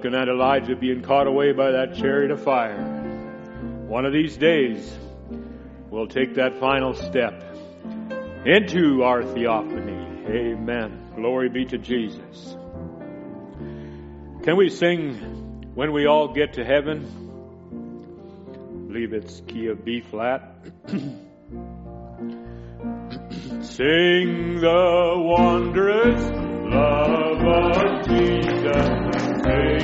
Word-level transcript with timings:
Looking 0.00 0.18
at 0.18 0.30
Elijah 0.30 0.76
being 0.76 1.02
caught 1.02 1.26
away 1.26 1.52
by 1.52 1.72
that 1.72 1.94
chariot 1.94 2.30
of 2.30 2.42
fire. 2.42 2.82
One 3.86 4.06
of 4.06 4.14
these 4.14 4.34
days, 4.34 4.98
we'll 5.90 6.06
take 6.06 6.36
that 6.36 6.58
final 6.58 6.94
step 6.94 7.44
into 8.46 9.02
our 9.02 9.22
theophany. 9.22 10.24
Amen. 10.26 11.12
Glory 11.16 11.50
be 11.50 11.66
to 11.66 11.76
Jesus. 11.76 12.56
Can 14.42 14.56
we 14.56 14.70
sing 14.70 15.70
when 15.74 15.92
we 15.92 16.06
all 16.06 16.32
get 16.32 16.54
to 16.54 16.64
heaven? 16.64 17.04
I 18.56 18.86
believe 18.90 19.12
it's 19.12 19.42
key 19.48 19.66
of 19.66 19.84
B 19.84 20.00
flat. 20.00 20.54
Sing 23.60 24.60
the 24.60 25.14
wondrous 25.18 26.22
love 26.72 27.42
of 27.42 28.08
Jesus. 28.08 29.09
Sing 29.42 29.80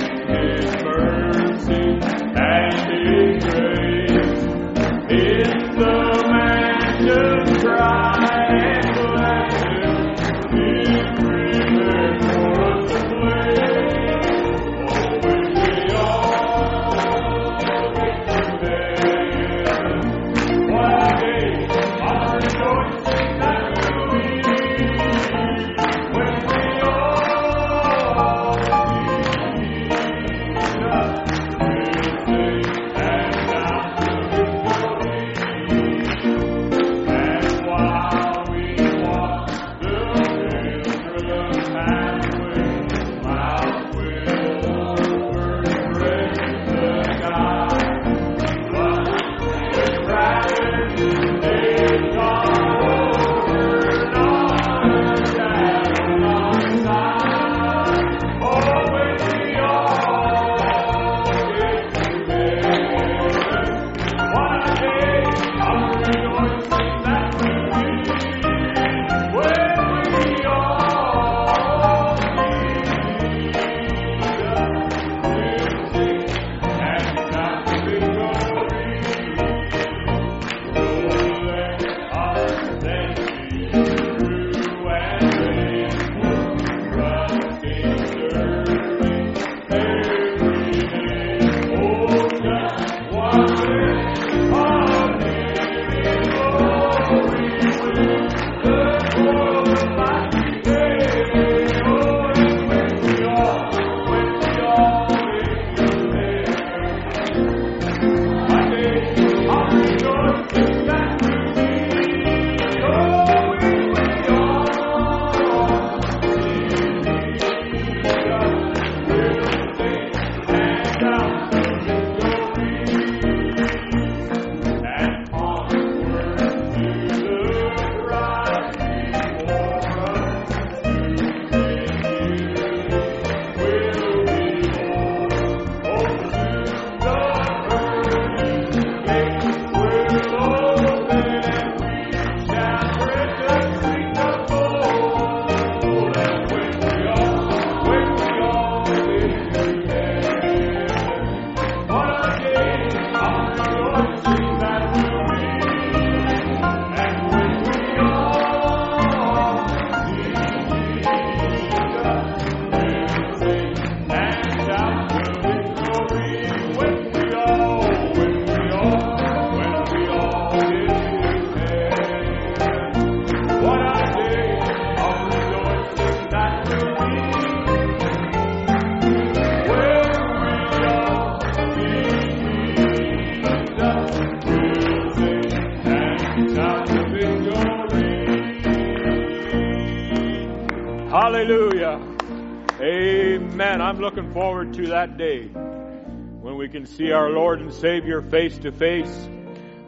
to 194.76 194.88
that 194.88 195.16
day 195.16 195.44
when 195.46 196.56
we 196.58 196.68
can 196.68 196.84
see 196.84 197.10
our 197.10 197.30
Lord 197.30 197.60
and 197.60 197.72
Savior 197.72 198.20
face 198.20 198.58
to 198.58 198.70
face. 198.70 199.28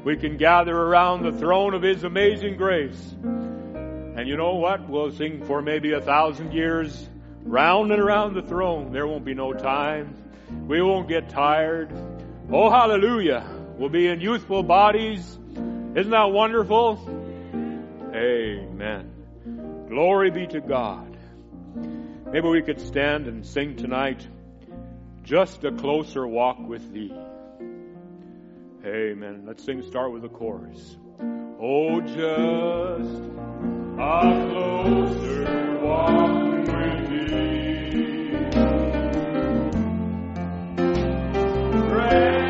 We 0.02 0.16
can 0.16 0.38
gather 0.38 0.74
around 0.74 1.24
the 1.24 1.32
throne 1.32 1.74
of 1.74 1.82
His 1.82 2.04
amazing 2.04 2.56
grace. 2.56 3.14
And 3.22 4.26
you 4.26 4.38
know 4.38 4.54
what? 4.54 4.88
We'll 4.88 5.12
sing 5.12 5.44
for 5.44 5.60
maybe 5.60 5.92
a 5.92 6.00
thousand 6.00 6.52
years 6.52 7.06
round 7.42 7.92
and 7.92 8.00
around 8.00 8.32
the 8.32 8.40
throne. 8.40 8.90
There 8.90 9.06
won't 9.06 9.26
be 9.26 9.34
no 9.34 9.52
time. 9.52 10.16
We 10.66 10.80
won't 10.80 11.06
get 11.06 11.28
tired. 11.28 11.92
Oh, 12.50 12.70
hallelujah. 12.70 13.46
We'll 13.76 13.90
be 13.90 14.06
in 14.06 14.22
youthful 14.22 14.62
bodies. 14.62 15.38
Isn't 15.94 16.10
that 16.10 16.32
wonderful? 16.32 16.98
Amen. 18.14 19.86
Glory 19.90 20.30
be 20.30 20.46
to 20.46 20.62
God. 20.62 21.14
Maybe 22.32 22.48
we 22.48 22.62
could 22.62 22.80
stand 22.80 23.26
and 23.26 23.44
sing 23.44 23.76
tonight. 23.76 24.26
Just 25.28 25.62
a 25.64 25.72
closer 25.72 26.26
walk 26.26 26.56
with 26.58 26.90
thee. 26.90 27.12
Amen. 28.82 29.42
Let's 29.46 29.62
sing, 29.62 29.82
start 29.82 30.10
with 30.10 30.22
the 30.22 30.30
chorus. 30.30 30.96
Oh, 31.60 32.00
just 32.00 32.16
a 33.98 34.48
closer 34.48 35.80
walk 35.82 36.32
with 36.66 37.10
thee. 37.10 38.38
Praise 41.90 42.47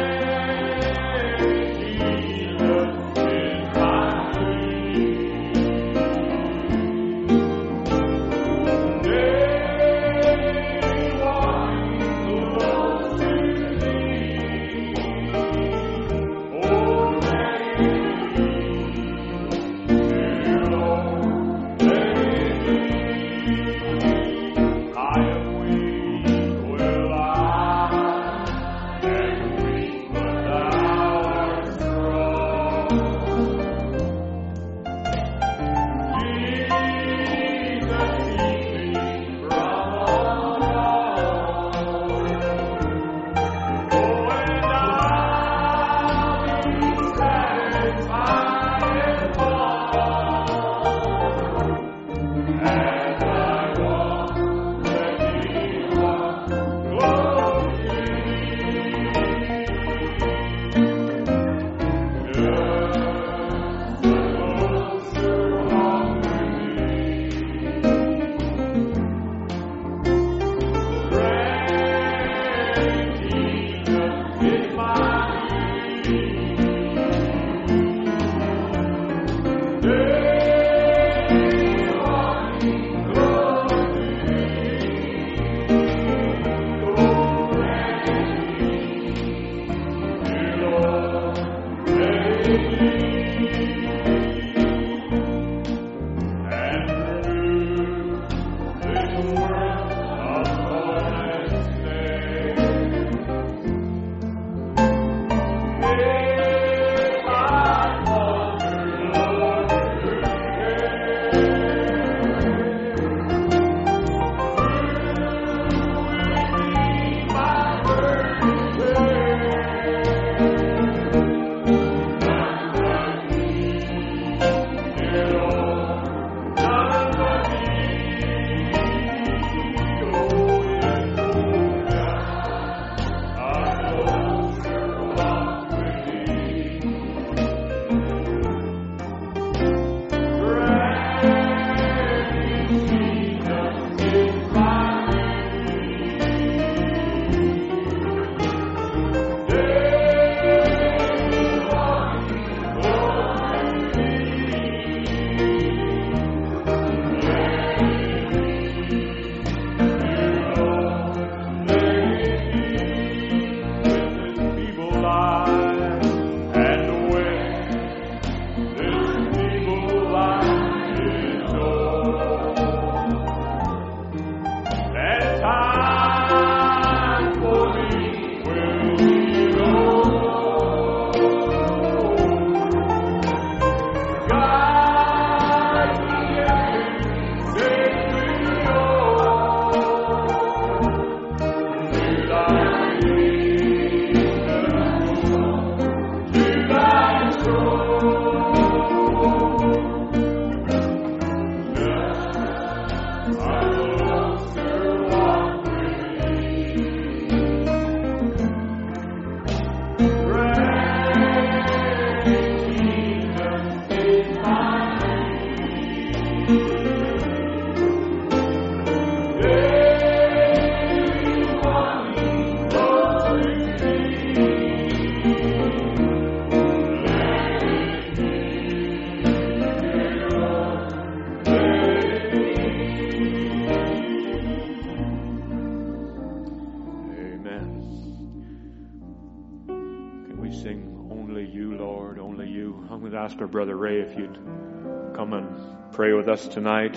with 246.28 246.40
us 246.40 246.48
tonight. 246.48 246.94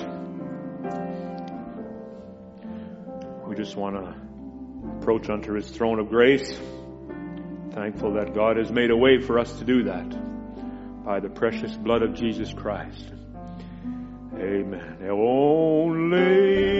We 3.47 3.55
just 3.55 3.77
want 3.77 3.95
to 3.95 4.13
approach 4.97 5.29
unto 5.29 5.53
his 5.53 5.69
throne 5.69 5.99
of 5.99 6.09
grace. 6.09 6.59
Thankful 7.71 8.13
that 8.15 8.33
God 8.33 8.57
has 8.57 8.71
made 8.71 8.91
a 8.91 8.97
way 8.97 9.21
for 9.21 9.39
us 9.39 9.57
to 9.59 9.63
do 9.63 9.83
that 9.83 11.05
by 11.05 11.21
the 11.21 11.29
precious 11.29 11.73
blood 11.77 12.01
of 12.01 12.13
Jesus 12.13 12.51
Christ. 12.53 13.13
Amen. 14.35 14.97
Only 15.09 16.70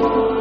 Lord. 0.00 0.37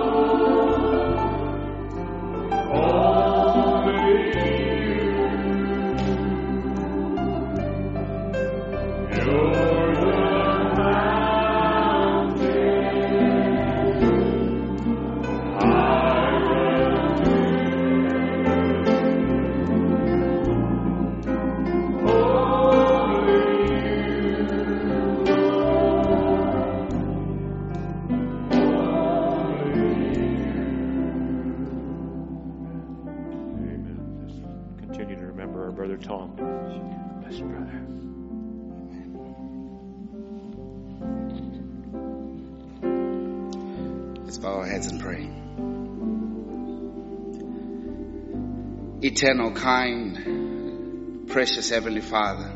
Eternal, 49.20 49.52
kind, 49.52 51.28
precious 51.28 51.72
Heavenly 51.72 52.02
Father, 52.02 52.54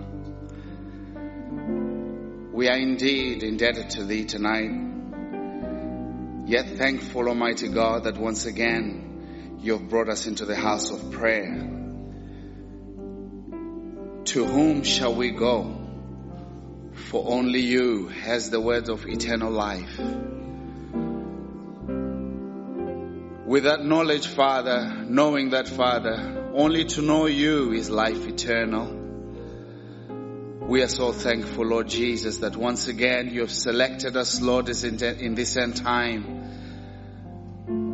we 2.54 2.70
are 2.70 2.78
indeed 2.78 3.42
indebted 3.42 3.90
to 3.90 4.04
Thee 4.06 4.26
tonight. 4.26 4.70
Yet 6.46 6.78
thankful, 6.78 7.30
Almighty 7.30 7.68
God, 7.70 8.04
that 8.04 8.20
once 8.20 8.46
again 8.46 9.58
You 9.60 9.80
have 9.80 9.90
brought 9.90 10.08
us 10.08 10.28
into 10.28 10.46
the 10.46 10.56
house 10.56 10.92
of 10.92 11.10
prayer. 11.12 11.68
To 14.26 14.46
whom 14.46 14.84
shall 14.84 15.16
we 15.16 15.32
go? 15.32 15.76
For 16.94 17.26
only 17.28 17.62
You 17.62 18.10
has 18.10 18.52
the 18.52 18.62
words 18.62 18.88
of 18.88 19.08
eternal 19.08 19.52
life. 19.52 19.98
With 23.48 23.64
that 23.64 23.84
knowledge, 23.84 24.28
Father, 24.28 25.04
knowing 25.10 25.50
that, 25.50 25.68
Father, 25.68 26.41
only 26.54 26.86
to 26.86 27.02
know 27.02 27.28
you 27.28 27.72
is 27.72 27.90
life 27.90 28.28
eternal. 28.28 29.00
We 30.68 30.82
are 30.84 30.88
so 30.88 31.12
thankful, 31.12 31.66
Lord 31.66 31.88
Jesus, 31.88 32.38
that 32.40 32.56
once 32.56 32.88
again 32.88 33.30
you 33.30 33.42
have 33.42 33.52
selected 33.52 34.16
us, 34.16 34.42
Lord, 34.42 34.70
in 34.70 35.36
this 35.36 35.58
end 35.58 35.76
time. 35.78 36.40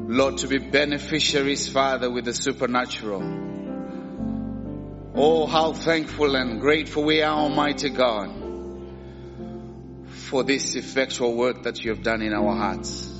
Lord, 0.09 0.37
to 0.39 0.47
be 0.47 0.57
beneficiaries, 0.57 1.67
Father, 1.67 2.09
with 2.09 2.25
the 2.25 2.33
supernatural. 2.33 3.21
Oh, 5.15 5.45
how 5.47 5.73
thankful 5.73 6.35
and 6.35 6.61
grateful 6.61 7.03
we 7.03 7.21
are, 7.21 7.35
Almighty 7.35 7.89
God, 7.89 8.31
for 10.07 10.43
this 10.43 10.75
effectual 10.75 11.35
work 11.35 11.63
that 11.63 11.83
you 11.83 11.91
have 11.91 12.03
done 12.03 12.21
in 12.21 12.33
our 12.33 12.55
hearts. 12.55 13.16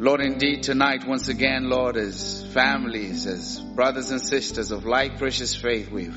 Lord, 0.00 0.22
indeed, 0.22 0.62
tonight, 0.62 1.06
once 1.06 1.28
again, 1.28 1.68
Lord, 1.68 1.98
as 1.98 2.42
families, 2.54 3.26
as 3.26 3.60
brothers 3.60 4.10
and 4.10 4.22
sisters 4.22 4.70
of 4.70 4.86
like 4.86 5.18
precious 5.18 5.54
faith, 5.54 5.90
we've 5.90 6.16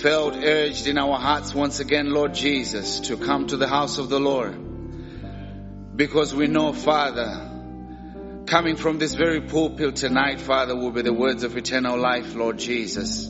felt 0.00 0.36
urged 0.36 0.86
in 0.86 0.96
our 0.96 1.18
hearts 1.18 1.52
once 1.52 1.80
again, 1.80 2.10
Lord 2.10 2.32
Jesus, 2.32 3.00
to 3.08 3.16
come 3.16 3.48
to 3.48 3.56
the 3.56 3.66
house 3.66 3.98
of 3.98 4.08
the 4.10 4.20
Lord. 4.20 5.96
Because 5.96 6.32
we 6.32 6.46
know, 6.46 6.72
Father, 6.72 7.50
coming 8.46 8.76
from 8.76 8.98
this 8.98 9.14
very 9.14 9.40
pulpit 9.40 9.96
tonight, 9.96 10.40
Father, 10.40 10.76
will 10.76 10.92
be 10.92 11.02
the 11.02 11.12
words 11.12 11.42
of 11.42 11.56
eternal 11.56 11.98
life, 11.98 12.36
Lord 12.36 12.60
Jesus. 12.60 13.28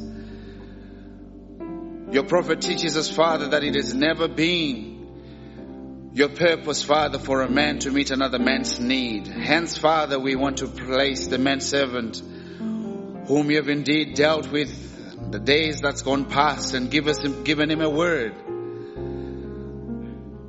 Your 2.11 2.25
prophet 2.25 2.61
teaches 2.61 2.99
us, 2.99 3.11
Father, 3.11 3.49
that 3.49 3.65
it 3.65 3.77
has 3.77 3.95
never 3.95 4.29
been 4.29 5.00
your 6.13 6.29
purpose, 6.29 6.83
Father, 6.83 7.19
for 7.19 7.43
a 7.43 7.49
man 7.49 7.79
to 7.81 7.91
meet 7.91 8.11
another 8.11 8.39
man's 8.39 8.81
need. 8.81 9.29
Hence, 9.29 9.77
Father, 9.77 10.19
we 10.19 10.35
want 10.35 10.59
to 10.59 10.67
place 10.67 11.29
the 11.29 11.39
man 11.39 11.61
servant 11.61 12.19
whom 13.29 13.51
you 13.51 13.57
have 13.59 13.69
indeed 13.69 14.15
dealt 14.15 14.51
with 14.51 15.31
the 15.31 15.39
days 15.39 15.81
that's 15.81 16.03
gone 16.03 16.25
past 16.25 16.75
and 16.75 16.91
give 16.91 17.07
us, 17.07 17.21
given 17.45 17.71
him 17.71 17.81
a 17.81 17.89
word. 17.89 18.35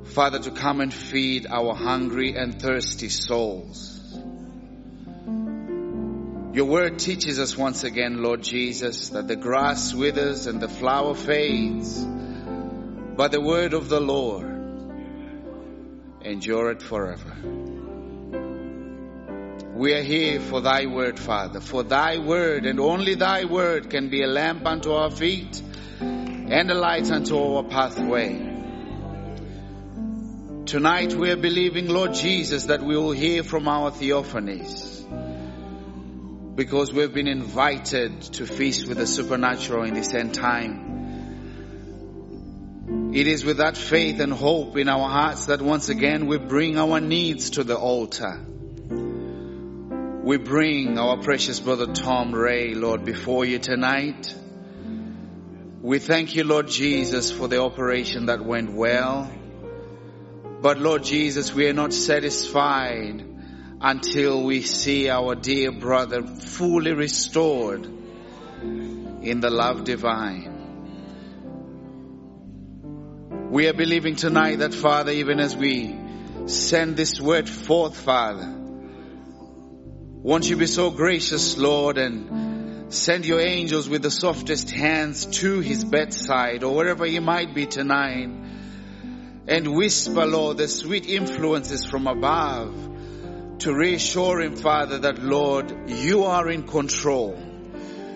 Father, 0.06 0.40
to 0.40 0.50
come 0.50 0.80
and 0.80 0.92
feed 0.92 1.46
our 1.46 1.74
hungry 1.74 2.34
and 2.34 2.60
thirsty 2.60 3.08
souls. 3.08 4.00
Your 6.54 6.66
word 6.66 6.98
teaches 6.98 7.38
us 7.38 7.56
once 7.56 7.84
again, 7.84 8.20
Lord 8.20 8.42
Jesus, 8.42 9.10
that 9.10 9.28
the 9.28 9.36
grass 9.36 9.94
withers 9.94 10.46
and 10.46 10.60
the 10.60 10.68
flower 10.68 11.14
fades, 11.14 12.04
but 12.04 13.30
the 13.30 13.40
word 13.40 13.72
of 13.74 13.88
the 13.88 14.00
Lord 14.00 14.51
endureth 16.24 16.82
forever. 16.82 17.36
We 19.74 19.94
are 19.94 20.02
here 20.02 20.38
for 20.38 20.60
thy 20.60 20.86
word, 20.86 21.18
Father, 21.18 21.60
for 21.60 21.82
thy 21.82 22.18
word 22.18 22.66
and 22.66 22.78
only 22.78 23.14
thy 23.14 23.44
word 23.44 23.90
can 23.90 24.10
be 24.10 24.22
a 24.22 24.26
lamp 24.26 24.66
unto 24.66 24.92
our 24.92 25.10
feet 25.10 25.60
and 26.00 26.70
a 26.70 26.74
light 26.74 27.10
unto 27.10 27.38
our 27.38 27.64
pathway. 27.64 28.50
Tonight 30.66 31.14
we 31.14 31.30
are 31.30 31.36
believing, 31.36 31.88
Lord 31.88 32.14
Jesus, 32.14 32.66
that 32.66 32.82
we 32.82 32.96
will 32.96 33.12
hear 33.12 33.42
from 33.42 33.66
our 33.66 33.90
theophanies 33.90 35.02
because 36.54 36.92
we've 36.92 37.12
been 37.12 37.28
invited 37.28 38.20
to 38.20 38.46
feast 38.46 38.86
with 38.86 38.98
the 38.98 39.06
supernatural 39.06 39.84
in 39.84 39.94
this 39.94 40.12
end 40.14 40.34
time. 40.34 41.01
It 43.12 43.26
is 43.26 43.44
with 43.44 43.58
that 43.58 43.76
faith 43.76 44.20
and 44.20 44.32
hope 44.32 44.76
in 44.78 44.88
our 44.88 45.08
hearts 45.08 45.46
that 45.46 45.60
once 45.60 45.90
again 45.90 46.26
we 46.26 46.38
bring 46.38 46.78
our 46.78 46.98
needs 46.98 47.50
to 47.50 47.64
the 47.64 47.76
altar. 47.76 48.40
We 50.22 50.38
bring 50.38 50.98
our 50.98 51.18
precious 51.18 51.60
brother 51.60 51.92
Tom 51.92 52.32
Ray, 52.34 52.74
Lord, 52.74 53.04
before 53.04 53.44
you 53.44 53.58
tonight. 53.58 54.34
We 55.82 55.98
thank 55.98 56.36
you, 56.36 56.44
Lord 56.44 56.68
Jesus, 56.68 57.30
for 57.32 57.48
the 57.48 57.60
operation 57.60 58.26
that 58.26 58.44
went 58.44 58.72
well. 58.72 59.30
But 60.62 60.78
Lord 60.78 61.02
Jesus, 61.02 61.52
we 61.52 61.68
are 61.68 61.72
not 61.72 61.92
satisfied 61.92 63.24
until 63.80 64.44
we 64.44 64.62
see 64.62 65.10
our 65.10 65.34
dear 65.34 65.72
brother 65.72 66.22
fully 66.22 66.92
restored 66.92 67.84
in 68.62 69.40
the 69.40 69.50
love 69.50 69.82
divine. 69.82 70.51
We 73.52 73.68
are 73.68 73.74
believing 73.74 74.16
tonight 74.16 74.60
that 74.60 74.72
Father, 74.72 75.12
even 75.12 75.38
as 75.38 75.54
we 75.54 75.94
send 76.46 76.96
this 76.96 77.20
word 77.20 77.46
forth, 77.50 77.94
Father, 77.94 78.50
won't 80.22 80.48
you 80.48 80.56
be 80.56 80.66
so 80.66 80.90
gracious, 80.90 81.58
Lord, 81.58 81.98
and 81.98 82.94
send 82.94 83.26
your 83.26 83.40
angels 83.40 83.90
with 83.90 84.00
the 84.00 84.10
softest 84.10 84.70
hands 84.70 85.26
to 85.40 85.60
his 85.60 85.84
bedside 85.84 86.64
or 86.64 86.74
wherever 86.74 87.04
he 87.04 87.18
might 87.18 87.54
be 87.54 87.66
tonight 87.66 88.30
and 89.46 89.74
whisper, 89.74 90.24
Lord, 90.24 90.56
the 90.56 90.66
sweet 90.66 91.06
influences 91.06 91.84
from 91.84 92.06
above 92.06 92.74
to 93.58 93.74
reassure 93.74 94.40
him, 94.40 94.56
Father, 94.56 95.00
that 95.00 95.22
Lord, 95.22 95.90
you 95.90 96.24
are 96.24 96.48
in 96.48 96.66
control. 96.66 97.38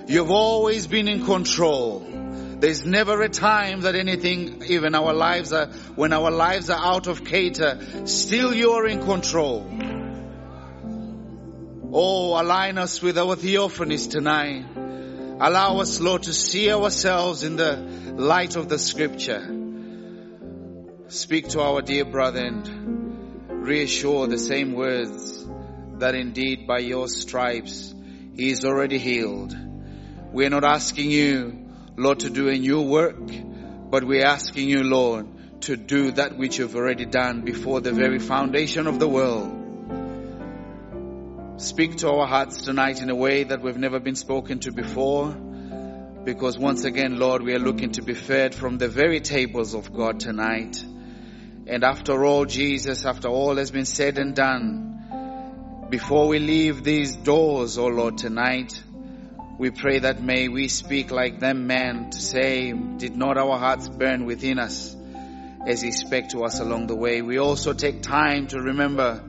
You've 0.09 0.31
always 0.31 0.87
been 0.87 1.09
in 1.09 1.27
control. 1.27 2.26
There's 2.59 2.87
never 2.87 3.21
a 3.21 3.29
time 3.29 3.83
that 3.83 3.95
anything, 3.95 4.62
even 4.66 4.95
our 4.95 5.12
lives 5.12 5.53
are, 5.53 5.66
when 5.95 6.14
our 6.14 6.31
lives 6.31 6.71
are 6.71 6.83
out 6.83 7.07
of 7.07 7.25
cater, 7.25 8.07
still 8.07 8.55
you're 8.55 8.87
in 8.87 9.05
control. 9.05 9.66
Oh, 11.92 12.40
align 12.40 12.79
us 12.79 13.03
with 13.03 13.19
our 13.19 13.37
theophanies 13.37 14.11
tonight. 14.11 14.64
Allow 15.38 15.81
us, 15.81 16.01
Lord, 16.01 16.23
to 16.25 16.33
see 16.33 16.73
ourselves 16.73 17.42
in 17.45 17.57
the 17.57 17.77
light 18.14 18.57
of 18.57 18.71
the 18.71 18.79
scripture. 18.79 19.45
Speak 21.09 21.49
to 21.49 21.61
our 21.61 21.83
dear 21.83 22.07
brother 22.07 22.40
and 22.40 23.62
reassure 23.66 24.27
the 24.29 24.38
same 24.38 24.73
words 24.73 25.47
that 25.99 26.14
indeed 26.14 26.66
by 26.66 26.79
your 26.79 27.07
stripes 27.09 27.95
he 28.35 28.51
is 28.51 28.64
already 28.64 28.99
healed. 28.99 29.55
We're 30.33 30.51
not 30.51 30.64
asking 30.64 31.11
you, 31.11 31.65
Lord, 31.98 32.20
to 32.20 32.30
do 32.30 32.48
a 32.48 32.59
new 32.59 32.82
work, 32.82 33.16
but 33.90 34.04
we're 34.04 34.26
asking 34.26 34.68
you, 34.68 34.82
Lord, 34.82 35.26
to 35.62 35.76
do 35.76 36.11
that 36.12 36.37
which 36.37 36.59
you've 36.59 36.76
already 36.76 37.06
done 37.06 37.40
before 37.42 37.80
the 37.80 37.92
very 37.92 38.18
foundation 38.18 38.87
of 38.87 38.98
the 38.98 39.09
world. 39.09 39.62
Speak 41.56 41.96
to 41.96 42.11
our 42.11 42.26
hearts 42.26 42.61
tonight 42.61 43.00
in 43.00 43.09
a 43.09 43.14
way 43.14 43.44
that 43.44 43.62
we've 43.62 43.78
never 43.78 43.98
been 43.98 44.14
spoken 44.14 44.59
to 44.61 44.72
before. 44.72 45.35
Because 46.22 46.59
once 46.59 46.85
again, 46.85 47.18
Lord, 47.18 47.40
we 47.42 47.54
are 47.54 47.59
looking 47.59 47.92
to 47.92 48.02
be 48.02 48.12
fed 48.12 48.54
from 48.54 48.76
the 48.76 48.88
very 48.88 49.20
tables 49.20 49.72
of 49.74 49.90
God 49.90 50.20
tonight. 50.20 50.85
And 51.66 51.82
after 51.82 52.26
all, 52.26 52.44
Jesus, 52.44 53.06
after 53.06 53.28
all 53.28 53.56
has 53.56 53.70
been 53.70 53.87
said 53.87 54.18
and 54.18 54.35
done, 54.35 55.87
before 55.88 56.28
we 56.28 56.40
leave 56.40 56.85
these 56.85 57.16
doors, 57.16 57.78
oh 57.78 57.87
Lord, 57.87 58.18
tonight, 58.18 58.82
we 59.59 59.71
pray 59.71 60.01
that 60.01 60.21
may 60.21 60.49
we 60.49 60.69
speak 60.69 61.11
like 61.11 61.40
them 61.40 61.66
men 61.66 62.11
to 62.11 62.21
say, 62.21 62.73
did 62.73 63.16
not 63.16 63.38
our 63.38 63.59
hearts 63.59 63.88
burn 63.88 64.27
within 64.27 64.59
us 64.59 64.95
as 65.66 65.81
he 65.81 65.92
spake 65.92 66.29
to 66.29 66.45
us 66.45 66.61
along 66.61 66.88
the 66.88 66.97
way? 66.97 67.23
We 67.23 67.38
also 67.38 67.73
take 67.73 68.03
time 68.03 68.49
to 68.49 68.61
remember 68.61 69.25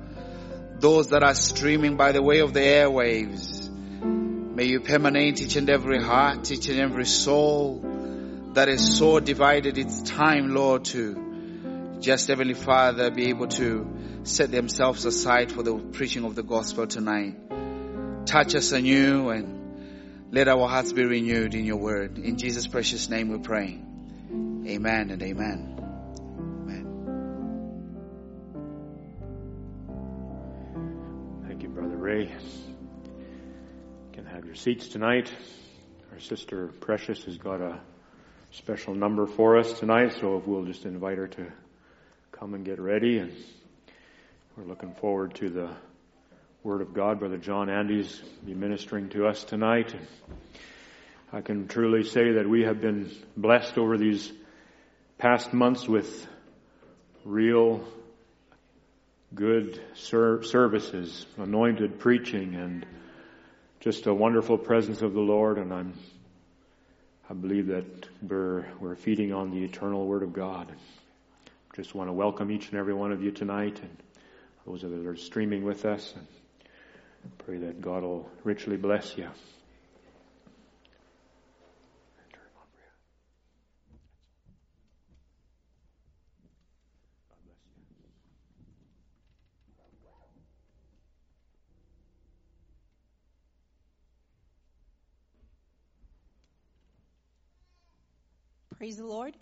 those 0.79 1.09
that 1.09 1.23
are 1.23 1.33
streaming 1.33 1.95
by 1.95 2.11
the 2.11 2.21
way 2.21 2.39
of 2.39 2.53
the 2.53 2.59
airwaves. 2.59 3.69
May 3.69 4.65
you 4.65 4.81
permeate 4.81 5.41
each 5.41 5.55
and 5.55 5.69
every 5.69 6.03
heart, 6.03 6.51
each 6.51 6.67
and 6.67 6.79
every 6.79 7.05
soul 7.05 8.51
that 8.53 8.67
is 8.67 8.97
so 8.97 9.21
divided. 9.21 9.77
It's 9.77 10.01
time, 10.01 10.53
Lord, 10.53 10.85
to 10.85 11.99
just 12.01 12.27
Heavenly 12.27 12.53
Father 12.53 13.11
be 13.11 13.29
able 13.29 13.47
to 13.47 13.87
set 14.23 14.51
themselves 14.51 15.05
aside 15.05 15.53
for 15.53 15.63
the 15.63 15.77
preaching 15.77 16.25
of 16.25 16.35
the 16.35 16.43
gospel 16.43 16.85
tonight. 16.85 17.35
Touch 18.25 18.55
us 18.55 18.73
anew 18.73 19.29
and 19.29 19.56
let 20.29 20.47
our 20.49 20.67
hearts 20.67 20.91
be 20.91 21.05
renewed 21.05 21.55
in 21.55 21.63
your 21.65 21.77
word. 21.77 22.17
In 22.17 22.37
Jesus' 22.37 22.67
precious 22.67 23.09
name 23.09 23.29
we 23.29 23.39
pray. 23.39 23.79
Amen 24.67 25.09
and 25.09 25.23
amen. 25.23 25.75
Amen. 26.63 26.85
Thank 31.47 31.63
you, 31.63 31.69
Brother 31.69 31.95
Ray. 31.95 32.23
You 32.23 32.31
can 34.11 34.25
have 34.25 34.43
your 34.43 34.55
seats 34.55 34.89
tonight. 34.89 35.31
Our 36.11 36.19
sister 36.19 36.67
Precious 36.81 37.23
has 37.23 37.37
got 37.37 37.61
a 37.61 37.79
special 38.51 38.95
number 38.95 39.27
for 39.27 39.57
us 39.57 39.79
tonight, 39.79 40.13
so 40.19 40.43
we'll 40.45 40.65
just 40.65 40.85
invite 40.85 41.19
her 41.19 41.27
to 41.27 41.45
come 42.33 42.53
and 42.53 42.65
get 42.65 42.81
ready. 42.81 43.19
And 43.19 43.31
we're 44.57 44.65
looking 44.65 44.93
forward 44.95 45.35
to 45.35 45.49
the 45.49 45.69
Word 46.67 46.81
of 46.81 46.93
God. 46.93 47.19
Brother 47.19 47.37
John 47.37 47.69
Andy's 47.69 48.21
be 48.45 48.53
ministering 48.53 49.07
to 49.11 49.25
us 49.25 49.45
tonight. 49.45 49.95
I 51.31 51.39
can 51.39 51.69
truly 51.69 52.03
say 52.03 52.33
that 52.33 52.49
we 52.49 52.63
have 52.63 52.81
been 52.81 53.09
blessed 53.37 53.77
over 53.77 53.97
these 53.97 54.33
past 55.17 55.53
months 55.53 55.87
with 55.87 56.27
real 57.23 57.87
good 59.33 59.81
ser- 59.93 60.43
services, 60.43 61.25
anointed 61.37 61.99
preaching, 61.99 62.55
and 62.55 62.85
just 63.79 64.05
a 64.05 64.13
wonderful 64.13 64.57
presence 64.57 65.01
of 65.01 65.13
the 65.13 65.21
Lord. 65.21 65.59
And 65.59 65.73
I'm, 65.73 65.93
I 67.29 67.33
believe 67.33 67.67
that 67.67 68.09
we're 68.21 68.65
we're 68.81 68.97
feeding 68.97 69.31
on 69.31 69.51
the 69.51 69.63
eternal 69.63 70.05
Word 70.05 70.21
of 70.21 70.33
God. 70.33 70.69
Just 71.77 71.95
want 71.95 72.09
to 72.09 72.13
welcome 72.13 72.51
each 72.51 72.71
and 72.71 72.77
every 72.77 72.93
one 72.93 73.13
of 73.13 73.23
you 73.23 73.31
tonight, 73.31 73.79
and 73.81 73.97
those 74.65 74.81
that 74.81 74.91
are 74.91 75.15
streaming 75.15 75.63
with 75.63 75.85
us, 75.85 76.13
pray 77.39 77.57
that 77.57 77.81
God 77.81 78.03
will 78.03 78.29
richly 78.43 78.77
bless 78.77 79.17
you. 79.17 79.27
Praise 98.77 98.97
the 98.97 99.05
Lord. 99.05 99.35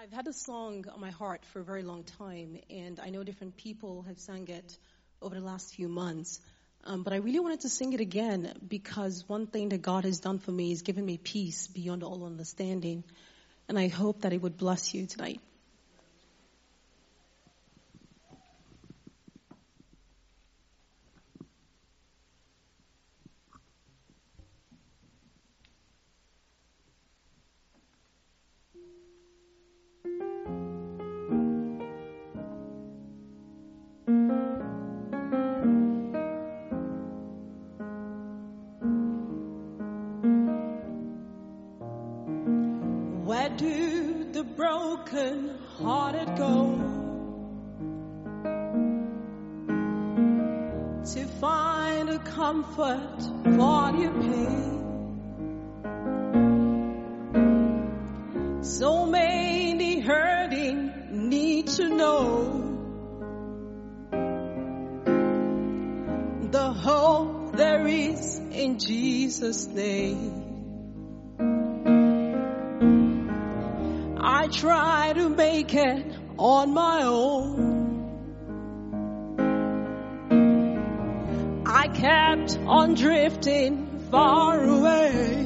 I've 0.00 0.12
had 0.12 0.28
a 0.28 0.32
song 0.32 0.84
on 0.94 1.00
my 1.00 1.10
heart 1.10 1.44
for 1.52 1.58
a 1.58 1.64
very 1.64 1.82
long 1.82 2.04
time, 2.04 2.56
and 2.70 3.00
I 3.00 3.10
know 3.10 3.24
different 3.24 3.56
people 3.56 4.02
have 4.02 4.20
sung 4.20 4.46
it 4.46 4.78
over 5.22 5.34
the 5.34 5.40
last 5.40 5.74
few 5.74 5.88
months. 5.88 6.40
Um, 6.84 7.02
but 7.02 7.12
I 7.12 7.16
really 7.16 7.40
wanted 7.40 7.60
to 7.60 7.68
sing 7.68 7.92
it 7.92 8.00
again 8.00 8.52
because 8.66 9.24
one 9.28 9.46
thing 9.46 9.70
that 9.70 9.82
God 9.82 10.04
has 10.04 10.20
done 10.20 10.38
for 10.38 10.52
me 10.52 10.72
is 10.72 10.82
given 10.82 11.04
me 11.04 11.18
peace 11.18 11.66
beyond 11.66 12.02
all 12.02 12.24
understanding. 12.24 13.04
And 13.68 13.78
I 13.78 13.88
hope 13.88 14.22
that 14.22 14.32
it 14.32 14.40
would 14.40 14.56
bless 14.56 14.94
you 14.94 15.06
tonight. 15.06 15.40
Where 43.28 43.50
do 43.50 44.32
the 44.32 44.42
broken 44.42 45.58
hearted 45.76 46.34
go 46.38 46.78
to 51.12 51.26
find 51.38 52.08
a 52.08 52.18
comfort 52.20 53.20
for 53.44 53.92
your 54.00 54.12
pain? 54.12 54.78
So 58.62 59.04
many 59.04 60.00
hurting 60.00 61.28
need 61.28 61.66
to 61.66 61.86
know 61.90 62.64
the 66.50 66.72
hope 66.72 67.56
there 67.56 67.86
is 67.86 68.38
in 68.38 68.78
Jesus' 68.78 69.66
name. 69.66 70.47
I 74.48 74.50
try 74.50 75.12
to 75.12 75.28
make 75.28 75.74
it 75.74 76.06
on 76.38 76.72
my 76.72 77.02
own. 77.02 78.00
I 81.66 81.88
kept 81.88 82.58
on 82.64 82.94
drifting 82.94 84.06
far 84.10 84.64
away. 84.64 85.44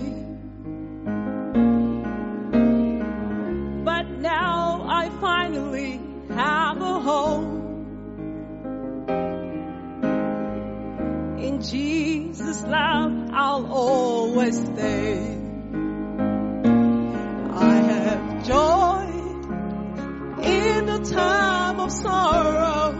But 3.84 4.08
now 4.20 4.86
I 4.88 5.10
finally 5.20 6.00
have 6.28 6.80
a 6.80 7.00
home. 7.00 7.58
In 11.40 11.60
Jesus' 11.60 12.62
love, 12.62 13.30
I'll 13.32 13.66
always 13.66 14.64
stay. 14.64 15.41
Sorrow. 21.92 22.94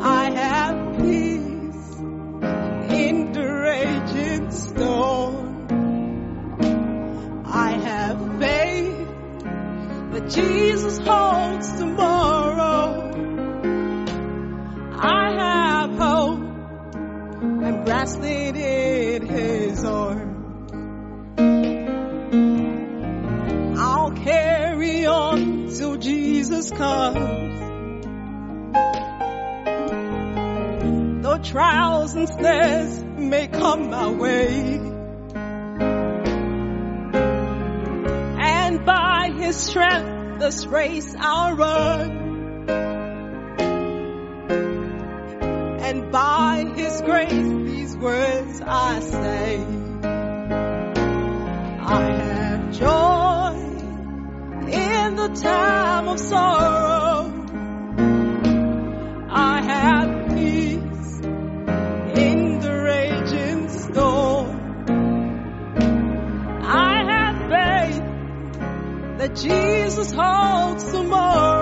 I 0.00 0.30
have 0.30 0.98
peace 0.98 1.98
in 2.92 3.32
the 3.32 3.46
raging 3.68 4.50
storm. 4.50 5.66
I 7.46 7.70
have 7.72 8.38
faith 8.38 9.08
that 10.12 10.28
Jesus 10.30 10.98
holds 10.98 11.78
tomorrow. 11.78 13.10
I 14.92 15.32
have 15.32 15.90
hope. 15.98 16.40
I'm 17.40 17.84
resting 17.84 18.56
in 18.56 19.03
Jesus 26.44 26.70
comes. 26.72 27.60
Though 31.22 31.38
trials 31.38 32.14
and 32.14 32.28
snares 32.28 33.02
may 33.02 33.48
come 33.48 33.88
my 33.88 34.10
way. 34.10 34.74
And 38.42 38.84
by 38.84 39.32
His 39.38 39.56
strength, 39.56 40.40
this 40.40 40.66
race 40.66 41.16
I'll 41.18 41.56
run. 41.56 42.68
And 45.80 46.12
by 46.12 46.72
His 46.76 47.00
grace, 47.00 47.32
these 47.32 47.96
words 47.96 48.60
I 48.60 49.00
say. 49.00 49.83
The 55.28 55.40
time 55.40 56.08
of 56.08 56.20
sorrow. 56.20 57.32
I 59.30 59.62
have 59.62 60.28
peace 60.28 61.20
in 62.24 62.58
the 62.60 62.72
raging 62.92 63.68
storm. 63.70 64.50
I 66.62 67.04
have 67.12 67.36
faith 67.54 68.02
that 69.18 69.34
Jesus 69.36 70.12
holds 70.12 70.92
tomorrow. 70.92 71.53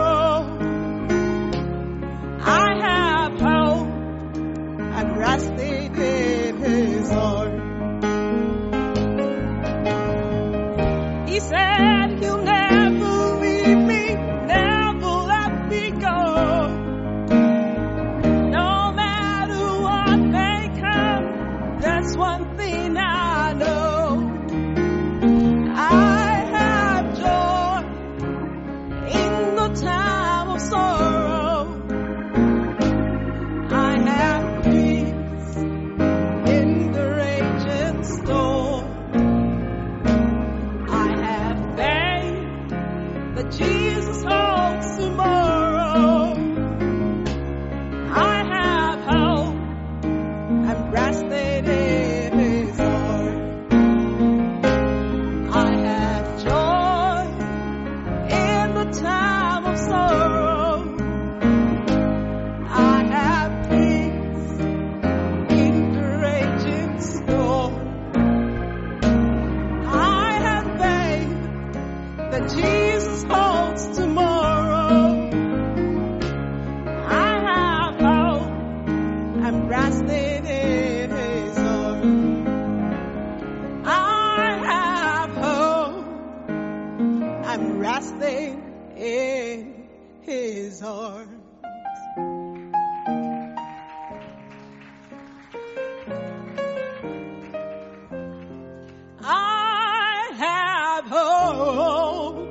I'm 87.52 87.78
resting 87.80 88.62
in 88.96 89.86
His 90.22 90.82
arms. 90.82 91.28
I 99.20 100.30
have 100.38 101.04
hope. 101.04 102.48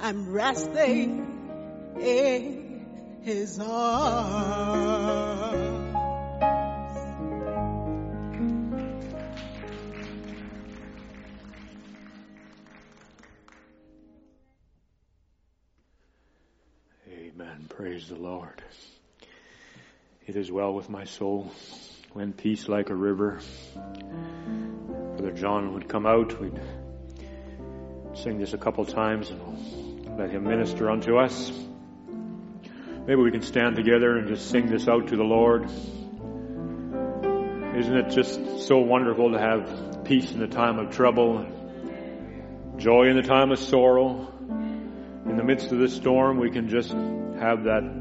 I'm 0.00 0.30
resting 0.30 1.96
in 1.98 3.22
His 3.22 3.58
arms. 3.58 4.98
The 18.08 18.16
Lord. 18.16 18.62
It 20.26 20.36
is 20.36 20.50
well 20.50 20.72
with 20.72 20.88
my 20.88 21.04
soul. 21.04 21.52
When 22.12 22.32
peace 22.32 22.68
like 22.68 22.88
a 22.90 22.94
river. 22.94 23.40
Brother 25.16 25.32
John 25.32 25.74
would 25.74 25.88
come 25.88 26.06
out. 26.06 26.40
We'd 26.40 26.58
sing 28.14 28.38
this 28.38 28.54
a 28.54 28.58
couple 28.58 28.84
times 28.86 29.30
and 29.30 30.18
let 30.18 30.30
him 30.30 30.44
minister 30.44 30.90
unto 30.90 31.18
us. 31.18 31.52
Maybe 33.06 33.20
we 33.20 33.30
can 33.30 33.42
stand 33.42 33.76
together 33.76 34.16
and 34.16 34.28
just 34.28 34.50
sing 34.50 34.66
this 34.66 34.88
out 34.88 35.08
to 35.08 35.16
the 35.16 35.24
Lord. 35.24 35.64
Isn't 37.76 37.96
it 37.96 38.10
just 38.10 38.66
so 38.66 38.78
wonderful 38.78 39.32
to 39.32 39.38
have 39.38 40.04
peace 40.04 40.32
in 40.32 40.40
the 40.40 40.48
time 40.48 40.78
of 40.78 40.90
trouble, 40.90 41.46
joy 42.78 43.08
in 43.08 43.16
the 43.16 43.22
time 43.22 43.50
of 43.50 43.58
sorrow? 43.58 44.32
In 45.26 45.36
the 45.36 45.44
midst 45.44 45.72
of 45.72 45.78
the 45.78 45.88
storm, 45.88 46.38
we 46.38 46.50
can 46.50 46.68
just 46.68 46.90
have 46.90 47.64
that 47.64 47.97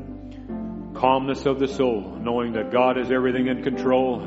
calmness 0.98 1.46
of 1.46 1.60
the 1.60 1.68
soul, 1.68 2.18
knowing 2.20 2.54
that 2.54 2.72
God 2.72 2.98
is 2.98 3.12
everything 3.12 3.48
in 3.48 3.62
control. 3.64 4.22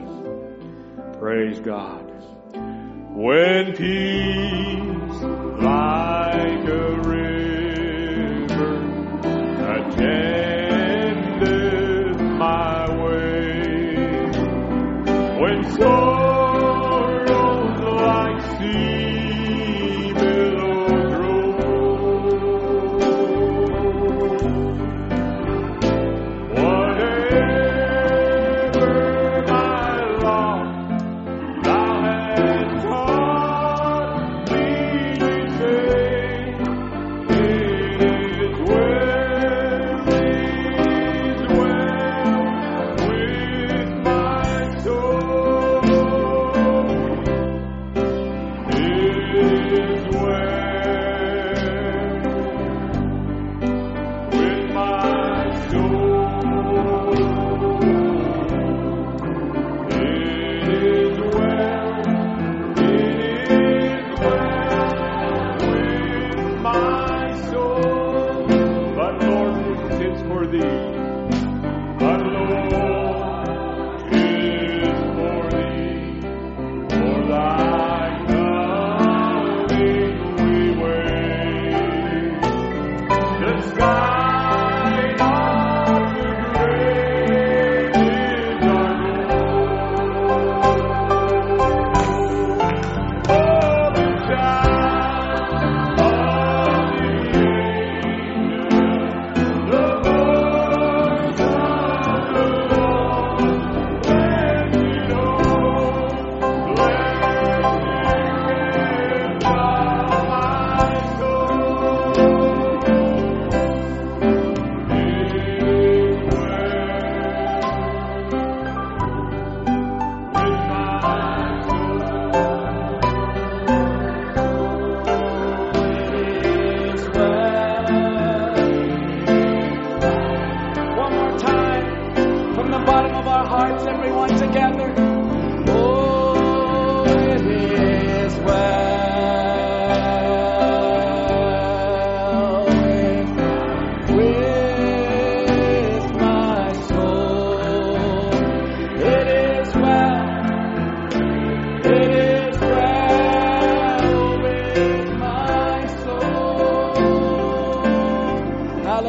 Praise 1.18 1.58
God. 1.60 2.06
When 3.12 3.72
peace 3.76 5.22
like 5.60 6.68
a 6.68 6.96
river 7.04 7.50
attendeth 9.74 11.40
my 12.38 12.88
way, 13.04 14.30
when 15.40 15.64
sorrows 15.72 16.09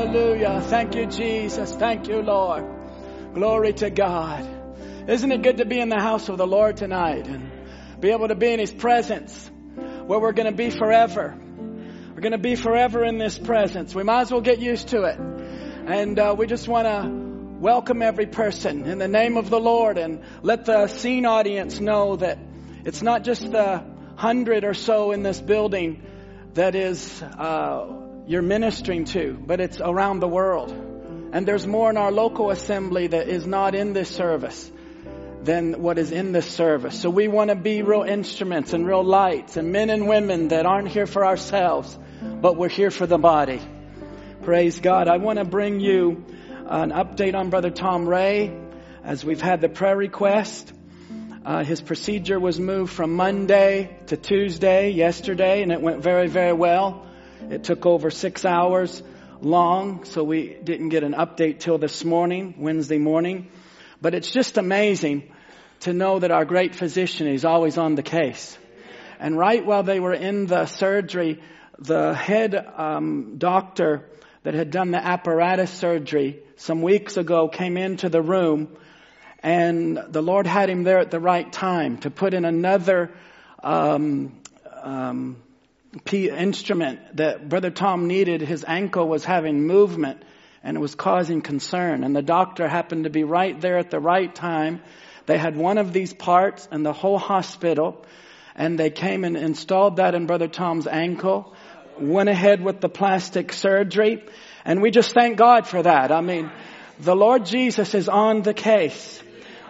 Hallelujah. 0.02 0.62
Thank 0.62 0.96
you, 0.96 1.06
Jesus. 1.06 1.76
Thank 1.76 2.08
you, 2.08 2.24
Lord. 2.24 2.66
Glory 3.36 3.72
to 3.74 3.92
God. 3.92 4.50
Isn't 5.08 5.32
it 5.32 5.44
good 5.44 5.58
to 5.58 5.66
be 5.66 5.80
in 5.80 5.90
the 5.90 6.00
house 6.00 6.28
of 6.28 6.40
the 6.40 6.48
Lord 6.48 6.78
tonight 6.78 7.28
and 7.28 7.52
be 8.00 8.10
able 8.10 8.28
to 8.28 8.34
be 8.34 8.52
in 8.52 8.60
His 8.60 8.72
presence 8.72 9.52
where 10.08 10.20
we're 10.20 10.32
going 10.32 10.50
to 10.50 10.58
be 10.58 10.72
forever? 10.72 11.38
We're 11.38 12.22
going 12.22 12.32
to 12.32 12.40
be 12.40 12.56
forever 12.56 13.06
in 13.06 13.20
this 13.20 13.38
presence. 13.38 13.94
We 13.94 14.02
might 14.02 14.22
as 14.22 14.32
well 14.32 14.42
get 14.42 14.58
used 14.58 14.88
to 14.88 15.04
it. 15.04 15.20
And 15.20 16.18
uh, 16.18 16.34
we 16.36 16.48
just 16.48 16.68
want 16.68 16.88
to 16.88 17.08
welcome 17.60 18.02
every 18.02 18.26
person 18.26 18.86
in 18.86 18.98
the 18.98 19.08
name 19.08 19.38
of 19.38 19.52
the 19.52 19.60
Lord 19.60 20.00
and 20.00 20.24
let 20.42 20.66
the 20.66 20.88
scene 20.88 21.28
audience 21.28 21.80
know 21.80 22.16
that 22.16 22.40
it's 22.86 23.04
not 23.04 23.24
just 23.24 23.44
the 23.52 23.86
hundred 24.16 24.64
or 24.64 24.74
so 24.74 25.12
in 25.12 25.22
this 25.22 25.40
building 25.40 26.02
that 26.56 26.74
is 26.74 27.22
uh, 27.22 28.01
you're 28.32 28.42
ministering 28.42 29.04
to, 29.04 29.38
but 29.46 29.60
it's 29.60 29.82
around 29.82 30.22
the 30.22 30.28
world. 30.28 30.72
And 31.34 31.46
there's 31.46 31.68
more 31.68 31.90
in 31.90 31.98
our 31.98 32.14
local 32.14 32.50
assembly 32.50 33.08
that 33.08 33.28
is 33.28 33.46
not 33.46 33.76
in 33.76 33.92
this 33.92 34.10
service 34.10 34.72
than 35.44 35.82
what 35.82 35.98
is 35.98 36.12
in 36.14 36.32
this 36.32 36.46
service. 36.46 36.98
So 36.98 37.10
we 37.10 37.28
want 37.28 37.50
to 37.50 37.58
be 37.58 37.82
real 37.82 38.04
instruments 38.04 38.72
and 38.72 38.88
real 38.88 39.04
lights 39.04 39.58
and 39.58 39.74
men 39.74 39.90
and 39.90 40.08
women 40.08 40.48
that 40.48 40.66
aren't 40.66 40.88
here 40.88 41.08
for 41.08 41.26
ourselves, 41.26 41.98
but 42.22 42.56
we're 42.56 42.70
here 42.70 42.90
for 42.90 43.06
the 43.06 43.18
body. 43.18 43.60
Praise 44.44 44.80
God. 44.80 45.10
I 45.10 45.18
want 45.18 45.40
to 45.40 45.46
bring 45.46 45.82
you 45.82 46.24
an 46.68 46.92
update 46.92 47.36
on 47.36 47.50
Brother 47.50 47.70
Tom 47.70 48.08
Ray 48.08 48.58
as 49.04 49.26
we've 49.26 49.42
had 49.42 49.60
the 49.60 49.70
prayer 49.70 49.98
request. 49.98 50.72
Uh, 51.44 51.66
his 51.66 51.82
procedure 51.82 52.40
was 52.40 52.58
moved 52.60 52.94
from 52.94 53.14
Monday 53.14 53.98
to 54.08 54.16
Tuesday 54.16 54.92
yesterday, 54.92 55.64
and 55.64 55.72
it 55.74 55.82
went 55.82 56.02
very, 56.02 56.28
very 56.28 56.54
well. 56.54 57.08
It 57.50 57.64
took 57.64 57.86
over 57.86 58.12
six 58.12 58.46
hours 58.46 59.02
long, 59.42 60.06
so 60.06 60.24
we 60.24 60.58
didn't 60.64 60.90
get 60.90 61.04
an 61.04 61.14
update 61.14 61.60
till 61.60 61.78
this 61.78 62.06
morning, 62.06 62.56
Wednesday 62.60 62.98
morning. 62.98 63.50
But 64.02 64.14
it's 64.14 64.32
just 64.32 64.58
amazing 64.58 65.32
to 65.82 65.94
know 65.94 66.20
that 66.20 66.32
our 66.32 66.46
great 66.46 66.76
physician 66.76 67.28
is 67.28 67.44
always 67.44 67.78
on 67.78 67.96
the 67.96 68.04
case. 68.04 68.58
And 69.20 69.38
right 69.38 69.66
while 69.66 69.84
they 69.84 70.00
were 70.00 70.14
in 70.14 70.46
the 70.46 70.66
surgery, 70.66 71.42
the 71.80 72.14
head 72.14 72.56
um, 72.56 73.36
doctor 73.38 74.08
that 74.44 74.54
had 74.54 74.72
done 74.72 74.92
the 74.92 75.04
apparatus 75.04 75.72
surgery 75.72 76.40
some 76.58 76.82
weeks 76.82 77.18
ago 77.18 77.48
came 77.48 77.78
into 77.78 78.10
the 78.10 78.22
room 78.22 78.76
and 79.44 80.00
the 80.10 80.22
Lord 80.22 80.46
had 80.46 80.70
him 80.70 80.84
there 80.84 81.00
at 81.00 81.12
the 81.12 81.20
right 81.20 81.52
time 81.52 81.98
to 82.00 82.12
put 82.12 82.34
in 82.34 82.46
another 82.46 83.12
um, 83.64 84.40
um, 84.82 85.38
instrument 86.14 87.18
that 87.18 87.50
Brother 87.50 87.72
Tom 87.72 88.08
needed. 88.08 88.42
His 88.42 88.64
ankle 88.68 89.08
was 89.08 89.26
having 89.26 89.66
movement 89.66 90.24
and 90.64 90.78
it 90.78 90.80
was 90.80 90.96
causing 90.96 91.42
concern. 91.42 92.04
And 92.04 92.16
the 92.16 92.22
doctor 92.22 92.68
happened 92.68 93.06
to 93.06 93.10
be 93.10 93.24
right 93.24 93.60
there 93.60 93.78
at 93.78 93.90
the 93.92 94.00
right 94.00 94.34
time. 94.34 94.82
They 95.26 95.38
had 95.38 95.56
one 95.56 95.78
of 95.78 95.94
these 95.94 96.14
parts 96.14 96.68
in 96.72 96.84
the 96.84 96.94
whole 96.94 97.18
hospital 97.18 98.06
and 98.56 98.78
they 98.78 98.90
came 98.90 99.24
and 99.24 99.38
installed 99.38 99.98
that 99.98 100.16
in 100.16 100.26
Brother 100.26 100.48
Tom's 100.48 100.88
ankle, 100.88 101.54
went 102.00 102.30
ahead 102.30 102.64
with 102.64 102.82
the 102.82 102.90
plastic 102.90 103.54
surgery, 103.54 104.24
and 104.66 104.82
we 104.82 104.92
just 104.92 105.14
thank 105.14 105.38
God 105.38 105.68
for 105.68 105.82
that. 105.82 106.12
I 106.12 106.22
mean, 106.22 106.52
the 107.00 107.16
Lord 107.16 107.46
Jesus 107.46 107.96
is 107.96 108.10
on 108.10 108.42
the 108.42 108.54
case. 108.54 109.22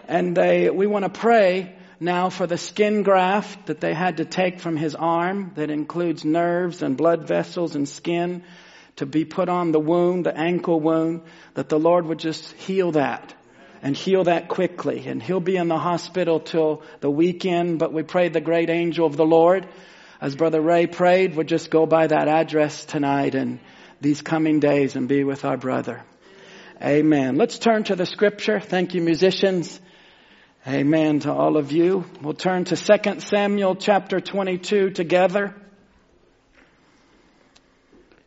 And 0.08 0.36
they, 0.36 0.70
we 0.70 0.88
want 0.88 1.06
to 1.06 1.20
pray 1.20 1.76
now 2.02 2.32
for 2.32 2.48
the 2.48 2.58
skin 2.58 3.04
graft 3.04 3.68
that 3.68 3.80
they 3.80 3.94
had 3.94 4.18
to 4.18 4.26
take 4.26 4.60
from 4.60 4.76
his 4.76 4.96
arm 4.96 5.52
that 5.56 5.70
includes 5.70 6.26
nerves 6.26 6.82
and 6.82 6.98
blood 6.98 7.28
vessels 7.28 7.76
and 7.76 7.88
skin 7.88 8.44
to 8.96 9.06
be 9.06 9.24
put 9.24 9.50
on 9.50 9.72
the 9.72 9.80
wound, 9.80 10.26
the 10.26 10.36
ankle 10.36 10.80
wound, 10.80 11.22
that 11.54 11.70
the 11.70 11.80
Lord 11.80 12.08
would 12.08 12.18
just 12.18 12.52
heal 12.54 12.94
that 12.94 13.36
and 13.84 13.96
heal 13.96 14.24
that 14.24 14.48
quickly. 14.48 15.08
And 15.08 15.22
he'll 15.22 15.40
be 15.40 15.58
in 15.58 15.68
the 15.68 15.78
hospital 15.78 16.40
till 16.40 16.82
the 17.02 17.10
weekend, 17.10 17.78
but 17.78 17.94
we 17.94 18.02
pray 18.02 18.30
the 18.30 18.42
great 18.42 18.72
angel 18.72 19.06
of 19.06 19.16
the 19.16 19.26
Lord, 19.26 19.68
as 20.20 20.36
Brother 20.36 20.60
Ray 20.60 20.88
prayed, 20.88 21.36
would 21.36 21.48
just 21.48 21.70
go 21.70 21.86
by 21.86 22.08
that 22.08 22.28
address 22.28 22.84
tonight 22.84 23.36
and 23.36 23.60
these 24.02 24.22
coming 24.22 24.60
days 24.60 24.96
and 24.96 25.08
be 25.08 25.24
with 25.24 25.46
our 25.46 25.58
brother. 25.58 26.04
Amen. 26.82 27.36
Let's 27.36 27.60
turn 27.60 27.84
to 27.86 27.96
the 27.96 28.08
scripture. 28.08 28.60
Thank 28.60 28.96
you, 28.96 29.02
musicians. 29.02 29.80
Amen 30.68 31.22
to 31.22 31.34
all 31.34 31.58
of 31.58 31.72
you. 31.72 32.06
We'll 32.22 32.36
turn 32.36 32.66
to 32.66 32.76
2 32.76 33.20
Samuel 33.22 33.76
chapter 33.76 34.20
22 34.20 34.92
together. 34.92 35.56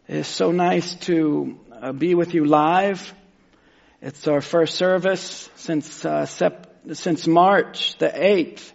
It's 0.08 0.26
so 0.26 0.50
nice 0.50 0.96
to 1.06 1.56
uh, 1.70 1.92
be 1.92 2.16
with 2.16 2.34
you 2.34 2.44
live. 2.44 3.14
It's 4.02 4.26
our 4.26 4.40
first 4.40 4.74
service 4.74 5.48
since 5.54 6.04
uh, 6.04 6.26
sep- 6.26 6.74
since 6.94 7.28
March 7.28 7.96
the 7.98 8.08
8th 8.08 8.72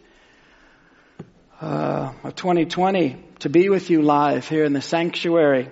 uh, 1.59 2.13
of 2.23 2.35
2020 2.35 3.21
to 3.39 3.49
be 3.49 3.67
with 3.67 3.89
you 3.89 4.01
live 4.01 4.47
here 4.47 4.63
in 4.63 4.71
the 4.71 4.81
sanctuary, 4.81 5.69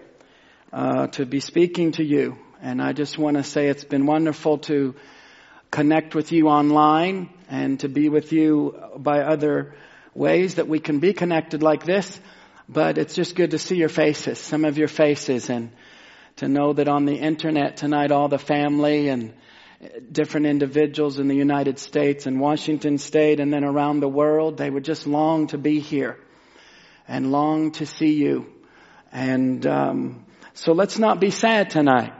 uh, 0.73 1.07
to 1.07 1.25
be 1.25 1.39
speaking 1.39 1.93
to 1.93 2.03
you. 2.03 2.37
And 2.61 2.81
I 2.81 2.91
just 2.91 3.17
want 3.17 3.37
to 3.37 3.43
say 3.43 3.67
it's 3.69 3.85
been 3.85 4.05
wonderful 4.05 4.57
to 4.57 4.93
connect 5.71 6.15
with 6.15 6.33
you 6.33 6.49
online 6.49 7.29
and 7.49 7.79
to 7.79 7.89
be 7.89 8.09
with 8.09 8.31
you 8.31 8.75
by 8.97 9.21
other 9.21 9.75
ways 10.13 10.55
that 10.55 10.67
we 10.67 10.79
can 10.79 10.99
be 10.99 11.13
connected 11.13 11.63
like 11.63 11.85
this. 11.85 12.19
But 12.69 12.97
it's 12.97 13.15
just 13.15 13.35
good 13.35 13.51
to 13.51 13.59
see 13.59 13.77
your 13.77 13.89
faces, 13.89 14.39
some 14.39 14.65
of 14.65 14.77
your 14.77 14.89
faces, 14.89 15.49
and 15.49 15.71
to 16.37 16.47
know 16.47 16.73
that 16.73 16.89
on 16.89 17.05
the 17.05 17.15
internet 17.15 17.77
tonight, 17.77 18.11
all 18.11 18.27
the 18.27 18.37
family 18.37 19.07
and 19.07 19.33
different 20.11 20.47
individuals 20.47 21.19
in 21.19 21.27
the 21.27 21.35
United 21.35 21.79
States 21.79 22.25
and 22.25 22.39
Washington 22.39 22.97
State 22.97 23.39
and 23.39 23.53
then 23.53 23.63
around 23.63 23.99
the 23.99 24.09
world, 24.09 24.57
they 24.57 24.69
would 24.69 24.83
just 24.83 25.07
long 25.07 25.47
to 25.47 25.57
be 25.57 25.79
here 25.79 26.17
and 27.07 27.31
long 27.31 27.71
to 27.71 27.85
see 27.85 28.13
you. 28.13 28.47
And 29.11 29.65
um, 29.65 30.25
so 30.53 30.73
let's 30.73 30.99
not 30.99 31.19
be 31.19 31.29
sad 31.29 31.69
tonight. 31.69 32.13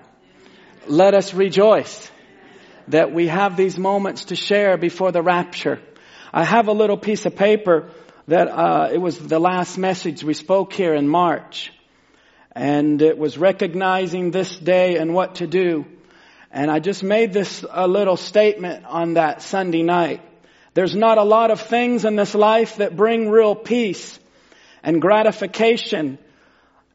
Let 0.87 1.13
us 1.13 1.33
rejoice 1.33 2.09
that 2.87 3.13
we 3.13 3.27
have 3.27 3.57
these 3.57 3.77
moments 3.77 4.25
to 4.25 4.35
share 4.35 4.77
before 4.77 5.11
the 5.11 5.21
rapture. 5.21 5.79
I 6.33 6.43
have 6.43 6.67
a 6.67 6.73
little 6.73 6.97
piece 6.97 7.25
of 7.25 7.35
paper 7.35 7.89
that 8.27 8.47
uh, 8.47 8.89
it 8.91 8.97
was 8.97 9.17
the 9.17 9.39
last 9.39 9.77
message 9.77 10.23
we 10.23 10.33
spoke 10.33 10.73
here 10.73 10.93
in 10.93 11.07
March, 11.07 11.71
and 12.51 13.01
it 13.01 13.17
was 13.17 13.37
recognizing 13.37 14.31
this 14.31 14.57
day 14.57 14.97
and 14.97 15.13
what 15.13 15.35
to 15.35 15.47
do. 15.47 15.85
And 16.51 16.71
I 16.71 16.79
just 16.79 17.03
made 17.03 17.33
this 17.33 17.63
a 17.69 17.87
little 17.87 18.17
statement 18.17 18.85
on 18.85 19.13
that 19.13 19.41
Sunday 19.41 19.83
night. 19.83 20.21
There's 20.73 20.95
not 20.95 21.17
a 21.17 21.23
lot 21.23 21.51
of 21.51 21.61
things 21.61 22.05
in 22.05 22.15
this 22.15 22.35
life 22.35 22.77
that 22.77 22.95
bring 22.95 23.29
real 23.29 23.55
peace 23.55 24.19
and 24.83 25.01
gratification 25.01 26.17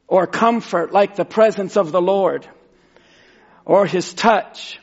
or 0.07 0.27
comfort 0.27 0.93
like 0.93 1.17
the 1.17 1.25
presence 1.25 1.77
of 1.77 1.93
the 1.93 2.01
Lord. 2.01 2.47
or 3.65 3.87
His 3.87 4.15
touch 4.15 4.79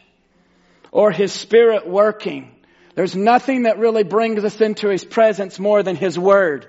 or 0.91 1.11
His 1.11 1.31
Spirit 1.31 1.87
working. 1.87 2.55
There's 2.95 3.15
nothing 3.15 3.63
that 3.63 3.79
really 3.79 4.03
brings 4.03 4.43
us 4.43 4.59
into 4.59 4.89
His 4.89 5.03
presence 5.03 5.59
more 5.59 5.83
than 5.83 5.95
His 5.95 6.17
Word. 6.17 6.67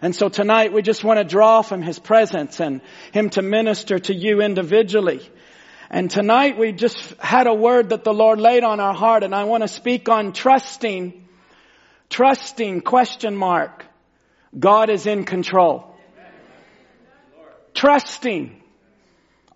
And 0.00 0.14
so 0.14 0.28
tonight 0.28 0.72
we 0.72 0.82
just 0.82 1.04
want 1.04 1.18
to 1.18 1.24
draw 1.24 1.62
from 1.62 1.82
His 1.82 1.98
presence 1.98 2.60
and 2.60 2.80
Him 3.12 3.30
to 3.30 3.42
minister 3.42 3.98
to 3.98 4.14
you 4.14 4.40
individually. 4.40 5.28
And 5.90 6.10
tonight 6.10 6.58
we 6.58 6.72
just 6.72 7.14
had 7.20 7.46
a 7.46 7.54
word 7.54 7.90
that 7.90 8.02
the 8.02 8.14
Lord 8.14 8.40
laid 8.40 8.64
on 8.64 8.80
our 8.80 8.94
heart 8.94 9.24
and 9.24 9.34
I 9.34 9.44
want 9.44 9.62
to 9.62 9.68
speak 9.68 10.08
on 10.08 10.32
trusting, 10.32 11.28
trusting 12.08 12.80
question 12.80 13.36
mark. 13.36 13.84
God 14.58 14.88
is 14.90 15.06
in 15.06 15.24
control. 15.24 15.94
Trusting. 17.74 18.62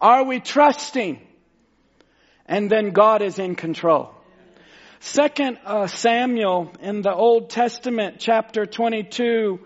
Are 0.00 0.24
we 0.24 0.40
trusting? 0.40 1.25
And 2.46 2.70
then 2.70 2.90
God 2.90 3.22
is 3.22 3.38
in 3.38 3.56
control. 3.56 4.14
Second 5.00 5.58
uh, 5.64 5.86
Samuel 5.86 6.72
in 6.80 7.02
the 7.02 7.14
Old 7.14 7.50
Testament, 7.50 8.16
chapter 8.18 8.66
22 8.66 9.60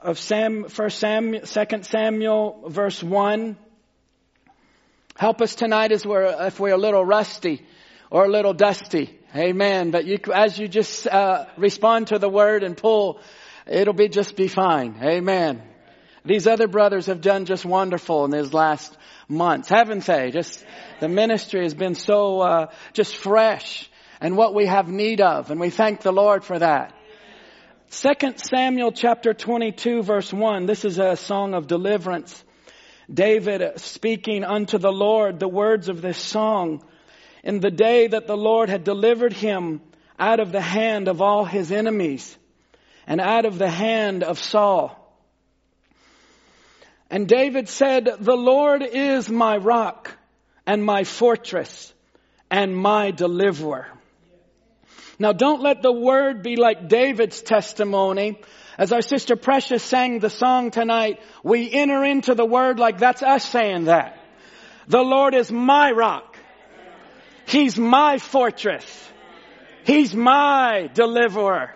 of 0.00 0.18
Sam, 0.18 0.68
First 0.68 0.98
Samuel, 0.98 1.46
Second 1.46 1.84
Samuel, 1.84 2.64
verse 2.68 3.02
1. 3.02 3.56
Help 5.16 5.42
us 5.42 5.54
tonight 5.54 5.92
as 5.92 6.06
we're, 6.06 6.46
if 6.46 6.60
we're 6.60 6.74
a 6.74 6.78
little 6.78 7.04
rusty 7.04 7.66
or 8.10 8.24
a 8.24 8.28
little 8.28 8.54
dusty. 8.54 9.18
Amen. 9.34 9.90
But 9.90 10.06
you, 10.06 10.18
as 10.32 10.58
you 10.58 10.68
just 10.68 11.06
uh, 11.06 11.46
respond 11.56 12.08
to 12.08 12.18
the 12.18 12.28
word 12.28 12.62
and 12.62 12.76
pull, 12.76 13.20
it'll 13.66 13.94
be 13.94 14.08
just 14.08 14.36
be 14.36 14.48
fine. 14.48 14.96
Amen. 15.02 15.62
These 16.24 16.46
other 16.46 16.68
brothers 16.68 17.06
have 17.06 17.20
done 17.20 17.44
just 17.44 17.64
wonderful 17.64 18.24
in 18.24 18.30
these 18.30 18.52
last 18.52 18.96
months, 19.28 19.68
haven't 19.68 20.04
they? 20.04 20.30
Just 20.30 20.64
the 21.00 21.08
ministry 21.08 21.62
has 21.62 21.74
been 21.74 21.94
so 21.94 22.40
uh, 22.40 22.66
just 22.92 23.16
fresh 23.16 23.88
and 24.20 24.36
what 24.36 24.54
we 24.54 24.66
have 24.66 24.88
need 24.88 25.20
of, 25.20 25.50
and 25.50 25.60
we 25.60 25.70
thank 25.70 26.00
the 26.00 26.12
Lord 26.12 26.44
for 26.44 26.58
that. 26.58 26.94
Second 27.90 28.38
Samuel 28.38 28.92
chapter 28.92 29.32
22 29.32 30.02
verse 30.02 30.32
1. 30.32 30.66
This 30.66 30.84
is 30.84 30.98
a 30.98 31.16
song 31.16 31.54
of 31.54 31.66
deliverance. 31.66 32.44
David 33.12 33.80
speaking 33.80 34.44
unto 34.44 34.76
the 34.76 34.92
Lord 34.92 35.40
the 35.40 35.48
words 35.48 35.88
of 35.88 36.02
this 36.02 36.18
song 36.18 36.84
in 37.42 37.60
the 37.60 37.70
day 37.70 38.08
that 38.08 38.26
the 38.26 38.36
Lord 38.36 38.68
had 38.68 38.84
delivered 38.84 39.32
him 39.32 39.80
out 40.18 40.40
of 40.40 40.52
the 40.52 40.60
hand 40.60 41.08
of 41.08 41.22
all 41.22 41.46
his 41.46 41.72
enemies 41.72 42.36
and 43.06 43.20
out 43.20 43.46
of 43.46 43.56
the 43.56 43.70
hand 43.70 44.22
of 44.22 44.38
Saul. 44.38 44.97
And 47.10 47.26
David 47.26 47.68
said, 47.68 48.08
the 48.20 48.36
Lord 48.36 48.82
is 48.82 49.30
my 49.30 49.56
rock 49.56 50.16
and 50.66 50.84
my 50.84 51.04
fortress 51.04 51.92
and 52.50 52.76
my 52.76 53.10
deliverer. 53.10 53.88
Now 55.18 55.32
don't 55.32 55.62
let 55.62 55.82
the 55.82 55.92
word 55.92 56.42
be 56.42 56.56
like 56.56 56.88
David's 56.88 57.42
testimony. 57.42 58.38
As 58.76 58.92
our 58.92 59.02
sister 59.02 59.34
Precious 59.34 59.82
sang 59.82 60.20
the 60.20 60.30
song 60.30 60.70
tonight, 60.70 61.20
we 61.42 61.72
enter 61.72 62.04
into 62.04 62.34
the 62.34 62.44
word 62.44 62.78
like 62.78 62.98
that's 62.98 63.22
us 63.22 63.44
saying 63.44 63.86
that. 63.86 64.16
The 64.86 65.02
Lord 65.02 65.34
is 65.34 65.50
my 65.50 65.90
rock. 65.90 66.36
He's 67.46 67.78
my 67.78 68.18
fortress. 68.18 68.86
He's 69.84 70.14
my 70.14 70.90
deliverer. 70.92 71.74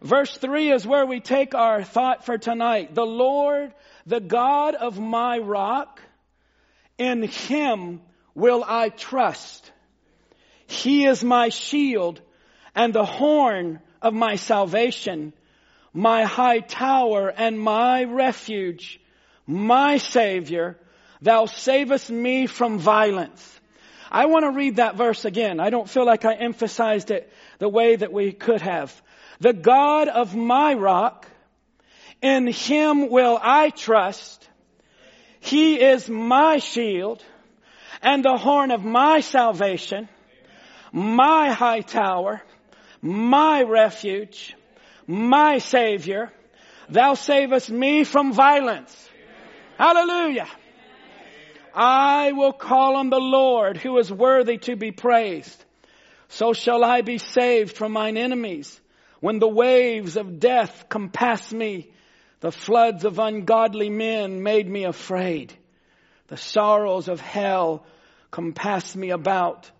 Verse 0.00 0.34
three 0.36 0.72
is 0.72 0.86
where 0.86 1.04
we 1.04 1.20
take 1.20 1.54
our 1.54 1.82
thought 1.82 2.24
for 2.24 2.38
tonight. 2.38 2.94
The 2.94 3.04
Lord, 3.04 3.74
the 4.10 4.20
God 4.20 4.74
of 4.74 4.98
my 4.98 5.38
rock, 5.38 6.00
in 6.98 7.22
Him 7.22 8.00
will 8.34 8.64
I 8.66 8.88
trust. 8.88 9.70
He 10.66 11.06
is 11.06 11.22
my 11.22 11.50
shield 11.50 12.20
and 12.74 12.92
the 12.92 13.04
horn 13.04 13.78
of 14.02 14.12
my 14.12 14.34
salvation, 14.34 15.32
my 15.94 16.24
high 16.24 16.58
tower 16.58 17.28
and 17.28 17.58
my 17.58 18.02
refuge, 18.02 19.00
my 19.46 19.98
savior, 19.98 20.76
thou 21.22 21.46
savest 21.46 22.10
me 22.10 22.48
from 22.48 22.80
violence. 22.80 23.60
I 24.10 24.26
want 24.26 24.44
to 24.44 24.50
read 24.50 24.76
that 24.76 24.96
verse 24.96 25.24
again. 25.24 25.60
I 25.60 25.70
don't 25.70 25.88
feel 25.88 26.04
like 26.04 26.24
I 26.24 26.34
emphasized 26.34 27.12
it 27.12 27.32
the 27.60 27.68
way 27.68 27.94
that 27.94 28.12
we 28.12 28.32
could 28.32 28.60
have. 28.60 28.90
The 29.38 29.52
God 29.52 30.08
of 30.08 30.34
my 30.34 30.74
rock, 30.74 31.29
in 32.22 32.46
him 32.46 33.08
will 33.08 33.38
I 33.40 33.70
trust. 33.70 34.48
He 35.40 35.80
is 35.80 36.08
my 36.08 36.58
shield 36.58 37.24
and 38.02 38.24
the 38.24 38.36
horn 38.36 38.70
of 38.70 38.84
my 38.84 39.20
salvation, 39.20 40.08
my 40.92 41.50
high 41.52 41.80
tower, 41.80 42.42
my 43.00 43.62
refuge, 43.62 44.54
my 45.06 45.58
savior. 45.58 46.30
Thou 46.88 47.14
savest 47.14 47.70
me 47.70 48.04
from 48.04 48.32
violence. 48.32 49.08
Hallelujah. 49.78 50.48
I 51.74 52.32
will 52.32 52.52
call 52.52 52.96
on 52.96 53.10
the 53.10 53.20
Lord 53.20 53.76
who 53.76 53.96
is 53.98 54.12
worthy 54.12 54.58
to 54.58 54.76
be 54.76 54.90
praised. 54.90 55.64
So 56.28 56.52
shall 56.52 56.84
I 56.84 57.00
be 57.02 57.18
saved 57.18 57.76
from 57.76 57.92
mine 57.92 58.16
enemies. 58.16 58.80
When 59.20 59.38
the 59.38 59.48
waves 59.48 60.16
of 60.16 60.40
death 60.40 60.86
compass 60.88 61.52
me, 61.52 61.90
the 62.40 62.52
floods 62.52 63.04
of 63.04 63.18
ungodly 63.18 63.90
men 63.90 64.42
made 64.42 64.68
me 64.68 64.84
afraid. 64.84 65.52
The 66.28 66.36
sorrows 66.36 67.08
of 67.08 67.20
hell 67.20 67.84
compassed 68.30 68.96
me 68.96 69.10
about. 69.10 69.70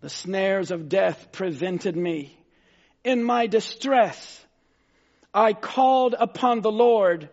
The 0.00 0.08
snares 0.08 0.70
of 0.70 0.88
death 0.88 1.32
prevented 1.32 1.96
me. 1.96 2.36
In 3.04 3.22
my 3.22 3.46
distress, 3.46 4.44
I 5.32 5.52
called 5.52 6.14
upon 6.18 6.60
the 6.60 6.72
Lord 6.72 7.28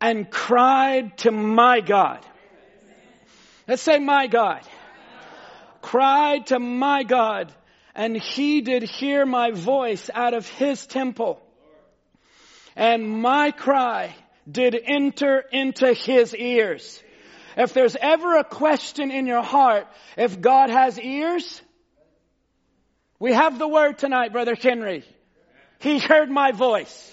and 0.00 0.30
cried 0.30 1.18
to 1.18 1.30
my 1.30 1.80
God. 1.80 2.24
Let's 3.68 3.82
say 3.82 3.98
my 3.98 4.26
God. 4.26 4.62
Cried 5.80 6.46
to 6.46 6.58
my 6.58 7.04
God 7.04 7.52
and 7.94 8.16
he 8.16 8.62
did 8.62 8.82
hear 8.82 9.26
my 9.26 9.50
voice 9.50 10.08
out 10.14 10.34
of 10.34 10.48
his 10.48 10.86
temple. 10.86 11.41
And 12.76 13.22
my 13.22 13.50
cry 13.50 14.14
did 14.50 14.74
enter 14.74 15.40
into 15.52 15.92
his 15.92 16.34
ears. 16.34 17.02
If 17.56 17.74
there's 17.74 17.96
ever 17.96 18.38
a 18.38 18.44
question 18.44 19.10
in 19.10 19.26
your 19.26 19.42
heart, 19.42 19.86
if 20.16 20.40
God 20.40 20.70
has 20.70 20.98
ears, 20.98 21.60
we 23.18 23.32
have 23.32 23.58
the 23.58 23.68
word 23.68 23.98
tonight, 23.98 24.32
Brother 24.32 24.54
Henry. 24.54 25.04
He 25.78 25.98
heard 25.98 26.30
my 26.30 26.52
voice. 26.52 27.12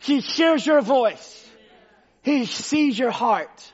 He 0.00 0.20
hears 0.20 0.66
your 0.66 0.80
voice. 0.80 1.48
He 2.22 2.46
sees 2.46 2.98
your 2.98 3.10
heart. 3.10 3.72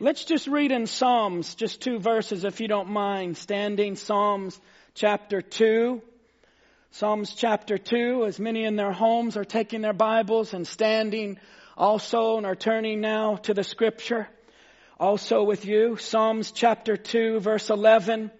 Let's 0.00 0.24
just 0.24 0.48
read 0.48 0.72
in 0.72 0.86
Psalms, 0.86 1.54
just 1.54 1.80
two 1.80 1.98
verses 1.98 2.44
if 2.44 2.60
you 2.60 2.66
don't 2.66 2.90
mind, 2.90 3.36
standing 3.36 3.94
Psalms 3.94 4.60
chapter 4.94 5.40
2. 5.40 6.02
Psalms 6.94 7.34
chapter 7.34 7.76
2, 7.76 8.24
as 8.24 8.38
many 8.38 8.62
in 8.62 8.76
their 8.76 8.92
homes 8.92 9.36
are 9.36 9.44
taking 9.44 9.80
their 9.80 9.92
Bibles 9.92 10.54
and 10.54 10.64
standing 10.64 11.40
also 11.76 12.36
and 12.36 12.46
are 12.46 12.54
turning 12.54 13.00
now 13.00 13.34
to 13.34 13.52
the 13.52 13.64
scripture. 13.64 14.28
Also 15.00 15.42
with 15.42 15.64
you, 15.64 15.96
Psalms 15.96 16.52
chapter 16.52 16.96
2 16.96 17.40
verse 17.40 17.68
11. 17.68 18.30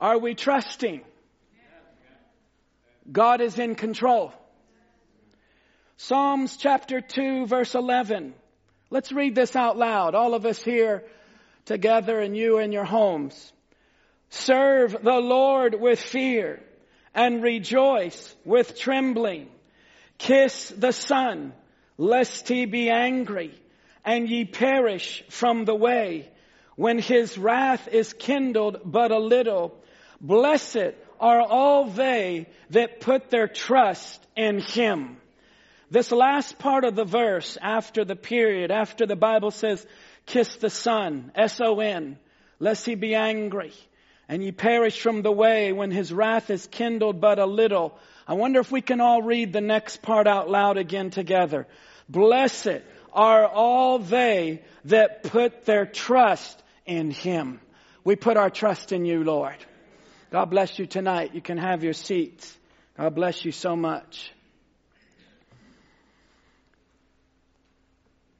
Are 0.00 0.18
we 0.18 0.34
trusting? 0.34 1.02
God 3.12 3.42
is 3.42 3.58
in 3.58 3.74
control. 3.74 4.32
Psalms 5.98 6.56
chapter 6.56 7.02
2 7.02 7.44
verse 7.44 7.74
11. 7.74 8.32
Let's 8.88 9.12
read 9.12 9.34
this 9.34 9.54
out 9.54 9.76
loud. 9.76 10.14
All 10.14 10.32
of 10.32 10.46
us 10.46 10.62
here 10.62 11.04
together 11.66 12.18
and 12.18 12.34
you 12.34 12.56
in 12.56 12.72
your 12.72 12.84
homes. 12.86 13.52
Serve 14.30 14.96
the 15.02 15.20
Lord 15.20 15.80
with 15.80 16.00
fear 16.00 16.62
and 17.14 17.42
rejoice 17.42 18.34
with 18.44 18.78
trembling. 18.78 19.48
Kiss 20.18 20.68
the 20.76 20.92
Son, 20.92 21.52
lest 21.96 22.48
he 22.48 22.66
be 22.66 22.90
angry 22.90 23.54
and 24.04 24.28
ye 24.28 24.44
perish 24.44 25.24
from 25.28 25.64
the 25.64 25.74
way 25.74 26.28
when 26.76 26.98
his 26.98 27.38
wrath 27.38 27.88
is 27.88 28.12
kindled 28.12 28.80
but 28.84 29.10
a 29.10 29.18
little. 29.18 29.74
Blessed 30.20 30.94
are 31.18 31.40
all 31.40 31.86
they 31.86 32.46
that 32.70 33.00
put 33.00 33.30
their 33.30 33.48
trust 33.48 34.24
in 34.36 34.60
him. 34.60 35.16
This 35.90 36.10
last 36.10 36.58
part 36.58 36.84
of 36.84 36.96
the 36.96 37.04
verse 37.04 37.56
after 37.60 38.04
the 38.04 38.16
period, 38.16 38.70
after 38.70 39.06
the 39.06 39.16
Bible 39.16 39.50
says, 39.50 39.86
kiss 40.26 40.56
the 40.56 40.70
Son, 40.70 41.30
S-O-N, 41.34 42.18
lest 42.58 42.84
he 42.84 42.96
be 42.96 43.14
angry 43.14 43.72
and 44.28 44.42
ye 44.42 44.52
perish 44.52 45.00
from 45.00 45.22
the 45.22 45.32
way 45.32 45.72
when 45.72 45.90
his 45.90 46.12
wrath 46.12 46.50
is 46.50 46.66
kindled 46.66 47.20
but 47.20 47.38
a 47.38 47.46
little. 47.46 47.96
I 48.26 48.34
wonder 48.34 48.60
if 48.60 48.72
we 48.72 48.80
can 48.80 49.00
all 49.00 49.22
read 49.22 49.52
the 49.52 49.60
next 49.60 50.02
part 50.02 50.26
out 50.26 50.50
loud 50.50 50.78
again 50.78 51.10
together. 51.10 51.66
Blessed 52.08 52.82
are 53.12 53.46
all 53.46 53.98
they 53.98 54.62
that 54.84 55.22
put 55.22 55.64
their 55.64 55.86
trust 55.86 56.62
in 56.84 57.10
Him. 57.10 57.60
We 58.04 58.16
put 58.16 58.36
our 58.36 58.50
trust 58.50 58.92
in 58.92 59.04
you, 59.04 59.24
Lord. 59.24 59.56
God 60.30 60.46
bless 60.46 60.78
you 60.78 60.86
tonight. 60.86 61.34
You 61.34 61.40
can 61.40 61.58
have 61.58 61.82
your 61.82 61.92
seats. 61.92 62.56
God 62.96 63.14
bless 63.14 63.44
you 63.44 63.52
so 63.52 63.74
much. 63.74 64.32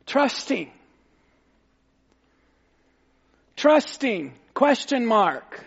Trusting. 0.04 0.70
Trusting. 3.56 4.34
Question 4.54 5.06
mark. 5.06 5.64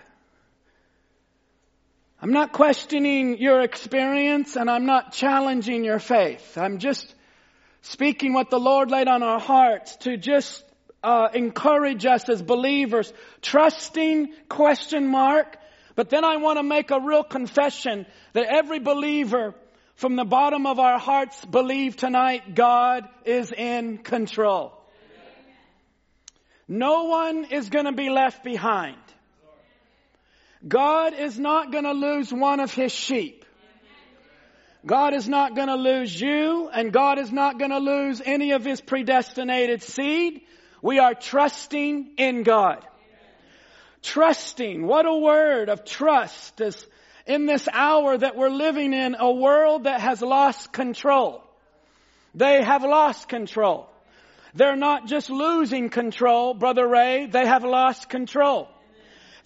I'm 2.21 2.31
not 2.31 2.51
questioning 2.51 3.37
your 3.37 3.61
experience 3.61 4.57
and 4.57 4.69
I'm 4.69 4.85
not 4.85 5.13
challenging 5.13 5.85
your 5.85 5.99
faith. 5.99 6.57
I'm 6.57 6.79
just 6.79 7.15
speaking 7.81 8.33
what 8.33 8.49
the 8.49 8.59
Lord 8.59 8.91
laid 8.91 9.07
on 9.07 9.23
our 9.23 9.39
hearts 9.39 9.95
to 9.97 10.17
just 10.17 10.63
uh, 11.01 11.29
encourage 11.33 12.05
us 12.05 12.27
as 12.27 12.41
believers. 12.41 13.13
Trusting, 13.41 14.33
question 14.49 15.07
mark. 15.07 15.57
But 15.95 16.09
then 16.09 16.25
I 16.25 16.37
want 16.37 16.57
to 16.57 16.63
make 16.63 16.91
a 16.91 16.99
real 16.99 17.23
confession 17.23 18.05
that 18.33 18.45
every 18.45 18.79
believer 18.79 19.55
from 19.95 20.17
the 20.17 20.25
bottom 20.25 20.65
of 20.65 20.77
our 20.77 20.99
hearts 20.99 21.43
believe 21.45 21.95
tonight 21.95 22.53
God 22.53 23.07
is 23.23 23.51
in 23.51 23.97
control. 23.97 24.73
No 26.67 27.05
one 27.05 27.45
is 27.45 27.69
going 27.69 27.85
to 27.85 27.93
be 27.93 28.09
left 28.09 28.43
behind. 28.43 28.97
God 30.67 31.13
is 31.13 31.39
not 31.39 31.71
going 31.71 31.85
to 31.85 31.93
lose 31.93 32.33
one 32.33 32.59
of 32.59 32.73
his 32.73 32.91
sheep. 32.91 33.45
God 34.85 35.13
is 35.13 35.27
not 35.27 35.55
going 35.55 35.67
to 35.67 35.75
lose 35.75 36.19
you 36.19 36.69
and 36.69 36.91
God 36.91 37.19
is 37.19 37.31
not 37.31 37.59
going 37.59 37.71
to 37.71 37.79
lose 37.79 38.21
any 38.23 38.51
of 38.51 38.63
his 38.63 38.79
predestinated 38.79 39.83
seed. 39.83 40.41
We 40.81 40.99
are 40.99 41.13
trusting 41.13 42.11
in 42.17 42.43
God. 42.43 42.85
Trusting. 44.01 44.85
What 44.85 45.05
a 45.05 45.13
word 45.13 45.69
of 45.69 45.83
trust 45.83 46.61
is 46.61 46.85
in 47.25 47.45
this 47.45 47.67
hour 47.71 48.17
that 48.17 48.35
we're 48.35 48.49
living 48.49 48.93
in 48.93 49.15
a 49.19 49.31
world 49.31 49.83
that 49.83 49.99
has 50.01 50.21
lost 50.21 50.71
control. 50.71 51.43
They 52.33 52.63
have 52.63 52.83
lost 52.83 53.27
control. 53.27 53.89
They're 54.55 54.77
not 54.77 55.07
just 55.07 55.29
losing 55.29 55.89
control, 55.89 56.53
Brother 56.53 56.87
Ray, 56.87 57.27
they 57.27 57.45
have 57.45 57.63
lost 57.63 58.09
control. 58.09 58.69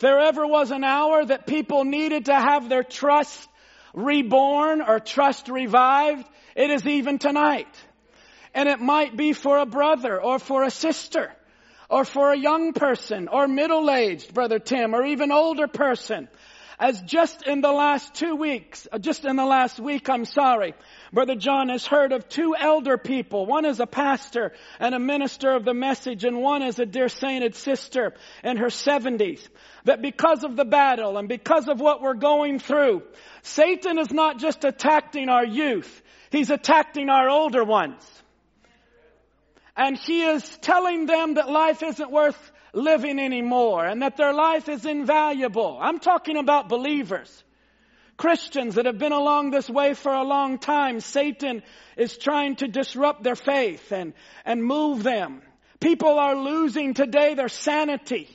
There 0.03 0.19
ever 0.19 0.45
was 0.45 0.69
an 0.71 0.83
hour 0.83 1.23
that 1.23 1.47
people 1.47 1.85
needed 1.85 2.25
to 2.25 2.35
have 2.35 2.67
their 2.67 2.83
trust 2.83 3.47
reborn 3.93 4.81
or 4.81 4.99
trust 4.99 5.47
revived, 5.47 6.27
it 6.57 6.69
is 6.71 6.85
even 6.85 7.19
tonight. 7.19 7.73
And 8.53 8.67
it 8.67 8.81
might 8.81 9.15
be 9.15 9.31
for 9.31 9.59
a 9.59 9.65
brother 9.65 10.21
or 10.21 10.39
for 10.39 10.63
a 10.63 10.71
sister 10.71 11.31
or 11.89 12.03
for 12.03 12.33
a 12.33 12.37
young 12.37 12.73
person 12.73 13.29
or 13.29 13.47
middle-aged, 13.47 14.33
Brother 14.33 14.59
Tim, 14.59 14.93
or 14.93 15.05
even 15.05 15.31
older 15.31 15.69
person. 15.69 16.27
As 16.77 17.01
just 17.03 17.47
in 17.47 17.61
the 17.61 17.71
last 17.71 18.13
two 18.13 18.35
weeks, 18.35 18.85
uh, 18.91 18.99
just 18.99 19.23
in 19.23 19.37
the 19.37 19.45
last 19.45 19.79
week, 19.79 20.09
I'm 20.09 20.25
sorry, 20.25 20.73
Brother 21.13 21.35
John 21.35 21.69
has 21.69 21.85
heard 21.85 22.11
of 22.11 22.27
two 22.27 22.55
elder 22.59 22.97
people. 22.97 23.45
One 23.45 23.65
is 23.65 23.79
a 23.79 23.85
pastor 23.85 24.51
and 24.79 24.95
a 24.95 24.99
minister 24.99 25.51
of 25.51 25.63
the 25.63 25.73
message, 25.75 26.23
and 26.23 26.41
one 26.41 26.63
is 26.63 26.79
a 26.79 26.87
dear 26.87 27.07
sainted 27.07 27.53
sister 27.53 28.15
in 28.43 28.57
her 28.57 28.67
70s. 28.67 29.47
That 29.83 30.01
because 30.01 30.43
of 30.43 30.55
the 30.55 30.65
battle 30.65 31.17
and 31.17 31.29
because 31.29 31.67
of 31.67 31.79
what 31.79 32.01
we're 32.01 32.15
going 32.15 32.57
through, 32.57 33.03
Satan 33.43 33.99
is 33.99 34.11
not 34.11 34.39
just 34.39 34.63
attacking 34.63 35.29
our 35.29 35.45
youth, 35.45 36.01
he's 36.31 36.49
attacking 36.49 37.09
our 37.09 37.29
older 37.29 37.63
ones. 37.63 38.03
And 39.77 39.95
he 39.95 40.23
is 40.23 40.43
telling 40.61 41.05
them 41.05 41.35
that 41.35 41.47
life 41.47 41.83
isn't 41.83 42.11
worth 42.11 42.51
living 42.73 43.19
anymore 43.19 43.85
and 43.85 44.01
that 44.01 44.17
their 44.17 44.33
life 44.33 44.67
is 44.67 44.83
invaluable. 44.83 45.77
I'm 45.79 45.99
talking 45.99 46.37
about 46.37 46.69
believers. 46.69 47.43
Christians 48.23 48.75
that 48.75 48.85
have 48.85 48.97
been 48.97 49.11
along 49.11 49.51
this 49.51 49.69
way 49.69 49.93
for 49.95 50.13
a 50.13 50.23
long 50.23 50.57
time, 50.57 51.01
Satan 51.01 51.61
is 51.97 52.17
trying 52.17 52.55
to 52.55 52.69
disrupt 52.69 53.21
their 53.21 53.35
faith 53.35 53.91
and, 53.91 54.13
and 54.45 54.63
move 54.63 55.03
them. 55.03 55.41
People 55.81 56.17
are 56.17 56.33
losing 56.33 56.93
today 56.93 57.33
their 57.33 57.49
sanity. 57.49 58.29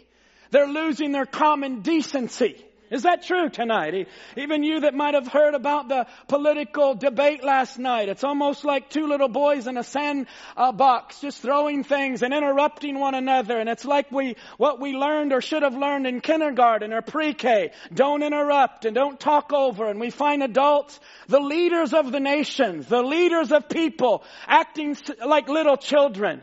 They're 0.50 0.68
losing 0.68 1.12
their 1.12 1.24
common 1.24 1.80
decency. 1.80 2.62
Is 2.90 3.02
that 3.02 3.22
true 3.22 3.50
tonight? 3.50 4.08
Even 4.36 4.62
you 4.62 4.80
that 4.80 4.94
might 4.94 5.14
have 5.14 5.28
heard 5.28 5.54
about 5.54 5.88
the 5.88 6.06
political 6.26 6.94
debate 6.94 7.44
last 7.44 7.78
night. 7.78 8.08
It's 8.08 8.24
almost 8.24 8.64
like 8.64 8.88
two 8.88 9.06
little 9.06 9.28
boys 9.28 9.66
in 9.66 9.76
a 9.76 9.84
sand 9.84 10.26
uh, 10.56 10.72
just 11.20 11.42
throwing 11.42 11.84
things 11.84 12.22
and 12.22 12.32
interrupting 12.32 12.98
one 12.98 13.14
another. 13.14 13.58
And 13.58 13.68
it's 13.68 13.84
like 13.84 14.10
we, 14.10 14.36
what 14.56 14.80
we 14.80 14.92
learned 14.92 15.32
or 15.32 15.42
should 15.42 15.62
have 15.62 15.76
learned 15.76 16.06
in 16.06 16.20
kindergarten 16.20 16.92
or 16.92 17.02
pre-K. 17.02 17.72
Don't 17.92 18.22
interrupt 18.22 18.86
and 18.86 18.94
don't 18.94 19.20
talk 19.20 19.52
over. 19.52 19.86
And 19.86 20.00
we 20.00 20.10
find 20.10 20.42
adults, 20.42 20.98
the 21.26 21.40
leaders 21.40 21.92
of 21.92 22.10
the 22.10 22.20
nations, 22.20 22.86
the 22.86 23.02
leaders 23.02 23.52
of 23.52 23.68
people 23.68 24.24
acting 24.46 24.96
like 25.24 25.48
little 25.48 25.76
children. 25.76 26.40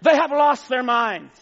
They 0.00 0.16
have 0.16 0.30
lost 0.30 0.68
their 0.68 0.82
minds 0.82 1.38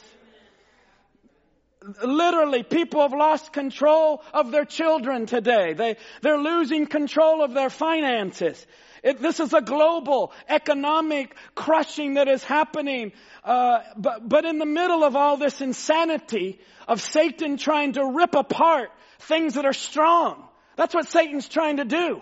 literally 2.04 2.62
people 2.62 3.00
have 3.00 3.12
lost 3.12 3.52
control 3.52 4.22
of 4.32 4.50
their 4.50 4.64
children 4.64 5.26
today. 5.26 5.72
They, 5.72 5.96
they're 6.20 6.38
losing 6.38 6.86
control 6.86 7.42
of 7.42 7.54
their 7.54 7.70
finances. 7.70 8.66
It, 9.02 9.20
this 9.20 9.40
is 9.40 9.54
a 9.54 9.62
global 9.62 10.32
economic 10.48 11.34
crushing 11.54 12.14
that 12.14 12.28
is 12.28 12.44
happening. 12.44 13.12
Uh, 13.42 13.80
but, 13.96 14.28
but 14.28 14.44
in 14.44 14.58
the 14.58 14.66
middle 14.66 15.04
of 15.04 15.16
all 15.16 15.38
this 15.38 15.60
insanity 15.62 16.60
of 16.86 17.00
Satan 17.00 17.56
trying 17.56 17.94
to 17.94 18.04
rip 18.04 18.34
apart 18.34 18.90
things 19.20 19.54
that 19.54 19.64
are 19.64 19.72
strong, 19.72 20.46
that's 20.76 20.94
what 20.94 21.08
Satan's 21.08 21.48
trying 21.48 21.78
to 21.78 21.84
do. 21.84 22.20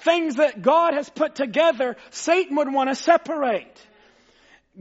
Things 0.00 0.36
that 0.36 0.62
God 0.62 0.94
has 0.94 1.10
put 1.10 1.34
together, 1.34 1.96
Satan 2.10 2.56
would 2.56 2.72
want 2.72 2.88
to 2.90 2.94
separate. 2.94 3.76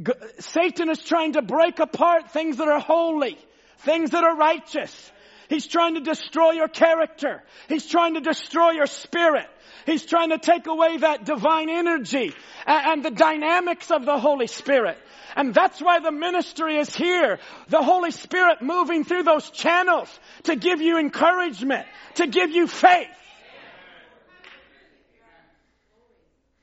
G- 0.02 0.14
Satan 0.40 0.90
is 0.90 1.00
trying 1.00 1.34
to 1.34 1.42
break 1.42 1.80
apart 1.80 2.32
things 2.32 2.58
that 2.58 2.68
are 2.68 2.80
holy 2.80 3.38
things 3.80 4.12
that 4.12 4.24
are 4.24 4.36
righteous. 4.36 5.12
He's 5.50 5.66
trying 5.66 5.96
to 5.96 6.02
destroy 6.02 6.52
your 6.52 6.68
character. 6.68 7.44
He's 7.68 7.88
trying 7.88 8.14
to 8.14 8.22
destroy 8.22 8.72
your 8.72 8.86
spirit. 8.86 9.48
He's 9.86 10.06
trying 10.06 10.30
to 10.30 10.38
take 10.38 10.68
away 10.68 10.98
that 10.98 11.26
divine 11.26 11.70
energy 11.70 12.34
and, 12.68 13.04
the 13.04 13.10
dynamics 13.10 13.90
of 13.90 14.06
the 14.06 14.20
Holy 14.20 14.46
Spirit. 14.46 14.98
And 15.36 15.54
that's 15.54 15.82
why 15.82 16.00
the 16.00 16.12
ministry 16.12 16.78
is 16.78 16.96
here. 16.96 17.40
The 17.70 17.82
Holy 17.82 18.12
Spirit 18.12 18.62
moving 18.62 19.04
through 19.04 19.24
those 19.24 19.50
channels 19.50 20.08
to 20.44 20.56
give 20.56 20.82
you 20.82 21.00
encouragement, 21.00 21.88
to 22.16 22.28
give 22.28 22.52
you 22.52 22.68
faith. 22.68 23.08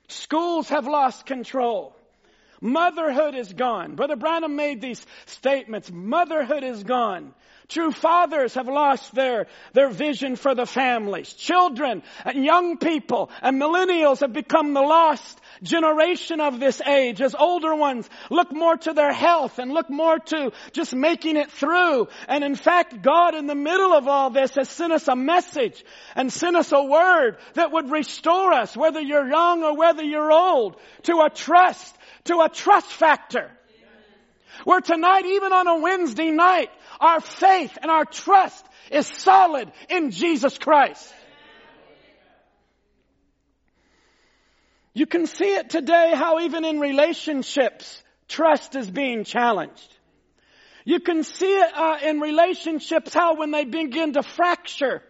Schools 0.09 0.69
have 0.69 0.87
lost 0.87 1.27
control. 1.27 1.96
Motherhood 2.67 3.37
is 3.37 3.53
gone. 3.53 3.95
Brother 3.95 4.17
Branham 4.17 4.57
made 4.57 4.81
these 4.81 5.05
statements. 5.27 5.89
Motherhood 5.93 6.65
is 6.65 6.83
gone. 6.83 7.33
True 7.69 7.91
fathers 7.91 8.55
have 8.55 8.67
lost 8.67 9.13
their, 9.15 9.47
their 9.73 9.89
vision 9.89 10.37
for 10.37 10.55
the 10.55 10.67
families. 10.67 11.33
Children 11.33 12.03
and 12.25 12.45
young 12.45 12.79
people 12.79 13.31
and 13.41 13.61
millennials 13.61 14.21
have 14.21 14.33
become 14.33 14.73
the 14.73 14.83
lost 14.83 15.41
generation 15.63 16.41
of 16.41 16.61
this 16.61 16.81
age 16.81 17.21
as 17.21 17.35
older 17.35 17.75
ones 17.75 18.09
look 18.31 18.53
more 18.53 18.77
to 18.77 18.93
their 18.93 19.13
health 19.13 19.59
and 19.59 19.73
look 19.73 19.91
more 19.91 20.19
to 20.19 20.53
just 20.73 20.95
making 20.95 21.37
it 21.37 21.51
through. 21.51 22.07
And 22.29 22.45
in 22.45 22.55
fact, 22.55 23.03
God 23.03 23.35
in 23.35 23.47
the 23.47 23.55
middle 23.55 23.93
of 23.93 24.07
all 24.07 24.31
this 24.31 24.55
has 24.55 24.69
sent 24.69 24.93
us 24.93 25.09
a 25.09 25.17
message 25.17 25.85
and 26.15 26.33
sent 26.33 26.57
us 26.57 26.71
a 26.71 26.85
word 26.85 27.39
that 27.55 27.73
would 27.73 27.91
restore 27.91 28.53
us, 28.53 28.77
whether 28.77 29.01
you're 29.01 29.29
young 29.29 29.65
or 29.65 29.77
whether 29.77 30.05
you're 30.05 30.33
old, 30.33 30.77
to 31.05 31.21
a 31.21 31.31
trust 31.31 31.97
to 32.27 32.41
a 32.41 32.49
trust 32.49 32.89
factor. 32.89 33.51
Where 34.65 34.81
tonight, 34.81 35.27
even 35.27 35.53
on 35.53 35.67
a 35.67 35.79
Wednesday 35.79 36.31
night, 36.31 36.71
our 37.01 37.21
faith 37.21 37.77
and 37.81 37.91
our 37.91 38.05
trust 38.05 38.65
is 38.91 39.07
solid 39.07 39.71
in 39.89 40.11
Jesus 40.11 40.57
Christ. 40.59 41.13
You 44.95 45.07
can 45.07 45.27
see 45.27 45.55
it 45.55 45.69
today 45.69 46.13
how 46.15 46.41
even 46.41 46.65
in 46.65 46.81
relationships, 46.81 48.03
trust 48.29 48.75
is 48.77 48.91
being 48.91 49.25
challenged. 49.25 49.95
You 50.87 51.01
can 51.01 51.23
see 51.23 51.53
it 51.53 51.77
uh, 51.77 51.99
in 52.03 52.21
relationships 52.21 53.13
how 53.13 53.37
when 53.37 53.51
they 53.51 53.65
begin 53.65 54.15
to 54.15 54.23
fracture 54.23 55.03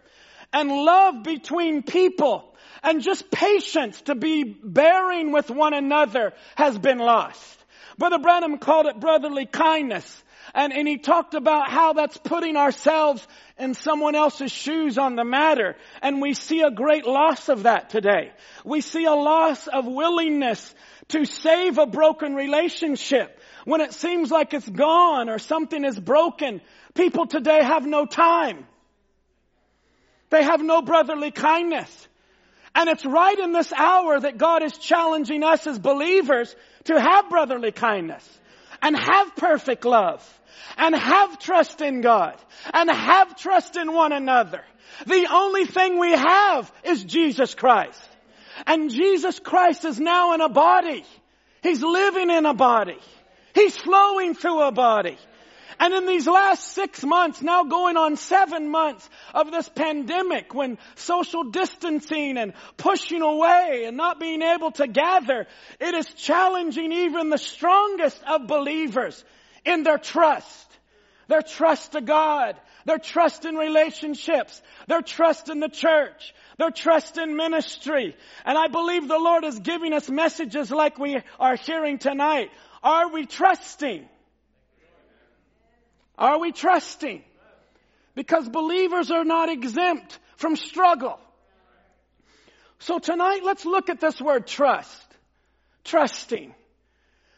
and 0.51 0.69
love 0.69 1.23
between 1.23 1.83
people 1.83 2.53
and 2.83 3.01
just 3.01 3.29
patience 3.31 4.01
to 4.01 4.15
be 4.15 4.43
bearing 4.43 5.31
with 5.31 5.49
one 5.49 5.73
another 5.73 6.33
has 6.55 6.77
been 6.77 6.99
lost. 6.99 7.57
Brother 7.97 8.19
Branham 8.19 8.57
called 8.57 8.85
it 8.85 8.99
brotherly 8.99 9.45
kindness. 9.45 10.23
And, 10.53 10.71
and 10.71 10.87
he 10.87 10.97
talked 10.97 11.33
about 11.33 11.69
how 11.69 11.93
that's 11.93 12.17
putting 12.17 12.55
ourselves 12.55 13.25
in 13.59 13.73
someone 13.73 14.15
else's 14.15 14.51
shoes 14.51 14.97
on 14.97 15.15
the 15.15 15.25
matter. 15.25 15.75
And 16.01 16.21
we 16.21 16.33
see 16.33 16.61
a 16.61 16.71
great 16.71 17.05
loss 17.05 17.49
of 17.49 17.63
that 17.63 17.89
today. 17.89 18.31
We 18.63 18.81
see 18.81 19.05
a 19.05 19.13
loss 19.13 19.67
of 19.67 19.85
willingness 19.85 20.73
to 21.09 21.25
save 21.25 21.77
a 21.77 21.85
broken 21.85 22.33
relationship. 22.35 23.39
When 23.65 23.81
it 23.81 23.93
seems 23.93 24.31
like 24.31 24.53
it's 24.53 24.67
gone 24.67 25.29
or 25.29 25.39
something 25.39 25.83
is 25.83 25.99
broken, 25.99 26.61
people 26.93 27.27
today 27.27 27.63
have 27.63 27.85
no 27.85 28.05
time. 28.05 28.65
They 30.29 30.43
have 30.43 30.61
no 30.61 30.81
brotherly 30.81 31.31
kindness. 31.31 32.07
And 32.77 32.89
it's 32.89 33.03
right 33.03 33.39
in 33.39 33.53
this 33.53 33.73
hour 33.73 34.19
that 34.19 34.37
God 34.37 34.61
is 34.61 34.77
challenging 34.77 35.43
us 35.43 35.65
as 35.65 35.79
believers 35.79 36.55
to 36.83 37.01
have 37.01 37.27
brotherly 37.27 37.71
kindness 37.71 38.23
and 38.83 38.95
have 38.95 39.35
perfect 39.35 39.83
love 39.83 40.23
and 40.77 40.95
have 40.95 41.39
trust 41.39 41.81
in 41.81 42.01
God 42.01 42.35
and 42.71 42.87
have 42.87 43.35
trust 43.35 43.77
in 43.77 43.91
one 43.91 44.13
another. 44.13 44.61
The 45.07 45.27
only 45.31 45.65
thing 45.65 45.97
we 45.97 46.11
have 46.11 46.71
is 46.83 47.03
Jesus 47.03 47.55
Christ. 47.55 47.99
And 48.67 48.91
Jesus 48.91 49.39
Christ 49.39 49.83
is 49.83 49.99
now 49.99 50.35
in 50.35 50.41
a 50.41 50.49
body. 50.49 51.03
He's 51.63 51.81
living 51.81 52.29
in 52.29 52.45
a 52.45 52.53
body. 52.53 52.99
He's 53.55 53.75
flowing 53.75 54.35
through 54.35 54.61
a 54.61 54.71
body. 54.71 55.17
And 55.79 55.93
in 55.93 56.05
these 56.05 56.27
last 56.27 56.73
six 56.73 57.03
months, 57.03 57.41
now 57.41 57.63
going 57.63 57.97
on 57.97 58.15
seven 58.15 58.69
months 58.69 59.07
of 59.33 59.51
this 59.51 59.69
pandemic, 59.69 60.53
when 60.53 60.77
social 60.95 61.43
distancing 61.43 62.37
and 62.37 62.53
pushing 62.77 63.21
away 63.21 63.83
and 63.85 63.97
not 63.97 64.19
being 64.19 64.41
able 64.41 64.71
to 64.71 64.87
gather, 64.87 65.47
it 65.79 65.93
is 65.93 66.07
challenging 66.13 66.91
even 66.91 67.29
the 67.29 67.37
strongest 67.37 68.21
of 68.23 68.47
believers 68.47 69.23
in 69.65 69.83
their 69.83 69.97
trust. 69.97 70.65
Their 71.27 71.41
trust 71.41 71.91
to 71.91 72.01
God, 72.01 72.55
their 72.85 72.99
trust 72.99 73.43
in 73.43 73.55
relationships, 73.55 74.61
their 74.87 75.01
trust 75.01 75.49
in 75.49 75.59
the 75.59 75.67
church, 75.67 76.33
their 76.57 76.71
trust 76.71 77.17
in 77.17 77.35
ministry. 77.35 78.15
And 78.45 78.57
I 78.57 78.67
believe 78.67 79.07
the 79.07 79.19
Lord 79.19 79.43
is 79.43 79.59
giving 79.59 79.91
us 79.91 80.09
messages 80.09 80.71
like 80.71 80.97
we 80.97 81.19
are 81.37 81.57
hearing 81.57 81.97
tonight. 81.97 82.49
Are 82.81 83.11
we 83.11 83.25
trusting? 83.25 84.07
Are 86.17 86.39
we 86.39 86.51
trusting? 86.51 87.23
Because 88.15 88.49
believers 88.49 89.11
are 89.11 89.23
not 89.23 89.49
exempt 89.49 90.17
from 90.37 90.55
struggle. 90.55 91.19
So 92.79 92.99
tonight 92.99 93.41
let's 93.43 93.65
look 93.65 93.89
at 93.89 93.99
this 93.99 94.19
word 94.19 94.47
trust. 94.47 95.03
Trusting. 95.83 96.53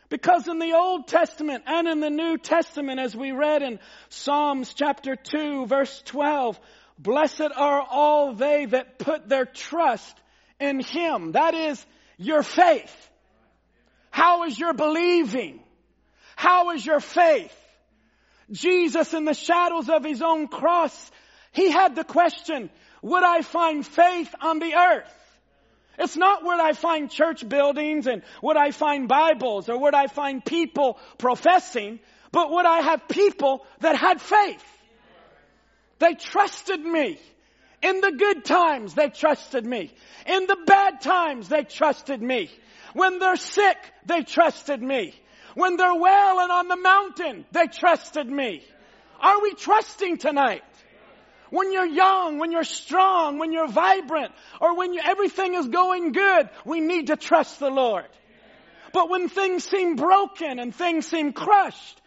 Because 0.09 0.47
in 0.47 0.57
the 0.57 0.73
Old 0.73 1.07
Testament 1.07 1.63
and 1.67 1.88
in 1.88 1.99
the 1.99 2.09
New 2.09 2.38
Testament, 2.38 2.99
as 2.99 3.15
we 3.15 3.32
read 3.32 3.61
in 3.61 3.80
Psalms 4.09 4.73
chapter 4.73 5.15
2 5.15 5.67
verse 5.67 6.01
12, 6.05 6.59
blessed 6.97 7.51
are 7.55 7.86
all 7.89 8.34
they 8.34 8.65
that 8.65 8.97
put 8.97 9.30
their 9.30 9.45
trust 9.45 10.19
in 10.59 10.80
Him. 10.80 11.34
That 11.34 11.53
is 11.53 11.86
your 12.17 12.41
faith. 12.41 13.09
How 14.09 14.45
is 14.45 14.57
your 14.57 14.73
believing? 14.73 15.59
How 16.36 16.71
is 16.71 16.86
your 16.86 16.99
faith? 16.99 17.55
Jesus 18.52 19.14
in 19.14 19.26
the 19.26 19.34
shadows 19.34 19.89
of 19.89 20.04
His 20.04 20.22
own 20.22 20.47
cross, 20.47 21.12
He 21.52 21.70
had 21.70 21.95
the 21.95 22.04
question, 22.04 22.70
would 23.02 23.24
I 23.24 23.41
find 23.41 23.86
faith 23.86 24.34
on 24.41 24.60
the 24.60 24.74
earth? 24.76 25.16
It's 25.97 26.16
not 26.16 26.43
where 26.43 26.60
I 26.60 26.74
find 26.74 27.12
church 27.12 27.47
buildings 27.47 28.08
and 28.08 28.24
would 28.41 28.56
I 28.56 28.72
find 28.72 29.08
Bibles 29.08 29.68
or 29.68 29.78
would 29.78 29.93
I 29.93 30.08
find 30.08 30.43
people 30.43 30.97
professing, 31.18 32.00
but 32.32 32.50
would 32.52 32.66
I 32.66 32.80
have 32.80 33.08
people 33.10 33.66
that 33.82 33.97
had 33.97 34.22
faith? 34.22 34.64
They 36.00 36.16
trusted 36.16 36.80
me. 36.80 37.20
In 37.82 38.02
the 38.02 38.12
good 38.12 38.45
times, 38.45 38.93
they 38.93 39.10
trusted 39.10 39.66
me. 39.66 39.91
In 40.26 40.47
the 40.47 40.58
bad 40.66 41.02
times, 41.02 41.50
they 41.50 41.64
trusted 41.64 42.22
me. 42.22 42.50
When 42.93 43.20
they're 43.20 43.36
sick, 43.36 43.78
they 44.06 44.24
trusted 44.24 44.82
me. 44.82 45.14
When 45.56 45.78
they're 45.78 45.95
well 45.95 46.39
and 46.39 46.52
on 46.52 46.68
the 46.68 46.76
mountain, 46.76 47.45
they 47.52 47.68
trusted 47.68 48.28
me. 48.28 48.64
Are 49.20 49.41
we 49.41 49.54
trusting 49.54 50.18
tonight? 50.18 50.64
When 51.50 51.72
you're 51.72 51.86
young, 51.86 52.38
when 52.38 52.52
you're 52.52 52.64
strong, 52.64 53.39
when 53.39 53.52
you're 53.52 53.68
vibrant, 53.68 54.32
or 54.62 54.76
when 54.76 54.93
you, 54.93 55.02
everything 55.04 55.56
is 55.56 55.68
going 55.68 56.12
good, 56.12 56.50
we 56.64 56.80
need 56.80 57.08
to 57.08 57.16
trust 57.16 57.60
the 57.60 57.72
Lord. 57.72 58.06
But 58.93 59.10
when 59.10 59.30
things 59.30 59.64
seem 59.64 59.95
broken 59.95 60.60
and 60.60 60.74
things 60.74 61.08
seem 61.08 61.34
crushed, 61.34 62.02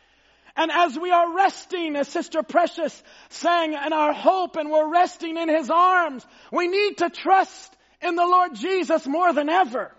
and 0.55 0.71
as 0.71 0.99
we 0.99 1.11
are 1.11 1.35
resting, 1.35 1.97
as 1.97 2.09
Sister 2.09 2.43
Precious 2.43 3.03
sang, 3.31 3.73
in 3.73 3.93
our 3.93 4.13
hope 4.13 4.57
and 4.57 4.71
we're 4.71 4.91
resting 4.91 5.37
in 5.37 5.49
His 5.49 5.71
arms, 5.71 6.27
we 6.53 6.69
need 6.69 6.99
to 6.99 7.11
trust 7.11 7.75
in 8.03 8.17
the 8.17 8.27
Lord 8.27 8.55
Jesus 8.55 9.07
more 9.07 9.33
than 9.33 9.49
ever. 9.49 9.93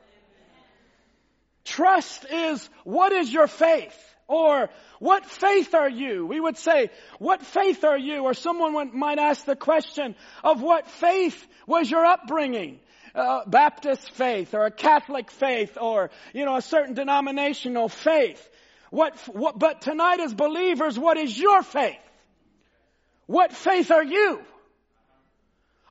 Trust 1.65 2.25
is, 2.29 2.69
what 2.83 3.11
is 3.11 3.31
your 3.31 3.47
faith? 3.47 3.97
Or, 4.27 4.69
what 4.99 5.25
faith 5.25 5.73
are 5.73 5.89
you? 5.89 6.25
We 6.25 6.39
would 6.39 6.57
say, 6.57 6.89
what 7.19 7.45
faith 7.45 7.83
are 7.83 7.97
you? 7.97 8.23
Or 8.23 8.33
someone 8.33 8.97
might 8.97 9.19
ask 9.19 9.45
the 9.45 9.55
question 9.55 10.15
of 10.43 10.61
what 10.61 10.87
faith 10.87 11.45
was 11.67 11.89
your 11.89 12.05
upbringing? 12.05 12.79
Uh, 13.13 13.41
Baptist 13.45 14.09
faith 14.11 14.55
or 14.55 14.65
a 14.65 14.71
Catholic 14.71 15.29
faith 15.29 15.77
or, 15.79 16.09
you 16.33 16.45
know, 16.45 16.55
a 16.55 16.61
certain 16.61 16.95
denominational 16.95 17.87
faith. 17.87 18.49
What, 18.89 19.15
what, 19.27 19.59
but 19.59 19.81
tonight 19.81 20.19
as 20.19 20.33
believers, 20.33 20.97
what 20.97 21.17
is 21.17 21.37
your 21.37 21.61
faith? 21.61 21.99
What 23.27 23.53
faith 23.53 23.91
are 23.91 24.03
you? 24.03 24.41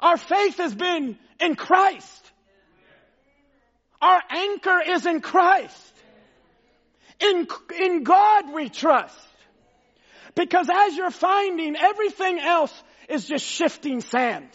Our 0.01 0.17
faith 0.17 0.57
has 0.57 0.75
been 0.75 1.17
in 1.41 1.55
Christ. 1.55 2.33
Our 4.03 4.21
anchor 4.31 4.81
is 4.81 5.07
in 5.07 5.21
Christ. 5.21 5.95
In, 7.21 7.47
in 7.81 8.03
God 8.03 8.53
we 8.53 8.69
trust. 8.69 9.17
Because 10.35 10.69
as 10.69 10.97
you're 10.97 11.13
finding, 11.13 11.77
everything 11.77 12.41
else 12.41 12.83
is 13.09 13.27
just 13.27 13.45
shifting 13.45 14.01
sand. 14.01 14.49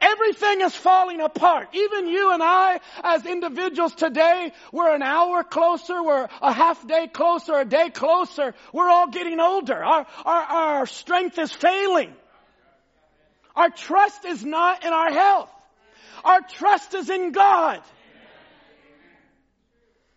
Everything 0.00 0.60
is 0.60 0.76
falling 0.76 1.20
apart. 1.20 1.70
Even 1.72 2.06
you 2.06 2.32
and 2.32 2.40
I, 2.40 2.78
as 3.02 3.26
individuals 3.26 3.92
today, 3.92 4.52
we're 4.72 4.94
an 4.94 5.02
hour 5.02 5.42
closer, 5.42 6.00
we're 6.00 6.28
a 6.40 6.52
half 6.52 6.86
day 6.86 7.08
closer, 7.08 7.58
a 7.58 7.64
day 7.64 7.90
closer. 7.90 8.54
We're 8.72 8.88
all 8.88 9.08
getting 9.10 9.40
older. 9.40 9.82
Our, 9.82 10.06
our, 10.24 10.42
our 10.42 10.86
strength 10.86 11.40
is 11.40 11.50
failing. 11.50 12.14
Our 13.56 13.70
trust 13.70 14.24
is 14.26 14.44
not 14.44 14.84
in 14.84 14.92
our 14.92 15.10
health. 15.10 15.50
Our 16.22 16.40
trust 16.42 16.94
is 16.94 17.10
in 17.10 17.32
God. 17.32 17.82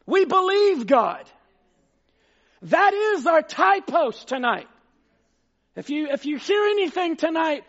We 0.05 0.25
believe 0.25 0.85
God. 0.87 1.23
That 2.63 2.93
is 2.93 3.27
our 3.27 3.41
tie 3.41 3.81
post 3.81 4.27
tonight. 4.27 4.67
If 5.75 5.89
you, 5.89 6.07
if 6.09 6.25
you 6.25 6.37
hear 6.37 6.63
anything 6.63 7.15
tonight, 7.15 7.63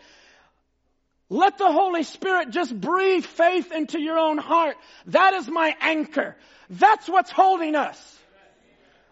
let 1.29 1.57
the 1.57 1.71
Holy 1.71 2.03
Spirit 2.03 2.51
just 2.51 2.79
breathe 2.79 3.25
faith 3.25 3.71
into 3.71 3.99
your 3.99 4.17
own 4.17 4.37
heart. 4.37 4.77
That 5.07 5.33
is 5.33 5.49
my 5.49 5.75
anchor. 5.81 6.35
That's 6.69 7.09
what's 7.09 7.31
holding 7.31 7.75
us. 7.75 8.19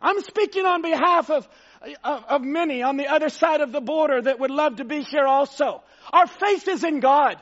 I'm 0.01 0.21
speaking 0.21 0.65
on 0.65 0.81
behalf 0.81 1.29
of, 1.29 1.47
of, 2.03 2.25
of, 2.25 2.41
many 2.43 2.83
on 2.83 2.97
the 2.97 3.07
other 3.07 3.29
side 3.29 3.61
of 3.61 3.71
the 3.71 3.81
border 3.81 4.21
that 4.21 4.39
would 4.39 4.51
love 4.51 4.75
to 4.75 4.85
be 4.85 5.01
here 5.01 5.25
also. 5.25 5.81
Our 6.11 6.27
faith 6.27 6.67
is 6.67 6.83
in 6.83 6.99
God. 6.99 7.37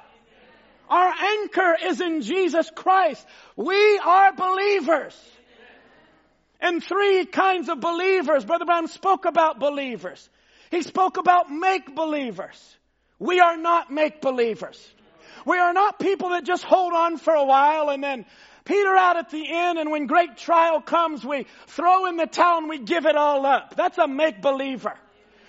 Our 0.90 1.14
anchor 1.14 1.78
is 1.84 2.02
in 2.02 2.22
Jesus 2.22 2.70
Christ. 2.76 3.26
We 3.56 4.00
are 4.00 4.34
believers 4.34 5.32
and 6.62 6.84
three 6.84 7.26
kinds 7.26 7.70
of 7.70 7.80
believers. 7.80 8.46
Brother 8.46 8.66
Branham 8.66 8.88
spoke 8.88 9.26
about 9.26 9.60
believers. 9.60 10.30
He 10.70 10.84
spoke 10.84 11.18
about 11.18 11.52
make 11.52 11.94
believers. 11.96 12.78
We 13.20 13.40
are 13.40 13.58
not 13.58 13.92
make 13.92 14.22
believers. 14.22 14.94
We 15.46 15.58
are 15.58 15.74
not 15.74 16.00
people 16.00 16.30
that 16.30 16.44
just 16.44 16.64
hold 16.64 16.94
on 16.94 17.18
for 17.18 17.34
a 17.34 17.44
while 17.44 17.90
and 17.90 18.04
then 18.04 18.26
peter 18.64 18.96
out 18.96 19.18
at 19.18 19.32
the 19.32 19.44
end 19.52 19.80
and 19.80 19.92
when 19.92 20.06
great 20.06 20.38
trial 20.38 20.82
comes 20.82 21.26
we 21.26 21.48
throw 21.66 22.06
in 22.06 22.16
the 22.16 22.28
towel 22.28 22.60
and 22.60 22.70
we 22.70 22.78
give 22.80 23.06
it 23.06 23.16
all 23.16 23.46
up. 23.46 23.76
That's 23.76 23.98
a 23.98 24.08
make 24.08 24.42
believer. 24.42 24.94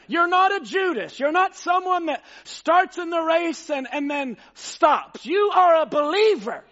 You're 0.08 0.28
not 0.28 0.54
a 0.54 0.60
Judas. 0.64 1.18
You're 1.18 1.32
not 1.32 1.56
someone 1.56 2.06
that 2.06 2.22
starts 2.44 2.98
in 2.98 3.10
the 3.10 3.20
race 3.20 3.70
and, 3.70 3.86
and 3.90 4.10
then 4.10 4.36
stops. 4.54 5.24
You 5.24 5.50
are 5.54 5.82
a 5.82 5.86
believer. 5.86 6.64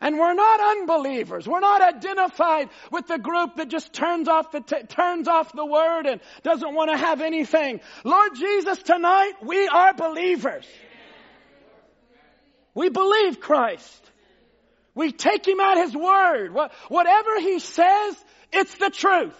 And 0.00 0.16
we're 0.16 0.34
not 0.34 0.60
unbelievers. 0.60 1.48
We're 1.48 1.60
not 1.60 1.82
identified 1.82 2.68
with 2.92 3.08
the 3.08 3.18
group 3.18 3.56
that 3.56 3.68
just 3.68 3.92
turns 3.92 4.28
off 4.28 4.52
the, 4.52 4.60
t- 4.60 4.84
turns 4.88 5.26
off 5.26 5.52
the 5.52 5.66
word 5.66 6.06
and 6.06 6.20
doesn't 6.44 6.72
want 6.72 6.90
to 6.90 6.96
have 6.96 7.20
anything. 7.20 7.80
Lord 8.04 8.36
Jesus, 8.36 8.80
tonight 8.80 9.32
we 9.42 9.66
are 9.66 9.94
believers. 9.94 10.66
We 12.74 12.90
believe 12.90 13.40
Christ. 13.40 14.10
We 14.94 15.10
take 15.10 15.46
Him 15.46 15.58
at 15.58 15.78
His 15.78 15.96
word. 15.96 16.54
Whatever 16.88 17.40
He 17.40 17.58
says, 17.58 18.24
it's 18.52 18.74
the 18.76 18.90
truth. 18.90 19.36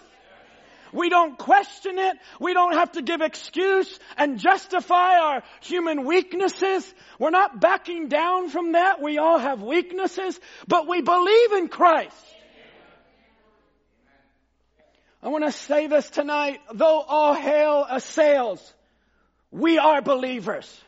We 0.93 1.09
don't 1.09 1.37
question 1.37 1.97
it. 1.97 2.17
We 2.39 2.53
don't 2.53 2.73
have 2.73 2.93
to 2.93 3.01
give 3.01 3.21
excuse 3.21 3.99
and 4.17 4.39
justify 4.39 5.17
our 5.19 5.43
human 5.61 6.05
weaknesses. 6.05 6.93
We're 7.19 7.29
not 7.29 7.59
backing 7.59 8.07
down 8.07 8.49
from 8.49 8.73
that. 8.73 9.01
We 9.01 9.17
all 9.17 9.37
have 9.37 9.61
weaknesses, 9.61 10.39
but 10.67 10.87
we 10.87 11.01
believe 11.01 11.53
in 11.53 11.67
Christ. 11.67 12.15
I 15.21 15.27
want 15.27 15.45
to 15.45 15.51
say 15.51 15.87
this 15.87 16.09
tonight. 16.09 16.61
Though 16.73 17.01
all 17.01 17.33
hail 17.33 17.85
assails, 17.89 18.73
we 19.51 19.77
are 19.77 20.01
believers. 20.01 20.81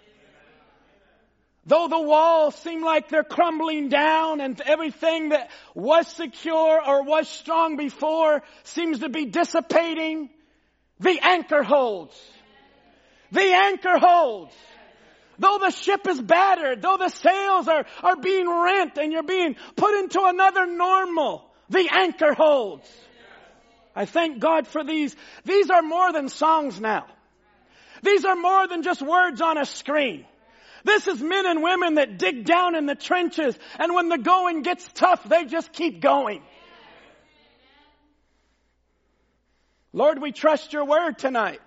Though 1.65 1.87
the 1.87 1.99
walls 1.99 2.55
seem 2.55 2.83
like 2.83 3.09
they're 3.09 3.23
crumbling 3.23 3.89
down 3.89 4.41
and 4.41 4.59
everything 4.61 5.29
that 5.29 5.51
was 5.75 6.07
secure 6.07 6.81
or 6.83 7.03
was 7.03 7.27
strong 7.27 7.77
before 7.77 8.41
seems 8.63 8.99
to 8.99 9.09
be 9.09 9.25
dissipating, 9.25 10.29
the 10.99 11.19
anchor 11.21 11.61
holds. 11.61 12.19
The 13.31 13.53
anchor 13.53 13.99
holds. 13.99 14.53
Though 15.37 15.59
the 15.59 15.71
ship 15.71 16.07
is 16.07 16.19
battered, 16.19 16.81
though 16.81 16.97
the 16.97 17.09
sails 17.09 17.67
are, 17.67 17.85
are 18.03 18.15
being 18.15 18.49
rent 18.49 18.97
and 18.97 19.11
you're 19.11 19.23
being 19.23 19.55
put 19.75 19.99
into 19.99 20.21
another 20.23 20.65
normal, 20.65 21.45
the 21.69 21.89
anchor 21.91 22.33
holds. 22.33 22.87
I 23.95 24.05
thank 24.05 24.39
God 24.39 24.67
for 24.67 24.83
these. 24.83 25.15
These 25.45 25.69
are 25.69 25.81
more 25.81 26.11
than 26.11 26.29
songs 26.29 26.79
now. 26.79 27.07
These 28.03 28.25
are 28.25 28.35
more 28.35 28.67
than 28.67 28.83
just 28.83 29.01
words 29.01 29.41
on 29.41 29.57
a 29.57 29.65
screen. 29.65 30.25
This 30.83 31.07
is 31.07 31.21
men 31.21 31.45
and 31.45 31.61
women 31.61 31.95
that 31.95 32.17
dig 32.17 32.45
down 32.45 32.75
in 32.75 32.85
the 32.85 32.95
trenches 32.95 33.57
and 33.79 33.93
when 33.93 34.09
the 34.09 34.17
going 34.17 34.61
gets 34.61 34.87
tough, 34.93 35.23
they 35.27 35.45
just 35.45 35.71
keep 35.73 36.01
going. 36.01 36.41
Lord, 39.93 40.21
we 40.21 40.31
trust 40.31 40.73
your 40.73 40.85
word 40.85 41.17
tonight. 41.17 41.61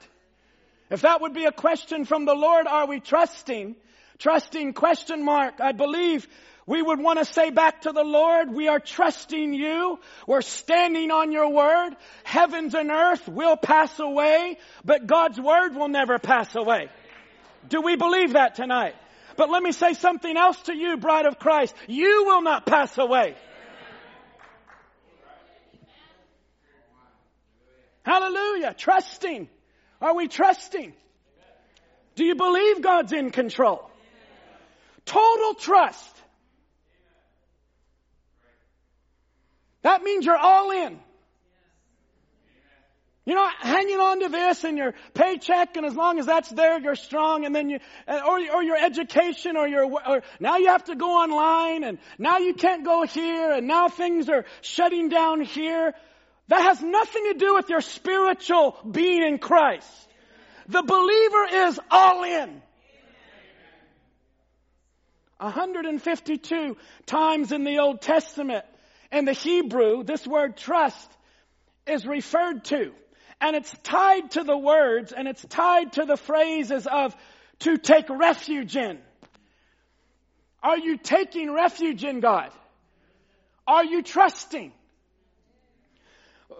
If 0.90 1.02
that 1.02 1.20
would 1.20 1.34
be 1.34 1.44
a 1.44 1.52
question 1.52 2.04
from 2.04 2.24
the 2.24 2.34
Lord, 2.34 2.66
are 2.66 2.86
we 2.86 3.00
trusting? 3.00 3.76
Trusting 4.18 4.72
question 4.72 5.24
mark. 5.24 5.60
I 5.60 5.72
believe 5.72 6.26
we 6.66 6.80
would 6.80 6.98
want 6.98 7.18
to 7.18 7.26
say 7.26 7.50
back 7.50 7.82
to 7.82 7.92
the 7.92 8.04
Lord, 8.04 8.50
we 8.50 8.68
are 8.68 8.80
trusting 8.80 9.52
you. 9.52 9.98
We're 10.26 10.40
standing 10.40 11.10
on 11.10 11.30
your 11.30 11.50
word. 11.50 11.94
Heavens 12.22 12.74
and 12.74 12.90
earth 12.90 13.28
will 13.28 13.56
pass 13.56 13.98
away, 13.98 14.58
but 14.84 15.06
God's 15.06 15.38
word 15.38 15.74
will 15.74 15.88
never 15.88 16.18
pass 16.18 16.54
away. 16.54 16.88
Do 17.68 17.82
we 17.82 17.96
believe 17.96 18.32
that 18.32 18.54
tonight? 18.54 18.94
But 19.36 19.50
let 19.50 19.62
me 19.62 19.72
say 19.72 19.94
something 19.94 20.36
else 20.36 20.60
to 20.62 20.74
you, 20.74 20.96
bride 20.96 21.26
of 21.26 21.38
Christ. 21.38 21.74
You 21.88 22.24
will 22.26 22.42
not 22.42 22.66
pass 22.66 22.96
away. 22.98 23.34
Hallelujah. 28.04 28.74
Trusting. 28.76 29.48
Are 30.00 30.14
we 30.14 30.28
trusting? 30.28 30.92
Do 32.16 32.24
you 32.24 32.34
believe 32.34 32.82
God's 32.82 33.12
in 33.12 33.30
control? 33.30 33.90
Total 35.04 35.54
trust. 35.54 36.10
That 39.82 40.02
means 40.02 40.24
you're 40.24 40.36
all 40.36 40.70
in. 40.70 40.98
You're 43.26 43.36
not 43.36 43.54
hanging 43.60 44.00
on 44.00 44.20
to 44.20 44.28
this 44.28 44.64
and 44.64 44.76
your 44.76 44.92
paycheck, 45.14 45.78
and 45.78 45.86
as 45.86 45.94
long 45.94 46.18
as 46.18 46.26
that's 46.26 46.50
there, 46.50 46.78
you're 46.78 46.94
strong. 46.94 47.46
And 47.46 47.54
then 47.54 47.70
you, 47.70 47.78
or, 48.06 48.38
or 48.52 48.62
your 48.62 48.76
education, 48.76 49.56
or 49.56 49.66
your, 49.66 49.84
or 49.84 50.22
now 50.40 50.58
you 50.58 50.68
have 50.68 50.84
to 50.84 50.94
go 50.94 51.10
online, 51.10 51.84
and 51.84 51.98
now 52.18 52.36
you 52.38 52.52
can't 52.52 52.84
go 52.84 53.06
here, 53.06 53.52
and 53.52 53.66
now 53.66 53.88
things 53.88 54.28
are 54.28 54.44
shutting 54.60 55.08
down 55.08 55.40
here. 55.40 55.94
That 56.48 56.60
has 56.60 56.82
nothing 56.82 57.32
to 57.32 57.38
do 57.38 57.54
with 57.54 57.70
your 57.70 57.80
spiritual 57.80 58.76
being 58.90 59.22
in 59.22 59.38
Christ. 59.38 59.88
The 60.68 60.82
believer 60.82 61.68
is 61.68 61.80
all 61.90 62.24
in. 62.24 62.60
152 65.38 66.76
times 67.06 67.52
in 67.52 67.64
the 67.64 67.78
Old 67.78 68.02
Testament, 68.02 68.66
in 69.10 69.24
the 69.24 69.32
Hebrew, 69.32 70.02
this 70.04 70.26
word 70.26 70.58
trust 70.58 71.10
is 71.86 72.06
referred 72.06 72.64
to. 72.66 72.92
And 73.44 73.54
it's 73.54 73.76
tied 73.82 74.30
to 74.30 74.42
the 74.42 74.56
words 74.56 75.12
and 75.12 75.28
it's 75.28 75.44
tied 75.44 75.92
to 75.92 76.06
the 76.06 76.16
phrases 76.16 76.86
of 76.86 77.14
to 77.58 77.76
take 77.76 78.08
refuge 78.08 78.74
in. 78.74 78.98
Are 80.62 80.78
you 80.78 80.96
taking 80.96 81.52
refuge 81.52 82.04
in 82.04 82.20
God? 82.20 82.50
Are 83.66 83.84
you 83.84 84.00
trusting? 84.02 84.72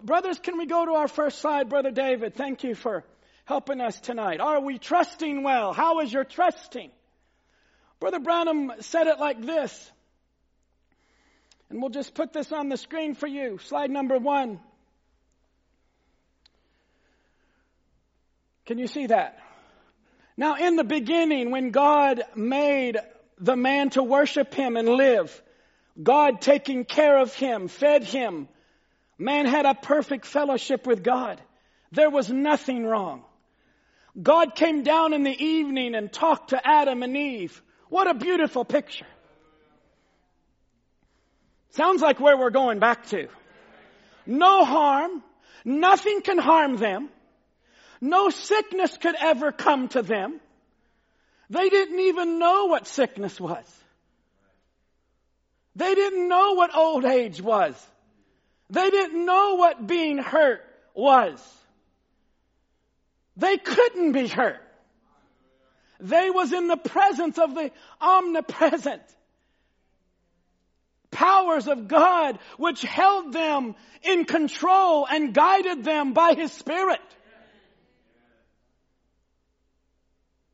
Brothers, 0.02 0.38
can 0.38 0.58
we 0.58 0.66
go 0.66 0.84
to 0.84 0.92
our 0.92 1.08
first 1.08 1.38
slide, 1.38 1.70
Brother 1.70 1.90
David? 1.90 2.34
Thank 2.34 2.64
you 2.64 2.74
for 2.74 3.02
helping 3.46 3.80
us 3.80 3.98
tonight. 3.98 4.40
Are 4.40 4.60
we 4.60 4.76
trusting 4.76 5.42
well? 5.42 5.72
How 5.72 6.00
is 6.00 6.12
your 6.12 6.24
trusting? 6.24 6.90
Brother 7.98 8.20
Branham 8.20 8.72
said 8.80 9.06
it 9.06 9.18
like 9.18 9.40
this. 9.40 9.90
And 11.70 11.80
we'll 11.80 11.88
just 11.88 12.14
put 12.14 12.34
this 12.34 12.52
on 12.52 12.68
the 12.68 12.76
screen 12.76 13.14
for 13.14 13.26
you. 13.26 13.56
Slide 13.62 13.90
number 13.90 14.18
one. 14.18 14.60
Can 18.66 18.78
you 18.78 18.86
see 18.86 19.06
that? 19.06 19.38
Now, 20.36 20.56
in 20.56 20.76
the 20.76 20.84
beginning, 20.84 21.50
when 21.50 21.70
God 21.70 22.22
made 22.34 22.98
the 23.38 23.56
man 23.56 23.90
to 23.90 24.02
worship 24.02 24.54
him 24.54 24.76
and 24.76 24.88
live, 24.88 25.42
God 26.02 26.40
taking 26.40 26.84
care 26.84 27.18
of 27.18 27.34
him, 27.34 27.68
fed 27.68 28.04
him, 28.04 28.48
man 29.18 29.46
had 29.46 29.66
a 29.66 29.74
perfect 29.74 30.26
fellowship 30.26 30.86
with 30.86 31.04
God. 31.04 31.40
There 31.92 32.10
was 32.10 32.30
nothing 32.30 32.84
wrong. 32.84 33.22
God 34.20 34.54
came 34.54 34.82
down 34.82 35.12
in 35.12 35.22
the 35.22 35.44
evening 35.44 35.94
and 35.94 36.12
talked 36.12 36.50
to 36.50 36.66
Adam 36.66 37.02
and 37.02 37.16
Eve. 37.16 37.60
What 37.88 38.08
a 38.08 38.14
beautiful 38.14 38.64
picture. 38.64 39.06
Sounds 41.70 42.00
like 42.00 42.20
where 42.20 42.36
we're 42.36 42.50
going 42.50 42.78
back 42.78 43.06
to. 43.08 43.28
No 44.26 44.64
harm. 44.64 45.22
Nothing 45.64 46.22
can 46.22 46.38
harm 46.38 46.76
them. 46.76 47.08
No 48.00 48.30
sickness 48.30 48.96
could 48.96 49.14
ever 49.20 49.52
come 49.52 49.88
to 49.88 50.02
them. 50.02 50.40
They 51.50 51.68
didn't 51.68 52.00
even 52.00 52.38
know 52.38 52.66
what 52.66 52.86
sickness 52.86 53.40
was. 53.40 53.64
They 55.76 55.94
didn't 55.94 56.28
know 56.28 56.52
what 56.52 56.74
old 56.74 57.04
age 57.04 57.40
was. 57.40 57.74
They 58.70 58.90
didn't 58.90 59.24
know 59.24 59.56
what 59.56 59.86
being 59.86 60.18
hurt 60.18 60.62
was. 60.94 61.40
They 63.36 63.58
couldn't 63.58 64.12
be 64.12 64.28
hurt. 64.28 64.60
They 66.00 66.30
was 66.30 66.52
in 66.52 66.68
the 66.68 66.76
presence 66.76 67.38
of 67.38 67.54
the 67.54 67.70
omnipresent 68.00 69.02
powers 71.14 71.68
of 71.68 71.88
God 71.88 72.38
which 72.58 72.82
held 72.82 73.32
them 73.32 73.74
in 74.02 74.24
control 74.24 75.06
and 75.06 75.32
guided 75.32 75.84
them 75.84 76.12
by 76.12 76.34
His 76.34 76.52
Spirit. 76.52 77.00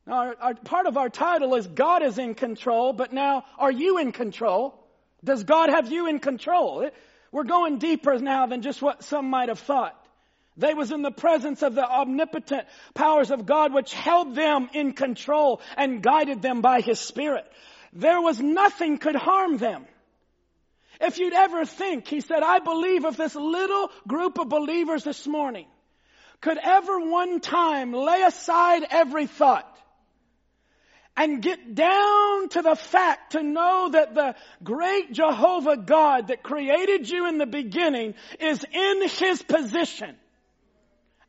our, 0.11 0.35
our, 0.39 0.53
part 0.53 0.87
of 0.87 0.97
our 0.97 1.09
title 1.09 1.55
is 1.55 1.65
God 1.65 2.03
is 2.03 2.17
in 2.17 2.35
control, 2.35 2.91
but 2.93 3.13
now 3.13 3.45
are 3.57 3.71
you 3.71 3.97
in 3.97 4.11
control? 4.11 4.77
Does 5.23 5.43
God 5.43 5.69
have 5.69 5.91
you 5.91 6.07
in 6.07 6.19
control? 6.19 6.83
Eh, 6.83 6.89
we're 7.31 7.45
going 7.45 7.77
deeper 7.77 8.19
now 8.19 8.45
than 8.45 8.61
just 8.61 8.81
what 8.81 9.03
some 9.03 9.29
might 9.29 9.47
have 9.47 9.59
thought. 9.59 9.97
They 10.57 10.73
was 10.73 10.91
in 10.91 11.01
the 11.01 11.11
presence 11.11 11.63
of 11.63 11.75
the 11.75 11.89
omnipotent 11.89 12.67
powers 12.93 13.31
of 13.31 13.45
God 13.45 13.73
which 13.73 13.93
held 13.93 14.35
them 14.35 14.69
in 14.73 14.91
control 14.91 15.61
and 15.77 16.03
guided 16.03 16.41
them 16.41 16.59
by 16.59 16.81
His 16.81 16.99
Spirit. 16.99 17.49
There 17.93 18.21
was 18.21 18.39
nothing 18.39 18.97
could 18.97 19.15
harm 19.15 19.57
them. 19.57 19.85
If 20.99 21.19
you'd 21.19 21.33
ever 21.33 21.65
think, 21.65 22.07
he 22.07 22.19
said, 22.19 22.43
I 22.43 22.59
believe 22.59 23.05
if 23.05 23.15
this 23.15 23.33
little 23.33 23.89
group 24.07 24.39
of 24.39 24.49
believers 24.49 25.05
this 25.05 25.25
morning 25.25 25.67
could 26.41 26.57
ever 26.61 26.99
one 26.99 27.39
time 27.39 27.93
lay 27.93 28.21
aside 28.23 28.85
every 28.89 29.25
thought 29.25 29.70
and 31.17 31.41
get 31.41 31.75
down 31.75 32.49
to 32.49 32.61
the 32.61 32.75
fact 32.75 33.33
to 33.33 33.43
know 33.43 33.89
that 33.91 34.15
the 34.15 34.35
great 34.63 35.11
Jehovah 35.11 35.77
God 35.77 36.27
that 36.27 36.43
created 36.43 37.09
you 37.09 37.27
in 37.27 37.37
the 37.37 37.45
beginning 37.45 38.15
is 38.39 38.65
in 38.71 39.07
his 39.07 39.41
position 39.41 40.15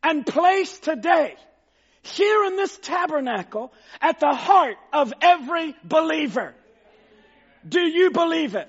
and 0.02 0.26
place 0.26 0.78
today 0.78 1.36
here 2.02 2.44
in 2.44 2.56
this 2.56 2.76
tabernacle 2.82 3.72
at 4.00 4.20
the 4.20 4.34
heart 4.34 4.76
of 4.92 5.12
every 5.20 5.74
believer. 5.84 6.54
Do 7.68 7.80
you 7.80 8.10
believe 8.10 8.54
it? 8.54 8.68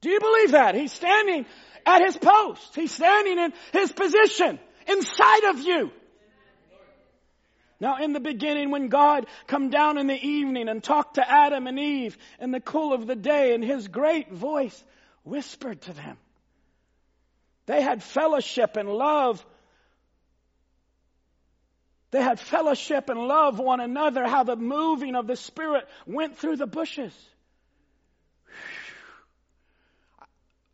Do 0.00 0.10
you 0.10 0.20
believe 0.20 0.52
that? 0.52 0.74
He's 0.74 0.92
standing 0.92 1.46
at 1.84 2.04
his 2.04 2.16
post. 2.16 2.74
He's 2.74 2.92
standing 2.92 3.38
in 3.38 3.52
his 3.72 3.92
position 3.92 4.58
inside 4.86 5.44
of 5.50 5.60
you. 5.60 5.90
Now 7.78 8.02
in 8.02 8.12
the 8.12 8.20
beginning 8.20 8.70
when 8.70 8.88
God 8.88 9.26
come 9.46 9.68
down 9.68 9.98
in 9.98 10.06
the 10.06 10.14
evening 10.14 10.68
and 10.68 10.82
talked 10.82 11.14
to 11.16 11.30
Adam 11.30 11.66
and 11.66 11.78
Eve 11.78 12.16
in 12.40 12.50
the 12.50 12.60
cool 12.60 12.92
of 12.92 13.06
the 13.06 13.16
day 13.16 13.54
and 13.54 13.62
his 13.62 13.88
great 13.88 14.32
voice 14.32 14.84
whispered 15.24 15.82
to 15.82 15.92
them. 15.92 16.16
They 17.66 17.82
had 17.82 18.02
fellowship 18.02 18.76
and 18.76 18.88
love. 18.88 19.44
They 22.12 22.22
had 22.22 22.40
fellowship 22.40 23.10
and 23.10 23.20
love 23.20 23.58
one 23.58 23.80
another, 23.80 24.26
how 24.26 24.44
the 24.44 24.56
moving 24.56 25.16
of 25.16 25.26
the 25.26 25.36
Spirit 25.36 25.86
went 26.06 26.38
through 26.38 26.56
the 26.56 26.66
bushes. 26.66 27.12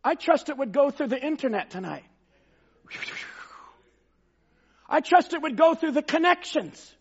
I 0.03 0.15
trust 0.15 0.49
it 0.49 0.57
would 0.57 0.71
go 0.71 0.91
through 0.91 1.07
the 1.07 1.21
internet 1.21 1.71
tonight. 1.71 2.03
I 4.93 4.99
trust 4.99 5.33
it 5.33 5.41
would 5.41 5.57
go 5.57 5.73
through 5.73 5.93
the 5.93 6.03
connections. 6.03 6.95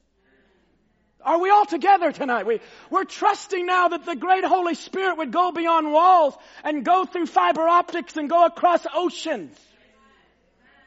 Are 1.23 1.39
we 1.39 1.51
all 1.51 1.67
together 1.67 2.11
tonight? 2.11 2.47
We, 2.47 2.61
we're 2.89 3.05
trusting 3.05 3.67
now 3.67 3.89
that 3.89 4.07
the 4.07 4.17
great 4.17 4.47
Holy 4.47 4.75
Spirit 4.75 5.19
would 5.19 5.31
go 5.31 5.53
beyond 5.53 5.93
walls 5.93 6.35
and 6.65 6.87
go 6.87 7.05
through 7.05 7.27
fiber 7.27 7.69
optics 7.69 8.17
and 8.17 8.31
go 8.31 8.47
across 8.47 8.87
oceans. 8.95 9.55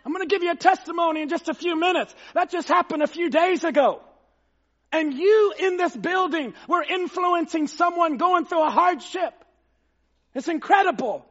I'm 0.04 0.14
going 0.14 0.28
to 0.28 0.34
give 0.34 0.42
you 0.42 0.52
a 0.52 0.56
testimony 0.56 1.22
in 1.22 1.30
just 1.30 1.48
a 1.48 1.54
few 1.54 1.80
minutes. 1.80 2.14
That 2.34 2.50
just 2.50 2.68
happened 2.68 3.04
a 3.04 3.08
few 3.08 3.30
days 3.30 3.64
ago. 3.64 4.02
And 4.92 5.14
you 5.14 5.54
in 5.60 5.78
this 5.78 5.96
building 5.96 6.56
were 6.68 6.82
influencing 6.82 7.68
someone 7.68 8.18
going 8.18 8.46
through 8.46 8.66
a 8.66 8.72
hardship. 8.72 9.34
It's 10.34 10.48
incredible. 10.48 11.24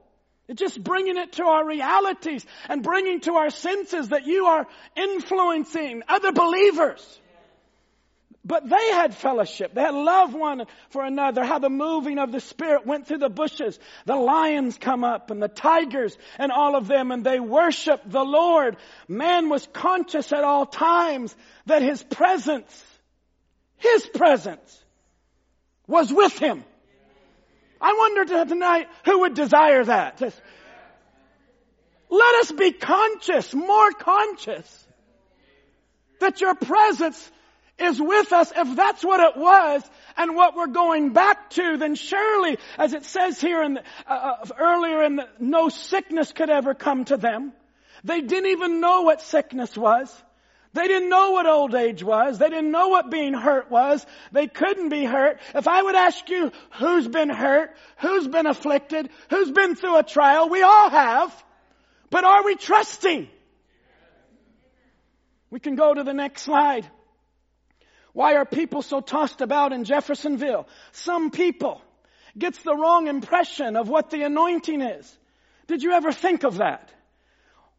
It's 0.48 0.60
just 0.60 0.82
bringing 0.82 1.16
it 1.16 1.32
to 1.34 1.44
our 1.44 1.66
realities 1.66 2.44
and 2.68 2.82
bringing 2.82 3.20
to 3.20 3.34
our 3.34 3.50
senses 3.50 4.08
that 4.08 4.26
you 4.26 4.46
are 4.46 4.66
influencing 4.96 6.02
other 6.08 6.32
believers. 6.32 7.20
But 8.46 8.68
they 8.68 8.90
had 8.90 9.14
fellowship. 9.14 9.72
They 9.72 9.80
had 9.80 9.94
love 9.94 10.34
one 10.34 10.66
for 10.90 11.02
another. 11.02 11.44
How 11.44 11.58
the 11.58 11.70
moving 11.70 12.18
of 12.18 12.30
the 12.30 12.40
Spirit 12.40 12.86
went 12.86 13.06
through 13.06 13.18
the 13.18 13.30
bushes. 13.30 13.78
The 14.04 14.16
lions 14.16 14.76
come 14.76 15.02
up 15.02 15.30
and 15.30 15.42
the 15.42 15.48
tigers 15.48 16.14
and 16.38 16.52
all 16.52 16.76
of 16.76 16.86
them 16.86 17.10
and 17.10 17.24
they 17.24 17.40
worship 17.40 18.02
the 18.04 18.22
Lord. 18.22 18.76
Man 19.08 19.48
was 19.48 19.66
conscious 19.72 20.30
at 20.30 20.44
all 20.44 20.66
times 20.66 21.34
that 21.64 21.80
His 21.80 22.02
presence, 22.02 22.84
His 23.78 24.06
presence 24.08 24.84
was 25.86 26.12
with 26.12 26.38
him. 26.38 26.64
I 27.80 27.92
wonder 27.98 28.44
tonight 28.44 28.88
who 29.04 29.20
would 29.20 29.34
desire 29.34 29.84
that. 29.84 30.20
Let 32.10 32.34
us 32.36 32.52
be 32.52 32.72
conscious, 32.72 33.54
more 33.54 33.90
conscious 33.92 34.86
that 36.20 36.40
your 36.40 36.54
presence 36.54 37.30
is 37.78 38.00
with 38.00 38.32
us, 38.32 38.52
if 38.54 38.76
that's 38.76 39.04
what 39.04 39.20
it 39.20 39.36
was 39.36 39.82
and 40.16 40.36
what 40.36 40.54
we're 40.54 40.68
going 40.68 41.12
back 41.12 41.50
to, 41.50 41.76
then 41.76 41.96
surely, 41.96 42.58
as 42.78 42.92
it 42.92 43.04
says 43.04 43.40
here 43.40 43.62
in 43.62 43.74
the, 43.74 43.82
uh, 44.06 44.36
uh, 44.42 44.46
earlier 44.58 45.02
in 45.02 45.16
the, 45.16 45.28
no 45.40 45.68
sickness 45.68 46.32
could 46.32 46.50
ever 46.50 46.74
come 46.74 47.04
to 47.06 47.16
them. 47.16 47.52
They 48.04 48.20
didn't 48.20 48.50
even 48.50 48.80
know 48.80 49.02
what 49.02 49.22
sickness 49.22 49.76
was. 49.76 50.22
They 50.74 50.88
didn't 50.88 51.08
know 51.08 51.30
what 51.30 51.46
old 51.46 51.74
age 51.74 52.02
was. 52.02 52.38
They 52.38 52.50
didn't 52.50 52.72
know 52.72 52.88
what 52.88 53.08
being 53.08 53.32
hurt 53.32 53.70
was. 53.70 54.04
They 54.32 54.48
couldn't 54.48 54.88
be 54.88 55.04
hurt. 55.04 55.40
If 55.54 55.68
I 55.68 55.80
would 55.80 55.94
ask 55.94 56.28
you 56.28 56.50
who's 56.78 57.06
been 57.06 57.30
hurt, 57.30 57.76
who's 57.98 58.26
been 58.26 58.46
afflicted, 58.46 59.08
who's 59.30 59.52
been 59.52 59.76
through 59.76 59.98
a 59.98 60.02
trial, 60.02 60.48
we 60.48 60.62
all 60.62 60.90
have. 60.90 61.44
But 62.10 62.24
are 62.24 62.44
we 62.44 62.56
trusting? 62.56 63.28
We 65.50 65.60
can 65.60 65.76
go 65.76 65.94
to 65.94 66.02
the 66.02 66.12
next 66.12 66.42
slide. 66.42 66.90
Why 68.12 68.34
are 68.34 68.44
people 68.44 68.82
so 68.82 69.00
tossed 69.00 69.40
about 69.40 69.72
in 69.72 69.84
Jeffersonville? 69.84 70.66
Some 70.90 71.30
people 71.30 71.82
gets 72.36 72.60
the 72.62 72.74
wrong 72.74 73.06
impression 73.06 73.76
of 73.76 73.88
what 73.88 74.10
the 74.10 74.22
anointing 74.22 74.82
is. 74.82 75.18
Did 75.68 75.84
you 75.84 75.92
ever 75.92 76.10
think 76.10 76.42
of 76.42 76.56
that? 76.56 76.90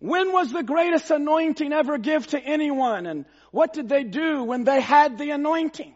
When 0.06 0.32
was 0.32 0.52
the 0.52 0.62
greatest 0.62 1.10
anointing 1.10 1.74
ever 1.74 1.98
give 1.98 2.28
to 2.28 2.40
anyone 2.40 3.08
and 3.08 3.26
what 3.50 3.74
did 3.74 3.90
they 3.90 4.04
do 4.04 4.44
when 4.44 4.64
they 4.64 4.80
had 4.80 5.18
the 5.18 5.32
anointing? 5.32 5.96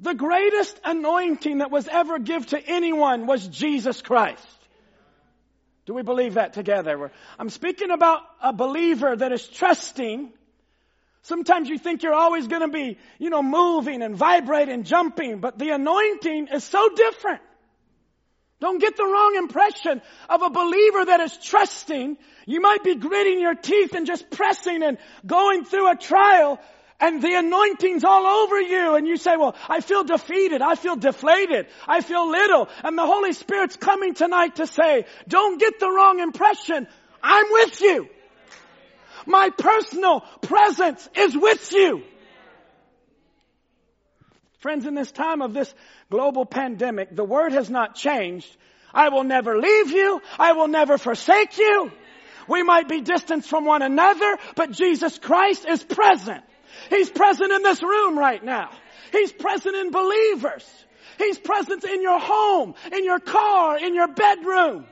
The 0.00 0.14
greatest 0.14 0.80
anointing 0.84 1.58
that 1.58 1.70
was 1.70 1.86
ever 1.86 2.18
give 2.18 2.46
to 2.46 2.58
anyone 2.58 3.28
was 3.28 3.46
Jesus 3.46 4.02
Christ. 4.02 4.44
Do 5.86 5.94
we 5.94 6.02
believe 6.02 6.34
that 6.34 6.54
together? 6.54 7.12
I'm 7.38 7.50
speaking 7.50 7.92
about 7.92 8.22
a 8.42 8.52
believer 8.52 9.14
that 9.14 9.30
is 9.30 9.46
trusting 9.46 10.32
Sometimes 11.24 11.70
you 11.70 11.78
think 11.78 12.02
you're 12.02 12.12
always 12.12 12.48
going 12.48 12.60
to 12.60 12.68
be, 12.68 12.98
you 13.18 13.30
know, 13.30 13.42
moving 13.42 14.02
and 14.02 14.14
vibrating, 14.14 14.82
jumping, 14.82 15.38
but 15.38 15.58
the 15.58 15.70
anointing 15.70 16.48
is 16.48 16.64
so 16.64 16.90
different. 16.90 17.40
Don't 18.60 18.80
get 18.80 18.96
the 18.96 19.04
wrong 19.04 19.36
impression 19.36 20.00
of 20.28 20.42
a 20.42 20.50
believer 20.50 21.04
that 21.06 21.20
is 21.20 21.36
trusting. 21.38 22.16
You 22.46 22.60
might 22.60 22.82
be 22.84 22.94
gritting 22.94 23.40
your 23.40 23.54
teeth 23.54 23.94
and 23.94 24.06
just 24.06 24.30
pressing 24.30 24.82
and 24.82 24.98
going 25.26 25.64
through 25.64 25.90
a 25.90 25.96
trial 25.96 26.58
and 27.00 27.20
the 27.20 27.34
anointing's 27.34 28.04
all 28.04 28.24
over 28.24 28.60
you 28.60 28.94
and 28.94 29.06
you 29.06 29.16
say, 29.16 29.36
well, 29.36 29.54
I 29.68 29.80
feel 29.80 30.04
defeated. 30.04 30.62
I 30.62 30.74
feel 30.74 30.96
deflated. 30.96 31.66
I 31.86 32.00
feel 32.00 32.30
little. 32.30 32.68
And 32.82 32.96
the 32.96 33.04
Holy 33.04 33.32
Spirit's 33.32 33.76
coming 33.76 34.14
tonight 34.14 34.56
to 34.56 34.66
say, 34.66 35.04
don't 35.28 35.58
get 35.58 35.80
the 35.80 35.90
wrong 35.90 36.20
impression. 36.20 36.86
I'm 37.22 37.46
with 37.50 37.80
you. 37.80 38.08
My 39.26 39.50
personal 39.50 40.20
presence 40.42 41.08
is 41.16 41.36
with 41.36 41.72
you. 41.72 42.04
Friends, 44.64 44.86
in 44.86 44.94
this 44.94 45.12
time 45.12 45.42
of 45.42 45.52
this 45.52 45.74
global 46.10 46.46
pandemic, 46.46 47.14
the 47.14 47.22
word 47.22 47.52
has 47.52 47.68
not 47.68 47.96
changed. 47.96 48.48
I 48.94 49.10
will 49.10 49.22
never 49.22 49.58
leave 49.58 49.90
you. 49.90 50.22
I 50.38 50.52
will 50.52 50.68
never 50.68 50.96
forsake 50.96 51.58
you. 51.58 51.92
We 52.48 52.62
might 52.62 52.88
be 52.88 53.02
distant 53.02 53.44
from 53.44 53.66
one 53.66 53.82
another, 53.82 54.38
but 54.56 54.70
Jesus 54.70 55.18
Christ 55.18 55.66
is 55.68 55.84
present. 55.84 56.42
He's 56.88 57.10
present 57.10 57.52
in 57.52 57.62
this 57.62 57.82
room 57.82 58.18
right 58.18 58.42
now. 58.42 58.70
He's 59.12 59.32
present 59.32 59.76
in 59.76 59.90
believers. 59.90 60.66
He's 61.18 61.36
present 61.36 61.84
in 61.84 62.00
your 62.00 62.18
home, 62.18 62.74
in 62.90 63.04
your 63.04 63.20
car, 63.20 63.76
in 63.76 63.94
your 63.94 64.08
bedroom. 64.08 64.86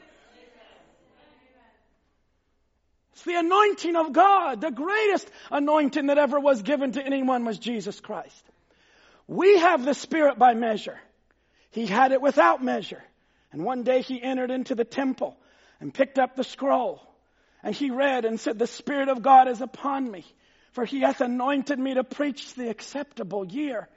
It's 3.15 3.23
the 3.23 3.37
anointing 3.37 3.97
of 3.97 4.13
God. 4.13 4.61
The 4.61 4.71
greatest 4.71 5.31
anointing 5.51 6.09
that 6.09 6.19
ever 6.19 6.39
was 6.39 6.61
given 6.61 6.93
to 6.93 7.03
anyone 7.03 7.47
was 7.47 7.59
Jesus 7.59 8.01
Christ. 8.01 8.52
We 9.27 9.59
have 9.59 9.85
the 9.85 9.95
Spirit 9.95 10.39
by 10.39 10.55
measure. 10.55 10.99
He 11.71 11.87
had 11.87 12.13
it 12.13 12.21
without 12.21 12.63
measure. 12.63 13.03
And 13.53 13.65
one 13.65 13.83
day 13.83 14.03
he 14.03 14.23
entered 14.23 14.51
into 14.51 14.75
the 14.75 14.85
temple 14.85 15.37
and 15.81 15.93
picked 15.93 16.19
up 16.19 16.37
the 16.37 16.45
scroll. 16.45 17.01
And 17.63 17.75
he 17.75 17.91
read 17.91 18.25
and 18.25 18.41
said, 18.41 18.59
The 18.59 18.67
Spirit 18.67 19.09
of 19.09 19.23
God 19.23 19.49
is 19.49 19.61
upon 19.61 20.11
me, 20.11 20.25
for 20.73 20.85
he 20.85 21.01
hath 21.01 21.21
anointed 21.21 21.79
me 21.79 21.95
to 21.95 22.05
preach 22.05 22.55
the 22.55 22.69
acceptable 22.69 23.45
year, 23.45 23.89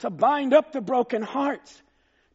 to 0.00 0.10
bind 0.10 0.54
up 0.54 0.72
the 0.72 0.80
broken 0.80 1.22
hearts, 1.22 1.82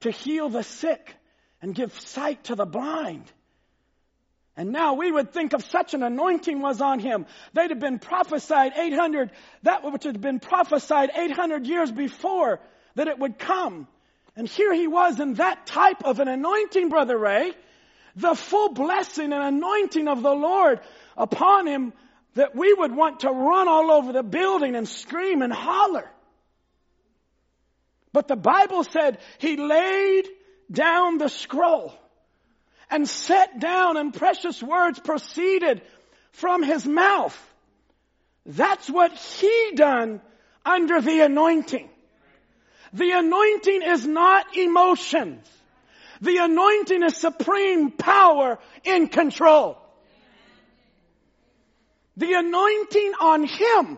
to 0.02 0.12
heal 0.12 0.50
the 0.50 0.64
sick, 0.64 1.16
and 1.62 1.74
give 1.74 1.98
sight 2.00 2.44
to 2.46 2.56
the 2.56 2.66
blind 2.66 3.32
and 4.58 4.72
now 4.72 4.94
we 4.94 5.12
would 5.12 5.34
think 5.34 5.54
of 5.54 5.66
such 5.66 5.94
an 5.94 6.02
anointing 6.02 6.62
was 6.62 6.80
on 6.80 7.00
him. 7.00 7.26
They'd 7.54 7.72
have 7.72 7.80
been 7.80 8.00
prophesied 8.00 8.74
800, 8.76 9.32
that 9.64 9.84
which 9.84 10.04
had 10.04 10.22
been 10.22 10.40
prophesied 10.40 11.12
800 11.14 11.68
years 11.68 11.92
before 11.92 12.62
that 12.96 13.10
it 13.10 13.20
would 13.20 13.38
come. 13.38 13.88
And 14.38 14.48
here 14.48 14.74
he 14.74 14.88
was 14.88 15.20
in 15.20 15.36
that 15.36 15.66
type 15.66 16.04
of 16.06 16.20
an 16.20 16.30
anointing, 16.30 16.90
Brother 16.90 17.18
Ray. 17.18 17.52
The 18.16 18.34
full 18.34 18.70
blessing 18.70 19.34
and 19.34 19.44
anointing 19.44 20.08
of 20.08 20.22
the 20.22 20.34
Lord 20.34 20.80
upon 21.18 21.68
him 21.68 21.92
that 22.36 22.56
we 22.56 22.74
would 22.74 22.96
want 22.96 23.22
to 23.22 23.30
run 23.30 23.68
all 23.68 23.92
over 23.92 24.14
the 24.14 24.24
building 24.24 24.76
and 24.76 24.88
scream 24.88 25.42
and 25.42 25.52
holler. 25.52 26.10
But 28.14 28.30
the 28.30 28.38
Bible 28.38 28.86
said 28.86 29.20
he 29.40 29.58
laid 29.58 30.30
down 30.72 31.18
the 31.18 31.28
scroll 31.28 31.94
and 32.90 33.08
sat 33.08 33.60
down 33.60 33.98
and 33.98 34.14
precious 34.14 34.62
words 34.62 35.00
proceeded 35.00 35.82
from 36.32 36.64
his 36.64 36.86
mouth. 36.86 37.38
That's 38.46 38.90
what 38.90 39.14
he 39.14 39.72
done 39.76 40.22
under 40.66 41.02
the 41.02 41.22
anointing. 41.22 41.90
The 42.94 43.12
anointing 43.12 43.82
is 43.82 44.06
not 44.06 44.56
emotions. 44.56 45.46
The 46.22 46.38
anointing 46.38 47.04
is 47.04 47.18
supreme 47.18 47.92
power 47.92 48.60
in 48.84 49.08
control. 49.08 49.78
The 52.18 52.34
anointing 52.34 53.14
on 53.20 53.44
him 53.44 53.98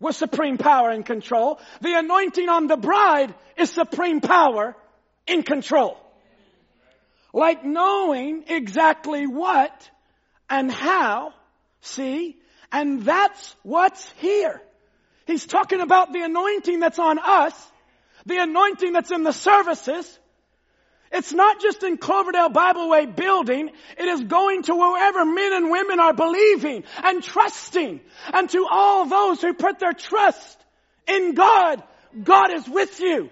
was 0.00 0.16
supreme 0.16 0.56
power 0.56 0.90
in 0.90 1.02
control. 1.02 1.60
The 1.80 1.98
anointing 1.98 2.48
on 2.48 2.66
the 2.66 2.76
bride 2.76 3.34
is 3.56 3.70
supreme 3.70 4.20
power 4.20 4.74
in 5.26 5.42
control. 5.42 5.98
Like 7.32 7.64
knowing 7.64 8.44
exactly 8.48 9.26
what 9.26 9.90
and 10.48 10.70
how, 10.70 11.34
see? 11.80 12.36
And 12.72 13.02
that's 13.02 13.56
what's 13.62 14.08
here. 14.18 14.62
He's 15.26 15.46
talking 15.46 15.80
about 15.80 16.12
the 16.12 16.22
anointing 16.22 16.80
that's 16.80 16.98
on 16.98 17.18
us, 17.18 17.72
the 18.24 18.38
anointing 18.38 18.92
that's 18.92 19.10
in 19.10 19.24
the 19.24 19.32
services. 19.32 20.18
It's 21.10 21.32
not 21.32 21.60
just 21.60 21.82
in 21.82 21.96
Cloverdale 21.96 22.50
Bible 22.50 22.88
Way 22.90 23.06
building. 23.06 23.70
It 23.96 24.08
is 24.08 24.22
going 24.22 24.62
to 24.64 24.74
wherever 24.74 25.24
men 25.24 25.52
and 25.54 25.70
women 25.70 26.00
are 26.00 26.12
believing 26.12 26.84
and 27.02 27.22
trusting. 27.22 28.00
And 28.32 28.50
to 28.50 28.66
all 28.70 29.06
those 29.06 29.40
who 29.40 29.54
put 29.54 29.78
their 29.78 29.94
trust 29.94 30.58
in 31.06 31.34
God, 31.34 31.82
God 32.22 32.52
is 32.52 32.68
with 32.68 33.00
you. 33.00 33.30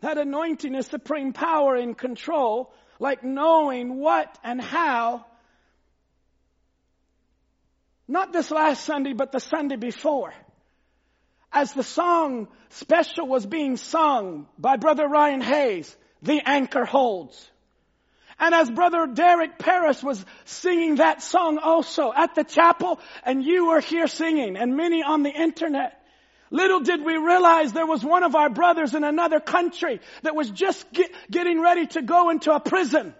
That 0.00 0.18
anointing 0.18 0.74
is 0.74 0.86
supreme 0.86 1.32
power 1.32 1.74
and 1.76 1.96
control, 1.96 2.72
like 2.98 3.22
knowing 3.22 3.98
what 3.98 4.38
and 4.42 4.60
how. 4.60 5.26
Not 8.08 8.32
this 8.32 8.50
last 8.50 8.84
Sunday, 8.84 9.12
but 9.12 9.30
the 9.30 9.40
Sunday 9.40 9.76
before. 9.76 10.34
As 11.52 11.72
the 11.72 11.82
song 11.82 12.48
special 12.70 13.26
was 13.26 13.44
being 13.44 13.76
sung 13.76 14.46
by 14.58 14.76
Brother 14.76 15.06
Ryan 15.06 15.40
Hayes, 15.40 15.96
The 16.22 16.40
Anchor 16.44 16.84
Holds. 16.84 17.50
And 18.38 18.54
as 18.54 18.70
Brother 18.70 19.06
Derek 19.06 19.58
Paris 19.58 20.02
was 20.02 20.24
singing 20.46 20.96
that 20.96 21.22
song 21.22 21.58
also 21.58 22.10
at 22.12 22.34
the 22.34 22.42
chapel, 22.44 22.98
and 23.22 23.44
you 23.44 23.66
were 23.66 23.80
here 23.80 24.06
singing, 24.06 24.56
and 24.56 24.76
many 24.76 25.02
on 25.02 25.22
the 25.22 25.30
internet, 25.30 25.99
Little 26.50 26.80
did 26.80 27.04
we 27.04 27.16
realize 27.16 27.72
there 27.72 27.86
was 27.86 28.04
one 28.04 28.24
of 28.24 28.34
our 28.34 28.50
brothers 28.50 28.94
in 28.94 29.04
another 29.04 29.38
country 29.38 30.00
that 30.22 30.34
was 30.34 30.50
just 30.50 30.90
get, 30.92 31.10
getting 31.30 31.60
ready 31.60 31.86
to 31.88 32.02
go 32.02 32.30
into 32.30 32.52
a 32.52 32.58
prison. 32.58 33.14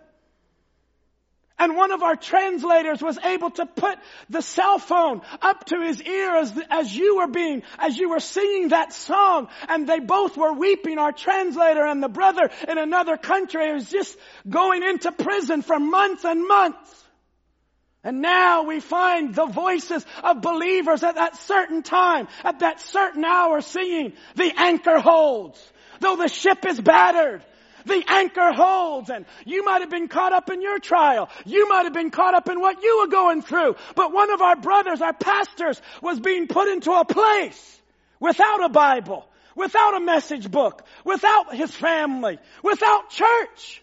And 1.60 1.76
one 1.76 1.92
of 1.92 2.02
our 2.02 2.16
translators 2.16 3.02
was 3.02 3.18
able 3.18 3.50
to 3.50 3.66
put 3.66 3.98
the 4.30 4.40
cell 4.40 4.78
phone 4.78 5.20
up 5.42 5.66
to 5.66 5.82
his 5.82 6.02
ear 6.02 6.36
as, 6.36 6.58
as 6.70 6.96
you 6.96 7.18
were 7.18 7.26
being, 7.26 7.62
as 7.78 7.98
you 7.98 8.08
were 8.08 8.18
singing 8.18 8.68
that 8.68 8.94
song. 8.94 9.48
And 9.68 9.86
they 9.86 10.00
both 10.00 10.38
were 10.38 10.54
weeping, 10.54 10.98
our 10.98 11.12
translator 11.12 11.84
and 11.84 12.02
the 12.02 12.08
brother 12.08 12.50
in 12.66 12.78
another 12.78 13.18
country 13.18 13.74
was 13.74 13.90
just 13.90 14.16
going 14.48 14.82
into 14.82 15.12
prison 15.12 15.60
for 15.60 15.78
months 15.78 16.24
and 16.24 16.48
months. 16.48 17.04
And 18.02 18.22
now 18.22 18.62
we 18.62 18.80
find 18.80 19.34
the 19.34 19.46
voices 19.46 20.06
of 20.24 20.40
believers 20.40 21.02
at 21.02 21.16
that 21.16 21.36
certain 21.36 21.82
time, 21.82 22.28
at 22.44 22.60
that 22.60 22.80
certain 22.80 23.24
hour 23.24 23.60
singing, 23.60 24.14
the 24.36 24.52
anchor 24.56 24.98
holds. 24.98 25.62
Though 26.00 26.16
the 26.16 26.28
ship 26.28 26.64
is 26.64 26.80
battered, 26.80 27.44
the 27.84 28.02
anchor 28.08 28.52
holds. 28.52 29.10
And 29.10 29.26
you 29.44 29.66
might 29.66 29.82
have 29.82 29.90
been 29.90 30.08
caught 30.08 30.32
up 30.32 30.48
in 30.50 30.62
your 30.62 30.78
trial. 30.78 31.28
You 31.44 31.68
might 31.68 31.84
have 31.84 31.92
been 31.92 32.10
caught 32.10 32.34
up 32.34 32.48
in 32.48 32.58
what 32.58 32.82
you 32.82 33.00
were 33.00 33.10
going 33.10 33.42
through. 33.42 33.76
But 33.94 34.12
one 34.14 34.30
of 34.32 34.40
our 34.40 34.56
brothers, 34.56 35.02
our 35.02 35.12
pastors, 35.12 35.80
was 36.00 36.18
being 36.20 36.46
put 36.46 36.68
into 36.68 36.92
a 36.92 37.04
place 37.04 37.80
without 38.18 38.64
a 38.64 38.70
Bible, 38.70 39.26
without 39.54 39.96
a 39.96 40.00
message 40.00 40.50
book, 40.50 40.86
without 41.04 41.54
his 41.54 41.74
family, 41.74 42.38
without 42.62 43.10
church. 43.10 43.79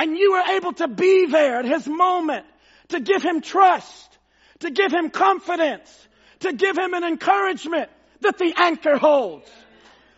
And 0.00 0.16
you 0.16 0.32
were 0.32 0.56
able 0.56 0.72
to 0.72 0.88
be 0.88 1.26
there 1.26 1.58
at 1.58 1.66
his 1.66 1.86
moment 1.86 2.46
to 2.88 3.00
give 3.00 3.22
him 3.22 3.42
trust, 3.42 4.18
to 4.60 4.70
give 4.70 4.90
him 4.90 5.10
confidence, 5.10 6.08
to 6.38 6.54
give 6.54 6.78
him 6.78 6.94
an 6.94 7.04
encouragement 7.04 7.90
that 8.22 8.38
the 8.38 8.54
anchor 8.56 8.96
holds. 8.96 9.46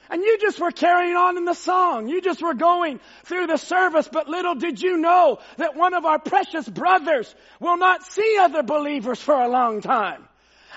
And 0.08 0.22
you 0.22 0.38
just 0.38 0.60
were 0.60 0.70
carrying 0.70 1.16
on 1.16 1.36
in 1.36 1.44
the 1.44 1.54
song. 1.54 2.06
You 2.06 2.20
just 2.20 2.40
were 2.40 2.54
going 2.54 3.00
through 3.24 3.48
the 3.48 3.56
service, 3.56 4.08
but 4.12 4.28
little 4.28 4.54
did 4.54 4.80
you 4.80 4.98
know 4.98 5.40
that 5.56 5.74
one 5.74 5.94
of 5.94 6.04
our 6.04 6.20
precious 6.20 6.68
brothers 6.68 7.34
will 7.58 7.76
not 7.76 8.04
see 8.04 8.36
other 8.38 8.62
believers 8.62 9.20
for 9.20 9.34
a 9.34 9.48
long 9.48 9.80
time. 9.80 10.22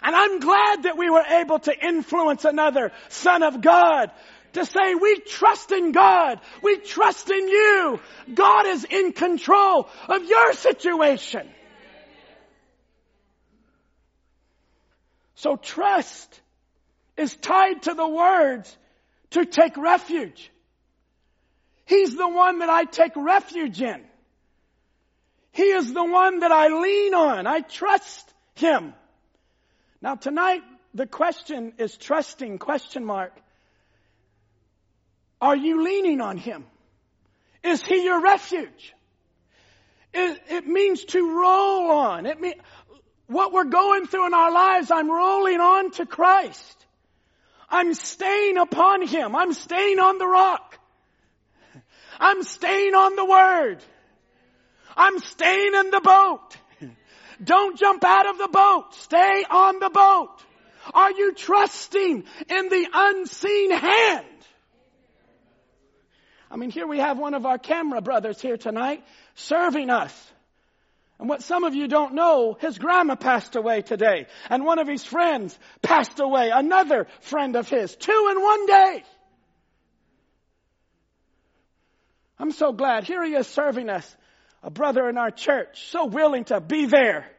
And 0.02 0.16
I'm 0.16 0.40
glad 0.40 0.84
that 0.84 0.98
we 0.98 1.12
were 1.12 1.26
able 1.30 1.60
to 1.60 1.86
influence 1.88 2.44
another 2.44 2.92
son 3.10 3.44
of 3.44 3.62
God 3.62 4.10
to 4.56 4.66
say, 4.66 4.96
we 4.96 5.20
trust 5.20 5.72
in 5.72 5.92
God. 5.92 6.42
We 6.62 6.78
trust 6.78 7.30
in 7.30 7.48
you. 7.48 8.00
God 8.34 8.66
is 8.68 8.84
in 8.84 9.14
control 9.14 9.88
of 10.10 10.24
your 10.24 10.54
situation. 10.54 11.48
So 15.36 15.56
trust 15.56 16.42
is 17.18 17.36
tied 17.36 17.84
to 17.84 17.94
the 17.94 18.08
words 18.08 18.78
to 19.32 19.46
take 19.46 19.78
refuge. 19.78 20.52
He's 21.86 22.16
the 22.16 22.28
one 22.28 22.60
that 22.60 22.70
I 22.70 22.86
take 22.86 23.14
refuge 23.16 23.82
in. 23.82 24.04
He 25.52 25.64
is 25.64 25.94
the 25.94 26.04
one 26.04 26.40
that 26.40 26.52
I 26.52 26.68
lean 26.68 27.14
on. 27.14 27.48
I 27.48 27.62
trust 27.62 28.34
Him. 28.56 28.94
Now 30.02 30.16
tonight, 30.16 30.64
the 30.94 31.06
question 31.06 31.74
is 31.78 31.96
trusting, 31.96 32.58
question 32.58 33.06
mark. 33.06 33.34
Are 35.42 35.56
you 35.56 35.84
leaning 35.84 36.22
on 36.22 36.38
Him? 36.38 36.66
Is 37.64 37.84
He 37.84 38.04
your 38.04 38.22
refuge? 38.22 38.94
It, 40.14 40.42
it 40.50 40.68
means 40.68 41.04
to 41.06 41.40
roll 41.40 41.92
on. 41.92 42.26
It 42.26 42.40
mean, 42.40 42.54
what 43.28 43.52
we're 43.52 43.66
going 43.66 44.08
through 44.08 44.28
in 44.28 44.34
our 44.34 44.52
lives, 44.52 44.92
I'm 44.92 45.10
rolling 45.12 45.60
on 45.60 45.92
to 45.92 46.06
Christ. 46.06 46.86
I'm 47.70 47.94
staying 47.94 48.58
upon 48.58 49.06
Him. 49.06 49.36
I'm 49.36 49.54
staying 49.54 50.00
on 50.00 50.18
the 50.18 50.28
rock. 50.28 50.78
I'm 52.20 52.44
staying 52.44 52.94
on 52.94 53.16
the 53.16 53.26
Word. 53.26 53.84
I'm 54.96 55.20
staying 55.20 55.74
in 55.74 55.90
the 55.90 56.02
boat. 56.02 56.58
Don't 57.44 57.78
jump 57.78 58.04
out 58.06 58.28
of 58.28 58.38
the 58.38 58.48
boat. 58.48 58.94
Stay 58.96 59.44
on 59.50 59.80
the 59.80 59.90
boat. 59.90 60.32
Are 60.94 61.12
you 61.12 61.34
trusting 61.34 62.24
in 62.50 62.70
the 62.70 62.88
unseen 62.94 63.72
hand? 63.72 64.26
I 66.56 66.58
mean, 66.58 66.70
here 66.70 66.88
we 66.88 67.00
have 67.00 67.20
one 67.20 67.34
of 67.34 67.46
our 67.46 67.58
camera 67.58 68.00
brothers 68.00 68.40
here 68.40 68.56
tonight 68.56 69.04
serving 69.34 69.90
us. 69.90 70.32
And 71.20 71.28
what 71.28 71.44
some 71.44 71.66
of 71.66 71.76
you 71.76 71.90
don't 71.90 72.14
know, 72.14 72.56
his 72.58 72.78
grandma 72.78 73.16
passed 73.16 73.58
away 73.58 73.82
today. 73.82 74.28
And 74.50 74.64
one 74.64 74.80
of 74.80 74.88
his 74.88 75.04
friends 75.04 75.60
passed 75.82 76.22
away. 76.22 76.52
Another 76.52 77.08
friend 77.20 77.58
of 77.58 77.68
his. 77.68 77.94
Two 77.98 78.30
in 78.32 78.42
one 78.42 78.66
day. 78.68 79.04
I'm 82.40 82.52
so 82.52 82.72
glad. 82.72 83.04
Here 83.04 83.22
he 83.26 83.34
is 83.36 83.48
serving 83.48 83.90
us. 83.90 84.16
A 84.64 84.70
brother 84.70 85.10
in 85.10 85.18
our 85.18 85.32
church. 85.32 85.90
So 85.90 86.06
willing 86.06 86.46
to 86.46 86.62
be 86.62 86.86
there 86.86 87.30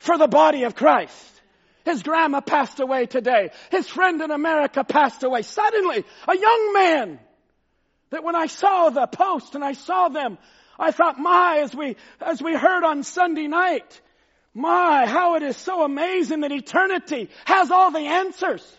for 0.00 0.18
the 0.18 0.28
body 0.28 0.64
of 0.64 0.74
Christ. 0.74 1.40
His 1.86 2.02
grandma 2.02 2.42
passed 2.42 2.78
away 2.78 3.06
today. 3.06 3.52
His 3.70 3.88
friend 3.88 4.20
in 4.20 4.30
America 4.30 4.84
passed 4.84 5.22
away. 5.22 5.40
Suddenly, 5.40 6.04
a 6.28 6.36
young 6.36 6.72
man 6.74 7.20
that 8.14 8.24
when 8.24 8.34
I 8.34 8.46
saw 8.46 8.90
the 8.90 9.06
post 9.06 9.54
and 9.54 9.62
I 9.62 9.74
saw 9.74 10.08
them 10.08 10.38
I 10.78 10.90
thought, 10.90 11.18
my, 11.18 11.60
as 11.62 11.74
we, 11.74 11.96
as 12.20 12.42
we 12.42 12.54
heard 12.54 12.84
on 12.84 13.02
Sunday 13.02 13.46
night, 13.46 14.00
my, 14.54 15.06
how 15.06 15.36
it 15.36 15.42
is 15.42 15.56
so 15.56 15.84
amazing 15.84 16.40
that 16.40 16.52
eternity 16.52 17.30
has 17.44 17.70
all 17.70 17.90
the 17.90 17.98
answers. 17.98 18.76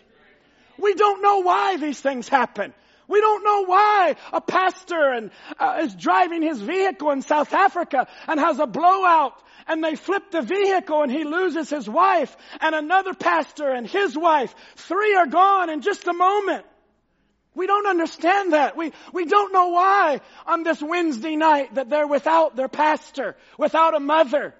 We 0.78 0.94
don't 0.94 1.22
know 1.22 1.40
why 1.40 1.76
these 1.78 2.00
things 2.00 2.28
happen. 2.28 2.74
We 3.08 3.20
don't 3.20 3.44
know 3.44 3.64
why 3.66 4.16
a 4.32 4.40
pastor 4.40 5.12
and, 5.12 5.30
uh, 5.58 5.78
is 5.82 5.94
driving 5.94 6.42
his 6.42 6.60
vehicle 6.60 7.12
in 7.12 7.22
South 7.22 7.52
Africa 7.52 8.08
and 8.26 8.40
has 8.40 8.58
a 8.58 8.66
blowout 8.66 9.40
and 9.68 9.82
they 9.82 9.94
flip 9.94 10.30
the 10.30 10.42
vehicle 10.42 11.02
and 11.02 11.10
he 11.10 11.24
loses 11.24 11.70
his 11.70 11.88
wife 11.88 12.36
and 12.60 12.74
another 12.74 13.14
pastor 13.14 13.70
and 13.70 13.86
his 13.86 14.16
wife. 14.18 14.54
Three 14.76 15.14
are 15.14 15.26
gone 15.26 15.70
in 15.70 15.82
just 15.82 16.06
a 16.06 16.12
moment. 16.12 16.66
We 17.56 17.66
don't 17.66 17.86
understand 17.86 18.52
that. 18.52 18.76
We, 18.76 18.92
we 19.14 19.24
don't 19.24 19.50
know 19.50 19.68
why 19.68 20.20
on 20.46 20.62
this 20.62 20.80
Wednesday 20.82 21.36
night 21.36 21.74
that 21.76 21.88
they're 21.88 22.06
without 22.06 22.54
their 22.54 22.68
pastor, 22.68 23.34
without 23.58 23.96
a 23.96 23.98
mother, 23.98 24.54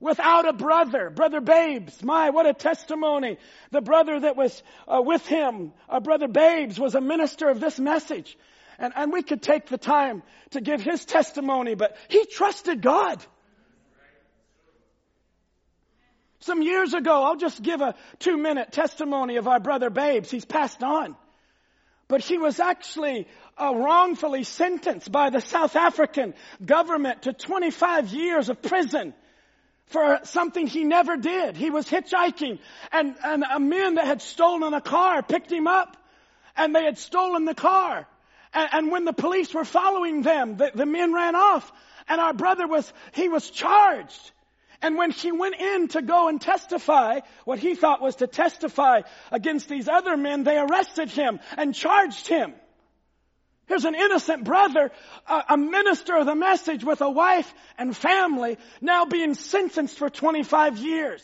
without 0.00 0.48
a 0.48 0.52
brother. 0.52 1.08
Brother 1.08 1.40
Babes, 1.40 2.02
my, 2.02 2.30
what 2.30 2.46
a 2.46 2.52
testimony. 2.52 3.38
The 3.70 3.80
brother 3.80 4.18
that 4.18 4.36
was 4.36 4.60
uh, 4.88 5.00
with 5.00 5.24
him, 5.24 5.72
uh, 5.88 6.00
Brother 6.00 6.26
Babes, 6.26 6.80
was 6.80 6.96
a 6.96 7.00
minister 7.00 7.48
of 7.48 7.60
this 7.60 7.78
message. 7.78 8.36
And, 8.76 8.92
and 8.96 9.12
we 9.12 9.22
could 9.22 9.40
take 9.40 9.66
the 9.66 9.78
time 9.78 10.24
to 10.50 10.60
give 10.60 10.82
his 10.82 11.04
testimony, 11.04 11.76
but 11.76 11.96
he 12.08 12.26
trusted 12.26 12.82
God. 12.82 13.24
Some 16.40 16.60
years 16.60 16.92
ago, 16.92 17.22
I'll 17.22 17.36
just 17.36 17.62
give 17.62 17.80
a 17.82 17.94
two 18.18 18.36
minute 18.36 18.72
testimony 18.72 19.36
of 19.36 19.46
our 19.46 19.60
brother 19.60 19.90
Babes. 19.90 20.28
He's 20.28 20.44
passed 20.44 20.82
on 20.82 21.14
but 22.12 22.20
he 22.20 22.36
was 22.36 22.60
actually 22.60 23.26
uh, 23.56 23.72
wrongfully 23.74 24.44
sentenced 24.44 25.10
by 25.10 25.30
the 25.30 25.40
South 25.40 25.76
African 25.76 26.34
government 26.62 27.22
to 27.22 27.32
25 27.32 28.08
years 28.08 28.50
of 28.50 28.60
prison 28.60 29.14
for 29.86 30.20
something 30.24 30.66
he 30.66 30.84
never 30.84 31.16
did. 31.16 31.56
He 31.56 31.70
was 31.70 31.88
hitchhiking 31.88 32.58
and, 32.92 33.16
and 33.24 33.44
a 33.50 33.58
man 33.58 33.94
that 33.94 34.04
had 34.04 34.20
stolen 34.20 34.74
a 34.74 34.82
car 34.82 35.22
picked 35.22 35.50
him 35.50 35.66
up 35.66 35.96
and 36.54 36.76
they 36.76 36.84
had 36.84 36.98
stolen 36.98 37.46
the 37.46 37.54
car. 37.54 38.06
And, 38.52 38.68
and 38.72 38.90
when 38.90 39.06
the 39.06 39.14
police 39.14 39.54
were 39.54 39.64
following 39.64 40.20
them, 40.20 40.58
the, 40.58 40.70
the 40.74 40.84
men 40.84 41.14
ran 41.14 41.34
off 41.34 41.72
and 42.08 42.20
our 42.20 42.34
brother 42.34 42.66
was, 42.68 42.92
he 43.14 43.30
was 43.30 43.48
charged 43.48 44.32
And 44.82 44.96
when 44.96 45.12
he 45.12 45.30
went 45.30 45.54
in 45.54 45.88
to 45.88 46.02
go 46.02 46.28
and 46.28 46.40
testify, 46.40 47.20
what 47.44 47.60
he 47.60 47.76
thought 47.76 48.02
was 48.02 48.16
to 48.16 48.26
testify 48.26 49.02
against 49.30 49.68
these 49.68 49.88
other 49.88 50.16
men, 50.16 50.42
they 50.42 50.58
arrested 50.58 51.08
him 51.08 51.38
and 51.56 51.72
charged 51.72 52.26
him. 52.26 52.52
Here's 53.66 53.84
an 53.84 53.94
innocent 53.94 54.42
brother, 54.42 54.90
a, 55.48 55.56
minister 55.56 56.16
of 56.16 56.26
the 56.26 56.34
message 56.34 56.84
with 56.84 57.00
a 57.00 57.08
wife 57.08 57.54
and 57.78 57.96
family, 57.96 58.58
now 58.80 59.04
being 59.04 59.34
sentenced 59.34 59.96
for 59.96 60.10
25 60.10 60.78
years. 60.78 61.22